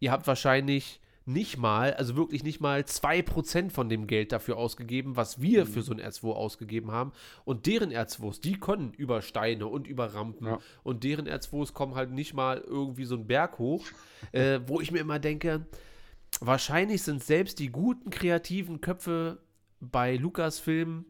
ihr 0.00 0.10
habt 0.10 0.26
wahrscheinlich 0.26 1.00
nicht 1.28 1.58
mal, 1.58 1.92
also 1.92 2.16
wirklich 2.16 2.42
nicht 2.42 2.60
mal 2.60 2.80
2% 2.80 3.70
von 3.70 3.90
dem 3.90 4.06
Geld 4.06 4.32
dafür 4.32 4.56
ausgegeben, 4.56 5.14
was 5.14 5.42
wir 5.42 5.66
mhm. 5.66 5.68
für 5.68 5.82
so 5.82 5.92
ein 5.92 6.00
R2 6.00 6.32
ausgegeben 6.32 6.90
haben. 6.90 7.12
Und 7.44 7.66
deren 7.66 7.92
R2s, 7.92 8.40
die 8.40 8.58
können 8.58 8.94
über 8.94 9.20
Steine 9.20 9.66
und 9.66 9.86
über 9.86 10.14
Rampen. 10.14 10.46
Ja. 10.46 10.58
Und 10.82 11.04
deren 11.04 11.28
R2s 11.28 11.74
kommen 11.74 11.94
halt 11.96 12.10
nicht 12.10 12.32
mal 12.32 12.58
irgendwie 12.66 13.04
so 13.04 13.14
einen 13.14 13.26
Berg 13.26 13.58
hoch, 13.58 13.84
äh, 14.32 14.60
wo 14.66 14.80
ich 14.80 14.90
mir 14.90 15.00
immer 15.00 15.18
denke, 15.18 15.66
wahrscheinlich 16.40 17.02
sind 17.02 17.22
selbst 17.22 17.58
die 17.58 17.68
guten 17.68 18.08
kreativen 18.08 18.80
Köpfe 18.80 19.38
bei 19.80 20.16
Lukas-Filmen 20.16 21.04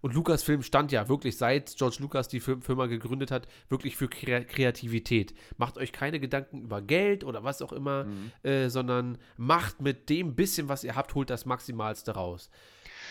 und 0.00 0.14
Lucasfilm 0.14 0.62
stand 0.62 0.92
ja 0.92 1.08
wirklich 1.08 1.36
seit 1.36 1.76
George 1.76 1.96
Lucas 2.00 2.28
die 2.28 2.40
Firma 2.40 2.86
gegründet 2.86 3.30
hat, 3.30 3.48
wirklich 3.68 3.96
für 3.96 4.08
Kreativität. 4.08 5.34
Macht 5.56 5.78
euch 5.78 5.92
keine 5.92 6.20
Gedanken 6.20 6.62
über 6.62 6.82
Geld 6.82 7.24
oder 7.24 7.44
was 7.44 7.62
auch 7.62 7.72
immer, 7.72 8.04
mhm. 8.04 8.30
äh, 8.42 8.68
sondern 8.68 9.18
macht 9.36 9.80
mit 9.80 10.08
dem 10.08 10.34
bisschen, 10.34 10.68
was 10.68 10.84
ihr 10.84 10.94
habt, 10.94 11.14
holt 11.14 11.30
das 11.30 11.46
Maximalste 11.46 12.12
raus. 12.12 12.50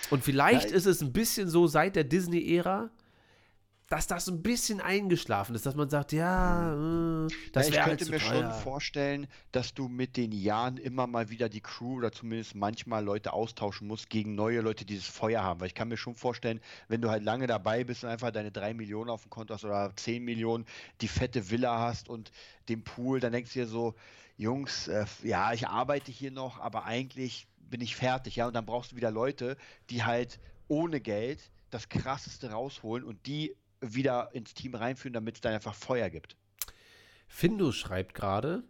Und 0.10 0.24
vielleicht 0.24 0.70
ja, 0.70 0.76
ist 0.76 0.86
es 0.86 1.02
ein 1.02 1.12
bisschen 1.12 1.50
so 1.50 1.68
seit 1.68 1.96
der 1.96 2.04
Disney-Ära, 2.04 2.90
dass 3.90 4.06
das 4.06 4.28
ein 4.28 4.42
bisschen 4.42 4.82
eingeschlafen 4.82 5.56
ist, 5.56 5.66
dass 5.66 5.76
man 5.76 5.90
sagt, 5.90 6.12
ja, 6.12 6.74
äh, 6.74 7.28
das 7.54 7.70
ja, 7.70 7.80
Ich 7.80 7.86
könnte 7.86 8.10
mir 8.10 8.20
schon 8.20 8.52
vorstellen, 8.52 9.28
dass 9.54 9.74
du 9.74 9.88
mit 9.88 10.18
den 10.18 10.34
Jahren 10.34 10.76
immer 10.76 11.08
mal 11.08 11.30
wieder 11.30 11.48
die 11.48 11.62
Crew 11.62 11.98
oder 11.98 12.12
zumindest 12.12 12.54
manchmal 12.54 13.04
Leute 13.04 13.32
austauschen 13.32 13.88
musst 13.88 14.10
gegen 14.10 14.36
neue 14.36 14.60
Leute, 14.60 14.84
die 14.84 14.96
dieses 14.96 15.08
Feuer 15.08 15.42
haben. 15.42 15.62
Weil 15.62 15.68
ich 15.68 15.74
kann 15.74 15.88
mir 15.88 15.96
schon 15.96 16.16
vorstellen, 16.16 16.60
wenn 16.90 17.02
du 17.02 17.10
halt 17.10 17.24
lange 17.24 17.48
dabei 17.48 17.86
bist 17.86 18.04
und 18.04 18.10
einfach 18.10 18.32
deine 18.32 18.52
drei 18.52 18.74
Millionen 18.74 19.10
auf 19.10 19.22
dem 19.22 19.30
Konto 19.30 19.54
hast 19.54 19.64
oder 19.64 19.94
zehn 19.96 20.24
Millionen, 20.24 20.66
die 21.00 21.08
fette 21.08 21.50
Villa 21.50 21.80
hast 21.80 22.10
und 22.10 22.32
den 22.68 22.84
Pool, 22.84 23.22
dann 23.22 23.32
denkst 23.32 23.54
du 23.54 23.60
dir 23.60 23.68
so, 23.68 23.96
Jungs, 24.36 24.90
äh, 24.90 25.06
ja, 25.24 25.54
ich 25.54 25.68
arbeite 25.68 26.12
hier 26.12 26.32
noch, 26.32 26.60
aber 26.60 26.84
eigentlich 26.84 27.48
bin 27.58 27.80
ich 27.80 27.96
fertig, 27.96 28.36
ja. 28.36 28.48
Und 28.48 28.54
dann 28.54 28.66
brauchst 28.66 28.92
du 28.92 28.96
wieder 28.98 29.12
Leute, 29.12 29.56
die 29.90 30.04
halt 30.04 30.40
ohne 30.68 31.00
Geld 31.00 31.52
das 31.70 31.88
krasseste 31.88 32.52
rausholen 32.52 33.06
und 33.06 33.26
die 33.26 33.56
wieder 33.82 34.30
ins 34.34 34.54
Team 34.54 34.76
reinführen, 34.76 35.14
damit 35.14 35.36
es 35.36 35.42
dann 35.42 35.54
einfach 35.54 35.76
Feuer 35.76 36.10
gibt. 36.10 36.36
Findus 37.28 37.76
schreibt 37.76 38.14
gerade, 38.14 38.64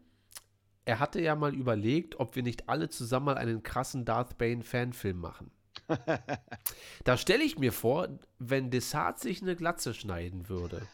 er 0.86 1.00
hatte 1.00 1.22
ja 1.22 1.36
mal 1.36 1.54
überlegt, 1.54 2.20
ob 2.20 2.36
wir 2.36 2.44
nicht 2.44 2.70
alle 2.70 2.90
zusammen 2.90 3.28
mal 3.28 3.38
einen 3.38 3.62
krassen 3.62 4.06
Darth 4.06 4.38
Bane 4.38 4.64
Fanfilm 4.64 5.20
machen. 5.20 5.52
da 7.04 7.18
stelle 7.18 7.44
ich 7.44 7.60
mir 7.60 7.72
vor, 7.72 8.08
wenn 8.40 8.72
Desart 8.72 9.20
sich 9.20 9.42
eine 9.42 9.56
Glatze 9.56 9.94
schneiden 9.94 10.50
würde. 10.50 10.88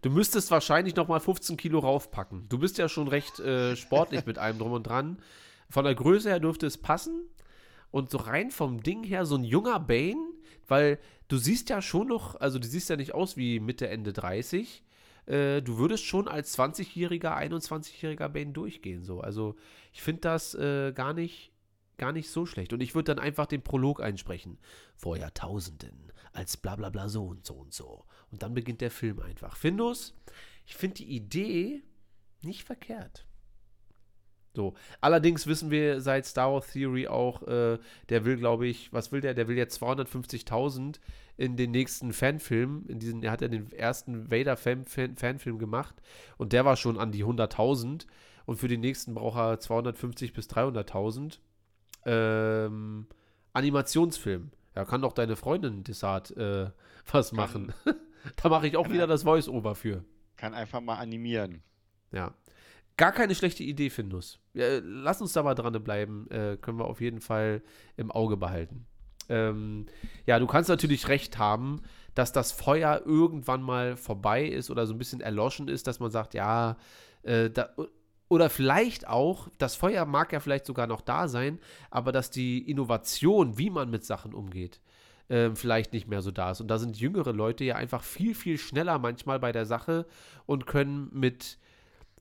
Du 0.00 0.10
müsstest 0.10 0.50
wahrscheinlich 0.50 0.96
noch 0.96 1.08
mal 1.08 1.20
15 1.20 1.56
Kilo 1.56 1.80
raufpacken. 1.80 2.48
Du 2.48 2.58
bist 2.58 2.78
ja 2.78 2.88
schon 2.88 3.08
recht 3.08 3.40
äh, 3.40 3.76
sportlich 3.76 4.24
mit 4.26 4.38
allem 4.38 4.58
drum 4.58 4.72
und 4.72 4.84
dran. 4.84 5.18
Von 5.68 5.84
der 5.84 5.94
Größe 5.94 6.30
her 6.30 6.40
dürfte 6.40 6.66
es 6.66 6.78
passen. 6.78 7.28
Und 7.90 8.10
so 8.10 8.18
rein 8.18 8.50
vom 8.50 8.82
Ding 8.82 9.04
her, 9.04 9.24
so 9.24 9.36
ein 9.36 9.44
junger 9.44 9.78
Bane, 9.78 10.26
weil 10.68 10.98
du 11.28 11.36
siehst 11.36 11.70
ja 11.70 11.82
schon 11.82 12.08
noch, 12.08 12.34
also 12.40 12.58
du 12.58 12.66
siehst 12.66 12.90
ja 12.90 12.96
nicht 12.96 13.14
aus 13.14 13.36
wie 13.36 13.60
Mitte, 13.60 13.88
Ende 13.88 14.12
30. 14.12 14.84
Äh, 15.26 15.62
du 15.62 15.78
würdest 15.78 16.04
schon 16.04 16.28
als 16.28 16.56
20-jähriger, 16.58 17.36
21-jähriger 17.36 18.28
Bane 18.28 18.52
durchgehen. 18.52 19.02
So. 19.02 19.20
Also 19.20 19.56
ich 19.92 20.02
finde 20.02 20.22
das 20.22 20.54
äh, 20.54 20.92
gar 20.92 21.12
nicht 21.12 21.52
gar 21.96 22.12
nicht 22.12 22.30
so 22.30 22.46
schlecht. 22.46 22.72
Und 22.72 22.80
ich 22.80 22.94
würde 22.94 23.14
dann 23.14 23.24
einfach 23.24 23.46
den 23.46 23.62
Prolog 23.62 24.02
einsprechen. 24.02 24.58
Vor 24.96 25.16
Jahrtausenden, 25.16 26.12
als 26.32 26.56
bla 26.56 26.76
bla 26.76 26.90
bla 26.90 27.08
so 27.08 27.24
und 27.26 27.46
so 27.46 27.54
und 27.54 27.72
so. 27.72 28.04
Und 28.30 28.42
dann 28.42 28.54
beginnt 28.54 28.80
der 28.80 28.90
Film 28.90 29.20
einfach. 29.20 29.56
Findus, 29.56 30.14
ich 30.66 30.74
finde 30.74 30.96
die 30.96 31.14
Idee 31.14 31.82
nicht 32.42 32.64
verkehrt. 32.64 33.26
So. 34.54 34.74
Allerdings 35.00 35.46
wissen 35.46 35.70
wir 35.70 36.00
seit 36.00 36.26
Star 36.26 36.52
Wars 36.52 36.72
Theory 36.72 37.08
auch, 37.08 37.42
äh, 37.42 37.78
der 38.08 38.24
will, 38.24 38.36
glaube 38.36 38.66
ich, 38.66 38.92
was 38.92 39.10
will 39.10 39.20
der? 39.20 39.34
Der 39.34 39.48
will 39.48 39.56
jetzt 39.56 39.82
250.000 39.82 41.00
in 41.36 41.56
den 41.56 41.72
nächsten 41.72 42.12
Fanfilm. 42.12 42.84
In 42.86 43.00
diesen, 43.00 43.22
er 43.22 43.32
hat 43.32 43.40
ja 43.40 43.48
den 43.48 43.72
ersten 43.72 44.30
Vader-Fanfilm 44.30 45.58
gemacht 45.58 45.96
und 46.38 46.52
der 46.52 46.64
war 46.64 46.76
schon 46.76 46.98
an 46.98 47.10
die 47.10 47.24
100.000. 47.24 48.06
Und 48.46 48.56
für 48.58 48.68
den 48.68 48.80
nächsten 48.80 49.14
braucht 49.14 49.38
er 49.38 49.58
250 49.58 50.32
bis 50.34 50.48
300.000. 50.48 51.38
Ähm, 52.04 53.06
Animationsfilm. 53.54 54.50
Ja, 54.76 54.84
kann 54.84 55.02
doch 55.02 55.12
deine 55.12 55.36
Freundin 55.36 55.82
Desart 55.82 56.36
äh, 56.36 56.70
was 57.10 57.32
machen. 57.32 57.72
da 58.42 58.48
mache 58.48 58.68
ich 58.68 58.76
auch 58.76 58.88
wieder 58.90 59.06
das 59.06 59.24
Voice-Over 59.24 59.74
für. 59.74 60.04
Kann 60.36 60.54
einfach 60.54 60.80
mal 60.80 60.96
animieren. 60.96 61.62
Ja. 62.12 62.34
Gar 62.96 63.12
keine 63.12 63.34
schlechte 63.34 63.64
Idee, 63.64 63.90
Findus. 63.90 64.38
Ja, 64.52 64.78
lass 64.82 65.20
uns 65.20 65.32
da 65.32 65.42
mal 65.42 65.54
dran 65.54 65.82
bleiben. 65.82 66.30
Äh, 66.30 66.56
können 66.58 66.78
wir 66.78 66.84
auf 66.84 67.00
jeden 67.00 67.20
Fall 67.20 67.62
im 67.96 68.12
Auge 68.12 68.36
behalten. 68.36 68.86
Ähm, 69.28 69.86
ja, 70.26 70.38
du 70.38 70.46
kannst 70.46 70.68
natürlich 70.68 71.08
recht 71.08 71.38
haben, 71.38 71.82
dass 72.14 72.32
das 72.32 72.52
Feuer 72.52 73.02
irgendwann 73.04 73.62
mal 73.62 73.96
vorbei 73.96 74.44
ist 74.44 74.70
oder 74.70 74.86
so 74.86 74.94
ein 74.94 74.98
bisschen 74.98 75.20
erloschen 75.20 75.68
ist, 75.68 75.86
dass 75.86 75.98
man 75.98 76.10
sagt, 76.10 76.34
ja, 76.34 76.76
äh, 77.22 77.50
da, 77.50 77.70
oder 78.28 78.50
vielleicht 78.50 79.08
auch, 79.08 79.48
das 79.58 79.74
Feuer 79.74 80.06
mag 80.06 80.32
ja 80.32 80.40
vielleicht 80.40 80.66
sogar 80.66 80.86
noch 80.86 81.00
da 81.00 81.28
sein, 81.28 81.58
aber 81.90 82.12
dass 82.12 82.30
die 82.30 82.70
Innovation, 82.70 83.58
wie 83.58 83.70
man 83.70 83.90
mit 83.90 84.04
Sachen 84.04 84.34
umgeht, 84.34 84.80
äh, 85.28 85.50
vielleicht 85.54 85.92
nicht 85.92 86.08
mehr 86.08 86.22
so 86.22 86.30
da 86.30 86.50
ist. 86.52 86.60
Und 86.60 86.68
da 86.68 86.78
sind 86.78 86.98
jüngere 86.98 87.32
Leute 87.32 87.64
ja 87.64 87.76
einfach 87.76 88.02
viel, 88.02 88.34
viel 88.34 88.58
schneller 88.58 88.98
manchmal 88.98 89.40
bei 89.40 89.52
der 89.52 89.66
Sache 89.66 90.06
und 90.46 90.66
können 90.66 91.08
mit 91.12 91.58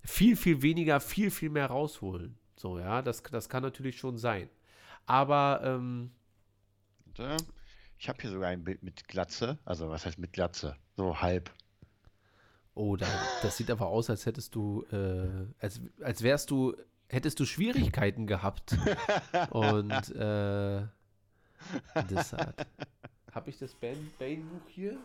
viel, 0.04 0.36
viel 0.36 0.62
weniger, 0.62 1.00
viel, 1.00 1.32
viel 1.32 1.50
mehr 1.50 1.68
rausholen. 1.68 2.38
So, 2.56 2.80
ja, 2.80 3.02
das, 3.02 3.24
das 3.24 3.50
kann 3.50 3.64
natürlich 3.64 3.98
schon 3.98 4.18
sein. 4.18 4.50
Aber, 5.06 5.62
ähm, 5.64 6.12
ich 7.98 8.10
habe 8.10 8.22
hier 8.22 8.32
sogar 8.32 8.50
ein 8.50 8.64
Bild 8.64 8.84
mit 8.84 9.08
Glatze. 9.08 9.58
Also, 9.66 9.90
was 9.90 10.06
heißt 10.06 10.18
mit 10.18 10.34
Glatze? 10.34 10.76
So 10.96 11.22
halb. 11.22 11.52
Oh, 12.76 12.96
da, 12.96 13.06
das 13.42 13.58
sieht 13.58 13.70
aber 13.70 13.88
aus, 13.88 14.10
als 14.10 14.26
hättest 14.26 14.56
du, 14.56 14.84
äh, 14.92 15.48
als, 15.60 15.82
als 16.02 16.24
wärst 16.24 16.50
du, 16.50 16.76
hättest 17.08 17.40
du 17.40 17.46
Schwierigkeiten 17.46 18.26
gehabt. 18.26 18.76
Und, 19.52 19.92
äh, 20.16 20.88
deshalb. 22.10 22.66
Habe 23.32 23.50
ich 23.50 23.58
das 23.58 23.76
Bane-Buch 23.76 24.70
hier? 24.70 24.98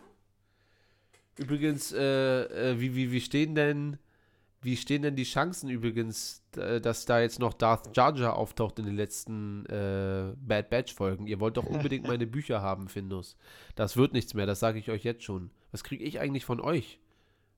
Übrigens, 1.37 1.91
äh, 1.93 2.71
äh, 2.71 2.79
wie, 2.79 2.95
wie, 2.95 3.11
wie 3.11 3.21
stehen 3.21 3.55
denn 3.55 3.97
wie 4.61 4.75
stehen 4.75 5.03
denn 5.03 5.15
die 5.15 5.23
Chancen 5.23 5.69
übrigens, 5.69 6.43
dass 6.51 7.05
da 7.05 7.21
jetzt 7.21 7.39
noch 7.39 7.53
Darth 7.53 7.95
Jar 7.95 8.15
Jar 8.15 8.35
auftaucht 8.35 8.77
in 8.79 8.85
den 8.85 8.95
letzten 8.95 9.65
äh, 9.67 10.33
Bad 10.35 10.69
Batch 10.69 10.93
Folgen? 10.93 11.27
Ihr 11.27 11.39
wollt 11.39 11.57
doch 11.57 11.65
unbedingt 11.65 12.07
meine 12.07 12.27
Bücher 12.27 12.61
haben, 12.61 12.89
Findus. 12.89 13.37
Das 13.75 13.95
wird 13.95 14.13
nichts 14.13 14.33
mehr, 14.33 14.45
das 14.45 14.59
sage 14.59 14.79
ich 14.79 14.89
euch 14.89 15.03
jetzt 15.03 15.23
schon. 15.23 15.51
Was 15.71 15.83
kriege 15.83 16.03
ich 16.03 16.19
eigentlich 16.19 16.45
von 16.45 16.59
euch, 16.59 16.99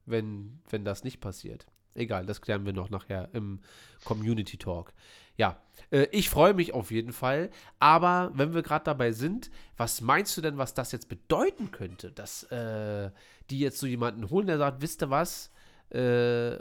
wenn, 0.06 0.60
wenn 0.69 0.86
das 0.86 1.03
nicht 1.03 1.22
passiert? 1.22 1.65
Egal, 1.94 2.26
das 2.26 2.41
klären 2.41 2.65
wir 2.65 2.73
noch 2.73 2.90
nachher 2.90 3.30
im 3.34 3.60
Community 4.06 4.57
Talk. 4.57 4.94
Ja, 5.38 5.61
äh, 5.90 6.07
ich 6.11 6.30
freue 6.30 6.53
mich 6.53 6.73
auf 6.73 6.91
jeden 6.91 7.11
Fall. 7.11 7.49
Aber 7.80 8.32
wenn 8.34 8.53
wir 8.53 8.61
gerade 8.61 8.86
dabei 8.86 9.11
sind, 9.11 9.52
was 9.76 10.02
meinst 10.02 10.38
du 10.38 10.41
denn, 10.41 10.57
was 10.57 10.73
das 10.73 10.91
jetzt 10.91 11.10
bedeuten 11.10 11.72
könnte, 11.72 12.11
dass 12.11 12.44
äh, 12.44 13.11
die 13.49 13.60
jetzt 13.60 13.80
so 13.80 13.88
jemanden 13.88 14.30
holen, 14.30 14.48
der 14.48 14.57
sagt, 14.57 14.82
wisst 14.82 15.02
ihr 15.03 15.10
was? 15.10 15.52
Äh, 15.90 16.60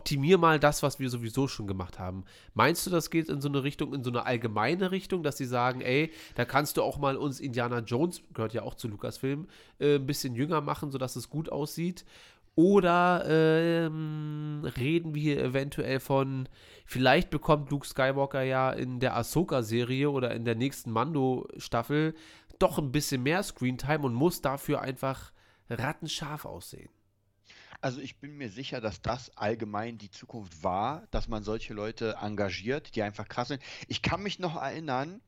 optimier 0.00 0.38
mal 0.38 0.58
das, 0.58 0.82
was 0.82 0.98
wir 0.98 1.10
sowieso 1.10 1.46
schon 1.46 1.66
gemacht 1.66 1.98
haben. 1.98 2.24
Meinst 2.54 2.86
du, 2.86 2.90
das 2.90 3.10
geht 3.10 3.28
in 3.28 3.42
so 3.42 3.48
eine 3.48 3.62
Richtung, 3.62 3.92
in 3.92 4.02
so 4.02 4.10
eine 4.10 4.24
allgemeine 4.24 4.90
Richtung, 4.90 5.22
dass 5.22 5.36
sie 5.36 5.44
sagen, 5.44 5.82
ey, 5.82 6.10
da 6.36 6.46
kannst 6.46 6.78
du 6.78 6.82
auch 6.82 6.98
mal 6.98 7.18
uns 7.18 7.38
Indiana 7.38 7.80
Jones, 7.80 8.22
gehört 8.32 8.54
ja 8.54 8.62
auch 8.62 8.74
zu 8.74 8.88
Lucasfilm, 8.88 9.46
äh, 9.78 9.96
ein 9.96 10.06
bisschen 10.06 10.34
jünger 10.34 10.62
machen, 10.62 10.90
sodass 10.90 11.16
es 11.16 11.28
gut 11.28 11.52
aussieht? 11.52 12.06
Oder 12.54 13.24
ähm, 13.26 14.66
reden 14.76 15.14
wir 15.14 15.22
hier 15.22 15.44
eventuell 15.44 16.00
von, 16.00 16.48
vielleicht 16.86 17.28
bekommt 17.28 17.70
Luke 17.70 17.86
Skywalker 17.86 18.42
ja 18.42 18.70
in 18.70 19.00
der 19.00 19.16
Ahsoka-Serie 19.16 20.10
oder 20.10 20.34
in 20.34 20.46
der 20.46 20.54
nächsten 20.54 20.90
Mando-Staffel 20.90 22.14
doch 22.58 22.78
ein 22.78 22.90
bisschen 22.90 23.22
mehr 23.22 23.42
Screentime 23.42 24.00
und 24.00 24.14
muss 24.14 24.40
dafür 24.40 24.80
einfach 24.80 25.32
rattenscharf 25.68 26.46
aussehen. 26.46 26.90
Also 27.80 28.00
ich 28.00 28.18
bin 28.18 28.36
mir 28.36 28.50
sicher, 28.50 28.80
dass 28.80 29.00
das 29.00 29.36
allgemein 29.36 29.96
die 29.96 30.10
Zukunft 30.10 30.62
war, 30.62 31.06
dass 31.10 31.28
man 31.28 31.42
solche 31.42 31.72
Leute 31.72 32.16
engagiert, 32.20 32.94
die 32.94 33.02
einfach 33.02 33.26
krass 33.28 33.48
sind. 33.48 33.62
Ich 33.88 34.02
kann 34.02 34.22
mich 34.22 34.38
noch 34.38 34.60
erinnern, 34.60 35.20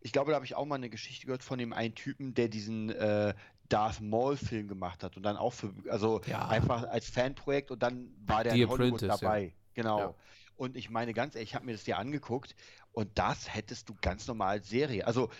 ich 0.00 0.12
glaube, 0.12 0.30
da 0.30 0.36
habe 0.36 0.46
ich 0.46 0.54
auch 0.54 0.64
mal 0.64 0.76
eine 0.76 0.88
Geschichte 0.88 1.26
gehört 1.26 1.42
von 1.42 1.58
dem 1.58 1.72
einen 1.72 1.94
Typen, 1.94 2.34
der 2.34 2.48
diesen 2.48 2.90
äh, 2.90 3.34
Darth 3.68 4.00
Maul-Film 4.00 4.68
gemacht 4.68 5.02
hat 5.02 5.16
und 5.16 5.22
dann 5.22 5.36
auch 5.36 5.52
für, 5.52 5.72
also 5.88 6.20
ja. 6.26 6.48
einfach 6.48 6.84
als 6.84 7.08
Fanprojekt 7.08 7.70
und 7.70 7.82
dann 7.82 8.14
war 8.26 8.44
der 8.44 8.52
The 8.52 8.62
in 8.62 8.68
Hollywood 8.68 9.02
dabei. 9.02 9.42
Ja. 9.42 9.50
Genau. 9.74 9.98
Ja. 9.98 10.14
Und 10.56 10.76
ich 10.76 10.90
meine 10.90 11.14
ganz 11.14 11.34
ehrlich, 11.34 11.50
ich 11.50 11.54
habe 11.54 11.66
mir 11.66 11.72
das 11.72 11.86
ja 11.86 11.96
angeguckt 11.96 12.54
und 12.92 13.10
das 13.18 13.54
hättest 13.54 13.88
du 13.88 13.96
ganz 14.00 14.26
normal 14.26 14.58
als 14.58 14.68
Serie. 14.68 15.06
Also 15.06 15.30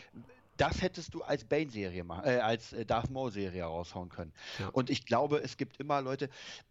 das 0.61 0.83
hättest 0.83 1.15
du 1.15 1.23
als 1.23 1.45
Bane-Serie 1.45 2.05
machen, 2.05 2.25
äh, 2.27 2.39
als 2.39 2.73
äh, 2.73 2.85
Darth 2.85 3.11
Maul-Serie 3.11 3.65
raushauen 3.65 4.11
können. 4.11 4.33
Ja. 4.59 4.69
Und 4.69 4.91
ich 4.91 5.07
glaube, 5.07 5.39
es 5.39 5.57
gibt 5.57 5.79
immer 5.79 6.03
Leute, 6.03 6.29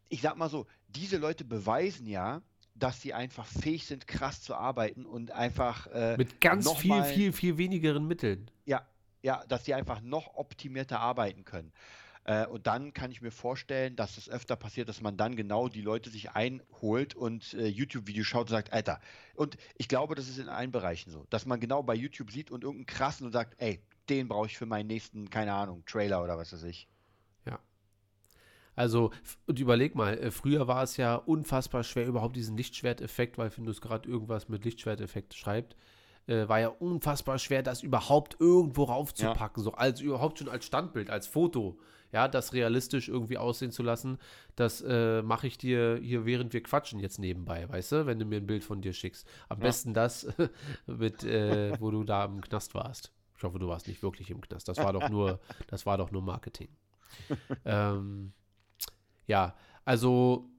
ich 0.09 0.21
sag 0.21 0.37
mal 0.37 0.49
so, 0.49 0.67
diese 0.87 1.17
Leute 1.17 1.43
beweisen 1.43 2.05
ja, 2.05 2.41
dass 2.75 3.01
sie 3.01 3.13
einfach 3.13 3.45
fähig 3.45 3.85
sind, 3.87 4.07
krass 4.07 4.41
zu 4.41 4.55
arbeiten 4.55 5.05
und 5.05 5.31
einfach 5.31 5.87
äh, 5.87 6.15
mit 6.17 6.39
ganz 6.39 6.71
viel, 6.77 6.89
mal, 6.89 7.03
viel, 7.03 7.33
viel 7.33 7.57
wenigeren 7.57 8.07
Mitteln. 8.07 8.49
Ja, 8.65 8.87
ja, 9.21 9.43
dass 9.47 9.65
sie 9.65 9.73
einfach 9.73 10.01
noch 10.01 10.35
optimierter 10.35 10.99
arbeiten 10.99 11.43
können. 11.43 11.73
Äh, 12.29 12.45
und 12.45 12.67
dann 12.67 12.93
kann 12.93 13.09
ich 13.09 13.23
mir 13.23 13.31
vorstellen, 13.31 13.95
dass 13.95 14.17
es 14.17 14.29
öfter 14.29 14.55
passiert, 14.55 14.87
dass 14.87 15.01
man 15.01 15.17
dann 15.17 15.35
genau 15.35 15.67
die 15.67 15.81
Leute 15.81 16.11
sich 16.11 16.29
einholt 16.33 17.15
und 17.15 17.55
äh, 17.55 17.65
YouTube-Videos 17.65 18.27
schaut 18.27 18.41
und 18.41 18.49
sagt, 18.49 18.71
Alter. 18.71 18.99
Und 19.33 19.57
ich 19.77 19.87
glaube, 19.87 20.13
das 20.13 20.29
ist 20.29 20.37
in 20.37 20.47
allen 20.47 20.71
Bereichen 20.71 21.09
so, 21.09 21.25
dass 21.31 21.47
man 21.47 21.59
genau 21.59 21.81
bei 21.81 21.95
YouTube 21.95 22.29
sieht 22.29 22.51
und 22.51 22.63
irgendeinen 22.63 22.85
krassen 22.85 23.25
und 23.25 23.31
sagt, 23.31 23.55
ey, 23.57 23.81
den 24.09 24.27
brauche 24.27 24.45
ich 24.45 24.59
für 24.59 24.67
meinen 24.67 24.85
nächsten, 24.85 25.31
keine 25.31 25.53
Ahnung, 25.53 25.83
Trailer 25.87 26.23
oder 26.23 26.37
was 26.37 26.53
weiß 26.53 26.61
ich. 26.65 26.87
Ja. 27.47 27.57
Also, 28.75 29.09
und 29.47 29.59
überleg 29.59 29.95
mal, 29.95 30.15
äh, 30.19 30.29
früher 30.29 30.67
war 30.67 30.83
es 30.83 30.97
ja 30.97 31.15
unfassbar 31.15 31.83
schwer, 31.83 32.05
überhaupt 32.05 32.35
diesen 32.35 32.55
Lichtschwerteffekt, 32.55 33.39
weil 33.39 33.49
Findus 33.49 33.81
gerade 33.81 34.07
irgendwas 34.07 34.49
mit 34.49 34.65
Lichtschwerteffekt 34.65 35.33
schreibt, 35.33 35.75
äh, 36.27 36.47
war 36.47 36.59
ja 36.59 36.67
unfassbar 36.67 37.39
schwer, 37.39 37.63
das 37.63 37.81
überhaupt 37.81 38.35
irgendwo 38.39 38.83
raufzupacken, 38.83 39.63
ja. 39.63 39.63
so 39.63 39.73
als 39.73 39.99
überhaupt 39.99 40.37
schon 40.37 40.47
als 40.47 40.65
Standbild, 40.65 41.09
als 41.09 41.25
Foto 41.25 41.79
ja, 42.11 42.27
das 42.27 42.53
realistisch 42.53 43.07
irgendwie 43.09 43.37
aussehen 43.37 43.71
zu 43.71 43.83
lassen, 43.83 44.17
das 44.55 44.81
äh, 44.81 45.21
mache 45.21 45.47
ich 45.47 45.57
dir 45.57 45.99
hier, 46.01 46.25
während 46.25 46.53
wir 46.53 46.63
quatschen, 46.63 46.99
jetzt 46.99 47.19
nebenbei, 47.19 47.67
weißt 47.69 47.91
du, 47.91 48.05
wenn 48.05 48.19
du 48.19 48.25
mir 48.25 48.37
ein 48.37 48.47
Bild 48.47 48.63
von 48.63 48.81
dir 48.81 48.93
schickst. 48.93 49.27
Am 49.47 49.59
ja. 49.59 49.67
besten 49.67 49.93
das, 49.93 50.27
mit, 50.87 51.23
äh, 51.23 51.79
wo 51.79 51.91
du 51.91 52.03
da 52.03 52.25
im 52.25 52.41
Knast 52.41 52.73
warst. 52.73 53.11
Ich 53.37 53.43
hoffe, 53.43 53.59
du 53.59 53.67
warst 53.67 53.87
nicht 53.87 54.03
wirklich 54.03 54.29
im 54.31 54.41
Knast. 54.41 54.67
Das 54.67 54.77
war 54.77 54.91
doch 54.91 55.09
nur, 55.09 55.39
das 55.67 55.85
war 55.85 55.97
doch 55.97 56.11
nur 56.11 56.21
Marketing. 56.21 56.69
ähm, 57.65 58.33
ja, 59.27 59.55
also 59.85 60.49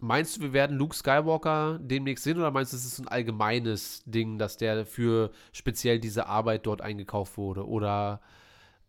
meinst 0.00 0.36
du, 0.36 0.42
wir 0.42 0.52
werden 0.52 0.76
Luke 0.76 0.94
Skywalker 0.94 1.78
demnächst 1.80 2.24
sehen 2.24 2.38
oder 2.38 2.50
meinst 2.50 2.72
du, 2.72 2.76
es 2.76 2.84
ist 2.84 2.98
ein 2.98 3.08
allgemeines 3.08 4.02
Ding, 4.04 4.38
dass 4.38 4.56
der 4.56 4.84
für 4.84 5.30
speziell 5.52 5.98
diese 5.98 6.26
Arbeit 6.26 6.66
dort 6.66 6.82
eingekauft 6.82 7.36
wurde? 7.36 7.66
Oder 7.66 8.20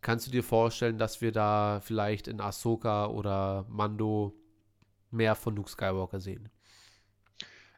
Kannst 0.04 0.28
du 0.28 0.32
dir 0.32 0.44
vorstellen, 0.44 0.98
dass 0.98 1.22
wir 1.22 1.32
da 1.32 1.80
vielleicht 1.82 2.28
in 2.28 2.42
Ahsoka 2.42 3.08
oder 3.08 3.66
Mando 3.70 4.36
mehr 5.12 5.34
von 5.34 5.56
Luke 5.56 5.70
Skywalker 5.70 6.20
sehen? 6.20 6.50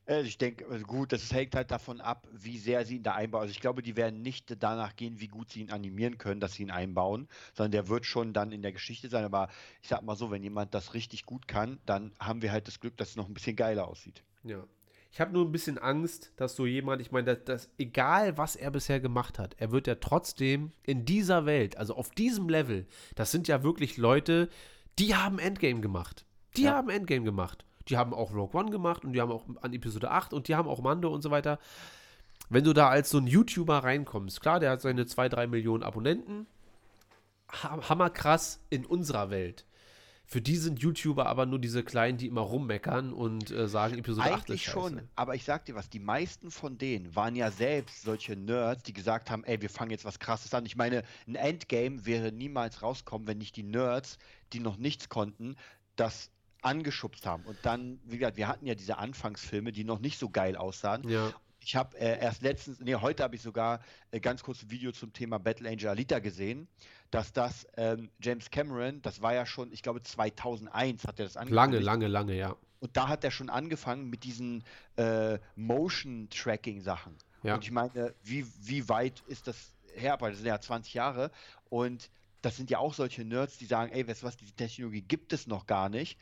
Also 0.08 0.28
ich 0.28 0.40
denke, 0.40 0.68
also 0.68 0.84
gut, 0.86 1.12
das 1.12 1.32
hängt 1.32 1.56
halt 1.56 1.70
davon 1.70 2.02
ab, 2.02 2.28
wie 2.32 2.58
sehr 2.58 2.84
sie 2.84 2.98
ihn 2.98 3.04
da 3.04 3.14
einbauen. 3.14 3.42
Also 3.42 3.52
ich 3.52 3.60
glaube, 3.60 3.84
die 3.84 3.96
werden 3.96 4.24
nicht 4.24 4.56
danach 4.60 4.96
gehen, 4.96 5.20
wie 5.20 5.28
gut 5.28 5.52
sie 5.52 5.62
ihn 5.62 5.72
animieren 5.72 6.18
können, 6.18 6.40
dass 6.40 6.54
sie 6.54 6.64
ihn 6.64 6.72
einbauen, 6.72 7.28
sondern 7.54 7.72
der 7.72 7.90
wird 7.90 8.08
schon 8.08 8.34
dann 8.34 8.52
in 8.52 8.64
der 8.64 8.72
Geschichte 8.72 9.08
sein. 9.08 9.24
Aber 9.24 9.48
ich 9.84 9.90
sag 9.90 10.02
mal 10.02 10.16
so, 10.16 10.32
wenn 10.32 10.42
jemand 10.42 10.74
das 10.74 10.96
richtig 10.96 11.28
gut 11.28 11.48
kann, 11.48 11.80
dann 11.86 12.12
haben 12.20 12.42
wir 12.42 12.52
halt 12.52 12.68
das 12.68 12.80
Glück, 12.80 12.98
dass 12.98 13.10
es 13.10 13.16
noch 13.16 13.28
ein 13.28 13.36
bisschen 13.36 13.56
geiler 13.56 13.88
aussieht. 13.88 14.24
Ja. 14.44 14.64
Ich 15.16 15.22
habe 15.22 15.32
nur 15.32 15.46
ein 15.46 15.54
bisschen 15.54 15.78
Angst, 15.78 16.34
dass 16.36 16.58
so 16.58 16.66
jemand, 16.66 17.02
ich 17.02 17.14
meine, 17.14 17.38
dass, 17.38 17.46
dass, 17.46 17.70
egal 17.78 18.38
was 18.38 18.58
er 18.58 18.70
bisher 18.70 19.00
gemacht 19.00 19.40
hat, 19.40 19.56
er 19.58 19.72
wird 19.72 19.88
ja 19.88 19.96
trotzdem 19.96 20.74
in 20.84 21.06
dieser 21.06 21.46
Welt, 21.46 21.78
also 21.78 21.96
auf 21.96 22.10
diesem 22.10 22.50
Level, 22.50 22.86
das 23.16 23.32
sind 23.32 23.48
ja 23.48 23.64
wirklich 23.64 23.96
Leute, 23.96 24.50
die 25.00 25.16
haben 25.16 25.40
Endgame 25.40 25.80
gemacht. 25.80 26.26
Die 26.58 26.64
ja. 26.64 26.74
haben 26.74 26.90
Endgame 26.90 27.24
gemacht. 27.24 27.64
Die 27.88 27.96
haben 27.96 28.14
auch 28.14 28.34
Rogue 28.34 28.60
One 28.60 28.72
gemacht 28.72 29.06
und 29.06 29.14
die 29.14 29.22
haben 29.22 29.32
auch 29.32 29.46
an 29.62 29.72
Episode 29.72 30.12
8 30.12 30.34
und 30.34 30.50
die 30.50 30.56
haben 30.56 30.68
auch 30.68 30.82
Mando 30.82 31.08
und 31.14 31.22
so 31.22 31.32
weiter. 31.32 31.60
Wenn 32.50 32.66
du 32.66 32.74
da 32.74 32.90
als 32.90 33.10
so 33.10 33.18
ein 33.18 33.28
YouTuber 33.28 33.86
reinkommst, 33.86 34.42
klar, 34.42 34.60
der 34.60 34.72
hat 34.72 34.82
seine 34.82 35.06
2, 35.06 35.30
3 35.30 35.48
Millionen 35.48 35.84
Abonnenten, 35.84 36.46
hammerkrass 37.64 38.66
in 38.70 38.86
unserer 38.86 39.30
Welt. 39.30 39.66
Für 40.28 40.42
die 40.42 40.58
sind 40.58 40.80
YouTuber 40.80 41.28
aber 41.28 41.46
nur 41.46 41.60
diese 41.60 41.84
Kleinen, 41.84 42.18
die 42.18 42.28
immer 42.28 42.42
rummeckern 42.42 43.14
und 43.14 43.52
äh, 43.52 43.68
sagen, 43.68 43.98
Episode 43.98 44.28
Eigentlich 44.28 44.42
8 44.42 44.50
ist 44.52 44.64
schon, 44.64 45.02
aber 45.16 45.36
ich 45.36 45.44
sag 45.44 45.66
dir 45.66 45.76
was, 45.76 45.90
die 45.90 46.00
meisten 46.00 46.50
von 46.50 46.78
denen 46.78 47.16
waren 47.16 47.36
ja 47.36 47.52
selbst 47.52 48.02
solche 48.02 48.36
Nerds, 48.36 48.84
die 48.84 48.94
gesagt 48.94 49.30
haben, 49.30 49.44
ey, 49.44 49.62
wir 49.62 49.70
fangen 49.70 49.92
jetzt 49.92 50.06
was 50.06 50.20
krasses 50.20 50.54
an. 50.54 50.66
Ich 50.66 50.76
meine, 50.76 51.04
ein 51.28 51.36
Endgame 51.36 52.06
wäre 52.06 52.32
niemals 52.32 52.82
rauskommen, 52.82 53.28
wenn 53.28 53.38
nicht 53.38 53.56
die 53.56 53.64
Nerds, 53.64 54.18
die 54.52 54.60
noch 54.60 54.78
nichts 54.78 55.10
konnten, 55.10 55.56
das 55.96 56.32
angeschubst 56.62 57.26
haben. 57.26 57.44
Und 57.44 57.58
dann, 57.62 58.00
wie 58.04 58.18
gesagt, 58.18 58.38
wir 58.38 58.48
hatten 58.48 58.66
ja 58.66 58.76
diese 58.76 58.98
Anfangsfilme, 58.98 59.72
die 59.72 59.84
noch 59.84 60.00
nicht 60.00 60.18
so 60.18 60.30
geil 60.30 60.56
aussahen. 60.56 61.08
Ja. 61.08 61.32
Ich 61.60 61.76
habe 61.76 61.98
äh, 61.98 62.20
erst 62.20 62.42
letztens, 62.42 62.80
nee, 62.80 62.96
heute 62.96 63.24
habe 63.24 63.36
ich 63.36 63.42
sogar 63.42 63.80
äh, 64.12 64.20
ganz 64.20 64.44
kurz 64.44 64.64
ein 64.64 64.72
Video 64.72 64.92
zum 64.92 65.14
Thema 65.14 65.40
Battle 65.40 65.70
Angel 65.70 65.88
Alita 65.88 66.20
gesehen, 66.20 66.68
dass 67.16 67.34
das 67.34 67.68
ähm, 67.78 68.10
James 68.20 68.50
Cameron, 68.50 69.02
das 69.02 69.22
war 69.22 69.34
ja 69.34 69.46
schon, 69.46 69.72
ich 69.72 69.82
glaube 69.82 70.02
2001 70.02 71.06
hat 71.06 71.20
er 71.20 71.26
das 71.26 71.38
angefangen. 71.38 71.74
Lange, 71.74 71.80
lange, 71.80 72.08
lange, 72.08 72.36
ja. 72.36 72.56
Und 72.80 72.96
da 72.98 73.08
hat 73.08 73.24
er 73.24 73.32
schon 73.32 73.50
angefangen 73.50 74.10
mit 74.10 74.24
diesen 74.24 74.64
äh, 74.98 75.40
Motion-Tracking-Sachen. 75.56 77.16
Ja. 77.44 77.56
Und 77.56 77.64
ich 77.64 77.72
meine, 77.72 78.14
wie, 78.24 78.46
wie 78.62 78.88
weit 78.90 79.24
ist 79.28 79.48
das 79.48 79.74
her? 79.94 80.18
Weil 80.20 80.32
das 80.32 80.40
sind 80.40 80.48
ja 80.48 80.60
20 80.60 80.94
Jahre 80.94 81.32
und 81.70 82.10
das 82.42 82.58
sind 82.58 82.70
ja 82.70 82.78
auch 82.78 82.94
solche 82.94 83.26
Nerds, 83.26 83.58
die 83.58 83.66
sagen, 83.66 83.92
ey, 83.92 84.08
weißt 84.08 84.22
du 84.22 84.28
was, 84.28 84.38
diese 84.38 84.54
Technologie 84.54 85.02
gibt 85.02 85.34
es 85.34 85.48
noch 85.48 85.66
gar 85.66 85.90
nicht, 85.90 86.20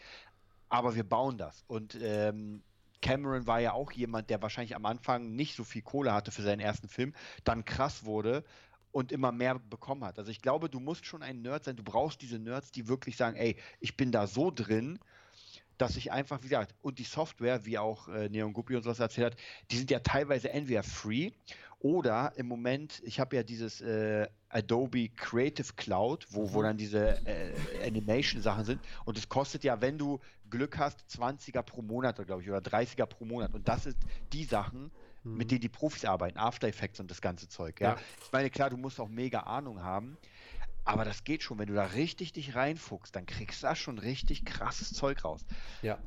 aber 0.69 0.95
wir 0.95 1.03
bauen 1.03 1.37
das. 1.37 1.65
Und 1.67 1.97
ähm, 2.01 2.63
Cameron 3.01 3.45
war 3.45 3.59
ja 3.59 3.73
auch 3.73 3.91
jemand, 3.91 4.29
der 4.29 4.41
wahrscheinlich 4.41 4.75
am 4.75 4.85
Anfang 4.85 5.35
nicht 5.35 5.55
so 5.55 5.65
viel 5.65 5.81
Kohle 5.81 6.13
hatte 6.13 6.31
für 6.31 6.41
seinen 6.41 6.61
ersten 6.61 6.87
Film, 6.87 7.13
dann 7.43 7.65
krass 7.65 8.05
wurde 8.05 8.45
und 8.93 9.11
immer 9.11 9.31
mehr 9.31 9.59
bekommen 9.59 10.05
hat. 10.05 10.19
Also 10.19 10.31
ich 10.31 10.41
glaube, 10.41 10.69
du 10.69 10.79
musst 10.79 11.05
schon 11.05 11.23
ein 11.23 11.41
Nerd 11.41 11.65
sein. 11.65 11.75
Du 11.75 11.83
brauchst 11.83 12.21
diese 12.21 12.39
Nerds, 12.39 12.71
die 12.71 12.87
wirklich 12.87 13.17
sagen, 13.17 13.35
ey, 13.35 13.57
ich 13.79 13.97
bin 13.97 14.11
da 14.11 14.27
so 14.27 14.51
drin, 14.51 14.99
dass 15.79 15.97
ich 15.97 16.11
einfach, 16.11 16.43
wie 16.43 16.49
gesagt, 16.49 16.75
und 16.83 16.99
die 16.99 17.03
Software, 17.03 17.65
wie 17.65 17.79
auch 17.79 18.07
äh, 18.07 18.29
Neon 18.29 18.53
Guppy 18.53 18.75
und 18.75 18.83
sowas 18.83 18.99
erzählt 18.99 19.33
hat, 19.33 19.39
die 19.71 19.77
sind 19.77 19.89
ja 19.89 19.99
teilweise 19.99 20.51
entweder 20.51 20.83
free 20.83 21.31
oder 21.79 22.31
im 22.35 22.47
Moment, 22.47 23.01
ich 23.03 23.19
habe 23.19 23.35
ja 23.35 23.43
dieses 23.43 23.81
äh, 23.81 24.27
Adobe 24.49 25.09
Creative 25.09 25.73
Cloud, 25.75 26.27
wo, 26.29 26.53
wo 26.53 26.59
mhm. 26.59 26.63
dann 26.63 26.77
diese 26.77 27.19
äh, 27.25 27.51
Animation-Sachen 27.85 28.63
sind. 28.63 28.81
Und 29.05 29.17
es 29.17 29.27
kostet 29.27 29.63
ja, 29.63 29.81
wenn 29.81 29.97
du 29.97 30.19
Glück 30.51 30.77
hast, 30.77 31.03
20er 31.09 31.63
pro 31.63 31.81
Monat, 31.81 32.23
glaube 32.25 32.43
ich, 32.43 32.49
oder 32.49 32.59
30er 32.59 33.07
pro 33.07 33.25
Monat. 33.25 33.55
Und 33.55 33.67
das 33.67 33.83
sind 33.83 33.97
die 34.31 34.45
Sachen, 34.45 34.91
mhm. 35.23 35.37
mit 35.37 35.51
denen 35.51 35.61
die 35.61 35.69
Profis 35.69 36.05
arbeiten, 36.05 36.37
After 36.37 36.67
Effects 36.67 36.99
und 36.99 37.09
das 37.09 37.21
ganze 37.21 37.47
Zeug. 37.47 37.79
Ja? 37.81 37.93
ja? 37.93 37.97
Ich 38.23 38.31
meine, 38.31 38.49
klar, 38.49 38.69
du 38.69 38.77
musst 38.77 38.99
auch 38.99 39.09
mega 39.09 39.41
Ahnung 39.41 39.81
haben. 39.81 40.17
Aber 40.85 41.05
das 41.05 41.23
geht 41.23 41.43
schon, 41.43 41.59
wenn 41.59 41.67
du 41.67 41.75
da 41.75 41.85
richtig 41.85 42.33
dich 42.33 42.55
reinfuchst, 42.55 43.15
dann 43.15 43.25
kriegst 43.25 43.63
du 43.63 43.67
da 43.67 43.75
schon 43.75 43.99
richtig 43.99 44.43
krasses 44.43 44.91
Zeug 44.91 45.23
raus. 45.23 45.45
Ja. 45.81 45.97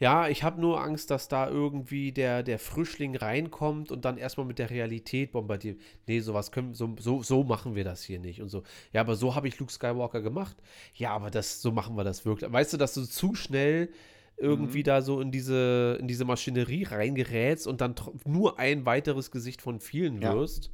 Ja, 0.00 0.28
ich 0.28 0.44
habe 0.44 0.60
nur 0.60 0.80
Angst, 0.80 1.10
dass 1.10 1.26
da 1.26 1.48
irgendwie 1.48 2.12
der, 2.12 2.44
der 2.44 2.60
Frischling 2.60 3.16
reinkommt 3.16 3.90
und 3.90 4.04
dann 4.04 4.16
erstmal 4.16 4.46
mit 4.46 4.60
der 4.60 4.70
Realität 4.70 5.32
bombardiert. 5.32 5.80
Nee, 6.06 6.20
sowas 6.20 6.52
können 6.52 6.74
so, 6.74 6.94
so, 7.00 7.22
so 7.24 7.42
machen 7.42 7.74
wir 7.74 7.82
das 7.82 8.04
hier 8.04 8.20
nicht 8.20 8.40
und 8.40 8.48
so. 8.48 8.62
Ja, 8.92 9.00
aber 9.00 9.16
so 9.16 9.34
habe 9.34 9.48
ich 9.48 9.58
Luke 9.58 9.72
Skywalker 9.72 10.22
gemacht. 10.22 10.56
Ja, 10.94 11.10
aber 11.10 11.30
das, 11.30 11.60
so 11.60 11.72
machen 11.72 11.96
wir 11.96 12.04
das 12.04 12.24
wirklich. 12.24 12.50
Weißt 12.50 12.72
du, 12.72 12.76
dass 12.76 12.94
du 12.94 13.04
zu 13.04 13.34
schnell 13.34 13.90
irgendwie 14.38 14.80
mhm. 14.80 14.84
da 14.84 15.02
so 15.02 15.20
in 15.20 15.30
diese, 15.30 15.98
in 16.00 16.08
diese 16.08 16.24
Maschinerie 16.24 16.84
reingerätst 16.84 17.66
und 17.66 17.80
dann 17.80 17.94
nur 18.24 18.58
ein 18.58 18.86
weiteres 18.86 19.30
Gesicht 19.30 19.60
von 19.62 19.80
vielen 19.80 20.22
wirst. 20.22 20.70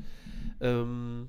Ja. 0.60 0.82
Ähm, 0.82 1.28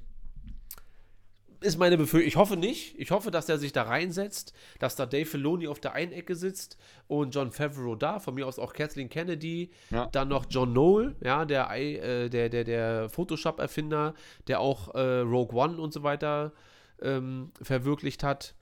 ist 1.62 1.78
meine 1.80 1.98
Befürchtung. 1.98 2.28
Ich 2.28 2.36
hoffe 2.36 2.58
nicht. 2.58 3.00
Ich 3.00 3.12
hoffe, 3.12 3.32
dass 3.32 3.50
er 3.50 3.58
sich 3.58 3.72
da 3.72 3.84
reinsetzt, 3.84 4.54
dass 4.80 4.96
da 4.96 5.06
Dave 5.06 5.26
Filoni 5.26 5.68
auf 5.68 5.80
der 5.80 5.94
einen 5.94 6.12
Ecke 6.12 6.36
sitzt 6.36 6.78
und 7.08 7.34
John 7.34 7.52
Favreau 7.52 7.96
da, 7.96 8.20
von 8.20 8.36
mir 8.36 8.46
aus 8.46 8.60
auch 8.60 8.74
Kathleen 8.74 9.10
Kennedy, 9.10 9.72
ja. 9.90 10.08
dann 10.12 10.28
noch 10.28 10.46
John 10.50 10.72
Knoll, 10.72 11.16
ja, 11.24 11.46
der, 11.46 11.72
äh, 11.72 12.30
der, 12.30 12.50
der, 12.50 12.64
der 12.64 13.10
Photoshop-Erfinder, 13.10 14.14
der 14.48 14.60
auch 14.60 14.94
äh, 14.94 15.20
Rogue 15.20 15.60
One 15.60 15.78
und 15.78 15.94
so 15.94 16.04
weiter 16.04 16.54
ähm, 17.02 17.52
verwirklicht 17.62 18.24
hat. 18.24 18.54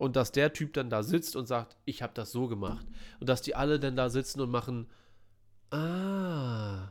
Und 0.00 0.16
dass 0.16 0.32
der 0.32 0.54
Typ 0.54 0.72
dann 0.72 0.88
da 0.88 1.02
sitzt 1.02 1.36
und 1.36 1.44
sagt, 1.44 1.76
ich 1.84 2.02
habe 2.02 2.14
das 2.14 2.32
so 2.32 2.48
gemacht. 2.48 2.86
Und 3.20 3.28
dass 3.28 3.42
die 3.42 3.54
alle 3.54 3.78
dann 3.78 3.96
da 3.96 4.08
sitzen 4.08 4.40
und 4.40 4.50
machen, 4.50 4.86
ah, 5.70 6.90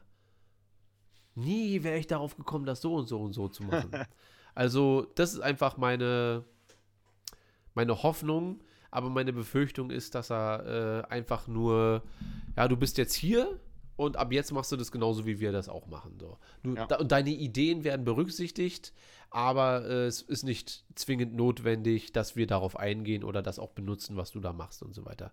nie 1.34 1.82
wäre 1.82 1.98
ich 1.98 2.06
darauf 2.06 2.38
gekommen, 2.38 2.68
das 2.68 2.82
so 2.82 2.94
und 2.94 3.08
so 3.08 3.20
und 3.20 3.34
so 3.34 3.48
zu 3.48 3.64
machen. 3.64 3.90
also, 4.54 5.08
das 5.16 5.34
ist 5.34 5.40
einfach 5.40 5.78
meine, 5.78 6.44
meine 7.74 8.04
Hoffnung, 8.04 8.62
aber 8.92 9.10
meine 9.10 9.34
Befürchtung 9.34 9.90
ist, 9.90 10.14
dass 10.14 10.30
er 10.30 11.08
äh, 11.08 11.12
einfach 11.12 11.48
nur, 11.48 12.04
ja, 12.56 12.68
du 12.68 12.78
bist 12.78 13.00
jetzt 13.00 13.16
hier 13.16 13.60
und 13.96 14.18
ab 14.18 14.32
jetzt 14.32 14.52
machst 14.52 14.72
du 14.72 14.78
das 14.78 14.92
genauso, 14.92 15.26
wie 15.26 15.40
wir 15.40 15.52
das 15.52 15.68
auch 15.68 15.88
machen. 15.88 16.16
So. 16.20 16.38
Du, 16.62 16.76
ja. 16.76 16.86
da, 16.86 16.98
und 16.98 17.12
deine 17.12 17.32
Ideen 17.32 17.84
werden 17.84 18.06
berücksichtigt, 18.06 18.94
aber 19.30 19.86
äh, 19.86 20.06
es 20.06 20.22
ist 20.22 20.44
nicht 20.44 20.84
zwingend 20.96 21.36
notwendig, 21.36 22.12
dass 22.12 22.36
wir 22.36 22.48
darauf 22.48 22.78
eingehen 22.78 23.24
oder 23.24 23.42
das 23.42 23.60
auch 23.60 23.72
benutzen, 23.72 24.18
was 24.18 24.32
du 24.32 24.40
da 24.40 24.54
machst 24.54 24.82
und 24.82 24.94
so 24.94 25.06
weiter. 25.06 25.32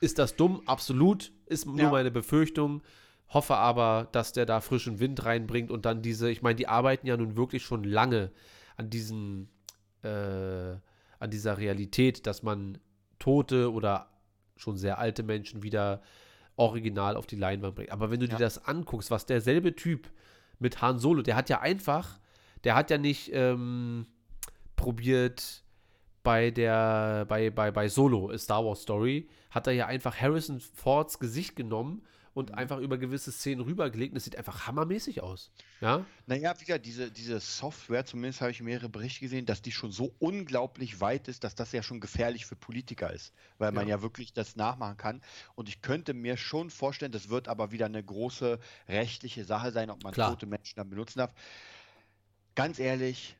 Ist 0.00 0.18
das 0.18 0.36
dumm? 0.36 0.62
Absolut. 0.66 1.32
Ist 1.46 1.66
nur 1.66 1.78
ja. 1.78 1.90
meine 1.90 2.10
Befürchtung. 2.10 2.82
Hoffe 3.28 3.56
aber, 3.56 4.08
dass 4.12 4.32
der 4.32 4.44
da 4.44 4.60
frischen 4.60 5.00
Wind 5.00 5.24
reinbringt 5.24 5.70
und 5.70 5.86
dann 5.86 6.02
diese, 6.02 6.30
ich 6.30 6.42
meine, 6.42 6.56
die 6.56 6.68
arbeiten 6.68 7.06
ja 7.06 7.16
nun 7.16 7.36
wirklich 7.36 7.62
schon 7.62 7.84
lange 7.84 8.30
an 8.76 8.90
diesen, 8.90 9.48
äh, 10.02 10.08
an 11.18 11.30
dieser 11.30 11.56
Realität, 11.56 12.26
dass 12.26 12.42
man 12.42 12.78
tote 13.18 13.72
oder 13.72 14.10
schon 14.56 14.76
sehr 14.76 14.98
alte 14.98 15.22
Menschen 15.22 15.62
wieder 15.62 16.02
original 16.56 17.16
auf 17.16 17.26
die 17.26 17.36
Leinwand 17.36 17.74
bringt. 17.74 17.92
Aber 17.92 18.10
wenn 18.10 18.20
du 18.20 18.26
ja. 18.26 18.32
dir 18.32 18.38
das 18.44 18.66
anguckst, 18.66 19.10
was 19.10 19.24
derselbe 19.24 19.74
Typ 19.74 20.10
mit 20.58 20.82
Han 20.82 20.98
Solo, 20.98 21.22
der 21.22 21.36
hat 21.36 21.48
ja 21.48 21.60
einfach, 21.60 22.20
der 22.64 22.74
hat 22.74 22.90
ja 22.90 22.98
nicht 22.98 23.30
ähm, 23.32 24.06
probiert 24.76 25.62
bei 26.22 26.50
der, 26.50 27.24
bei, 27.28 27.50
bei, 27.50 27.70
bei 27.70 27.88
Solo, 27.88 28.30
A 28.30 28.38
Star 28.38 28.64
Wars 28.64 28.82
Story, 28.82 29.28
hat 29.50 29.66
er 29.66 29.72
ja 29.72 29.86
einfach 29.86 30.16
Harrison 30.20 30.60
Fords 30.60 31.18
Gesicht 31.18 31.56
genommen 31.56 32.02
und 32.34 32.50
mhm. 32.50 32.58
einfach 32.58 32.78
über 32.78 32.98
gewisse 32.98 33.32
Szenen 33.32 33.60
rübergelegt. 33.60 34.14
Das 34.16 34.24
sieht 34.24 34.36
einfach 34.36 34.66
hammermäßig 34.66 35.22
aus. 35.22 35.50
Ja? 35.80 36.04
Naja, 36.26 36.54
wie 36.58 36.64
gesagt, 36.64 36.86
diese, 36.86 37.10
diese 37.10 37.40
Software, 37.40 38.04
zumindest 38.04 38.40
habe 38.40 38.50
ich 38.50 38.62
mehrere 38.62 38.88
Berichte 38.88 39.20
gesehen, 39.20 39.46
dass 39.46 39.62
die 39.62 39.72
schon 39.72 39.92
so 39.92 40.14
unglaublich 40.18 41.00
weit 41.00 41.28
ist, 41.28 41.44
dass 41.44 41.54
das 41.54 41.72
ja 41.72 41.82
schon 41.82 42.00
gefährlich 42.00 42.46
für 42.46 42.56
Politiker 42.56 43.12
ist, 43.12 43.32
weil 43.58 43.72
man 43.72 43.86
ja, 43.88 43.96
ja 43.96 44.02
wirklich 44.02 44.32
das 44.32 44.56
nachmachen 44.56 44.96
kann. 44.96 45.22
Und 45.54 45.68
ich 45.68 45.82
könnte 45.82 46.14
mir 46.14 46.36
schon 46.36 46.70
vorstellen, 46.70 47.12
das 47.12 47.28
wird 47.28 47.48
aber 47.48 47.72
wieder 47.72 47.86
eine 47.86 48.02
große 48.02 48.58
rechtliche 48.88 49.44
Sache 49.44 49.72
sein, 49.72 49.90
ob 49.90 50.02
man 50.02 50.14
Klar. 50.14 50.30
tote 50.30 50.46
Menschen 50.46 50.76
dann 50.76 50.88
benutzen 50.88 51.18
darf. 51.18 51.34
Ganz 52.54 52.78
ehrlich, 52.78 53.36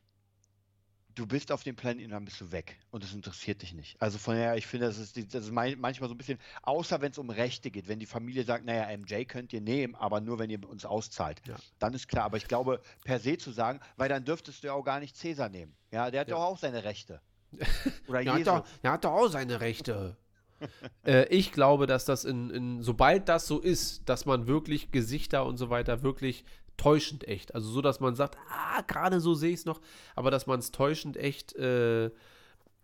du 1.15 1.27
bist 1.27 1.51
auf 1.51 1.63
dem 1.63 1.75
Planeten 1.75 2.05
und 2.05 2.11
dann 2.11 2.25
bist 2.25 2.41
du 2.41 2.51
weg. 2.51 2.77
Und 2.91 3.03
das 3.03 3.13
interessiert 3.13 3.61
dich 3.61 3.73
nicht. 3.73 4.01
Also 4.01 4.17
von 4.17 4.35
daher, 4.35 4.55
ich 4.57 4.67
finde, 4.67 4.87
das 4.87 4.97
ist, 4.97 5.17
das 5.33 5.45
ist 5.45 5.51
manchmal 5.51 6.09
so 6.09 6.13
ein 6.13 6.17
bisschen, 6.17 6.39
außer 6.63 7.01
wenn 7.01 7.11
es 7.11 7.17
um 7.17 7.29
Rechte 7.29 7.71
geht, 7.71 7.87
wenn 7.87 7.99
die 7.99 8.05
Familie 8.05 8.43
sagt, 8.43 8.65
naja, 8.65 8.95
MJ 8.97 9.25
könnt 9.25 9.53
ihr 9.53 9.61
nehmen, 9.61 9.95
aber 9.95 10.21
nur 10.21 10.39
wenn 10.39 10.49
ihr 10.49 10.67
uns 10.67 10.85
auszahlt. 10.85 11.41
Ja. 11.47 11.55
Dann 11.79 11.93
ist 11.93 12.07
klar. 12.07 12.25
Aber 12.25 12.37
ich 12.37 12.47
glaube, 12.47 12.81
per 13.03 13.19
se 13.19 13.37
zu 13.37 13.51
sagen, 13.51 13.79
weil 13.97 14.09
dann 14.09 14.25
dürftest 14.25 14.63
du 14.63 14.67
ja 14.67 14.73
auch 14.73 14.83
gar 14.83 14.99
nicht 14.99 15.15
Cäsar 15.15 15.49
nehmen. 15.49 15.75
Ja, 15.91 16.09
der 16.09 16.21
hat 16.21 16.29
ja 16.29 16.35
auch 16.35 16.57
seine 16.57 16.83
Rechte. 16.83 17.21
Oder 18.07 18.21
er, 18.21 18.33
hat 18.33 18.47
doch, 18.47 18.65
er 18.81 18.91
hat 18.91 19.05
doch 19.05 19.11
auch 19.11 19.27
seine 19.27 19.61
Rechte. 19.61 20.17
äh, 21.05 21.25
ich 21.27 21.51
glaube, 21.51 21.87
dass 21.87 22.05
das 22.05 22.25
in, 22.25 22.49
in, 22.49 22.81
sobald 22.81 23.29
das 23.29 23.47
so 23.47 23.59
ist, 23.59 24.07
dass 24.09 24.25
man 24.25 24.47
wirklich 24.47 24.91
Gesichter 24.91 25.45
und 25.45 25.57
so 25.57 25.69
weiter 25.69 26.01
wirklich 26.01 26.45
täuschend 26.77 27.27
echt. 27.27 27.55
Also 27.55 27.69
so, 27.69 27.81
dass 27.81 27.99
man 27.99 28.15
sagt, 28.15 28.37
ah, 28.49 28.81
gerade 28.81 29.19
so 29.19 29.33
sehe 29.33 29.51
ich 29.51 29.59
es 29.59 29.65
noch, 29.65 29.81
aber 30.15 30.31
dass 30.31 30.47
man 30.47 30.59
es 30.59 30.71
täuschend 30.71 31.17
echt 31.17 31.55
äh, 31.55 32.11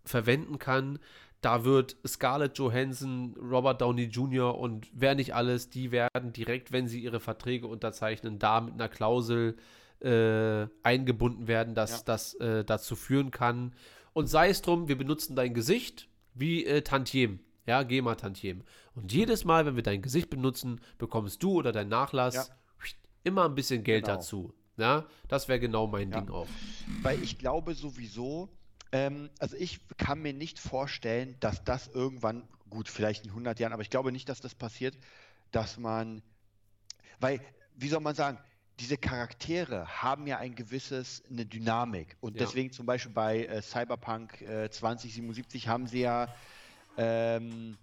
verwenden 0.03 0.60
kann. 0.60 0.99
Da 1.41 1.64
wird 1.64 1.95
Scarlett 2.06 2.57
Johansson, 2.57 3.36
Robert 3.40 3.82
Downey 3.82 4.06
Jr. 4.06 4.57
und 4.57 4.88
wer 4.94 5.16
nicht 5.16 5.34
alles, 5.34 5.70
die 5.70 5.91
werden 5.91 6.34
direkt, 6.34 6.72
wenn 6.74 6.88
sie 6.88 6.99
ihre 6.99 7.22
Verträge 7.22 7.68
unterzeichnen, 7.68 8.40
da 8.40 8.60
mit 8.60 8.74
einer 8.74 8.90
Klausel 8.90 9.56
äh, 10.02 10.68
eingebunden 10.84 11.48
werden, 11.48 11.76
dass 11.76 11.91
ja. 11.91 12.03
das 12.06 12.34
äh, 12.36 12.66
dazu 12.66 12.95
führen 12.95 13.32
kann. 13.32 13.74
Und 14.11 14.28
sei 14.28 14.49
es 14.49 14.61
drum, 14.61 14.90
wir 14.90 14.98
benutzen 14.98 15.36
dein 15.36 15.53
Gesicht 15.53 16.10
wie 16.34 16.66
äh, 16.66 16.82
Tantiem. 16.82 17.40
Ja, 17.66 17.84
GEMA-Tantiem. 17.84 18.64
Und 18.95 19.14
jedes 19.14 19.45
Mal, 19.45 19.66
wenn 19.66 19.76
wir 19.76 19.84
dein 19.84 20.02
Gesicht 20.02 20.30
benutzen, 20.30 20.82
bekommst 20.98 21.44
du 21.44 21.52
oder 21.53 21.72
dein 21.72 21.88
Nachlass 21.88 22.36
ja 22.36 22.45
immer 23.24 23.46
ein 23.46 23.56
bisschen 23.56 23.84
Geld 23.84 24.06
genau. 24.06 24.18
dazu. 24.18 24.54
Ja, 24.78 25.06
das 25.28 25.48
wäre 25.48 25.60
genau 25.60 25.88
mein 25.88 26.12
ja. 26.12 26.22
Ding 26.22 26.30
auch. 26.30 26.48
Weil 27.02 27.22
ich 27.22 27.38
glaube 27.38 27.76
sowieso, 27.76 28.50
ähm, 28.91 29.30
also 29.40 29.58
ich 29.58 29.82
kann 29.98 30.22
mir 30.22 30.34
nicht 30.34 30.58
vorstellen, 30.58 31.36
dass 31.41 31.64
das 31.64 31.88
irgendwann, 31.90 32.48
gut, 32.70 32.88
vielleicht 32.88 33.26
in 33.26 33.32
100 33.32 33.60
Jahren, 33.60 33.74
aber 33.74 33.82
ich 33.82 33.90
glaube 33.90 34.12
nicht, 34.12 34.30
dass 34.30 34.40
das 34.40 34.56
passiert, 34.56 34.98
dass 35.52 35.78
man, 35.78 36.22
weil, 37.20 37.41
wie 37.76 37.90
soll 37.90 38.00
man 38.00 38.16
sagen, 38.16 38.38
diese 38.80 38.98
Charaktere 38.98 39.86
haben 40.02 40.26
ja 40.26 40.38
ein 40.38 40.56
gewisses, 40.56 41.22
eine 41.30 41.46
Dynamik. 41.46 42.16
Und 42.22 42.36
ja. 42.36 42.46
deswegen 42.46 42.72
zum 42.72 42.86
Beispiel 42.86 43.12
bei 43.12 43.46
äh, 43.46 43.62
Cyberpunk 43.62 44.41
äh, 44.41 44.70
2077 44.70 45.68
haben 45.68 45.86
sie 45.88 46.02
ja 46.02 46.34
ähm, 46.98 47.78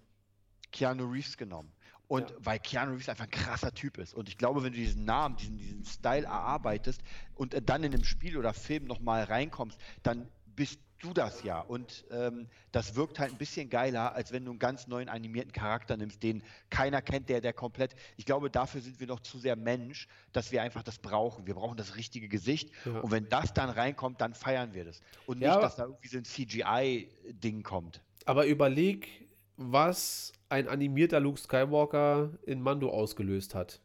Keanu 0.71 1.05
Reeves 1.05 1.37
genommen. 1.37 1.71
Und 2.07 2.29
ja. 2.29 2.35
weil 2.39 2.59
Keanu 2.59 2.93
Reeves 2.93 3.09
einfach 3.09 3.25
ein 3.25 3.31
krasser 3.31 3.73
Typ 3.73 3.97
ist. 3.97 4.13
Und 4.13 4.29
ich 4.29 4.37
glaube, 4.37 4.63
wenn 4.63 4.71
du 4.71 4.77
diesen 4.77 5.05
Namen, 5.05 5.35
diesen, 5.35 5.57
diesen 5.57 5.85
Style 5.85 6.25
erarbeitest 6.25 7.01
und 7.35 7.55
dann 7.69 7.83
in 7.83 7.93
einem 7.93 8.03
Spiel 8.03 8.37
oder 8.37 8.53
Film 8.53 8.85
nochmal 8.85 9.23
reinkommst, 9.23 9.77
dann 10.03 10.29
bist 10.55 10.79
du 10.99 11.13
das 11.13 11.43
ja. 11.43 11.59
Und 11.59 12.05
ähm, 12.11 12.47
das 12.71 12.95
wirkt 12.95 13.19
halt 13.19 13.31
ein 13.31 13.37
bisschen 13.37 13.69
geiler, 13.69 14.15
als 14.15 14.31
wenn 14.31 14.45
du 14.45 14.51
einen 14.51 14.59
ganz 14.59 14.87
neuen 14.87 15.09
animierten 15.09 15.51
Charakter 15.51 15.97
nimmst, 15.97 16.23
den 16.23 16.43
keiner 16.69 17.01
kennt, 17.01 17.29
der, 17.29 17.41
der 17.41 17.53
komplett. 17.53 17.95
Ich 18.17 18.25
glaube, 18.25 18.49
dafür 18.49 18.81
sind 18.81 18.99
wir 18.99 19.07
noch 19.07 19.19
zu 19.19 19.37
sehr 19.37 19.55
Mensch, 19.55 20.07
dass 20.33 20.51
wir 20.51 20.61
einfach 20.61 20.83
das 20.83 20.99
brauchen. 20.99 21.45
Wir 21.47 21.55
brauchen 21.55 21.77
das 21.77 21.95
richtige 21.95 22.27
Gesicht. 22.27 22.71
Ja. 22.85 22.99
Und 22.99 23.11
wenn 23.11 23.29
das 23.29 23.53
dann 23.53 23.69
reinkommt, 23.69 24.21
dann 24.21 24.33
feiern 24.33 24.73
wir 24.73 24.85
das. 24.85 25.01
Und 25.25 25.39
nicht, 25.39 25.47
ja, 25.47 25.59
dass 25.59 25.75
da 25.75 25.83
irgendwie 25.83 26.07
so 26.07 26.17
ein 26.17 26.25
CGI-Ding 26.25 27.63
kommt. 27.63 28.01
Aber 28.25 28.45
überleg, 28.45 29.26
was 29.57 30.31
ein 30.49 30.67
animierter 30.67 31.19
Luke 31.19 31.39
Skywalker 31.39 32.31
in 32.45 32.61
Mando 32.61 32.89
ausgelöst 32.89 33.55
hat. 33.55 33.81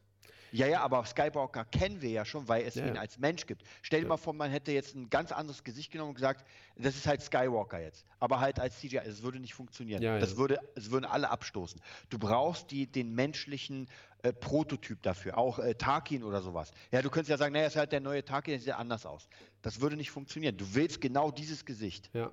Ja, 0.53 0.67
ja, 0.67 0.81
aber 0.81 1.03
Skywalker 1.03 1.65
kennen 1.65 1.99
wir 2.03 2.11
ja 2.11 2.25
schon, 2.25 2.47
weil 2.47 2.63
es 2.63 2.75
ja. 2.75 2.85
ihn 2.85 2.95
als 2.95 3.17
Mensch 3.17 3.47
gibt. 3.47 3.63
Stell 3.81 4.01
dir 4.01 4.05
ja. 4.05 4.09
mal 4.09 4.17
vor, 4.17 4.33
man 4.33 4.51
hätte 4.51 4.71
jetzt 4.71 4.93
ein 4.93 5.09
ganz 5.09 5.31
anderes 5.31 5.63
Gesicht 5.63 5.91
genommen 5.91 6.09
und 6.09 6.15
gesagt, 6.15 6.45
das 6.75 6.95
ist 6.95 7.07
halt 7.07 7.23
Skywalker 7.23 7.81
jetzt. 7.81 8.05
Aber 8.19 8.39
halt 8.39 8.59
als 8.59 8.79
CGI. 8.79 8.97
Es 8.97 9.23
würde 9.23 9.39
nicht 9.39 9.55
funktionieren. 9.55 10.03
Ja, 10.03 10.19
das 10.19 10.37
würde, 10.37 10.59
es 10.75 10.91
würden 10.91 11.05
alle 11.05 11.31
abstoßen. 11.31 11.81
Du 12.11 12.19
brauchst 12.19 12.69
die, 12.69 12.85
den 12.85 13.15
menschlichen 13.15 13.89
äh, 14.21 14.31
Prototyp 14.31 15.01
dafür. 15.01 15.39
Auch 15.39 15.57
äh, 15.57 15.73
Tarkin 15.73 16.23
oder 16.23 16.43
sowas. 16.43 16.71
Ja, 16.91 17.01
du 17.01 17.09
könntest 17.09 17.31
ja 17.31 17.37
sagen, 17.37 17.53
naja, 17.53 17.65
ist 17.65 17.75
halt 17.75 17.91
der 17.91 18.01
neue 18.01 18.23
Tarkin, 18.23 18.51
der 18.51 18.59
sieht 18.59 18.75
anders 18.75 19.07
aus. 19.07 19.27
Das 19.63 19.81
würde 19.81 19.95
nicht 19.95 20.11
funktionieren. 20.11 20.55
Du 20.55 20.75
willst 20.75 21.01
genau 21.01 21.31
dieses 21.31 21.65
Gesicht. 21.65 22.11
Ja. 22.13 22.31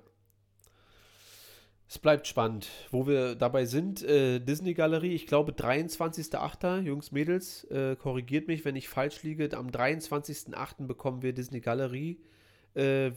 Es 1.91 1.99
bleibt 1.99 2.25
spannend. 2.25 2.69
Wo 2.89 3.05
wir 3.05 3.35
dabei 3.35 3.65
sind, 3.65 4.01
äh, 4.01 4.39
Disney-Galerie, 4.39 5.13
ich 5.13 5.27
glaube 5.27 5.51
23.08. 5.51 6.83
Jungs, 6.83 7.11
Mädels, 7.11 7.65
äh, 7.65 7.97
korrigiert 7.97 8.47
mich, 8.47 8.63
wenn 8.63 8.77
ich 8.77 8.87
falsch 8.87 9.23
liege. 9.23 9.49
Am 9.57 9.67
23.08. 9.67 10.87
bekommen 10.87 11.21
wir 11.21 11.33
Disney-Galerie 11.33 12.21
äh, 12.75 13.11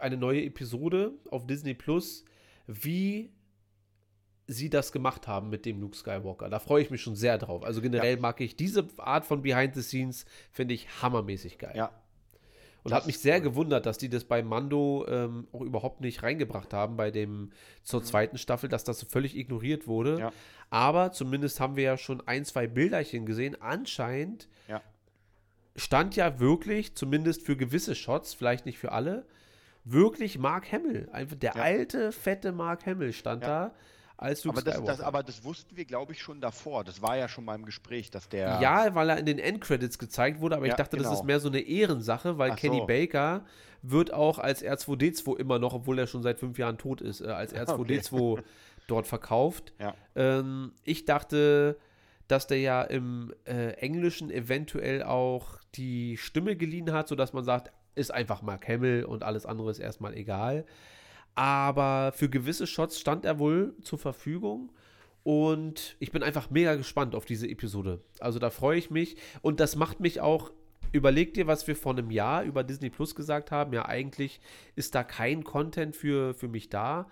eine 0.00 0.16
neue 0.16 0.42
Episode 0.42 1.12
auf 1.30 1.46
Disney 1.46 1.74
Plus, 1.74 2.24
wie 2.66 3.30
sie 4.48 4.68
das 4.68 4.90
gemacht 4.90 5.28
haben 5.28 5.48
mit 5.48 5.64
dem 5.64 5.80
Luke 5.80 5.96
Skywalker. 5.96 6.50
Da 6.50 6.58
freue 6.58 6.82
ich 6.82 6.90
mich 6.90 7.02
schon 7.02 7.14
sehr 7.14 7.38
drauf. 7.38 7.62
Also 7.62 7.80
generell 7.80 8.16
ja. 8.16 8.20
mag 8.20 8.40
ich 8.40 8.56
diese 8.56 8.88
Art 8.96 9.24
von 9.24 9.42
Behind 9.42 9.76
the 9.76 9.82
Scenes, 9.82 10.24
finde 10.50 10.74
ich 10.74 10.88
hammermäßig 11.02 11.56
geil. 11.56 11.74
Ja, 11.76 12.01
und 12.84 12.92
hat 12.92 13.06
mich 13.06 13.18
sehr 13.18 13.40
gewundert, 13.40 13.86
dass 13.86 13.98
die 13.98 14.08
das 14.08 14.24
bei 14.24 14.42
Mando 14.42 15.06
ähm, 15.08 15.46
auch 15.52 15.60
überhaupt 15.60 16.00
nicht 16.00 16.22
reingebracht 16.22 16.72
haben, 16.72 16.96
bei 16.96 17.10
dem 17.10 17.50
zur 17.82 18.00
mhm. 18.00 18.04
zweiten 18.04 18.38
Staffel, 18.38 18.68
dass 18.68 18.84
das 18.84 18.98
so 18.98 19.06
völlig 19.06 19.36
ignoriert 19.36 19.86
wurde. 19.86 20.18
Ja. 20.18 20.32
Aber 20.70 21.12
zumindest 21.12 21.60
haben 21.60 21.76
wir 21.76 21.84
ja 21.84 21.96
schon 21.96 22.26
ein, 22.26 22.44
zwei 22.44 22.66
Bilderchen 22.66 23.24
gesehen. 23.26 23.60
Anscheinend 23.60 24.48
ja. 24.68 24.82
stand 25.76 26.16
ja 26.16 26.40
wirklich, 26.40 26.94
zumindest 26.94 27.46
für 27.46 27.56
gewisse 27.56 27.94
Shots, 27.94 28.34
vielleicht 28.34 28.66
nicht 28.66 28.78
für 28.78 28.92
alle, 28.92 29.26
wirklich 29.84 30.38
Mark 30.38 30.72
Hamill. 30.72 31.08
Einfach 31.12 31.36
der 31.36 31.54
ja. 31.54 31.62
alte, 31.62 32.10
fette 32.10 32.52
Mark 32.52 32.86
Hamill 32.86 33.12
stand 33.12 33.44
da 33.44 33.74
als 34.22 34.44
Luke 34.44 34.58
aber 34.58 34.70
das, 34.70 34.82
das, 34.84 35.00
aber 35.00 35.22
das 35.22 35.44
wussten 35.44 35.76
wir, 35.76 35.84
glaube 35.84 36.12
ich, 36.12 36.22
schon 36.22 36.40
davor. 36.40 36.84
Das 36.84 37.02
war 37.02 37.16
ja 37.16 37.28
schon 37.28 37.44
mal 37.44 37.54
im 37.54 37.64
Gespräch, 37.64 38.10
dass 38.10 38.28
der. 38.28 38.60
Ja, 38.60 38.94
weil 38.94 39.10
er 39.10 39.18
in 39.18 39.26
den 39.26 39.38
Endcredits 39.38 39.98
gezeigt 39.98 40.40
wurde, 40.40 40.56
aber 40.56 40.66
ja, 40.66 40.72
ich 40.72 40.76
dachte, 40.76 40.96
genau. 40.96 41.10
das 41.10 41.20
ist 41.20 41.24
mehr 41.24 41.40
so 41.40 41.48
eine 41.48 41.60
Ehrensache, 41.60 42.38
weil 42.38 42.52
Ach 42.52 42.56
Kenny 42.56 42.78
so. 42.78 42.86
Baker 42.86 43.44
wird 43.82 44.12
auch 44.12 44.38
als 44.38 44.64
R2D2 44.64 45.38
immer 45.38 45.58
noch, 45.58 45.74
obwohl 45.74 45.98
er 45.98 46.06
schon 46.06 46.22
seit 46.22 46.38
fünf 46.38 46.58
Jahren 46.58 46.78
tot 46.78 47.00
ist, 47.00 47.20
äh, 47.20 47.26
als 47.26 47.54
R2D2 47.54 48.12
okay. 48.32 48.42
dort 48.86 49.06
verkauft. 49.06 49.72
Ja. 49.78 49.94
Ähm, 50.14 50.72
ich 50.84 51.04
dachte, 51.04 51.76
dass 52.28 52.46
der 52.46 52.60
ja 52.60 52.82
im 52.82 53.34
äh, 53.44 53.72
Englischen 53.72 54.30
eventuell 54.30 55.02
auch 55.02 55.58
die 55.74 56.16
Stimme 56.16 56.56
geliehen 56.56 56.92
hat, 56.92 57.08
sodass 57.08 57.32
man 57.32 57.44
sagt, 57.44 57.72
ist 57.94 58.10
einfach 58.10 58.42
Mark 58.42 58.68
Hamill 58.68 59.04
und 59.04 59.22
alles 59.22 59.46
andere 59.46 59.70
ist 59.70 59.78
erstmal 59.78 60.14
egal. 60.14 60.64
Aber 61.34 62.12
für 62.14 62.28
gewisse 62.28 62.66
Shots 62.66 63.00
stand 63.00 63.24
er 63.24 63.38
wohl 63.38 63.74
zur 63.82 63.98
Verfügung. 63.98 64.72
Und 65.24 65.96
ich 66.00 66.10
bin 66.10 66.22
einfach 66.22 66.50
mega 66.50 66.74
gespannt 66.74 67.14
auf 67.14 67.24
diese 67.24 67.48
Episode. 67.48 68.00
Also 68.18 68.38
da 68.38 68.50
freue 68.50 68.78
ich 68.78 68.90
mich. 68.90 69.16
Und 69.40 69.60
das 69.60 69.76
macht 69.76 70.00
mich 70.00 70.20
auch. 70.20 70.50
Überleg 70.90 71.32
dir, 71.32 71.46
was 71.46 71.66
wir 71.66 71.76
vor 71.76 71.92
einem 71.92 72.10
Jahr 72.10 72.42
über 72.42 72.64
Disney 72.64 72.90
Plus 72.90 73.14
gesagt 73.14 73.50
haben. 73.50 73.72
Ja, 73.72 73.86
eigentlich 73.86 74.40
ist 74.76 74.94
da 74.94 75.04
kein 75.04 75.42
Content 75.42 75.96
für, 75.96 76.34
für 76.34 76.48
mich 76.48 76.68
da. 76.68 77.08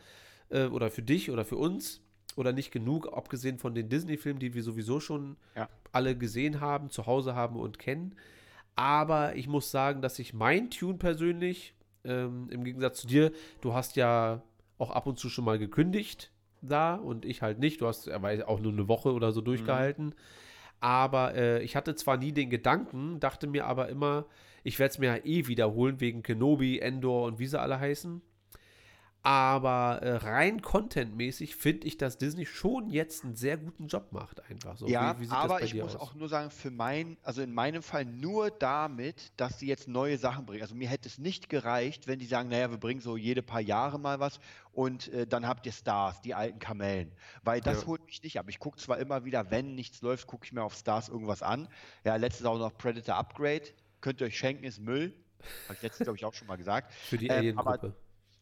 Äh, 0.51 0.67
oder 0.67 0.91
für 0.91 1.03
dich 1.03 1.31
oder 1.31 1.45
für 1.45 1.57
uns. 1.57 2.03
Oder 2.37 2.53
nicht 2.53 2.71
genug, 2.71 3.13
abgesehen 3.13 3.59
von 3.59 3.75
den 3.75 3.89
Disney-Filmen, 3.89 4.39
die 4.39 4.55
wir 4.55 4.63
sowieso 4.63 5.01
schon 5.01 5.37
ja. 5.57 5.69
alle 5.93 6.17
gesehen 6.17 6.61
haben, 6.61 6.89
zu 6.89 7.07
Hause 7.07 7.35
haben 7.35 7.57
und 7.57 7.79
kennen. 7.79 8.15
Aber 8.77 9.35
ich 9.37 9.49
muss 9.49 9.71
sagen, 9.71 10.01
dass 10.01 10.19
ich 10.19 10.33
mein 10.33 10.71
Tune 10.71 10.99
persönlich, 10.99 11.75
ähm, 12.05 12.49
im 12.51 12.65
Gegensatz 12.65 13.01
zu 13.01 13.07
dir, 13.07 13.33
du 13.61 13.75
hast 13.75 13.97
ja 13.97 14.43
auch 14.79 14.91
ab 14.91 15.07
und 15.07 15.19
zu 15.19 15.29
schon 15.29 15.45
mal 15.45 15.59
gekündigt 15.59 16.33
da 16.63 16.95
und 16.95 17.25
ich 17.25 17.43
halt 17.43 17.59
nicht. 17.59 17.81
Du 17.81 17.87
hast 17.87 18.09
aber 18.09 18.49
auch 18.49 18.61
nur 18.61 18.73
eine 18.73 18.89
Woche 18.89 19.13
oder 19.13 19.33
so 19.33 19.41
durchgehalten. 19.41 20.07
Mhm. 20.07 20.15
Aber 20.81 21.35
äh, 21.35 21.63
ich 21.63 21.77
hatte 21.77 21.95
zwar 21.95 22.17
nie 22.17 22.33
den 22.33 22.51
Gedanken, 22.51 23.21
dachte 23.21 23.47
mir 23.47 23.67
aber 23.67 23.89
immer, 23.89 24.27
ich 24.63 24.79
werde 24.79 24.93
es 24.93 24.99
mir 24.99 25.17
ja 25.17 25.25
eh 25.25 25.47
wiederholen 25.47 26.01
wegen 26.01 26.23
Kenobi, 26.23 26.79
Endor 26.79 27.27
und 27.27 27.39
wie 27.39 27.47
sie 27.47 27.61
alle 27.61 27.79
heißen. 27.79 28.23
Aber 29.23 30.01
äh, 30.01 30.17
rein 30.17 30.63
contentmäßig 30.63 31.55
finde 31.55 31.87
ich, 31.87 31.99
dass 31.99 32.17
Disney 32.17 32.47
schon 32.47 32.89
jetzt 32.89 33.23
einen 33.23 33.37
sehr 33.37 33.59
guten 33.59 33.87
Job 33.87 34.13
macht, 34.13 34.41
einfach 34.49 34.79
so. 34.79 34.87
Ja, 34.87 35.21
wie, 35.21 35.27
wie 35.27 35.31
aber 35.31 35.63
ich 35.63 35.75
muss 35.75 35.95
aus? 35.95 36.01
auch 36.01 36.15
nur 36.15 36.31
sagen, 36.31 36.51
für 36.51 36.71
mein, 36.71 37.19
also 37.23 37.43
in 37.43 37.53
meinem 37.53 37.83
Fall 37.83 38.07
nur 38.07 38.51
damit, 38.51 39.33
dass 39.37 39.59
sie 39.59 39.67
jetzt 39.67 39.89
neue 39.89 40.17
Sachen 40.17 40.47
bringen. 40.47 40.63
Also 40.63 40.75
mir 40.75 40.89
hätte 40.89 41.07
es 41.07 41.19
nicht 41.19 41.51
gereicht, 41.51 42.07
wenn 42.07 42.19
die 42.19 42.25
sagen, 42.25 42.49
naja, 42.49 42.71
wir 42.71 42.79
bringen 42.79 43.03
so 43.03 43.19
jede 43.19 43.43
paar 43.43 43.61
Jahre 43.61 43.99
mal 43.99 44.21
was 44.21 44.41
und 44.73 45.09
äh, 45.09 45.27
dann 45.27 45.47
habt 45.47 45.67
ihr 45.67 45.73
Stars, 45.73 46.23
die 46.23 46.35
alten 46.35 46.59
Kamellen. 46.59 47.13
Weil 47.43 47.61
das 47.61 47.83
ja. 47.83 47.89
holt 47.89 48.07
mich 48.07 48.23
nicht 48.23 48.39
ab. 48.39 48.47
Ich 48.49 48.59
gucke 48.59 48.79
zwar 48.79 48.99
immer 48.99 49.27
wieder, 49.27 49.51
wenn 49.51 49.75
nichts 49.75 50.01
läuft, 50.01 50.29
gucke 50.29 50.47
ich 50.47 50.53
mir 50.53 50.63
auf 50.63 50.75
Stars 50.75 51.11
irgendwas 51.11 51.43
an. 51.43 51.69
Ja, 52.05 52.17
letztes 52.17 52.47
auch 52.47 52.59
noch 52.59 52.77
Predator 52.79 53.17
Upgrade. 53.17 53.65
Könnt 54.01 54.23
ihr 54.23 54.29
euch 54.29 54.39
schenken, 54.39 54.65
ist 54.65 54.81
Müll. 54.81 55.15
Habe 55.65 55.75
ich 55.75 55.83
letztens, 55.83 56.07
glaube 56.07 56.17
ich, 56.17 56.25
auch 56.25 56.33
schon 56.33 56.47
mal 56.47 56.57
gesagt. 56.57 56.93
Für 56.95 57.19
die 57.19 57.27
ähm, 57.27 57.37
Alien-Gruppe. 57.37 57.95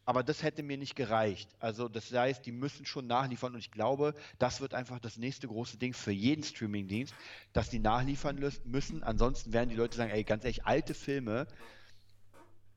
Aber 0.08 0.22
das 0.22 0.42
hätte 0.42 0.62
mir 0.62 0.78
nicht 0.78 0.96
gereicht. 0.96 1.54
Also 1.60 1.86
das 1.86 2.10
heißt, 2.10 2.46
die 2.46 2.50
müssen 2.50 2.86
schon 2.86 3.06
nachliefern 3.06 3.52
und 3.52 3.58
ich 3.58 3.70
glaube, 3.70 4.14
das 4.38 4.62
wird 4.62 4.72
einfach 4.72 4.98
das 5.00 5.18
nächste 5.18 5.48
große 5.48 5.76
Ding 5.76 5.92
für 5.92 6.12
jeden 6.12 6.42
Streamingdienst, 6.42 7.14
dass 7.52 7.68
die 7.68 7.78
nachliefern 7.78 8.42
müssen. 8.64 9.02
Ansonsten 9.02 9.52
werden 9.52 9.68
die 9.68 9.76
Leute 9.76 9.98
sagen, 9.98 10.10
ey, 10.10 10.24
ganz 10.24 10.44
ehrlich, 10.44 10.64
alte 10.64 10.94
Filme 10.94 11.46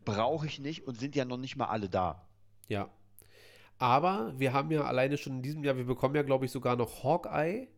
brauche 0.03 0.45
ich 0.45 0.59
nicht 0.59 0.85
und 0.85 0.99
sind 0.99 1.15
ja 1.15 1.23
noch 1.23 1.37
nicht 1.37 1.55
mal 1.55 1.67
alle 1.67 1.87
da. 1.87 2.27
Ja. 2.67 2.89
Aber 3.77 4.33
wir 4.37 4.51
haben 4.51 4.69
ja 4.69 4.83
alleine 4.83 5.17
schon 5.17 5.37
in 5.37 5.41
diesem 5.41 5.63
Jahr, 5.63 5.77
wir 5.77 5.85
bekommen 5.85 6.15
ja, 6.15 6.23
glaube 6.23 6.43
ich, 6.43 6.51
sogar 6.51 6.75
noch 6.75 7.01
Hawkeye. 7.01 7.69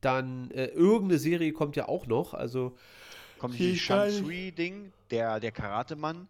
Dann 0.00 0.50
äh, 0.52 0.68
irgendeine 0.68 1.18
Serie 1.18 1.52
kommt 1.52 1.76
ja 1.76 1.88
auch 1.88 2.06
noch. 2.06 2.32
Also 2.32 2.74
kommt 3.38 3.58
die 3.58 3.76
Shang-Chi-Ding, 3.76 4.94
der, 5.10 5.40
der 5.40 5.52
Karate-Mann. 5.52 6.26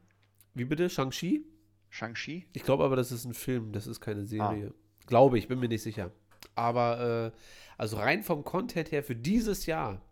Wie 0.55 0.65
bitte? 0.65 0.91
Shang-Chi? 0.91 1.45
Shang-Chi? 1.91 2.47
Ich 2.53 2.63
glaube 2.63 2.85
aber, 2.85 2.97
das 2.97 3.13
ist 3.13 3.25
ein 3.25 3.35
Film, 3.35 3.73
das 3.73 3.87
ist 3.87 4.01
keine 4.01 4.25
Serie. 4.25 4.73
Ah. 4.73 5.05
Glaube 5.07 5.39
ich, 5.39 5.49
bin 5.49 5.59
mir 5.59 5.69
nicht 5.69 5.83
sicher. 5.83 6.11
Aber 6.55 7.33
äh, 7.33 7.39
also 7.77 7.97
rein 7.97 8.23
vom 8.23 8.45
Content 8.45 8.93
her 8.93 9.03
für 9.03 9.17
dieses 9.17 9.67
Jahr 9.67 10.03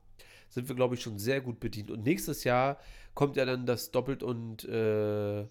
sind 0.49 0.69
wir, 0.69 0.77
glaube 0.77 0.95
ich, 0.95 1.03
schon 1.03 1.19
sehr 1.19 1.41
gut 1.41 1.61
bedient. 1.61 1.91
Und 1.91 2.05
nächstes 2.05 2.45
Jahr 2.45 2.79
kommt 3.15 3.37
ja 3.37 3.45
dann 3.45 3.67
das 3.67 3.91
Doppelt 3.91 4.23
und 4.23 4.65
äh, 4.65 5.47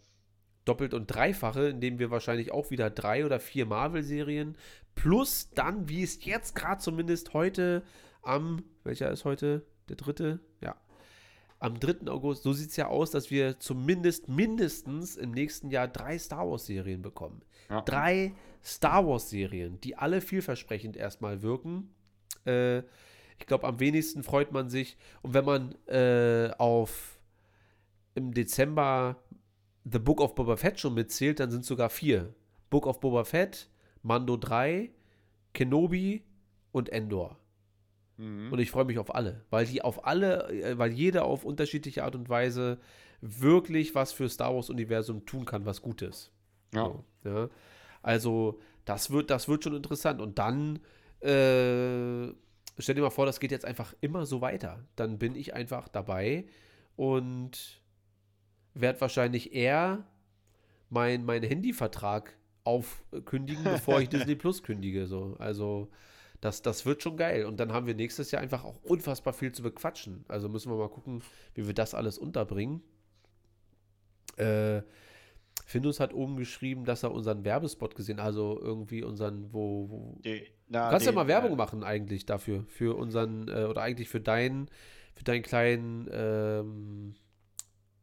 Doppelt 0.63 0.93
und 0.93 1.07
Dreifache, 1.07 1.67
in 1.67 1.79
dem 1.79 1.99
wir 1.99 2.09
wahrscheinlich 2.09 2.51
auch 2.51 2.71
wieder 2.71 2.89
drei 2.89 3.25
oder 3.25 3.39
vier 3.39 3.65
Marvel-Serien 3.65 4.57
plus 4.95 5.51
dann, 5.51 5.89
wie 5.89 6.01
es 6.01 6.23
jetzt 6.25 6.55
gerade 6.55 6.81
zumindest 6.81 7.33
heute 7.33 7.83
am, 8.23 8.63
welcher 8.83 9.11
ist 9.11 9.25
heute? 9.25 9.65
Der 9.89 9.97
dritte? 9.97 10.39
Ja, 10.61 10.75
am 11.65 11.79
3. 11.79 12.11
August, 12.11 12.43
so 12.43 12.53
sieht 12.53 12.69
es 12.69 12.75
ja 12.75 12.87
aus, 12.87 13.09
dass 13.09 13.31
wir 13.31 13.59
zumindest 13.59 14.29
mindestens 14.29 15.15
im 15.15 15.31
nächsten 15.31 15.71
Jahr 15.71 15.87
drei 15.87 16.19
Star 16.19 16.47
Wars-Serien 16.47 17.01
bekommen. 17.01 17.41
Ja. 17.71 17.81
Drei 17.81 18.33
Star 18.63 19.07
Wars-Serien, 19.07 19.81
die 19.81 19.97
alle 19.97 20.21
vielversprechend 20.21 20.95
erstmal 20.95 21.41
wirken. 21.41 21.89
Äh, 22.45 22.79
ich 23.39 23.47
glaube, 23.47 23.67
am 23.67 23.79
wenigsten 23.79 24.21
freut 24.21 24.51
man 24.51 24.69
sich. 24.69 24.95
Und 25.23 25.33
wenn 25.33 25.45
man 25.45 25.75
äh, 25.87 26.51
auf 26.59 27.17
im 28.13 28.31
Dezember 28.33 29.17
The 29.85 29.99
Book 29.99 30.21
of 30.21 30.35
Boba 30.35 30.57
Fett 30.57 30.79
schon 30.79 30.93
mitzählt, 30.93 31.39
dann 31.39 31.49
sind 31.49 31.61
es 31.61 31.67
sogar 31.67 31.89
vier. 31.89 32.33
Book 32.69 32.85
of 32.85 32.99
Boba 32.99 33.23
Fett, 33.23 33.69
Mando 34.03 34.37
3, 34.37 34.91
Kenobi 35.53 36.23
und 36.71 36.89
Endor. 36.89 37.39
Mhm. 38.17 38.51
Und 38.51 38.59
ich 38.59 38.71
freue 38.71 38.85
mich 38.85 38.97
auf 38.97 39.13
alle, 39.13 39.43
weil 39.49 39.65
die 39.65 39.81
auf 39.81 40.05
alle, 40.05 40.49
äh, 40.49 40.77
weil 40.77 40.91
jeder 40.91 41.25
auf 41.25 41.43
unterschiedliche 41.43 42.03
Art 42.03 42.15
und 42.15 42.29
Weise 42.29 42.79
wirklich 43.21 43.95
was 43.95 44.11
für 44.11 44.29
Star 44.29 44.55
Wars-Universum 44.55 45.25
tun 45.25 45.45
kann, 45.45 45.65
was 45.65 45.81
Gutes. 45.81 46.31
Ja. 46.73 46.85
So, 46.85 47.03
ja. 47.29 47.49
Also, 48.01 48.59
das 48.85 49.09
wird, 49.09 49.29
das 49.29 49.47
wird 49.47 49.63
schon 49.63 49.75
interessant. 49.75 50.21
Und 50.21 50.37
dann, 50.37 50.77
äh, 51.21 52.31
stell 52.77 52.95
dir 52.95 53.01
mal 53.01 53.09
vor, 53.09 53.25
das 53.25 53.39
geht 53.39 53.51
jetzt 53.51 53.65
einfach 53.65 53.93
immer 54.01 54.25
so 54.25 54.41
weiter. 54.41 54.85
Dann 54.95 55.17
bin 55.17 55.35
ich 55.35 55.53
einfach 55.53 55.87
dabei 55.87 56.45
und 56.95 57.81
werde 58.73 59.01
wahrscheinlich 59.01 59.53
eher 59.53 60.05
mein, 60.89 61.25
meinen 61.25 61.43
Handyvertrag 61.43 62.37
aufkündigen, 62.63 63.63
bevor 63.63 64.01
ich 64.01 64.09
Disney 64.09 64.35
Plus 64.35 64.61
kündige. 64.61 65.07
So. 65.07 65.35
Also, 65.39 65.89
das, 66.41 66.61
das 66.61 66.85
wird 66.85 67.01
schon 67.01 67.17
geil. 67.17 67.45
Und 67.45 67.59
dann 67.59 67.71
haben 67.73 67.87
wir 67.87 67.95
nächstes 67.95 68.31
Jahr 68.31 68.41
einfach 68.41 68.63
auch 68.63 68.81
unfassbar 68.83 69.33
viel 69.33 69.51
zu 69.51 69.63
bequatschen. 69.63 70.25
Also 70.27 70.49
müssen 70.49 70.71
wir 70.71 70.77
mal 70.77 70.89
gucken, 70.89 71.21
wie 71.53 71.67
wir 71.67 71.73
das 71.73 71.93
alles 71.93 72.17
unterbringen. 72.17 72.81
Äh, 74.37 74.81
Findus 75.65 75.99
hat 75.99 76.13
oben 76.13 76.37
geschrieben, 76.37 76.85
dass 76.85 77.03
er 77.03 77.11
unseren 77.11 77.43
Werbespot 77.43 77.95
gesehen 77.95 78.19
hat. 78.19 78.25
Also 78.27 78.59
irgendwie 78.61 79.03
unseren, 79.03 79.51
wo. 79.53 79.89
wo 79.89 80.19
die, 80.23 80.45
na, 80.67 80.89
kannst 80.89 81.05
du 81.05 81.11
ja 81.11 81.15
mal 81.15 81.27
Werbung 81.27 81.53
äh, 81.53 81.55
machen 81.55 81.83
eigentlich 81.83 82.25
dafür. 82.25 82.65
Für 82.67 82.97
unseren, 82.97 83.47
äh, 83.47 83.65
oder 83.65 83.81
eigentlich 83.81 84.09
für 84.09 84.21
deinen, 84.21 84.69
für 85.13 85.23
deinen 85.23 85.41
kleinen, 85.41 86.07
ähm, 86.11 87.15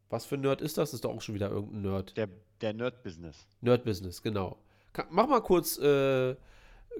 was 0.09 0.25
für 0.25 0.35
ein 0.35 0.41
Nerd 0.41 0.61
ist 0.61 0.77
das? 0.77 0.89
Das 0.89 0.95
ist 0.95 1.05
doch 1.05 1.15
auch 1.15 1.21
schon 1.21 1.35
wieder 1.35 1.49
irgendein 1.49 1.81
Nerd. 1.83 2.17
Der, 2.17 2.29
der 2.61 2.73
Nerd-Business. 2.73 3.47
Nerd-Business, 3.61 4.21
genau. 4.21 4.57
Kann, 4.91 5.07
mach 5.09 5.27
mal 5.27 5.41
kurz 5.41 5.77
äh, 5.77 6.35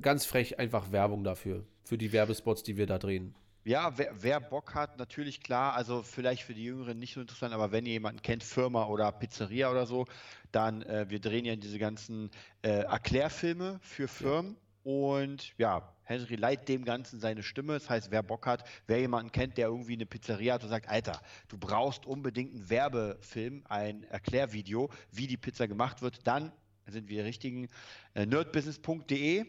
ganz 0.01 0.25
frech 0.25 0.59
einfach 0.59 0.91
Werbung 0.91 1.23
dafür, 1.23 1.65
für 1.83 1.97
die 1.97 2.11
Werbespots, 2.11 2.63
die 2.63 2.77
wir 2.77 2.85
da 2.85 2.97
drehen. 2.97 3.35
Ja, 3.65 3.97
wer, 3.97 4.11
wer, 4.19 4.41
Bock 4.41 4.75
hat, 4.75 4.97
natürlich 4.97 5.41
klar, 5.41 5.73
also 5.73 6.03
vielleicht 6.03 6.43
für 6.43 6.53
die 6.53 6.65
Jüngeren 6.65 6.99
nicht 6.99 7.13
so 7.13 7.21
interessant, 7.21 7.53
aber 7.53 7.71
wenn 7.71 7.85
ihr 7.85 7.93
jemanden 7.93 8.21
kennt, 8.21 8.43
Firma 8.43 8.87
oder 8.87 9.09
Pizzeria 9.13 9.71
oder 9.71 9.85
so, 9.85 10.05
dann, 10.51 10.81
äh, 10.83 11.05
wir 11.09 11.21
drehen 11.21 11.45
ja 11.45 11.55
diese 11.55 11.79
ganzen 11.79 12.29
äh, 12.61 12.81
Erklärfilme 12.81 13.79
für 13.81 14.09
Firmen 14.09 14.57
ja. 14.83 14.91
und 14.91 15.53
ja, 15.57 15.93
Henry 16.03 16.35
leiht 16.35 16.67
dem 16.67 16.83
Ganzen 16.83 17.21
seine 17.21 17.41
Stimme. 17.41 17.73
Das 17.73 17.89
heißt, 17.89 18.11
wer 18.11 18.21
Bock 18.21 18.45
hat, 18.45 18.67
wer 18.87 18.99
jemanden 18.99 19.31
kennt, 19.31 19.57
der 19.57 19.67
irgendwie 19.67 19.93
eine 19.93 20.05
Pizzeria 20.05 20.55
hat 20.55 20.63
und 20.63 20.69
sagt, 20.69 20.89
Alter, 20.89 21.21
du 21.47 21.57
brauchst 21.57 22.05
unbedingt 22.05 22.53
einen 22.53 22.69
Werbefilm, 22.69 23.63
ein 23.69 24.03
Erklärvideo, 24.03 24.89
wie 25.11 25.27
die 25.27 25.37
Pizza 25.37 25.69
gemacht 25.69 26.01
wird, 26.01 26.27
dann 26.27 26.51
sind 26.87 27.07
wir 27.07 27.23
richtigen 27.23 27.69
äh, 28.13 28.25
nerdbusiness.de 28.25 29.45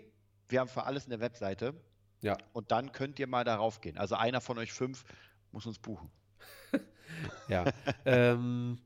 wir 0.49 0.61
haben 0.61 0.69
für 0.69 0.85
alles 0.85 1.07
eine 1.07 1.21
Webseite. 1.21 1.75
Ja. 2.21 2.39
Und 2.53 2.71
dann 2.71 2.93
könnt 2.93 3.19
ihr 3.19 3.27
mal 3.27 3.45
darauf 3.45 3.81
gehen. 3.81 3.99
Also 3.99 4.15
einer 4.15 4.41
von 4.41 4.59
euch 4.59 4.73
fünf 4.73 5.05
muss 5.53 5.67
uns 5.67 5.79
buchen. 5.79 6.11
ja. 7.49 7.65
ähm, 8.05 8.79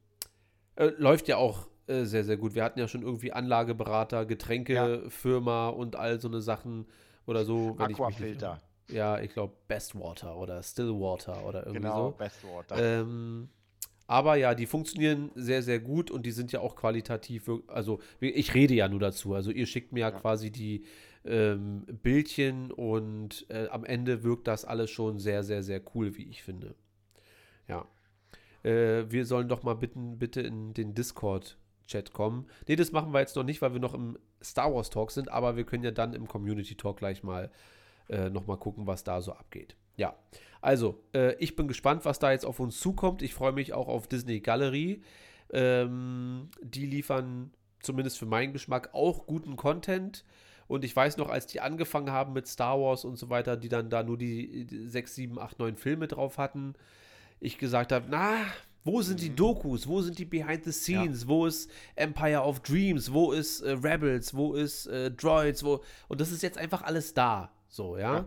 äh, 0.76 0.86
läuft 0.98 1.28
ja 1.28 1.36
auch 1.36 1.68
äh, 1.86 2.04
sehr, 2.04 2.24
sehr 2.24 2.36
gut. 2.36 2.54
Wir 2.54 2.64
hatten 2.64 2.78
ja 2.78 2.88
schon 2.88 3.02
irgendwie 3.02 3.32
Anlageberater, 3.32 4.26
Getränkefirma 4.26 5.66
ja. 5.66 5.68
und 5.68 5.96
all 5.96 6.20
so 6.20 6.28
eine 6.28 6.40
Sachen 6.40 6.86
oder 7.26 7.44
so. 7.44 7.76
Aquafilter. 7.78 8.60
Ja, 8.90 9.18
ich 9.20 9.32
glaube 9.32 9.54
Bestwater 9.68 10.36
oder 10.36 10.62
Stillwater 10.62 11.44
oder 11.44 11.60
irgendwie 11.60 11.82
genau, 11.82 11.94
so. 11.94 12.10
Genau, 12.12 12.24
Bestwater. 12.24 13.00
Ähm, 13.00 13.50
aber 14.08 14.36
ja, 14.36 14.54
die 14.54 14.66
funktionieren 14.66 15.30
sehr, 15.34 15.62
sehr 15.62 15.78
gut 15.78 16.10
und 16.10 16.24
die 16.24 16.30
sind 16.30 16.50
ja 16.50 16.60
auch 16.60 16.74
qualitativ. 16.76 17.48
Also, 17.66 18.00
ich 18.20 18.54
rede 18.54 18.72
ja 18.74 18.88
nur 18.88 19.00
dazu. 19.00 19.34
Also, 19.34 19.50
ihr 19.50 19.66
schickt 19.66 19.92
mir 19.92 20.00
ja, 20.00 20.10
ja. 20.10 20.18
quasi 20.18 20.50
die 20.50 20.84
ähm, 21.26 21.84
Bildchen 22.02 22.72
und 22.72 23.44
äh, 23.50 23.68
am 23.68 23.84
Ende 23.84 24.24
wirkt 24.24 24.48
das 24.48 24.64
alles 24.64 24.90
schon 24.90 25.18
sehr, 25.18 25.44
sehr, 25.44 25.62
sehr 25.62 25.82
cool, 25.94 26.16
wie 26.16 26.22
ich 26.22 26.42
finde. 26.42 26.74
Ja. 27.68 27.86
Äh, 28.62 29.04
wir 29.10 29.26
sollen 29.26 29.48
doch 29.48 29.62
mal 29.62 29.74
bitten, 29.74 30.18
bitte 30.18 30.40
in 30.40 30.72
den 30.72 30.94
Discord-Chat 30.94 32.14
kommen. 32.14 32.46
Ne, 32.66 32.76
das 32.76 32.92
machen 32.92 33.12
wir 33.12 33.20
jetzt 33.20 33.36
noch 33.36 33.44
nicht, 33.44 33.60
weil 33.60 33.74
wir 33.74 33.80
noch 33.80 33.92
im 33.92 34.16
Star 34.42 34.74
Wars 34.74 34.88
Talk 34.88 35.10
sind, 35.10 35.30
aber 35.30 35.56
wir 35.56 35.64
können 35.64 35.84
ja 35.84 35.90
dann 35.90 36.14
im 36.14 36.26
Community 36.26 36.76
Talk 36.76 36.96
gleich 36.96 37.22
mal 37.22 37.50
äh, 38.08 38.30
nochmal 38.30 38.56
gucken, 38.56 38.86
was 38.86 39.04
da 39.04 39.20
so 39.20 39.32
abgeht. 39.32 39.76
Ja, 39.98 40.16
also, 40.62 41.04
äh, 41.14 41.34
ich 41.34 41.54
bin 41.54 41.68
gespannt, 41.68 42.04
was 42.04 42.18
da 42.18 42.32
jetzt 42.32 42.46
auf 42.46 42.60
uns 42.60 42.80
zukommt. 42.80 43.20
Ich 43.20 43.34
freue 43.34 43.52
mich 43.52 43.74
auch 43.74 43.88
auf 43.88 44.08
Disney 44.08 44.40
Galerie. 44.40 45.02
Ähm, 45.52 46.48
die 46.62 46.86
liefern 46.86 47.52
zumindest 47.80 48.18
für 48.18 48.26
meinen 48.26 48.52
Geschmack, 48.52 48.90
auch 48.92 49.26
guten 49.26 49.56
Content. 49.56 50.24
Und 50.66 50.84
ich 50.84 50.94
weiß 50.94 51.16
noch, 51.16 51.30
als 51.30 51.46
die 51.46 51.60
angefangen 51.60 52.10
haben 52.10 52.32
mit 52.32 52.46
Star 52.46 52.78
Wars 52.80 53.04
und 53.04 53.16
so 53.16 53.30
weiter, 53.30 53.56
die 53.56 53.68
dann 53.68 53.88
da 53.88 54.02
nur 54.02 54.18
die 54.18 54.66
6, 54.86 55.14
7, 55.14 55.38
8, 55.38 55.58
9 55.58 55.76
Filme 55.76 56.08
drauf 56.08 56.38
hatten, 56.38 56.74
ich 57.40 57.58
gesagt 57.58 57.92
habe, 57.92 58.06
na, 58.10 58.44
wo 58.84 59.00
sind 59.02 59.20
die 59.20 59.30
mhm. 59.30 59.36
Dokus? 59.36 59.86
Wo 59.86 60.00
sind 60.02 60.18
die 60.18 60.24
Behind 60.24 60.64
the 60.64 60.72
Scenes? 60.72 61.22
Ja. 61.22 61.28
Wo 61.28 61.46
ist 61.46 61.70
Empire 61.94 62.42
of 62.42 62.60
Dreams? 62.60 63.12
Wo 63.12 63.32
ist 63.32 63.60
äh, 63.60 63.72
Rebels? 63.72 64.34
Wo 64.34 64.54
ist 64.54 64.86
äh, 64.86 65.10
Droids? 65.10 65.64
Wo 65.64 65.82
und 66.08 66.20
das 66.20 66.32
ist 66.32 66.42
jetzt 66.42 66.58
einfach 66.58 66.82
alles 66.82 67.14
da, 67.14 67.50
so 67.68 67.96
ja. 67.96 68.16
ja. 68.16 68.24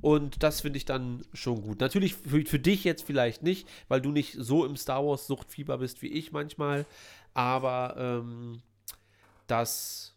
Und 0.00 0.42
das 0.42 0.60
finde 0.60 0.76
ich 0.76 0.84
dann 0.84 1.24
schon 1.32 1.62
gut. 1.62 1.80
Natürlich 1.80 2.14
für, 2.14 2.44
für 2.44 2.58
dich 2.58 2.84
jetzt 2.84 3.04
vielleicht 3.04 3.42
nicht, 3.42 3.68
weil 3.88 4.00
du 4.00 4.10
nicht 4.10 4.36
so 4.38 4.64
im 4.64 4.76
Star 4.76 5.06
Wars 5.06 5.26
Suchtfieber 5.26 5.78
bist 5.78 6.02
wie 6.02 6.08
ich 6.08 6.32
manchmal. 6.32 6.84
Aber 7.32 7.94
ähm, 7.96 8.62
das 9.46 10.14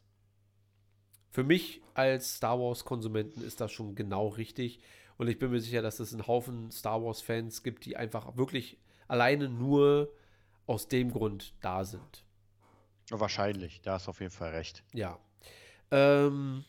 für 1.31 1.43
mich 1.43 1.81
als 1.93 2.37
Star 2.37 2.59
Wars 2.59 2.85
Konsumenten 2.85 3.41
ist 3.41 3.61
das 3.61 3.71
schon 3.71 3.95
genau 3.95 4.29
richtig. 4.29 4.79
Und 5.17 5.27
ich 5.27 5.39
bin 5.39 5.51
mir 5.51 5.61
sicher, 5.61 5.81
dass 5.81 5.99
es 5.99 6.13
einen 6.13 6.27
Haufen 6.27 6.71
Star 6.71 7.03
Wars 7.03 7.21
Fans 7.21 7.63
gibt, 7.63 7.85
die 7.85 7.97
einfach 7.97 8.37
wirklich 8.37 8.77
alleine 9.07 9.49
nur 9.49 10.11
aus 10.65 10.87
dem 10.87 11.11
Grund 11.11 11.53
da 11.61 11.85
sind. 11.85 12.23
Wahrscheinlich, 13.09 13.81
da 13.81 13.93
hast 13.93 14.07
du 14.07 14.09
auf 14.11 14.19
jeden 14.19 14.33
Fall 14.33 14.51
recht. 14.51 14.83
Ja. 14.93 15.17
Ähm, 15.91 16.65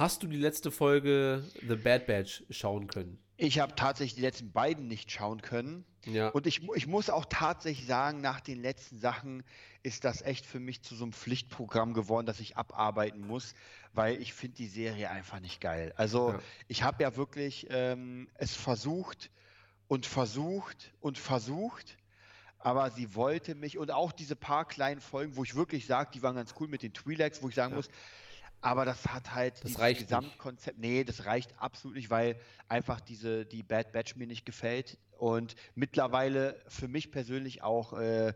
hast 0.00 0.22
du 0.22 0.26
die 0.26 0.36
letzte 0.36 0.70
Folge 0.70 1.44
The 1.66 1.76
Bad 1.76 2.06
Batch 2.06 2.42
schauen 2.50 2.86
können? 2.88 3.18
Ich 3.36 3.58
habe 3.58 3.74
tatsächlich 3.74 4.16
die 4.16 4.20
letzten 4.20 4.52
beiden 4.52 4.88
nicht 4.88 5.10
schauen 5.10 5.40
können. 5.40 5.84
Ja. 6.04 6.28
Und 6.28 6.46
ich, 6.46 6.62
ich 6.74 6.86
muss 6.86 7.08
auch 7.08 7.26
tatsächlich 7.28 7.86
sagen, 7.86 8.20
nach 8.20 8.40
den 8.40 8.60
letzten 8.60 8.98
Sachen 8.98 9.44
ist 9.82 10.04
das 10.04 10.22
echt 10.22 10.44
für 10.44 10.60
mich 10.60 10.82
zu 10.82 10.94
so 10.94 11.04
einem 11.04 11.12
Pflichtprogramm 11.12 11.94
geworden, 11.94 12.26
das 12.26 12.40
ich 12.40 12.56
abarbeiten 12.56 13.26
muss, 13.26 13.54
weil 13.92 14.20
ich 14.20 14.34
finde 14.34 14.56
die 14.56 14.66
Serie 14.66 15.10
einfach 15.10 15.40
nicht 15.40 15.60
geil. 15.60 15.92
Also 15.96 16.30
ja. 16.30 16.38
ich 16.68 16.82
habe 16.82 17.02
ja 17.02 17.16
wirklich 17.16 17.66
ähm, 17.70 18.28
es 18.34 18.56
versucht, 18.56 19.30
und 19.90 20.06
versucht 20.06 20.92
und 21.00 21.18
versucht, 21.18 21.96
aber 22.60 22.90
sie 22.92 23.16
wollte 23.16 23.56
mich 23.56 23.76
und 23.76 23.90
auch 23.90 24.12
diese 24.12 24.36
paar 24.36 24.64
kleinen 24.64 25.00
Folgen, 25.00 25.34
wo 25.34 25.42
ich 25.42 25.56
wirklich 25.56 25.86
sage, 25.86 26.10
die 26.14 26.22
waren 26.22 26.36
ganz 26.36 26.54
cool 26.60 26.68
mit 26.68 26.84
den 26.84 26.92
Twi'leks, 26.92 27.42
wo 27.42 27.48
ich 27.48 27.56
sagen 27.56 27.72
ja. 27.72 27.76
muss, 27.76 27.88
aber 28.60 28.84
das 28.84 29.06
hat 29.06 29.34
halt 29.34 29.54
das 29.64 29.72
dieses 29.72 29.98
Gesamtkonzept. 29.98 30.78
Nicht. 30.78 30.90
Nee, 30.90 31.04
das 31.04 31.24
reicht 31.24 31.58
absolut 31.58 31.96
nicht, 31.96 32.10
weil 32.10 32.36
einfach 32.68 33.00
diese 33.00 33.46
die 33.46 33.62
Bad 33.62 33.92
Batch 33.92 34.16
mir 34.16 34.26
nicht 34.26 34.44
gefällt 34.44 34.98
und 35.18 35.54
mittlerweile 35.74 36.60
für 36.68 36.88
mich 36.88 37.10
persönlich 37.10 37.62
auch 37.62 37.92
äh, 37.94 38.34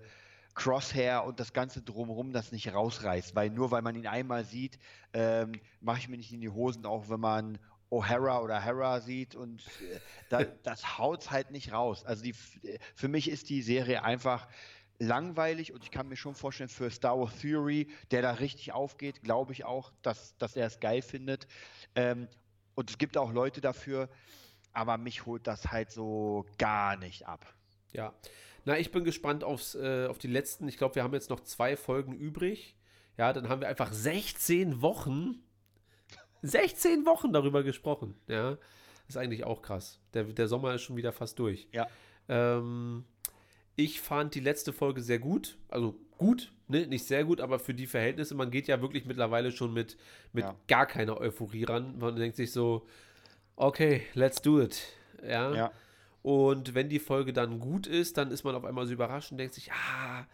Crosshair 0.55 1.25
und 1.25 1.41
das 1.41 1.53
Ganze 1.53 1.83
drumherum 1.83 2.33
das 2.33 2.53
nicht 2.53 2.73
rausreißt, 2.73 3.35
weil 3.35 3.51
nur 3.51 3.71
weil 3.71 3.83
man 3.83 3.97
ihn 3.97 4.07
einmal 4.07 4.45
sieht, 4.45 4.79
ähm, 5.13 5.61
mache 5.81 5.99
ich 5.99 6.09
mir 6.09 6.17
nicht 6.17 6.33
in 6.33 6.41
die 6.41 6.51
Hosen, 6.51 6.87
auch 6.87 7.09
wenn 7.09 7.21
man 7.21 7.59
O'Hara 7.91 8.41
oder 8.43 8.65
Hera 8.65 9.01
sieht 9.01 9.35
und 9.35 9.63
äh, 9.63 10.01
da, 10.29 10.45
das 10.63 10.99
haut 10.99 11.31
halt 11.31 11.51
nicht 11.51 11.73
raus. 11.73 12.05
Also 12.05 12.23
die, 12.23 12.35
für 12.95 13.09
mich 13.09 13.29
ist 13.29 13.51
die 13.51 13.63
Serie 13.63 14.03
einfach 14.03 14.47
langweilig 14.99 15.73
und 15.73 15.85
ich 15.85 15.91
kann 15.91 16.09
mir 16.09 16.17
schon 16.17 16.35
vorstellen, 16.35 16.69
für 16.69 16.91
Star 16.91 17.19
Wars 17.19 17.39
Theory, 17.41 17.89
der 18.11 18.23
da 18.23 18.33
richtig 18.33 18.73
aufgeht, 18.73 19.23
glaube 19.23 19.53
ich 19.53 19.65
auch, 19.65 19.93
dass, 20.03 20.37
dass 20.39 20.57
er 20.57 20.67
es 20.67 20.81
geil 20.81 21.03
findet. 21.03 21.47
Ähm, 21.95 22.29
und 22.75 22.91
es 22.91 22.99
gibt 22.99 23.17
auch 23.17 23.33
Leute 23.33 23.61
dafür, 23.61 24.09
aber 24.73 24.99
mich 24.99 25.27
holt 25.27 25.47
das 25.47 25.71
halt 25.71 25.91
so 25.91 26.47
gar 26.59 26.97
nicht 26.97 27.27
ab. 27.27 27.47
Ja. 27.93 28.13
Na, 28.65 28.79
ich 28.79 28.91
bin 28.91 29.05
gespannt 29.05 29.45
aufs, 29.45 29.75
äh, 29.75 30.07
auf 30.09 30.19
die 30.19 30.29
letzten. 30.29 30.67
Ich 30.69 30.79
glaube, 30.79 30.95
wir 30.95 31.03
haben 31.03 31.13
jetzt 31.15 31.31
noch 31.31 31.41
zwei 31.41 31.77
Folgen 31.77 32.15
übrig. 32.15 32.77
Ja, 33.17 33.33
dann 33.33 33.49
haben 33.49 33.61
wir 33.61 33.69
einfach 33.69 33.93
16 33.93 34.81
Wochen 34.81 35.45
16 36.45 37.07
Wochen 37.07 37.33
darüber 37.33 37.63
gesprochen. 37.63 38.15
Ja, 38.29 38.59
ist 39.09 39.17
eigentlich 39.17 39.45
auch 39.45 39.63
krass. 39.63 40.01
Der, 40.13 40.25
der 40.25 40.47
Sommer 40.47 40.75
ist 40.75 40.83
schon 40.83 40.97
wieder 40.97 41.13
fast 41.13 41.39
durch. 41.39 41.69
Ja. 41.73 41.89
Ähm, 42.29 43.05
ich 43.77 44.01
fand 44.01 44.35
die 44.35 44.41
letzte 44.41 44.73
Folge 44.73 45.01
sehr 45.01 45.19
gut. 45.19 45.57
Also 45.69 45.95
gut, 46.19 46.53
ne? 46.69 46.87
nicht 46.87 47.07
sehr 47.07 47.25
gut, 47.25 47.41
aber 47.41 47.59
für 47.59 47.75
die 47.75 47.87
Verhältnisse, 47.87 48.35
man 48.35 48.51
geht 48.51 48.69
ja 48.69 48.81
wirklich 48.81 49.05
mittlerweile 49.05 49.53
schon 49.53 49.73
mit, 49.73 49.97
mit 50.33 50.45
ja. 50.45 50.55
gar 50.69 50.87
keiner 50.87 51.19
Euphorie 51.21 51.65
ran. 51.65 51.99
Man 51.99 52.17
denkt 52.17 52.37
sich 52.37 52.53
so, 52.53 52.87
okay, 53.57 54.03
let's 54.15 54.41
do 54.43 54.61
it. 54.61 54.83
Ja. 55.27 55.55
ja. 55.55 55.73
Und 56.23 56.75
wenn 56.75 56.89
die 56.89 57.01
Folge 57.01 57.33
dann 57.33 57.59
gut 57.59 57.87
ist, 57.87 58.17
dann 58.17 58.31
ist 58.31 58.45
man 58.45 58.55
auf 58.55 58.65
einmal 58.65 58.87
so 58.87 58.93
überrascht 58.93 59.33
und 59.33 59.39
denkt 59.39 59.55
sich, 59.55 59.71
ah, 59.73 60.27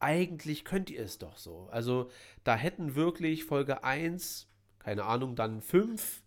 eigentlich 0.00 0.64
könnt 0.64 0.90
ihr 0.90 1.02
es 1.02 1.18
doch 1.18 1.36
so. 1.36 1.68
Also 1.70 2.10
da 2.44 2.56
hätten 2.56 2.94
wirklich 2.94 3.44
Folge 3.44 3.84
1 3.84 4.48
keine 4.84 5.04
Ahnung, 5.04 5.34
dann 5.34 5.62
fünf, 5.62 6.22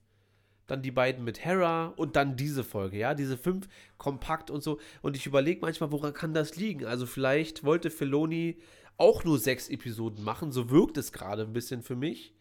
dann 0.67 0.81
die 0.81 0.91
beiden 0.91 1.23
mit 1.23 1.43
Hera 1.43 1.87
und 1.95 2.15
dann 2.15 2.35
diese 2.35 2.63
Folge, 2.63 2.97
ja, 2.97 3.13
diese 3.13 3.37
fünf 3.37 3.67
kompakt 3.97 4.51
und 4.51 4.61
so. 4.61 4.79
Und 5.01 5.15
ich 5.15 5.25
überlege 5.25 5.61
manchmal, 5.61 5.91
woran 5.91 6.13
kann 6.13 6.33
das 6.33 6.55
liegen? 6.57 6.85
Also 6.85 7.05
vielleicht 7.05 7.63
wollte 7.63 7.89
Filoni 7.89 8.57
auch 8.97 9.23
nur 9.23 9.39
sechs 9.39 9.69
Episoden 9.69 10.23
machen, 10.23 10.51
so 10.51 10.69
wirkt 10.69 10.97
es 10.97 11.11
gerade 11.11 11.43
ein 11.43 11.53
bisschen 11.53 11.83
für 11.83 11.95
mich. 11.95 12.33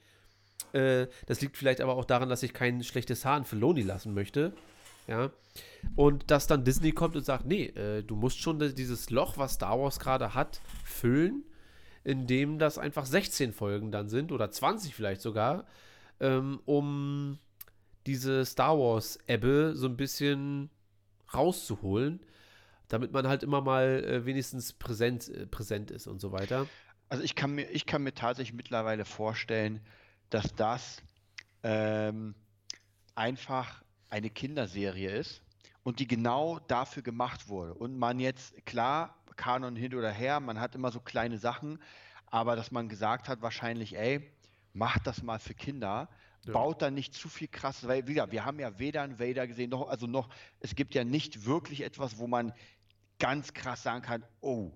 Äh, 0.73 1.07
das 1.27 1.41
liegt 1.41 1.57
vielleicht 1.57 1.81
aber 1.81 1.95
auch 1.95 2.05
daran, 2.05 2.29
dass 2.29 2.43
ich 2.43 2.53
kein 2.53 2.83
schlechtes 2.83 3.25
Haar 3.25 3.37
an 3.37 3.45
Filoni 3.45 3.83
lassen 3.83 4.13
möchte. 4.13 4.53
Ja. 5.07 5.31
Und 5.95 6.31
dass 6.31 6.49
dann 6.49 6.65
Disney 6.65 6.93
kommt 6.93 7.15
und 7.15 7.25
sagt, 7.25 7.47
nee, 7.47 7.67
äh, 7.67 8.03
du 8.03 8.17
musst 8.17 8.41
schon 8.41 8.59
dieses 8.59 9.11
Loch, 9.11 9.39
was 9.39 9.55
Star 9.55 9.79
Wars 9.79 10.01
gerade 10.01 10.35
hat, 10.35 10.61
füllen, 10.85 11.45
indem 12.03 12.59
das 12.59 12.79
einfach 12.79 13.07
16 13.07 13.53
Folgen 13.53 13.93
dann 13.93 14.09
sind 14.09 14.33
oder 14.33 14.51
20 14.51 14.95
vielleicht 14.95 15.21
sogar 15.21 15.67
ähm, 16.21 16.61
um 16.65 17.39
diese 18.07 18.45
Star 18.45 18.79
Wars-Ebbe 18.79 19.73
so 19.75 19.87
ein 19.87 19.97
bisschen 19.97 20.71
rauszuholen, 21.35 22.21
damit 22.89 23.13
man 23.13 23.27
halt 23.27 23.43
immer 23.43 23.61
mal 23.61 24.05
äh, 24.05 24.25
wenigstens 24.25 24.73
präsent, 24.73 25.29
äh, 25.29 25.47
präsent 25.47 25.91
ist 25.91 26.07
und 26.07 26.21
so 26.21 26.33
weiter. 26.33 26.67
Also 27.09 27.23
ich 27.25 27.35
kann 27.35 27.55
mir, 27.55 27.71
ich 27.71 27.87
kann 27.87 28.03
mir 28.03 28.15
tatsächlich 28.15 28.57
mittlerweile 28.57 29.05
vorstellen, 29.05 29.81
dass 30.31 30.55
das 30.55 31.03
ähm, 31.63 32.35
einfach 33.15 33.83
eine 34.09 34.31
Kinderserie 34.31 35.11
ist 35.11 35.43
und 35.83 35.99
die 35.99 36.07
genau 36.07 36.59
dafür 36.69 37.03
gemacht 37.03 37.49
wurde. 37.49 37.75
Und 37.75 37.99
man 37.99 38.19
jetzt, 38.19 38.55
klar, 38.67 39.17
Kanon 39.37 39.77
hin 39.77 39.95
oder 39.95 40.11
her, 40.11 40.41
man 40.41 40.61
hat 40.61 40.75
immer 40.75 40.91
so 40.91 41.01
kleine 41.01 41.39
Sachen, 41.39 41.79
aber 42.27 42.57
dass 42.57 42.71
man 42.71 42.89
gesagt 42.89 43.29
hat, 43.29 43.43
wahrscheinlich, 43.43 43.97
ey, 43.97 44.31
macht 44.73 45.07
das 45.07 45.23
mal 45.23 45.39
für 45.39 45.55
Kinder. 45.55 46.09
Ja. 46.47 46.53
Baut 46.53 46.83
da 46.83 46.91
nicht 46.91 47.15
zu 47.15 47.29
viel 47.29 47.49
krass, 47.49 47.87
weil 47.87 48.07
wieder, 48.07 48.31
wir 48.31 48.45
haben 48.45 48.59
ja 48.59 48.79
weder 48.79 49.03
einen 49.03 49.19
Vader 49.19 49.47
gesehen, 49.47 49.71
noch, 49.71 49.89
also 49.89 50.07
noch, 50.07 50.29
es 50.61 50.75
gibt 50.75 50.95
ja 50.95 51.05
nicht 51.05 51.45
wirklich 51.45 51.83
etwas, 51.83 52.19
wo 52.19 52.27
man 52.27 52.53
ganz 53.19 53.53
krass 53.53 53.83
sagen 53.83 54.03
kann, 54.03 54.25
oh, 54.41 54.73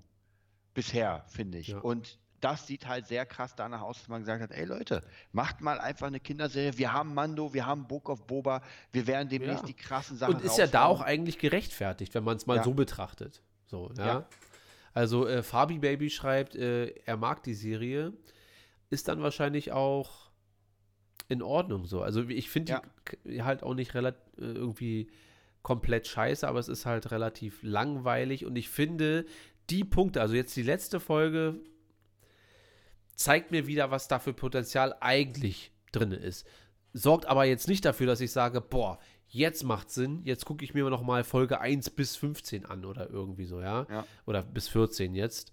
bisher, 0.74 1.24
finde 1.28 1.58
ich. 1.58 1.68
Ja. 1.68 1.78
Und 1.78 2.18
das 2.40 2.66
sieht 2.66 2.86
halt 2.86 3.06
sehr 3.06 3.26
krass 3.26 3.54
danach 3.54 3.82
aus, 3.82 3.98
dass 3.98 4.08
man 4.08 4.20
gesagt 4.20 4.42
hat, 4.42 4.50
ey 4.50 4.64
Leute, 4.64 5.02
macht 5.32 5.60
mal 5.60 5.78
einfach 5.78 6.06
eine 6.06 6.20
Kinderserie. 6.20 6.76
Wir 6.78 6.92
haben 6.92 7.12
Mando, 7.12 7.52
wir 7.52 7.66
haben 7.66 7.86
Book 7.86 8.08
of 8.08 8.26
Boba, 8.26 8.62
wir 8.92 9.06
werden 9.06 9.28
demnächst 9.28 9.62
ja. 9.62 9.66
die 9.66 9.74
krassen 9.74 10.16
Sachen 10.16 10.36
Und 10.36 10.44
ist 10.44 10.56
ja 10.56 10.66
da 10.66 10.86
auch 10.86 11.02
eigentlich 11.02 11.38
gerechtfertigt, 11.38 12.14
wenn 12.14 12.24
man 12.24 12.36
es 12.36 12.46
mal 12.46 12.56
ja. 12.56 12.64
so 12.64 12.72
betrachtet. 12.72 13.42
So, 13.66 13.92
ja. 13.96 14.06
ja. 14.06 14.28
Also 14.94 15.28
äh, 15.28 15.42
Fabi 15.42 15.78
Baby 15.78 16.08
schreibt, 16.08 16.56
äh, 16.56 16.86
er 17.04 17.16
mag 17.16 17.42
die 17.42 17.54
Serie 17.54 18.14
ist 18.90 19.06
dann 19.08 19.22
wahrscheinlich 19.22 19.72
auch 19.72 20.29
in 21.30 21.42
Ordnung 21.42 21.86
so. 21.86 22.02
Also 22.02 22.28
ich 22.28 22.50
finde 22.50 22.82
ja. 23.24 23.44
halt 23.44 23.62
auch 23.62 23.74
nicht 23.74 23.94
relativ 23.94 24.20
äh, 24.38 24.52
irgendwie 24.52 25.08
komplett 25.62 26.06
scheiße, 26.06 26.46
aber 26.46 26.58
es 26.58 26.68
ist 26.68 26.86
halt 26.86 27.10
relativ 27.10 27.62
langweilig 27.62 28.44
und 28.44 28.56
ich 28.56 28.68
finde 28.68 29.24
die 29.68 29.84
Punkte, 29.84 30.20
also 30.20 30.34
jetzt 30.34 30.56
die 30.56 30.62
letzte 30.62 31.00
Folge 31.00 31.60
zeigt 33.14 33.50
mir 33.50 33.66
wieder, 33.66 33.90
was 33.90 34.08
da 34.08 34.18
für 34.18 34.32
Potenzial 34.32 34.96
eigentlich 35.00 35.70
drin 35.92 36.12
ist. 36.12 36.46
Sorgt 36.92 37.26
aber 37.26 37.44
jetzt 37.44 37.68
nicht 37.68 37.84
dafür, 37.84 38.06
dass 38.06 38.20
ich 38.20 38.32
sage, 38.32 38.60
boah, 38.60 38.98
jetzt 39.28 39.62
macht 39.62 39.90
Sinn, 39.90 40.22
jetzt 40.24 40.44
gucke 40.44 40.64
ich 40.64 40.74
mir 40.74 40.88
noch 40.90 41.02
mal 41.02 41.22
Folge 41.22 41.60
1 41.60 41.90
bis 41.90 42.16
15 42.16 42.66
an 42.66 42.84
oder 42.84 43.08
irgendwie 43.08 43.44
so, 43.44 43.60
ja? 43.60 43.86
ja. 43.88 44.06
Oder 44.26 44.42
bis 44.42 44.68
14 44.68 45.14
jetzt. 45.14 45.52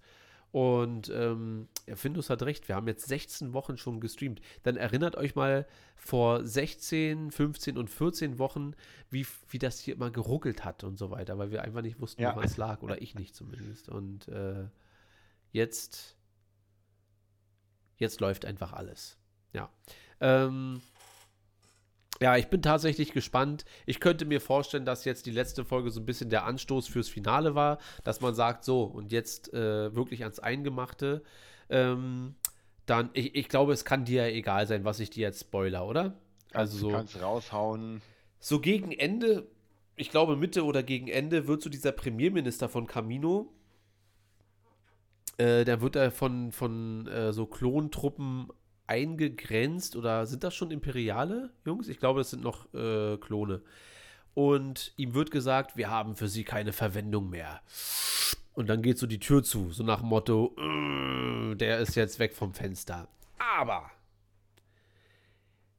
Und 0.52 1.10
ähm, 1.10 1.68
Findus 1.94 2.30
hat 2.30 2.41
recht, 2.44 2.68
wir 2.68 2.76
haben 2.76 2.88
jetzt 2.88 3.07
16 3.07 3.53
Wochen 3.53 3.78
schon 3.78 3.99
gestreamt. 3.99 4.41
Dann 4.64 4.78
erinnert 4.78 5.15
euch 5.15 5.36
mal 5.36 5.68
vor 5.95 6.45
16, 6.45 7.32
15 7.32 7.78
und 7.78 7.90
14 7.90 8.40
Wochen, 8.40 8.74
wie, 9.10 9.26
wie 9.49 9.60
das 9.60 9.80
hier 9.80 9.95
immer 9.95 10.10
geruckelt 10.10 10.64
hat 10.64 10.84
und 10.84 10.98
so 10.98 11.11
weiter, 11.11 11.38
weil 11.38 11.52
wir 11.52 11.64
einfach 11.64 11.82
nicht 11.82 11.99
wussten, 11.99 12.22
ja. 12.22 12.32
woran 12.32 12.45
es 12.45 12.57
lag. 12.57 12.82
Oder 12.82 13.02
ich 13.02 13.15
nicht 13.15 13.36
zumindest. 13.36 13.90
Und 13.90 14.28
äh, 14.30 14.68
jetzt, 15.52 16.18
jetzt 17.98 18.22
läuft 18.22 18.45
einfach 18.45 18.74
alles. 18.74 19.18
Ja. 19.53 19.69
Ähm, 20.19 20.82
ja, 22.22 22.35
ich 22.38 22.48
bin 22.48 22.61
tatsächlich 22.61 23.11
gespannt. 23.11 23.65
Ich 23.85 23.99
könnte 23.99 24.26
mir 24.26 24.41
vorstellen, 24.41 24.85
dass 24.85 25.06
jetzt 25.06 25.26
die 25.26 25.31
letzte 25.31 25.65
Folge 25.65 25.91
so 25.91 25.99
ein 25.99 26.06
bisschen 26.06 26.30
der 26.30 26.45
Anstoß 26.45 26.88
fürs 26.88 27.10
Finale 27.10 27.56
war, 27.56 27.77
dass 28.03 28.22
man 28.22 28.34
sagt, 28.34 28.64
so, 28.64 28.84
und 28.84 29.11
jetzt 29.11 29.53
äh, 29.53 29.95
wirklich 29.95 30.23
ans 30.23 30.39
Eingemachte. 30.39 31.23
Ähm, 31.69 32.35
dann, 32.85 33.10
ich, 33.14 33.35
ich 33.35 33.49
glaube, 33.49 33.73
es 33.73 33.85
kann 33.85 34.06
dir 34.06 34.27
ja 34.27 34.34
egal 34.34 34.65
sein, 34.65 34.85
was 34.85 34.99
ich 34.99 35.10
dir 35.10 35.22
jetzt 35.22 35.41
spoiler, 35.41 35.85
oder? 35.85 36.18
Also 36.53 36.77
so. 36.77 36.89
Kannst 36.89 37.22
raushauen. 37.22 38.02
So 38.39 38.60
gegen 38.60 38.91
Ende, 38.91 39.48
ich 39.95 40.10
glaube 40.10 40.38
Mitte 40.38 40.64
oder 40.64 40.84
gegen 40.84 41.07
Ende, 41.07 41.48
wird 41.48 41.61
so 41.61 41.69
dieser 41.69 41.91
Premierminister 41.91 42.69
von 42.69 42.88
Camino, 42.88 43.53
äh, 45.38 45.65
der 45.65 45.81
wird 45.81 45.95
er 45.95 46.11
von, 46.11 46.52
von 46.52 47.07
äh, 47.07 47.34
so 47.34 47.45
Klontruppen 47.45 48.48
eingegrenzt 48.88 49.95
oder 49.95 50.26
sind 50.26 50.43
das 50.43 50.55
schon 50.55 50.72
Imperiale, 50.72 51.51
Jungs? 51.65 51.88
Ich 51.88 51.99
glaube, 51.99 52.22
das 52.22 52.31
sind 52.31 52.43
noch 52.43 52.73
äh, 52.73 53.18
Klone. 53.18 53.61
Und 54.34 54.93
ihm 54.97 55.14
wird 55.14 55.31
gesagt, 55.31 55.77
wir 55.77 55.89
haben 55.89 56.15
für 56.15 56.27
sie 56.27 56.43
keine 56.43 56.73
Verwendung 56.73 57.30
mehr. 57.30 57.61
Und 58.53 58.68
dann 58.68 58.81
geht 58.81 58.97
so 58.97 59.07
die 59.07 59.19
Tür 59.19 59.43
zu, 59.43 59.72
so 59.72 59.84
nach 59.84 59.99
dem 59.99 60.09
Motto, 60.09 60.55
äh, 60.57 61.55
der 61.55 61.80
ist 61.80 61.95
jetzt 61.95 62.19
weg 62.19 62.35
vom 62.35 62.53
Fenster. 62.53 63.07
Aber 63.38 63.91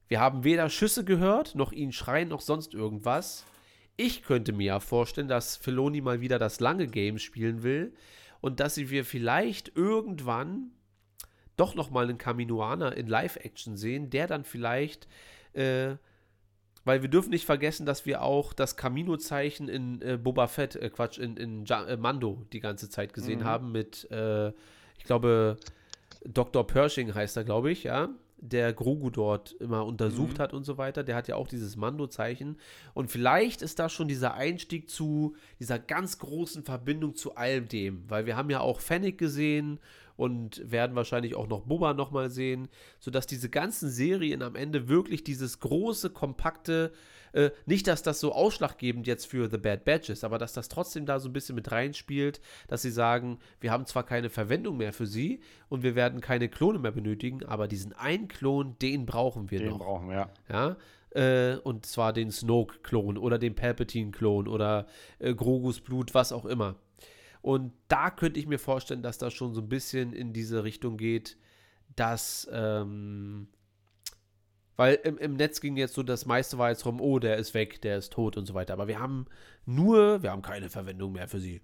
wir 0.07 0.19
haben 0.19 0.43
weder 0.43 0.69
Schüsse 0.69 1.05
gehört, 1.05 1.55
noch 1.55 1.71
ihn 1.71 1.91
schreien, 1.91 2.29
noch 2.29 2.41
sonst 2.41 2.73
irgendwas. 2.73 3.45
Ich 3.95 4.23
könnte 4.23 4.53
mir 4.53 4.65
ja 4.65 4.79
vorstellen, 4.79 5.27
dass 5.27 5.55
Feloni 5.55 6.01
mal 6.01 6.19
wieder 6.19 6.39
das 6.39 6.59
lange 6.59 6.87
Game 6.87 7.19
spielen 7.19 7.63
will 7.63 7.93
und 8.41 8.59
dass 8.59 8.77
wir 8.77 9.05
vielleicht 9.05 9.75
irgendwann 9.75 10.71
doch 11.59 11.75
noch 11.75 11.89
mal 11.89 12.05
einen 12.05 12.17
Kaminoaner 12.17 12.95
in 12.95 13.07
Live-Action 13.07 13.77
sehen, 13.77 14.09
der 14.09 14.27
dann 14.27 14.43
vielleicht, 14.43 15.07
äh, 15.53 15.95
weil 16.85 17.01
wir 17.01 17.09
dürfen 17.09 17.29
nicht 17.29 17.45
vergessen, 17.45 17.85
dass 17.85 18.05
wir 18.05 18.21
auch 18.21 18.53
das 18.53 18.77
Camino-Zeichen 18.77 19.67
in 19.67 20.01
äh, 20.01 20.17
Boba 20.17 20.47
Fett, 20.47 20.75
äh, 20.75 20.89
Quatsch, 20.89 21.17
in, 21.17 21.37
in 21.37 21.65
ja 21.65 21.85
äh, 21.85 21.97
Mando 21.97 22.45
die 22.53 22.59
ganze 22.59 22.89
Zeit 22.89 23.13
gesehen 23.13 23.39
mhm. 23.39 23.45
haben 23.45 23.71
mit, 23.71 24.09
äh, 24.11 24.49
ich 24.97 25.03
glaube, 25.05 25.57
Dr. 26.25 26.65
Pershing 26.65 27.13
heißt 27.13 27.37
er, 27.37 27.43
glaube 27.43 27.71
ich, 27.71 27.83
ja 27.83 28.09
der 28.41 28.73
Grogu 28.73 29.09
dort 29.09 29.51
immer 29.53 29.85
untersucht 29.85 30.37
mhm. 30.37 30.41
hat 30.41 30.53
und 30.53 30.63
so 30.63 30.77
weiter. 30.77 31.03
Der 31.03 31.15
hat 31.15 31.27
ja 31.27 31.35
auch 31.35 31.47
dieses 31.47 31.75
Mando-Zeichen. 31.75 32.57
Und 32.93 33.11
vielleicht 33.11 33.61
ist 33.61 33.79
da 33.79 33.89
schon 33.89 34.07
dieser 34.07 34.35
Einstieg 34.35 34.89
zu 34.89 35.35
dieser 35.59 35.77
ganz 35.77 36.19
großen 36.19 36.63
Verbindung 36.63 37.15
zu 37.15 37.35
all 37.35 37.61
dem. 37.61 38.09
Weil 38.09 38.25
wir 38.25 38.37
haben 38.37 38.49
ja 38.49 38.61
auch 38.61 38.79
Fennec 38.79 39.17
gesehen 39.17 39.79
und 40.19 40.61
werden 40.69 40.97
wahrscheinlich 40.97 41.35
auch 41.35 41.47
noch 41.47 41.61
Boba 41.61 41.93
nochmal 41.93 42.29
sehen, 42.29 42.67
sodass 42.99 43.25
diese 43.25 43.49
ganzen 43.49 43.89
Serien 43.89 44.41
am 44.41 44.57
Ende 44.57 44.89
wirklich 44.89 45.23
dieses 45.23 45.61
große, 45.61 46.09
kompakte 46.09 46.91
äh, 47.31 47.51
nicht, 47.65 47.87
dass 47.87 48.03
das 48.03 48.19
so 48.19 48.33
ausschlaggebend 48.33 49.07
jetzt 49.07 49.27
für 49.27 49.49
The 49.49 49.57
Bad 49.57 49.85
Batch 49.85 50.09
ist, 50.09 50.25
aber 50.25 50.37
dass 50.37 50.51
das 50.51 50.67
trotzdem 50.67 51.05
da 51.05 51.21
so 51.21 51.29
ein 51.29 51.33
bisschen 51.33 51.55
mit 51.55 51.71
reinspielt, 51.71 52.41
dass 52.67 52.81
sie 52.81 52.91
sagen, 52.91 53.39
wir 53.61 53.71
haben 53.71 53.85
zwar 53.85 54.03
keine 54.03 54.29
Verwendung 54.29 54.75
mehr 54.75 54.91
für 54.91 55.05
sie 55.05 55.39
und 55.69 55.83
wir 55.83 55.95
werden 55.95 56.19
keine 56.19 56.49
Klone 56.49 56.79
mehr 56.79 56.91
benötigen, 56.91 57.45
aber 57.45 57.69
diesen 57.69 57.93
einen 57.93 58.27
Klon, 58.27 58.75
den 58.81 59.05
brauchen 59.05 59.51
wir 59.51 59.59
den 59.59 59.69
noch. 59.69 59.77
Den 59.77 59.85
brauchen 59.85 60.09
wir, 60.09 60.29
ja. 60.49 60.75
ja? 61.15 61.53
Äh, 61.53 61.57
und 61.59 61.85
zwar 61.85 62.11
den 62.11 62.29
Snoke-Klon 62.29 63.17
oder 63.17 63.39
den 63.39 63.55
Palpatine-Klon 63.55 64.49
oder 64.49 64.85
äh, 65.19 65.33
Grogus 65.33 65.79
Blut, 65.79 66.13
was 66.13 66.33
auch 66.33 66.45
immer. 66.45 66.75
Und 67.41 67.73
da 67.87 68.09
könnte 68.09 68.39
ich 68.39 68.47
mir 68.47 68.59
vorstellen, 68.59 69.01
dass 69.01 69.17
das 69.17 69.33
schon 69.33 69.53
so 69.53 69.61
ein 69.61 69.69
bisschen 69.69 70.13
in 70.13 70.33
diese 70.33 70.63
Richtung 70.63 70.97
geht, 70.97 71.37
dass 71.95 72.47
ähm, 72.51 73.47
weil 74.79 74.95
im, 75.03 75.17
im 75.17 75.33
Netz 75.33 75.59
ging 75.59 75.75
jetzt 75.75 75.93
so, 75.93 76.03
das 76.03 76.25
meiste 76.25 76.57
war 76.57 76.69
jetzt 76.69 76.85
rum, 76.85 77.01
oh, 77.01 77.19
der 77.19 77.35
ist 77.35 77.53
weg, 77.53 77.81
der 77.81 77.97
ist 77.97 78.13
tot 78.13 78.37
und 78.37 78.45
so 78.45 78.53
weiter. 78.53 78.71
Aber 78.71 78.87
wir 78.87 78.97
haben 78.97 79.25
nur, 79.65 80.23
wir 80.23 80.31
haben 80.31 80.41
keine 80.41 80.69
Verwendung 80.69 81.11
mehr 81.11 81.27
für 81.27 81.41
sie. 81.41 81.61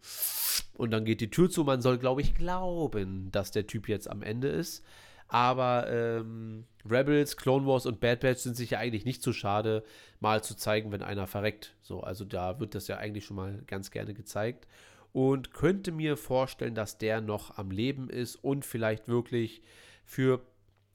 Und 0.73 0.91
dann 0.91 1.05
geht 1.05 1.21
die 1.21 1.29
Tür 1.29 1.49
zu. 1.49 1.63
Man 1.63 1.81
soll, 1.81 1.97
glaube 1.97 2.19
ich, 2.19 2.35
glauben, 2.35 3.31
dass 3.31 3.51
der 3.51 3.67
Typ 3.67 3.87
jetzt 3.87 4.09
am 4.09 4.21
Ende 4.21 4.49
ist. 4.49 4.83
Aber 5.29 5.89
ähm, 5.89 6.65
Rebels, 6.83 7.37
Clone 7.37 7.65
Wars 7.65 7.85
und 7.85 8.01
Bad 8.01 8.19
Batch 8.19 8.41
sind 8.41 8.57
sich 8.57 8.71
ja 8.71 8.79
eigentlich 8.79 9.05
nicht 9.05 9.23
zu 9.23 9.31
schade, 9.31 9.85
mal 10.19 10.43
zu 10.43 10.53
zeigen, 10.53 10.91
wenn 10.91 11.01
einer 11.01 11.25
verreckt. 11.25 11.73
So, 11.81 12.01
also 12.01 12.25
da 12.25 12.59
wird 12.59 12.75
das 12.75 12.89
ja 12.89 12.97
eigentlich 12.97 13.23
schon 13.23 13.37
mal 13.37 13.63
ganz 13.65 13.91
gerne 13.91 14.13
gezeigt. 14.13 14.67
Und 15.15 15.53
könnte 15.53 15.93
mir 15.93 16.17
vorstellen, 16.17 16.75
dass 16.75 16.97
der 16.97 17.21
noch 17.21 17.57
am 17.57 17.71
Leben 17.71 18.09
ist 18.09 18.35
und 18.35 18.65
vielleicht 18.65 19.07
wirklich 19.07 19.61
für 20.03 20.45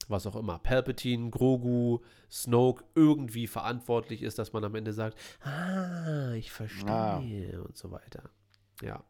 was 0.07 0.27
auch 0.27 0.35
immer, 0.35 0.59
Palpatine, 0.59 1.31
Grogu, 1.31 2.01
Snoke 2.29 2.83
irgendwie 2.93 3.47
verantwortlich 3.47 4.21
ist, 4.21 4.37
dass 4.37 4.53
man 4.53 4.63
am 4.63 4.75
Ende 4.75 4.93
sagt, 4.93 5.17
ah, 5.41 6.33
ich 6.33 6.51
verstehe 6.51 7.57
ah. 7.57 7.65
und 7.65 7.75
so 7.75 7.89
weiter. 7.89 8.29
Ja. 8.83 9.03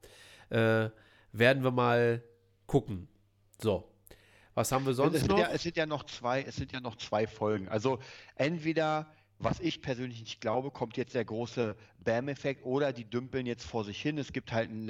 Äh, 0.49 0.91
werden 1.33 1.63
wir 1.63 1.71
mal 1.71 2.23
gucken. 2.65 3.09
So. 3.61 3.91
Was 4.53 4.71
haben 4.71 4.85
wir 4.85 4.93
sonst 4.93 5.15
es 5.15 5.27
noch? 5.27 5.39
Ja, 5.39 5.49
es 5.51 5.63
sind 5.63 5.75
ja 5.75 5.85
noch 5.85 6.03
zwei, 6.05 6.43
es 6.43 6.55
sind 6.55 6.71
ja 6.71 6.79
noch 6.79 6.95
zwei 6.95 7.27
Folgen. 7.27 7.67
Also 7.67 7.99
entweder 8.35 9.11
was 9.43 9.59
ich 9.59 9.81
persönlich 9.81 10.19
nicht 10.19 10.41
glaube, 10.41 10.71
kommt 10.71 10.97
jetzt 10.97 11.15
der 11.15 11.25
große 11.25 11.75
Bam-Effekt 12.03 12.65
oder 12.65 12.93
die 12.93 13.05
dümpeln 13.05 13.45
jetzt 13.45 13.65
vor 13.65 13.83
sich 13.83 14.01
hin. 14.01 14.17
Es 14.17 14.33
gibt 14.33 14.51
halt 14.51 14.69
einen 14.69 14.85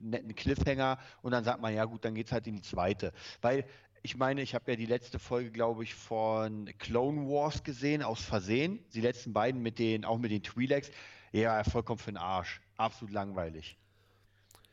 netten 0.00 0.34
Cliffhanger 0.34 0.98
und 1.22 1.32
dann 1.32 1.44
sagt 1.44 1.60
man, 1.60 1.74
ja 1.74 1.84
gut, 1.84 2.04
dann 2.04 2.14
geht 2.14 2.26
es 2.26 2.32
halt 2.32 2.46
in 2.46 2.56
die 2.56 2.62
zweite. 2.62 3.12
Weil 3.40 3.64
ich 4.02 4.16
meine, 4.16 4.42
ich 4.42 4.54
habe 4.54 4.72
ja 4.72 4.76
die 4.76 4.86
letzte 4.86 5.18
Folge, 5.18 5.50
glaube 5.50 5.84
ich, 5.84 5.94
von 5.94 6.66
Clone 6.78 7.28
Wars 7.28 7.62
gesehen, 7.62 8.02
aus 8.02 8.20
Versehen. 8.20 8.84
Die 8.94 9.00
letzten 9.00 9.32
beiden 9.32 9.62
mit 9.62 9.78
den, 9.78 10.04
auch 10.04 10.18
mit 10.18 10.32
den 10.32 10.42
Twi'leks. 10.42 10.90
Ja, 11.30 11.62
vollkommen 11.64 11.98
für 11.98 12.10
den 12.10 12.18
Arsch. 12.18 12.60
Absolut 12.76 13.12
langweilig. 13.12 13.78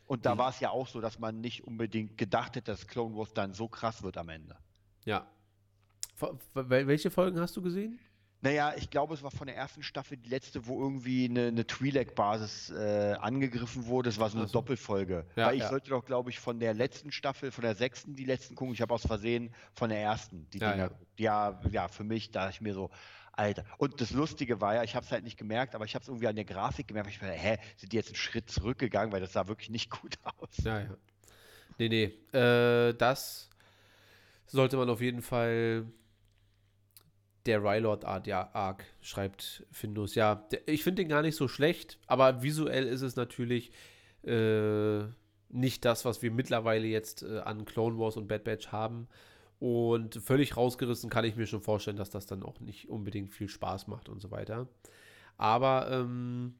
Und 0.07 0.25
da 0.25 0.33
mhm. 0.33 0.39
war 0.39 0.49
es 0.49 0.59
ja 0.59 0.71
auch 0.71 0.87
so, 0.87 0.99
dass 0.99 1.19
man 1.19 1.39
nicht 1.39 1.65
unbedingt 1.65 2.17
gedacht 2.17 2.55
hätte, 2.55 2.71
dass 2.71 2.87
Clone 2.87 3.15
Wars 3.15 3.33
dann 3.33 3.53
so 3.53 3.67
krass 3.67 4.01
wird 4.01 4.17
am 4.17 4.29
Ende. 4.29 4.57
Ja. 5.05 5.27
Welche 6.53 7.11
Folgen 7.11 7.39
hast 7.39 7.55
du 7.55 7.61
gesehen? 7.61 7.99
Naja, 8.41 8.73
ich 8.77 8.89
glaube, 8.89 9.13
es 9.13 9.21
war 9.21 9.31
von 9.31 9.47
der 9.47 9.57
ersten 9.57 9.83
Staffel 9.83 10.15
die 10.15 10.29
letzte, 10.29 10.65
wo 10.65 10.81
irgendwie 10.81 11.25
eine, 11.25 11.47
eine 11.47 11.63
Twi'lek-Basis 11.63 12.69
äh, 12.69 13.15
angegriffen 13.19 13.85
wurde. 13.85 14.09
Es 14.09 14.17
war 14.17 14.29
so 14.29 14.37
eine 14.37 14.43
also. 14.43 14.53
Doppelfolge. 14.53 15.25
Ja, 15.35 15.47
Weil 15.47 15.55
ich 15.55 15.63
ja. 15.63 15.69
sollte 15.69 15.89
doch, 15.89 16.05
glaube 16.05 16.29
ich, 16.29 16.39
von 16.39 16.59
der 16.59 16.73
letzten 16.73 17.11
Staffel, 17.11 17.51
von 17.51 17.63
der 17.63 17.75
sechsten 17.75 18.15
die 18.15 18.23
letzten 18.23 18.55
gucken. 18.55 18.73
Ich 18.73 18.81
habe 18.81 18.93
aus 18.93 19.05
Versehen 19.05 19.53
von 19.73 19.89
der 19.89 19.99
ersten 19.99 20.49
die 20.51 20.59
ja, 20.59 20.71
Dinger. 20.71 20.91
Ja. 21.17 21.51
ja, 21.51 21.69
ja, 21.69 21.87
für 21.89 22.05
mich, 22.05 22.31
da 22.31 22.49
ich 22.49 22.61
mir 22.61 22.73
so, 22.73 22.89
Alter. 23.33 23.65
Und 23.77 23.99
das 23.99 24.11
Lustige 24.11 24.61
war 24.61 24.75
ja, 24.75 24.83
ich 24.83 24.95
habe 24.95 25.05
es 25.05 25.11
halt 25.11 25.25
nicht 25.25 25.37
gemerkt, 25.37 25.75
aber 25.75 25.83
ich 25.83 25.95
habe 25.95 26.03
es 26.03 26.07
irgendwie 26.07 26.27
an 26.27 26.35
der 26.35 26.45
Grafik 26.45 26.87
gemerkt. 26.87 27.09
Ich 27.09 27.21
mir, 27.21 27.29
hä, 27.31 27.57
sind 27.75 27.91
die 27.91 27.97
jetzt 27.97 28.09
einen 28.09 28.15
Schritt 28.15 28.49
zurückgegangen, 28.49 29.11
weil 29.11 29.21
das 29.21 29.33
sah 29.33 29.49
wirklich 29.49 29.69
nicht 29.69 29.89
gut 30.01 30.17
aus. 30.23 30.49
Ja, 30.63 30.79
ja. 30.79 30.97
Nee, 31.77 31.89
nee. 31.89 32.37
Äh, 32.37 32.93
das 32.93 33.49
sollte 34.45 34.77
man 34.77 34.89
auf 34.89 35.01
jeden 35.01 35.21
Fall 35.21 35.85
der 37.49 37.63
Rylord 37.63 38.05
Art, 38.05 38.27
ja, 38.27 38.49
Arc, 38.53 38.85
schreibt 39.01 39.65
Findus. 39.71 40.13
Ja, 40.13 40.35
der, 40.35 40.67
ich 40.67 40.83
finde 40.83 41.01
den 41.01 41.09
gar 41.09 41.23
nicht 41.23 41.35
so 41.35 41.47
schlecht, 41.47 41.97
aber 42.05 42.43
visuell 42.43 42.85
ist 42.85 43.01
es 43.01 43.15
natürlich 43.15 43.71
äh, 44.23 44.99
nicht 45.49 45.83
das, 45.83 46.05
was 46.05 46.21
wir 46.21 46.31
mittlerweile 46.31 46.85
jetzt 46.85 47.23
äh, 47.23 47.39
an 47.39 47.65
Clone 47.65 47.97
Wars 47.97 48.17
und 48.17 48.27
Bad 48.27 48.43
Batch 48.43 48.67
haben. 48.71 49.07
Und 49.57 50.15
völlig 50.15 50.55
rausgerissen 50.55 51.09
kann 51.09 51.25
ich 51.25 51.35
mir 51.35 51.47
schon 51.47 51.61
vorstellen, 51.61 51.97
dass 51.97 52.11
das 52.11 52.27
dann 52.27 52.43
auch 52.43 52.59
nicht 52.59 52.87
unbedingt 52.87 53.33
viel 53.33 53.49
Spaß 53.49 53.87
macht 53.87 54.07
und 54.07 54.21
so 54.21 54.29
weiter. 54.29 54.69
Aber 55.37 55.89
ähm, 55.91 56.53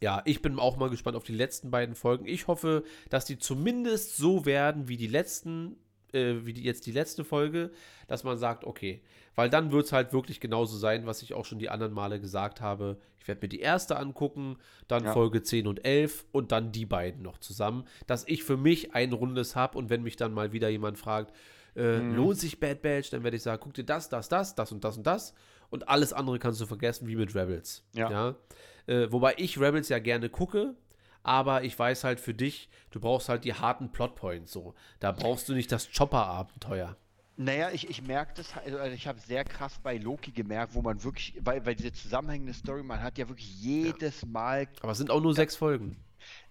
ja, 0.00 0.22
ich 0.24 0.42
bin 0.42 0.58
auch 0.58 0.76
mal 0.76 0.90
gespannt 0.90 1.16
auf 1.16 1.24
die 1.24 1.34
letzten 1.34 1.70
beiden 1.70 1.94
Folgen. 1.94 2.26
Ich 2.26 2.48
hoffe, 2.48 2.82
dass 3.08 3.26
die 3.26 3.38
zumindest 3.38 4.16
so 4.16 4.44
werden 4.44 4.88
wie 4.88 4.96
die 4.96 5.06
letzten 5.06 5.76
äh, 6.14 6.44
wie 6.44 6.52
die, 6.52 6.62
jetzt 6.62 6.86
die 6.86 6.92
letzte 6.92 7.24
Folge, 7.24 7.70
dass 8.08 8.24
man 8.24 8.38
sagt, 8.38 8.64
okay, 8.64 9.02
weil 9.34 9.48
dann 9.48 9.72
wird 9.72 9.86
es 9.86 9.92
halt 9.92 10.12
wirklich 10.12 10.40
genauso 10.40 10.76
sein, 10.76 11.06
was 11.06 11.22
ich 11.22 11.34
auch 11.34 11.44
schon 11.44 11.58
die 11.58 11.68
anderen 11.68 11.92
Male 11.92 12.20
gesagt 12.20 12.60
habe. 12.60 12.98
Ich 13.20 13.28
werde 13.28 13.40
mir 13.42 13.48
die 13.48 13.60
erste 13.60 13.96
angucken, 13.96 14.56
dann 14.88 15.04
ja. 15.04 15.12
Folge 15.12 15.42
10 15.42 15.66
und 15.66 15.84
11 15.84 16.24
und 16.32 16.52
dann 16.52 16.72
die 16.72 16.86
beiden 16.86 17.22
noch 17.22 17.38
zusammen, 17.38 17.84
dass 18.06 18.26
ich 18.26 18.44
für 18.44 18.56
mich 18.56 18.94
ein 18.94 19.12
rundes 19.12 19.56
habe 19.56 19.78
und 19.78 19.90
wenn 19.90 20.02
mich 20.02 20.16
dann 20.16 20.32
mal 20.32 20.52
wieder 20.52 20.68
jemand 20.68 20.98
fragt, 20.98 21.34
äh, 21.76 21.98
mhm. 21.98 22.16
lohnt 22.16 22.38
sich 22.38 22.58
Bad 22.58 22.82
Batch, 22.82 23.10
dann 23.10 23.22
werde 23.22 23.36
ich 23.36 23.42
sagen, 23.42 23.60
guck 23.62 23.74
dir 23.74 23.84
das, 23.84 24.08
das, 24.08 24.28
das, 24.28 24.54
das 24.54 24.72
und 24.72 24.82
das 24.82 24.96
und 24.96 25.06
das 25.06 25.34
und 25.70 25.88
alles 25.88 26.12
andere 26.12 26.38
kannst 26.38 26.60
du 26.60 26.66
vergessen, 26.66 27.06
wie 27.06 27.16
mit 27.16 27.34
Rebels. 27.34 27.84
Ja. 27.94 28.10
ja? 28.10 28.34
Äh, 28.86 29.10
wobei 29.12 29.34
ich 29.36 29.58
Rebels 29.58 29.88
ja 29.88 29.98
gerne 29.98 30.28
gucke, 30.28 30.74
aber 31.22 31.64
ich 31.64 31.78
weiß 31.78 32.04
halt 32.04 32.20
für 32.20 32.34
dich, 32.34 32.68
du 32.90 33.00
brauchst 33.00 33.28
halt 33.28 33.44
die 33.44 33.54
harten 33.54 33.92
Plotpoints 33.92 34.52
so. 34.52 34.74
Da 34.98 35.12
brauchst 35.12 35.48
du 35.48 35.54
nicht 35.54 35.70
das 35.70 35.90
Chopper-Abenteuer. 35.92 36.96
Naja, 37.36 37.70
ich, 37.70 37.88
ich 37.88 38.02
merke 38.02 38.34
das, 38.34 38.54
also, 38.56 38.78
also 38.78 38.94
ich 38.94 39.06
habe 39.06 39.18
sehr 39.18 39.44
krass 39.44 39.78
bei 39.82 39.96
Loki 39.96 40.30
gemerkt, 40.30 40.74
wo 40.74 40.82
man 40.82 41.02
wirklich, 41.02 41.38
weil, 41.40 41.64
weil 41.64 41.74
diese 41.74 41.92
zusammenhängende 41.92 42.52
Story, 42.52 42.82
man 42.82 43.02
hat 43.02 43.16
ja 43.16 43.28
wirklich 43.28 43.62
jedes 43.62 44.22
ja. 44.22 44.28
Mal. 44.28 44.68
Aber 44.82 44.92
es 44.92 44.98
sind 44.98 45.10
auch 45.10 45.22
nur 45.22 45.34
sechs 45.34 45.56
Folgen. 45.56 45.96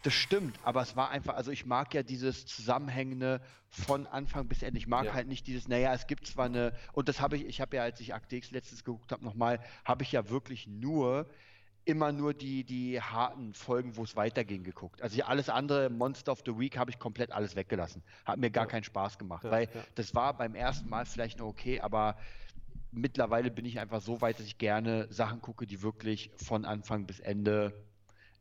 Das 0.02 0.14
stimmt, 0.14 0.58
aber 0.64 0.82
es 0.82 0.96
war 0.96 1.12
einfach, 1.12 1.36
also 1.36 1.52
ich 1.52 1.66
mag 1.66 1.94
ja 1.94 2.02
dieses 2.02 2.48
Zusammenhängende 2.48 3.40
von 3.70 4.08
Anfang 4.08 4.48
bis 4.48 4.64
Ende. 4.64 4.80
Ich 4.80 4.88
mag 4.88 5.06
ja. 5.06 5.14
halt 5.14 5.28
nicht 5.28 5.46
dieses, 5.46 5.68
naja, 5.68 5.94
es 5.94 6.08
gibt 6.08 6.26
zwar 6.26 6.46
eine, 6.46 6.74
und 6.94 7.08
das 7.08 7.22
habe 7.22 7.38
ich, 7.38 7.46
ich 7.46 7.62
habe 7.62 7.76
ja, 7.76 7.84
als 7.84 8.00
ich 8.00 8.16
Akte 8.16 8.38
X 8.38 8.50
letztens 8.50 8.84
geguckt 8.84 9.12
habe, 9.12 9.24
nochmal, 9.24 9.60
habe 9.86 10.04
ich 10.04 10.12
ja 10.12 10.30
wirklich 10.30 10.68
nur 10.68 11.30
immer 11.90 12.11
nur 12.11 12.34
die, 12.34 12.64
die 12.64 13.02
harten 13.02 13.53
Folgen, 13.53 13.98
wo 13.98 14.03
es 14.03 14.16
weiterging, 14.16 14.64
geguckt. 14.64 15.02
Also 15.02 15.22
alles 15.24 15.49
andere, 15.49 15.90
Monster 15.90 16.32
of 16.32 16.44
the 16.45 16.57
Week, 16.57 16.78
habe 16.78 16.91
ich 16.91 16.99
komplett 16.99 17.32
alles 17.32 17.56
weggelassen. 17.56 18.03
Hat 18.26 18.38
mir 18.38 18.52
gar 18.52 18.66
ja. 18.66 18.70
keinen 18.70 18.84
Spaß 18.84 19.18
gemacht, 19.18 19.44
ja, 19.44 19.52
weil 19.52 19.64
ja. 19.66 19.82
das 19.95 20.14
war 20.14 20.38
beim 20.38 20.56
ersten 20.56 20.88
Mal 20.88 21.06
vielleicht 21.06 21.40
noch 21.40 21.48
okay, 21.48 21.82
aber 21.82 22.16
mittlerweile 22.91 23.52
bin 23.52 23.66
ich 23.66 23.80
einfach 23.80 24.02
so 24.02 24.22
weit, 24.22 24.40
dass 24.40 24.45
ich 24.45 24.57
gerne 24.57 25.07
Sachen 25.11 25.41
gucke, 25.41 25.66
die 25.68 25.82
wirklich 25.82 26.32
von 26.36 26.66
Anfang 26.66 27.06
bis 27.06 27.20
Ende 27.20 27.74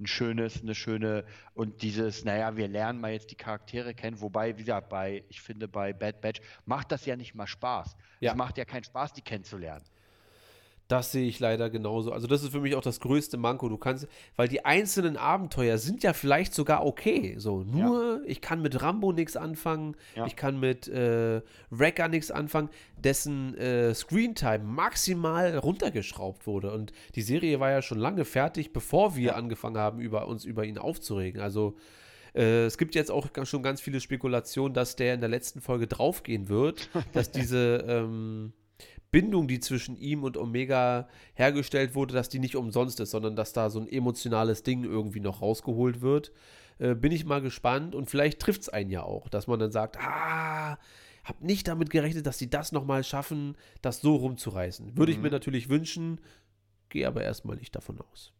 ein 0.00 0.06
schönes, 0.06 0.62
eine 0.62 0.74
schöne 0.74 1.24
und 1.54 1.82
dieses, 1.82 2.24
naja, 2.24 2.56
wir 2.56 2.68
lernen 2.68 3.00
mal 3.00 3.12
jetzt 3.12 3.30
die 3.30 3.34
Charaktere 3.34 3.94
kennen, 3.94 4.20
wobei, 4.20 4.56
wie 4.56 4.60
gesagt, 4.60 4.88
bei, 4.88 5.24
ich 5.28 5.40
finde, 5.40 5.66
bei 5.66 5.92
Bad 5.92 6.20
Batch 6.20 6.40
macht 6.66 6.92
das 6.92 7.04
ja 7.04 7.16
nicht 7.16 7.34
mal 7.34 7.46
Spaß. 7.46 7.96
Es 8.20 8.34
macht 8.34 8.58
ja 8.58 8.64
keinen 8.64 8.84
Spaß, 8.84 9.12
die 9.14 9.22
kennenzulernen. 9.22 9.84
Das 10.88 11.12
sehe 11.12 11.28
ich 11.28 11.38
leider 11.38 11.68
genauso. 11.68 12.12
Also 12.12 12.26
das 12.26 12.42
ist 12.42 12.50
für 12.50 12.60
mich 12.60 12.74
auch 12.74 12.82
das 12.82 13.00
größte 13.00 13.36
Manko. 13.36 13.68
Du 13.68 13.76
kannst, 13.76 14.08
weil 14.36 14.48
die 14.48 14.64
einzelnen 14.64 15.18
Abenteuer 15.18 15.76
sind 15.76 16.02
ja 16.02 16.14
vielleicht 16.14 16.54
sogar 16.54 16.84
okay. 16.86 17.34
So, 17.36 17.62
nur 17.62 18.20
ja. 18.20 18.20
ich 18.24 18.40
kann 18.40 18.62
mit 18.62 18.80
Rambo 18.80 19.12
nichts 19.12 19.36
anfangen, 19.36 19.96
ja. 20.16 20.24
ich 20.24 20.34
kann 20.34 20.58
mit 20.58 20.88
äh, 20.88 21.42
Wrecker 21.68 22.08
nichts 22.08 22.30
anfangen, 22.30 22.70
dessen 22.96 23.54
äh, 23.58 23.94
Screentime 23.94 24.64
maximal 24.64 25.58
runtergeschraubt 25.58 26.46
wurde. 26.46 26.72
Und 26.72 26.92
die 27.14 27.22
Serie 27.22 27.60
war 27.60 27.70
ja 27.70 27.82
schon 27.82 27.98
lange 27.98 28.24
fertig, 28.24 28.72
bevor 28.72 29.14
wir 29.14 29.28
ja. 29.28 29.34
angefangen 29.34 29.76
haben, 29.76 30.00
über 30.00 30.26
uns 30.26 30.46
über 30.46 30.64
ihn 30.64 30.78
aufzuregen. 30.78 31.42
Also 31.42 31.76
äh, 32.34 32.64
es 32.64 32.78
gibt 32.78 32.94
jetzt 32.94 33.10
auch 33.10 33.28
schon 33.44 33.62
ganz 33.62 33.82
viele 33.82 34.00
Spekulationen, 34.00 34.72
dass 34.72 34.96
der 34.96 35.12
in 35.12 35.20
der 35.20 35.28
letzten 35.28 35.60
Folge 35.60 35.86
draufgehen 35.86 36.48
wird, 36.48 36.88
dass 37.12 37.30
diese 37.30 37.84
ähm, 37.86 38.54
Bindung, 39.10 39.48
die 39.48 39.60
zwischen 39.60 39.96
ihm 39.96 40.22
und 40.22 40.36
Omega 40.36 41.08
hergestellt 41.34 41.94
wurde, 41.94 42.14
dass 42.14 42.28
die 42.28 42.38
nicht 42.38 42.56
umsonst 42.56 43.00
ist, 43.00 43.10
sondern 43.10 43.36
dass 43.36 43.52
da 43.52 43.70
so 43.70 43.80
ein 43.80 43.88
emotionales 43.88 44.62
Ding 44.62 44.84
irgendwie 44.84 45.20
noch 45.20 45.40
rausgeholt 45.40 46.00
wird. 46.02 46.32
Äh, 46.78 46.94
bin 46.94 47.12
ich 47.12 47.24
mal 47.24 47.40
gespannt 47.40 47.94
und 47.94 48.10
vielleicht 48.10 48.38
trifft 48.40 48.62
es 48.62 48.68
einen 48.68 48.90
ja 48.90 49.02
auch, 49.02 49.28
dass 49.28 49.46
man 49.46 49.58
dann 49.58 49.72
sagt, 49.72 49.98
ah, 49.98 50.78
hab 51.24 51.42
nicht 51.42 51.68
damit 51.68 51.90
gerechnet, 51.90 52.26
dass 52.26 52.38
sie 52.38 52.50
das 52.50 52.72
nochmal 52.72 53.02
schaffen, 53.02 53.56
das 53.82 54.00
so 54.00 54.16
rumzureißen. 54.16 54.96
Würde 54.96 55.12
mhm. 55.12 55.18
ich 55.18 55.22
mir 55.22 55.30
natürlich 55.30 55.68
wünschen, 55.68 56.20
gehe 56.88 57.06
aber 57.06 57.22
erstmal 57.22 57.56
nicht 57.56 57.74
davon 57.74 58.00
aus. 58.00 58.32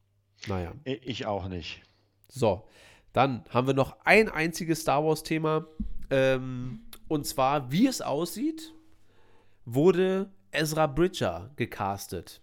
Naja. 0.47 0.73
Ich 0.85 1.27
auch 1.27 1.49
nicht. 1.49 1.83
So, 2.29 2.67
dann 3.13 3.45
haben 3.51 3.67
wir 3.67 3.75
noch 3.75 3.97
ein 4.05 4.29
einziges 4.29 4.83
Star 4.83 5.05
Wars-Thema. 5.05 5.67
Ähm, 6.11 6.81
und 7.09 7.27
zwar, 7.27 7.73
wie 7.73 7.87
es 7.87 8.01
aussieht, 8.01 8.73
wurde 9.65 10.31
Ezra 10.51 10.87
Bridger 10.87 11.51
gecastet. 11.57 12.41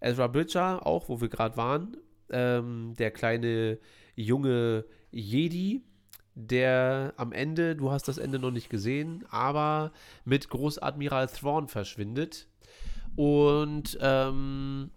Ezra 0.00 0.26
Bridger, 0.26 0.86
auch 0.86 1.08
wo 1.08 1.20
wir 1.20 1.28
gerade 1.28 1.56
waren, 1.56 1.96
ähm, 2.30 2.94
der 2.98 3.10
kleine 3.10 3.78
junge 4.14 4.84
Jedi, 5.10 5.82
der 6.34 7.14
am 7.16 7.32
Ende, 7.32 7.76
du 7.76 7.90
hast 7.90 8.08
das 8.08 8.18
Ende 8.18 8.38
noch 8.38 8.50
nicht 8.50 8.70
gesehen, 8.70 9.24
aber 9.30 9.92
mit 10.24 10.48
Großadmiral 10.48 11.28
Thrawn 11.28 11.68
verschwindet. 11.68 12.48
Und 13.16 13.98
ähm, 14.00 14.90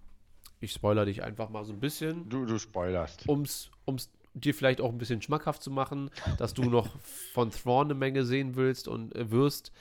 ich 0.62 0.72
spoiler 0.72 1.06
dich 1.06 1.24
einfach 1.24 1.50
mal 1.50 1.66
so 1.66 1.74
ein 1.74 1.80
bisschen. 1.80 2.30
Du, 2.30 2.46
du 2.46 2.58
spoilerst. 2.58 3.28
Ums, 3.28 3.70
ums 3.86 4.10
dir 4.34 4.54
vielleicht 4.54 4.82
auch 4.82 4.92
ein 4.92 4.98
bisschen 4.98 5.22
schmackhaft 5.22 5.62
zu 5.62 5.72
machen, 5.72 6.10
dass 6.38 6.54
du 6.54 6.64
noch 6.64 6.90
von 7.34 7.52
Thrawn 7.52 7.88
eine 7.88 7.96
Menge 7.96 8.26
sehen 8.26 8.56
willst 8.56 8.88
und 8.88 9.16
äh, 9.16 9.32
wirst. 9.32 9.72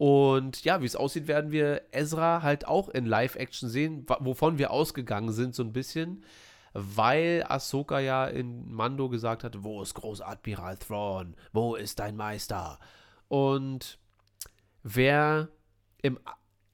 Und 0.00 0.64
ja, 0.64 0.80
wie 0.80 0.86
es 0.86 0.96
aussieht, 0.96 1.28
werden 1.28 1.50
wir 1.50 1.82
Ezra 1.92 2.40
halt 2.40 2.66
auch 2.66 2.88
in 2.88 3.04
Live-Action 3.04 3.68
sehen, 3.68 4.06
wovon 4.20 4.56
wir 4.56 4.70
ausgegangen 4.70 5.30
sind, 5.30 5.54
so 5.54 5.62
ein 5.62 5.74
bisschen, 5.74 6.24
weil 6.72 7.44
Ahsoka 7.46 7.98
ja 7.98 8.26
in 8.26 8.66
Mando 8.72 9.10
gesagt 9.10 9.44
hat: 9.44 9.62
Wo 9.62 9.82
ist 9.82 9.92
Großadmiral 9.92 10.78
Thrawn? 10.78 11.36
Wo 11.52 11.74
ist 11.74 11.98
dein 11.98 12.16
Meister? 12.16 12.78
Und 13.28 13.98
wer 14.82 15.50
im 16.00 16.18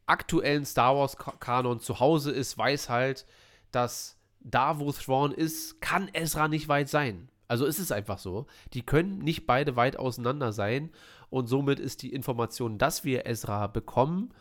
aktuellen 0.06 0.64
Star 0.64 0.94
Wars-Kanon 0.94 1.80
zu 1.80 1.98
Hause 1.98 2.30
ist, 2.30 2.56
weiß 2.56 2.88
halt, 2.90 3.26
dass 3.72 4.20
da, 4.38 4.78
wo 4.78 4.92
Thrawn 4.92 5.32
ist, 5.32 5.80
kann 5.80 6.08
Ezra 6.12 6.46
nicht 6.46 6.68
weit 6.68 6.88
sein. 6.88 7.28
Also 7.48 7.64
ist 7.64 7.80
es 7.80 7.90
einfach 7.90 8.18
so. 8.18 8.46
Die 8.72 8.82
können 8.82 9.18
nicht 9.18 9.46
beide 9.46 9.74
weit 9.74 9.96
auseinander 9.98 10.52
sein. 10.52 10.90
Und 11.30 11.46
somit 11.46 11.80
ist 11.80 12.02
die 12.02 12.12
Information, 12.12 12.78
dass 12.78 13.04
wir 13.04 13.26
Ezra 13.26 13.66
bekommen, 13.66 14.32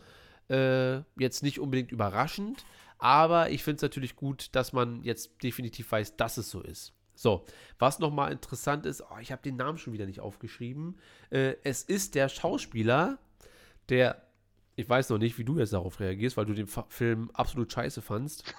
äh, 0.49 0.98
jetzt 1.20 1.44
nicht 1.44 1.60
unbedingt 1.60 1.91
überraschend. 1.91 2.66
Aber 2.98 3.49
ich 3.49 3.64
finde 3.64 3.78
es 3.78 3.82
natürlich 3.82 4.16
gut, 4.16 4.49
dass 4.56 4.74
man 4.74 5.03
jetzt 5.03 5.44
definitiv 5.44 5.91
weiß, 5.91 6.16
dass 6.18 6.38
es 6.38 6.49
so 6.49 6.62
ist. 6.62 6.94
So, 7.16 7.45
was 7.80 7.99
nochmal 7.99 8.32
interessant 8.32 8.86
ist, 8.86 9.02
oh, 9.02 9.18
ich 9.22 9.32
habe 9.32 9.41
den 9.41 9.56
Namen 9.56 9.78
schon 9.78 9.94
wieder 9.94 10.06
nicht 10.06 10.20
aufgeschrieben. 10.20 10.98
Äh, 11.30 11.56
es 11.64 11.84
ist 11.84 12.16
der 12.16 12.30
Schauspieler, 12.30 13.18
der, 13.90 14.22
ich 14.76 14.88
weiß 14.88 15.10
noch 15.10 15.18
nicht, 15.18 15.38
wie 15.38 15.45
du 15.45 15.57
jetzt 15.57 15.74
darauf 15.74 15.99
reagierst, 15.99 16.36
weil 16.36 16.45
du 16.45 16.53
den 16.53 16.68
Film 16.68 17.32
absolut 17.34 17.72
scheiße 17.72 18.02
fandst. 18.02 18.53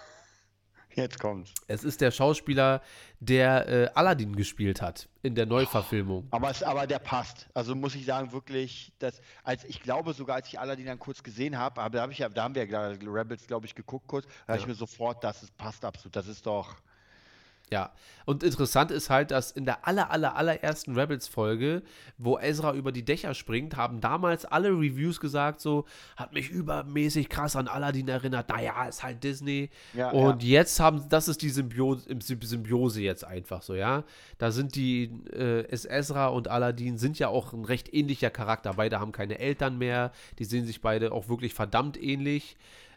Jetzt 0.96 1.20
kommt's. 1.20 1.52
Es 1.68 1.84
ist 1.84 2.00
der 2.00 2.10
Schauspieler, 2.10 2.80
der 3.20 3.68
äh, 3.68 3.90
Aladdin 3.94 4.34
gespielt 4.34 4.80
hat 4.80 5.08
in 5.22 5.34
der 5.34 5.44
Neuverfilmung. 5.44 6.26
Aber, 6.30 6.50
es, 6.50 6.62
aber 6.62 6.86
der 6.86 6.98
passt. 6.98 7.48
Also 7.52 7.74
muss 7.74 7.94
ich 7.94 8.06
sagen, 8.06 8.32
wirklich, 8.32 8.92
dass, 8.98 9.20
als 9.44 9.64
ich 9.64 9.82
glaube 9.82 10.14
sogar, 10.14 10.36
als 10.36 10.48
ich 10.48 10.58
Aladdin 10.58 10.86
dann 10.86 10.98
kurz 10.98 11.22
gesehen 11.22 11.58
habe, 11.58 11.90
da, 11.90 12.00
hab 12.00 12.10
ich, 12.10 12.24
da 12.32 12.42
haben 12.42 12.54
wir 12.54 12.66
ja 12.66 12.88
Rebels, 12.88 13.46
glaube 13.46 13.66
ich, 13.66 13.74
geguckt 13.74 14.08
kurz, 14.08 14.24
da 14.24 14.30
ja. 14.30 14.48
habe 14.48 14.60
ich 14.60 14.66
mir 14.66 14.74
sofort, 14.74 15.22
das 15.22 15.42
ist, 15.42 15.56
passt 15.58 15.84
absolut. 15.84 16.16
Das 16.16 16.28
ist 16.28 16.46
doch. 16.46 16.76
Ja, 17.72 17.92
und 18.26 18.44
interessant 18.44 18.92
ist 18.92 19.10
halt, 19.10 19.32
dass 19.32 19.50
in 19.50 19.64
der 19.64 19.88
aller, 19.88 20.10
aller, 20.12 20.36
allerersten 20.36 20.96
Rebels-Folge, 20.96 21.82
wo 22.16 22.38
Ezra 22.38 22.72
über 22.74 22.92
die 22.92 23.04
Dächer 23.04 23.34
springt, 23.34 23.76
haben 23.76 24.00
damals 24.00 24.44
alle 24.44 24.68
Reviews 24.68 25.18
gesagt, 25.18 25.60
so, 25.60 25.84
hat 26.16 26.32
mich 26.32 26.48
übermäßig 26.48 27.28
krass 27.28 27.56
an 27.56 27.66
Aladdin 27.66 28.06
erinnert, 28.06 28.50
naja, 28.50 28.86
ist 28.86 29.02
halt 29.02 29.24
Disney. 29.24 29.70
Ja, 29.94 30.10
und 30.10 30.44
ja. 30.44 30.60
jetzt 30.60 30.78
haben, 30.78 31.08
das 31.08 31.26
ist 31.26 31.42
die 31.42 31.50
Symbiose, 31.50 32.06
Symbiose 32.20 33.00
jetzt 33.00 33.24
einfach 33.24 33.62
so, 33.62 33.74
ja. 33.74 34.04
Da 34.38 34.52
sind 34.52 34.76
die, 34.76 35.10
äh, 35.32 35.66
ist 35.66 35.86
Ezra 35.86 36.28
und 36.28 36.46
Aladdin 36.46 36.98
sind 36.98 37.18
ja 37.18 37.28
auch 37.28 37.52
ein 37.52 37.64
recht 37.64 37.92
ähnlicher 37.92 38.30
Charakter. 38.30 38.74
Beide 38.74 39.00
haben 39.00 39.10
keine 39.10 39.40
Eltern 39.40 39.76
mehr, 39.76 40.12
die 40.38 40.44
sehen 40.44 40.66
sich 40.66 40.80
beide 40.80 41.10
auch 41.10 41.28
wirklich 41.28 41.52
verdammt 41.52 42.00
ähnlich. 42.00 42.56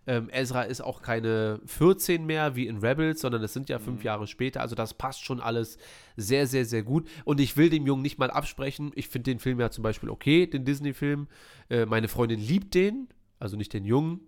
Ähm, 0.09 0.27
Ezra 0.31 0.63
ist 0.63 0.81
auch 0.81 1.03
keine 1.03 1.59
14 1.67 2.25
mehr 2.25 2.55
wie 2.55 2.65
in 2.65 2.79
Rebels, 2.79 3.21
sondern 3.21 3.43
es 3.43 3.53
sind 3.53 3.69
ja 3.69 3.77
fünf 3.77 3.99
mhm. 3.99 4.05
Jahre 4.05 4.25
später. 4.25 4.59
Also 4.61 4.73
das 4.73 4.95
passt 4.95 5.23
schon 5.23 5.39
alles 5.39 5.77
sehr, 6.17 6.47
sehr, 6.47 6.65
sehr 6.65 6.81
gut. 6.81 7.07
Und 7.25 7.39
ich 7.39 7.57
will 7.57 7.69
dem 7.69 7.85
Jungen 7.85 8.01
nicht 8.01 8.17
mal 8.17 8.31
absprechen. 8.31 8.91
Ich 8.95 9.07
finde 9.07 9.29
den 9.29 9.37
Film 9.37 9.59
ja 9.59 9.69
zum 9.69 9.83
Beispiel 9.83 10.09
okay, 10.09 10.47
den 10.47 10.65
Disney-Film. 10.65 11.27
Äh, 11.69 11.85
meine 11.85 12.07
Freundin 12.07 12.39
liebt 12.39 12.73
den, 12.73 13.07
also 13.37 13.55
nicht 13.55 13.71
den 13.71 13.85
Jungen, 13.85 14.21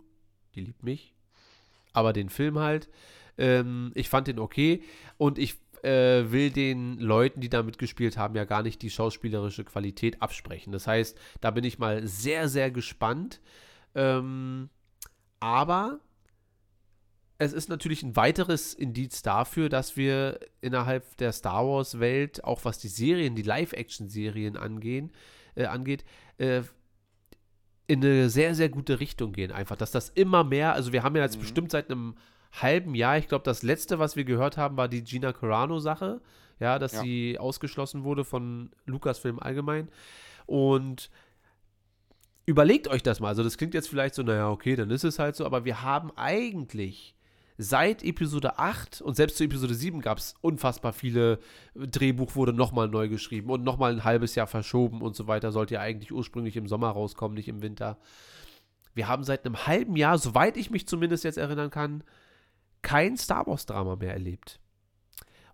die 0.54 0.60
liebt 0.60 0.84
mich, 0.84 1.16
aber 1.94 2.14
den 2.14 2.30
Film 2.30 2.60
halt. 2.60 2.88
Ähm, 3.40 3.92
ich 3.96 4.08
fand 4.08 4.28
den 4.28 4.38
okay 4.38 4.84
und 5.18 5.40
ich 5.40 5.56
äh, 5.82 6.32
will 6.32 6.52
den 6.52 7.00
Leuten, 7.00 7.42
die 7.42 7.50
da 7.50 7.64
mitgespielt 7.64 8.18
haben, 8.18 8.36
ja 8.36 8.46
gar 8.46 8.62
nicht 8.62 8.84
die 8.84 8.92
schauspielerische 8.92 9.64
Qualität 9.64 10.22
absprechen. 10.22 10.72
Das 10.74 10.86
heißt, 10.86 11.18
da 11.40 11.50
bin 11.50 11.64
ich 11.64 11.80
mal 11.80 12.06
sehr, 12.06 12.50
sehr 12.50 12.70
gespannt. 12.70 13.42
Ähm, 13.96 14.70
aber 15.42 16.00
es 17.38 17.54
ist 17.54 17.70
natürlich 17.70 18.04
ein 18.04 18.16
weiteres 18.16 18.76
Indiz 18.76 19.24
dafür, 19.24 19.68
dass 19.68 19.98
wir 19.98 20.40
innerhalb 20.62 21.18
der 21.18 21.32
Star 21.32 21.66
Wars-Welt, 21.68 22.44
auch 22.44 22.66
was 22.66 22.78
die 22.78 22.88
Serien, 22.88 23.36
die 23.36 23.42
Live-Action-Serien 23.42 24.58
angehen, 24.58 25.12
äh, 25.56 25.66
angeht, 25.66 26.06
äh, 26.38 26.62
in 27.88 28.06
eine 28.06 28.30
sehr, 28.30 28.54
sehr 28.54 28.70
gute 28.70 29.00
Richtung 29.00 29.34
gehen. 29.34 29.52
Einfach, 29.52 29.76
dass 29.76 29.92
das 29.92 30.10
immer 30.10 30.44
mehr, 30.44 30.74
also 30.74 30.94
wir 30.94 31.02
haben 31.02 31.16
ja 31.16 31.24
jetzt 31.24 31.38
mhm. 31.38 31.42
bestimmt 31.42 31.72
seit 31.72 31.90
einem 31.90 32.16
halben 32.52 32.94
Jahr, 32.94 33.18
ich 33.18 33.28
glaube, 33.28 33.44
das 33.44 33.64
letzte, 33.64 33.98
was 33.98 34.16
wir 34.16 34.24
gehört 34.24 34.58
haben, 34.58 34.78
war 34.78 34.88
die 34.88 35.04
Gina 35.04 35.34
Carano-Sache, 35.34 36.22
ja, 36.60 36.78
dass 36.78 36.94
ja. 36.94 37.02
sie 37.02 37.40
ausgeschlossen 37.40 38.04
wurde 38.04 38.24
von 38.24 38.70
Lucasfilm 38.86 39.40
allgemein. 39.40 39.90
Und 40.46 41.10
überlegt 42.46 42.88
euch 42.88 43.04
das 43.04 43.20
mal. 43.20 43.30
Also 43.30 43.44
das 43.44 43.58
klingt 43.58 43.74
jetzt 43.74 43.90
vielleicht 43.90 44.16
so, 44.16 44.24
naja, 44.24 44.50
okay, 44.50 44.76
dann 44.76 44.90
ist 44.90 45.04
es 45.04 45.20
halt 45.20 45.36
so, 45.36 45.46
aber 45.46 45.66
wir 45.66 45.82
haben 45.82 46.12
eigentlich 46.16 47.16
seit 47.58 48.04
Episode 48.04 48.58
8 48.58 49.02
und 49.02 49.16
selbst 49.16 49.38
zu 49.38 49.44
Episode 49.44 49.74
7 49.74 50.02
gab 50.02 50.18
es 50.18 50.34
unfassbar 50.42 50.94
viele, 50.94 51.40
Drehbuch 51.76 52.36
wurde 52.36 52.54
nochmal 52.54 52.88
neu 52.88 53.08
geschrieben 53.08 53.50
und 53.50 53.64
nochmal 53.64 53.92
ein 53.92 54.04
halbes 54.04 54.36
Jahr 54.36 54.48
verschoben 54.48 55.02
und 55.02 55.16
so 55.16 55.28
weiter, 55.28 55.52
sollte 55.52 55.76
ja 55.76 55.82
eigentlich 55.82 56.12
ursprünglich 56.12 56.58
im 56.58 56.68
Sommer 56.68 56.90
rauskommen, 56.90 57.36
nicht 57.36 57.48
im 57.48 57.62
Winter. 57.62 57.98
Wir 58.94 59.08
haben 59.08 59.24
seit 59.24 59.46
einem 59.46 59.68
halben 59.68 59.96
Jahr, 59.96 60.18
soweit 60.18 60.58
ich 60.58 60.72
mich 60.72 60.88
zumindest 60.88 61.24
jetzt 61.24 61.38
erinnern 61.38 61.70
kann, 61.70 62.04
kein 62.82 63.16
Star 63.16 63.46
Wars-Drama 63.46 63.98
mehr 63.98 64.14
erlebt. 64.14 64.61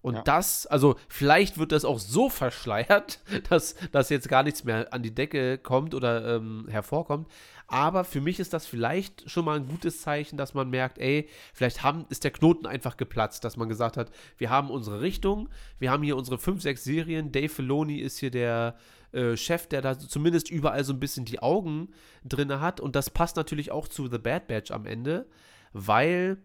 Und 0.02 0.16
ja. 0.16 0.22
das, 0.22 0.68
also 0.68 0.96
vielleicht 1.08 1.58
wird 1.58 1.72
das 1.72 1.86
auch 1.86 2.00
so 2.00 2.30
verschleiert, 2.30 3.20
dass, 3.50 3.76
dass 3.92 4.10
jetzt 4.10 4.30
gar 4.30 4.44
nichts 4.44 4.64
mehr 4.64 4.94
an 4.94 5.04
die 5.04 5.14
Decke 5.14 5.58
kommt 5.58 5.94
oder 5.94 6.36
ähm, 6.36 6.66
hervorkommt. 6.70 7.28
Aber 7.68 8.06
für 8.06 8.22
mich 8.22 8.40
ist 8.40 8.54
das 8.54 8.66
vielleicht 8.66 9.30
schon 9.30 9.44
mal 9.44 9.58
ein 9.58 9.68
gutes 9.68 10.02
Zeichen, 10.02 10.38
dass 10.38 10.54
man 10.54 10.70
merkt, 10.70 11.00
ey, 11.00 11.28
vielleicht 11.54 11.84
haben, 11.84 12.06
ist 12.10 12.24
der 12.24 12.32
Knoten 12.32 12.66
einfach 12.66 12.96
geplatzt, 12.96 13.44
dass 13.44 13.58
man 13.58 13.68
gesagt 13.68 13.98
hat, 13.98 14.10
wir 14.38 14.50
haben 14.50 14.70
unsere 14.70 15.02
Richtung, 15.02 15.50
wir 15.78 15.92
haben 15.92 16.04
hier 16.04 16.16
unsere 16.16 16.38
fünf, 16.38 16.62
sechs 16.62 16.86
Serien, 16.86 17.34
Dave 17.34 17.50
Filoni 17.50 17.98
ist 17.98 18.20
hier 18.20 18.32
der 18.32 18.78
äh, 19.12 19.36
Chef, 19.36 19.68
der 19.68 19.82
da 19.82 20.00
zumindest 20.00 20.50
überall 20.50 20.86
so 20.86 20.94
ein 20.94 21.00
bisschen 21.00 21.26
die 21.26 21.40
Augen 21.40 21.90
drin 22.24 22.60
hat. 22.62 22.80
Und 22.80 22.96
das 22.96 23.10
passt 23.10 23.36
natürlich 23.36 23.72
auch 23.72 23.90
zu 23.90 24.08
The 24.08 24.18
Bad 24.18 24.48
Batch 24.48 24.72
am 24.72 24.86
Ende, 24.86 25.28
weil 25.74 26.38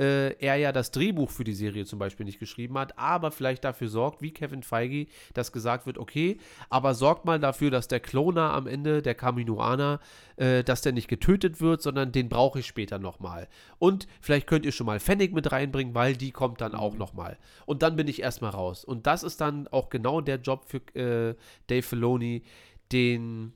äh, 0.00 0.34
er 0.38 0.56
ja 0.56 0.72
das 0.72 0.90
Drehbuch 0.92 1.30
für 1.30 1.44
die 1.44 1.52
Serie 1.52 1.84
zum 1.84 1.98
Beispiel 1.98 2.24
nicht 2.24 2.40
geschrieben 2.40 2.78
hat, 2.78 2.98
aber 2.98 3.30
vielleicht 3.30 3.64
dafür 3.64 3.88
sorgt, 3.88 4.22
wie 4.22 4.32
Kevin 4.32 4.62
Feige, 4.62 5.06
dass 5.34 5.52
gesagt 5.52 5.84
wird, 5.84 5.98
okay, 5.98 6.38
aber 6.70 6.94
sorgt 6.94 7.26
mal 7.26 7.38
dafür, 7.38 7.70
dass 7.70 7.86
der 7.86 8.00
Kloner 8.00 8.54
am 8.54 8.66
Ende, 8.66 9.02
der 9.02 9.14
Kaminoaner, 9.14 10.00
äh, 10.36 10.64
dass 10.64 10.80
der 10.80 10.92
nicht 10.92 11.08
getötet 11.08 11.60
wird, 11.60 11.82
sondern 11.82 12.12
den 12.12 12.30
brauche 12.30 12.60
ich 12.60 12.66
später 12.66 12.98
nochmal. 12.98 13.46
Und 13.78 14.08
vielleicht 14.22 14.46
könnt 14.46 14.64
ihr 14.64 14.72
schon 14.72 14.86
mal 14.86 15.00
Fennec 15.00 15.34
mit 15.34 15.52
reinbringen, 15.52 15.94
weil 15.94 16.16
die 16.16 16.30
kommt 16.30 16.62
dann 16.62 16.74
auch 16.74 16.96
nochmal. 16.96 17.36
Und 17.66 17.82
dann 17.82 17.96
bin 17.96 18.08
ich 18.08 18.22
erstmal 18.22 18.52
raus. 18.52 18.84
Und 18.86 19.06
das 19.06 19.22
ist 19.22 19.42
dann 19.42 19.68
auch 19.68 19.90
genau 19.90 20.22
der 20.22 20.36
Job 20.36 20.64
für 20.66 20.78
äh, 20.98 21.34
Dave 21.66 21.82
Filoni, 21.82 22.42
den 22.90 23.52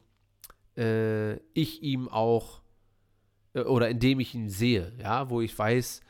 äh, 0.77 1.37
ich 1.55 1.83
ihm 1.83 2.09
auch 2.11 2.61
äh, 3.55 3.61
oder 3.61 3.89
indem 3.89 4.21
ich 4.21 4.35
ihn 4.35 4.51
sehe, 4.51 4.93
ja, 4.99 5.31
wo 5.31 5.41
ich 5.41 5.59
weiß, 5.59 6.03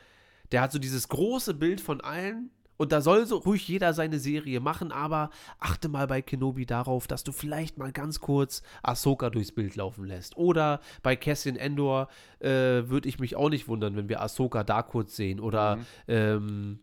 der 0.55 0.61
hat 0.61 0.71
so 0.71 0.79
dieses 0.79 1.09
große 1.09 1.53
Bild 1.55 1.81
von 1.81 2.01
allen. 2.01 2.51
Und 2.77 2.93
da 2.93 3.01
soll 3.01 3.27
so 3.27 3.39
ruhig 3.39 3.67
jeder 3.67 3.93
seine 3.93 4.21
Serie 4.21 4.61
machen, 4.61 4.93
aber 4.93 5.31
achte 5.59 5.89
mal 5.89 6.07
bei 6.07 6.23
Kenobi 6.23 6.65
darauf, 6.65 7.09
dass 7.09 7.25
du 7.25 7.33
vielleicht 7.33 7.77
mal 7.77 7.91
ganz 7.91 8.21
kurz 8.21 8.63
Ahsoka 8.85 9.31
durchs 9.31 9.51
Bild 9.51 9.75
laufen 9.75 10.05
lässt. 10.05 10.37
Oder 10.37 10.81
bei 11.03 11.17
Cassian 11.17 11.57
Endor 11.57 12.07
äh, 12.39 12.49
würde 12.87 13.09
ich 13.09 13.19
mich 13.19 13.35
auch 13.35 13.49
nicht 13.49 13.67
wundern, 13.67 13.97
wenn 13.97 14.09
wir 14.09 14.23
Ahsoka 14.23 14.63
da 14.63 14.83
kurz 14.83 15.17
sehen. 15.17 15.41
Oder 15.41 15.77
mhm. 15.77 15.83
ähm, 16.07 16.79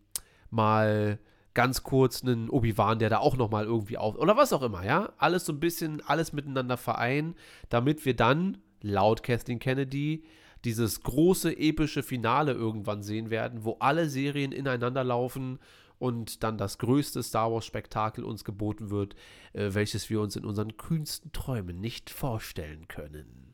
mal 0.49 1.18
ganz 1.53 1.84
kurz 1.84 2.23
einen 2.23 2.49
Obi-Wan, 2.49 2.99
der 2.99 3.10
da 3.10 3.19
auch 3.19 3.38
nochmal 3.38 3.64
irgendwie 3.64 3.98
auf. 3.98 4.18
Oder 4.18 4.35
was 4.35 4.52
auch 4.52 4.64
immer, 4.64 4.84
ja? 4.84 5.14
Alles 5.18 5.45
so 5.45 5.53
ein 5.53 5.61
bisschen, 5.61 6.02
alles 6.06 6.34
miteinander 6.34 6.76
vereinen, 6.76 7.35
damit 7.69 8.03
wir 8.03 8.18
dann, 8.18 8.57
laut 8.81 9.23
Kathleen 9.23 9.60
Kennedy, 9.60 10.26
dieses 10.65 11.01
große 11.01 11.57
epische 11.57 12.03
Finale 12.03 12.53
irgendwann 12.53 13.03
sehen 13.03 13.29
werden, 13.29 13.63
wo 13.63 13.77
alle 13.79 14.09
Serien 14.09 14.51
ineinander 14.51 15.03
laufen 15.03 15.59
und 15.97 16.43
dann 16.43 16.57
das 16.57 16.77
größte 16.77 17.21
Star 17.21 17.51
Wars-Spektakel 17.51 18.23
uns 18.23 18.43
geboten 18.43 18.89
wird, 18.89 19.15
äh, 19.53 19.73
welches 19.73 20.09
wir 20.09 20.19
uns 20.21 20.35
in 20.35 20.45
unseren 20.45 20.77
kühnsten 20.77 21.31
Träumen 21.31 21.79
nicht 21.79 22.09
vorstellen 22.09 22.88
können. 22.88 23.53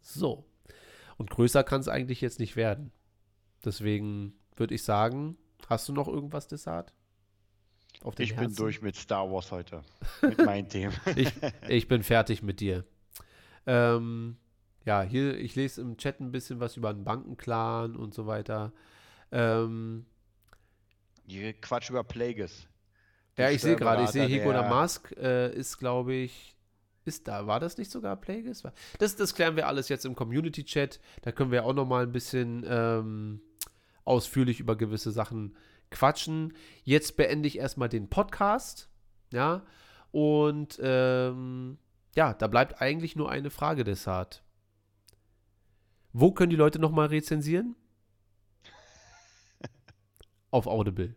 So. 0.00 0.44
Und 1.16 1.30
größer 1.30 1.62
kann 1.62 1.80
es 1.80 1.88
eigentlich 1.88 2.20
jetzt 2.20 2.40
nicht 2.40 2.56
werden. 2.56 2.90
Deswegen 3.64 4.34
würde 4.56 4.74
ich 4.74 4.82
sagen, 4.82 5.38
hast 5.68 5.88
du 5.88 5.92
noch 5.92 6.08
irgendwas, 6.08 6.48
Desart? 6.48 6.92
ich 8.18 8.32
Herzen? 8.32 8.48
bin 8.48 8.56
durch 8.56 8.82
mit 8.82 8.96
Star 8.96 9.30
Wars 9.30 9.50
heute. 9.52 9.82
Mit 10.22 10.44
meinen 10.44 10.68
Themen. 10.68 10.94
ich, 11.14 11.32
ich 11.68 11.88
bin 11.88 12.02
fertig 12.02 12.42
mit 12.42 12.60
dir. 12.60 12.84
Ähm, 13.66 14.36
ja, 14.84 15.02
hier, 15.02 15.38
ich 15.38 15.54
lese 15.54 15.80
im 15.80 15.96
Chat 15.96 16.20
ein 16.20 16.32
bisschen 16.32 16.60
was 16.60 16.76
über 16.76 16.90
einen 16.90 17.04
Bankenclan 17.04 17.96
und 17.96 18.14
so 18.14 18.26
weiter. 18.26 18.72
Ähm, 19.32 20.06
hier 21.26 21.52
Quatsch 21.54 21.90
über 21.90 22.04
Plagueis. 22.04 22.68
Ja, 23.36 23.50
ich 23.50 23.62
sehe 23.62 23.76
gerade, 23.76 24.04
ich 24.04 24.10
sehe 24.10 24.26
Hego 24.26 24.52
Mask 24.52 25.10
äh, 25.16 25.52
ist, 25.52 25.78
glaube 25.78 26.14
ich, 26.14 26.54
ist 27.04 27.26
da. 27.26 27.46
War 27.46 27.60
das 27.60 27.78
nicht 27.78 27.90
sogar 27.90 28.16
Plagueis? 28.16 28.62
Das, 28.98 29.16
das 29.16 29.34
klären 29.34 29.56
wir 29.56 29.66
alles 29.66 29.88
jetzt 29.88 30.04
im 30.04 30.14
Community-Chat. 30.14 31.00
Da 31.22 31.32
können 31.32 31.50
wir 31.50 31.64
auch 31.64 31.72
noch 31.72 31.86
mal 31.86 32.04
ein 32.04 32.12
bisschen 32.12 32.64
ähm, 32.68 33.40
ausführlich 34.04 34.60
über 34.60 34.76
gewisse 34.76 35.10
Sachen 35.10 35.56
quatschen. 35.90 36.54
Jetzt 36.84 37.16
beende 37.16 37.48
ich 37.48 37.58
erstmal 37.58 37.88
den 37.88 38.08
Podcast. 38.08 38.88
Ja. 39.32 39.62
Und 40.12 40.78
ähm, 40.80 41.78
ja, 42.14 42.34
da 42.34 42.46
bleibt 42.46 42.80
eigentlich 42.80 43.16
nur 43.16 43.30
eine 43.30 43.50
Frage, 43.50 43.82
Desart. 43.82 44.43
Wo 46.16 46.30
können 46.30 46.50
die 46.50 46.56
Leute 46.56 46.78
nochmal 46.78 47.08
rezensieren? 47.08 47.74
Auf 50.52 50.68
Audible. 50.68 51.16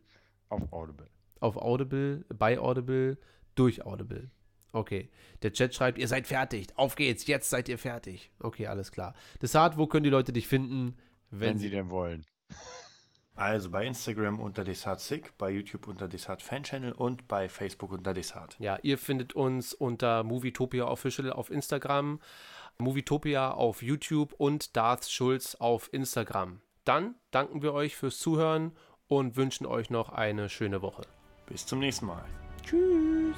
Auf 0.50 0.74
Audible. 0.74 1.08
Auf 1.40 1.56
Audible, 1.56 2.26
bei 2.36 2.58
Audible, 2.58 3.20
durch 3.54 3.86
Audible. 3.86 4.32
Okay. 4.72 5.12
Der 5.44 5.54
Chat 5.54 5.76
schreibt, 5.76 6.00
ihr 6.00 6.08
seid 6.08 6.26
fertig. 6.26 6.70
Auf 6.76 6.96
geht's, 6.96 7.28
jetzt 7.28 7.52
seid 7.52 7.70
ihr 7.70 7.78
fertig. 7.78 8.32
Okay, 8.40 8.66
alles 8.66 8.92
klar. 8.92 9.14
Desart, 9.40 9.78
wo 9.78 9.86
können 9.86 10.04
die 10.04 10.10
Leute 10.10 10.34
dich 10.34 10.48
finden, 10.48 10.98
wenn, 11.30 11.52
wenn 11.52 11.58
sie 11.60 11.70
denn 11.70 11.92
wollen? 11.92 12.26
Also 13.36 13.70
bei 13.70 13.86
Instagram 13.86 14.40
unter 14.40 14.64
Desart 14.64 15.00
bei 15.38 15.52
YouTube 15.52 15.88
unter 15.88 16.08
Desart 16.08 16.42
Fan 16.42 16.64
Channel 16.64 16.92
und 16.92 17.28
bei 17.28 17.50
Facebook 17.50 17.92
unter 17.92 18.16
Desart. 18.16 18.56
Ja, 18.58 18.80
ihr 18.82 18.98
findet 18.98 19.34
uns 19.34 19.76
unter 19.76 20.24
Movietopia 20.24 20.88
Official 20.88 21.32
auf 21.32 21.52
Instagram. 21.52 22.20
Movietopia 22.80 23.52
auf 23.52 23.82
YouTube 23.82 24.34
und 24.34 24.76
Darth 24.76 25.10
Schulz 25.10 25.56
auf 25.56 25.92
Instagram. 25.94 26.62
Dann 26.86 27.16
danken 27.32 27.62
wir 27.62 27.74
euch 27.74 27.96
fürs 27.96 28.20
Zuhören 28.20 28.72
und 29.08 29.36
wünschen 29.36 29.66
euch 29.66 29.90
noch 29.90 30.10
eine 30.10 30.50
schöne 30.50 30.82
Woche. 30.82 31.04
Bis 31.48 31.66
zum 31.66 31.80
nächsten 31.80 32.06
Mal. 32.06 32.26
Tschüss. 32.64 33.38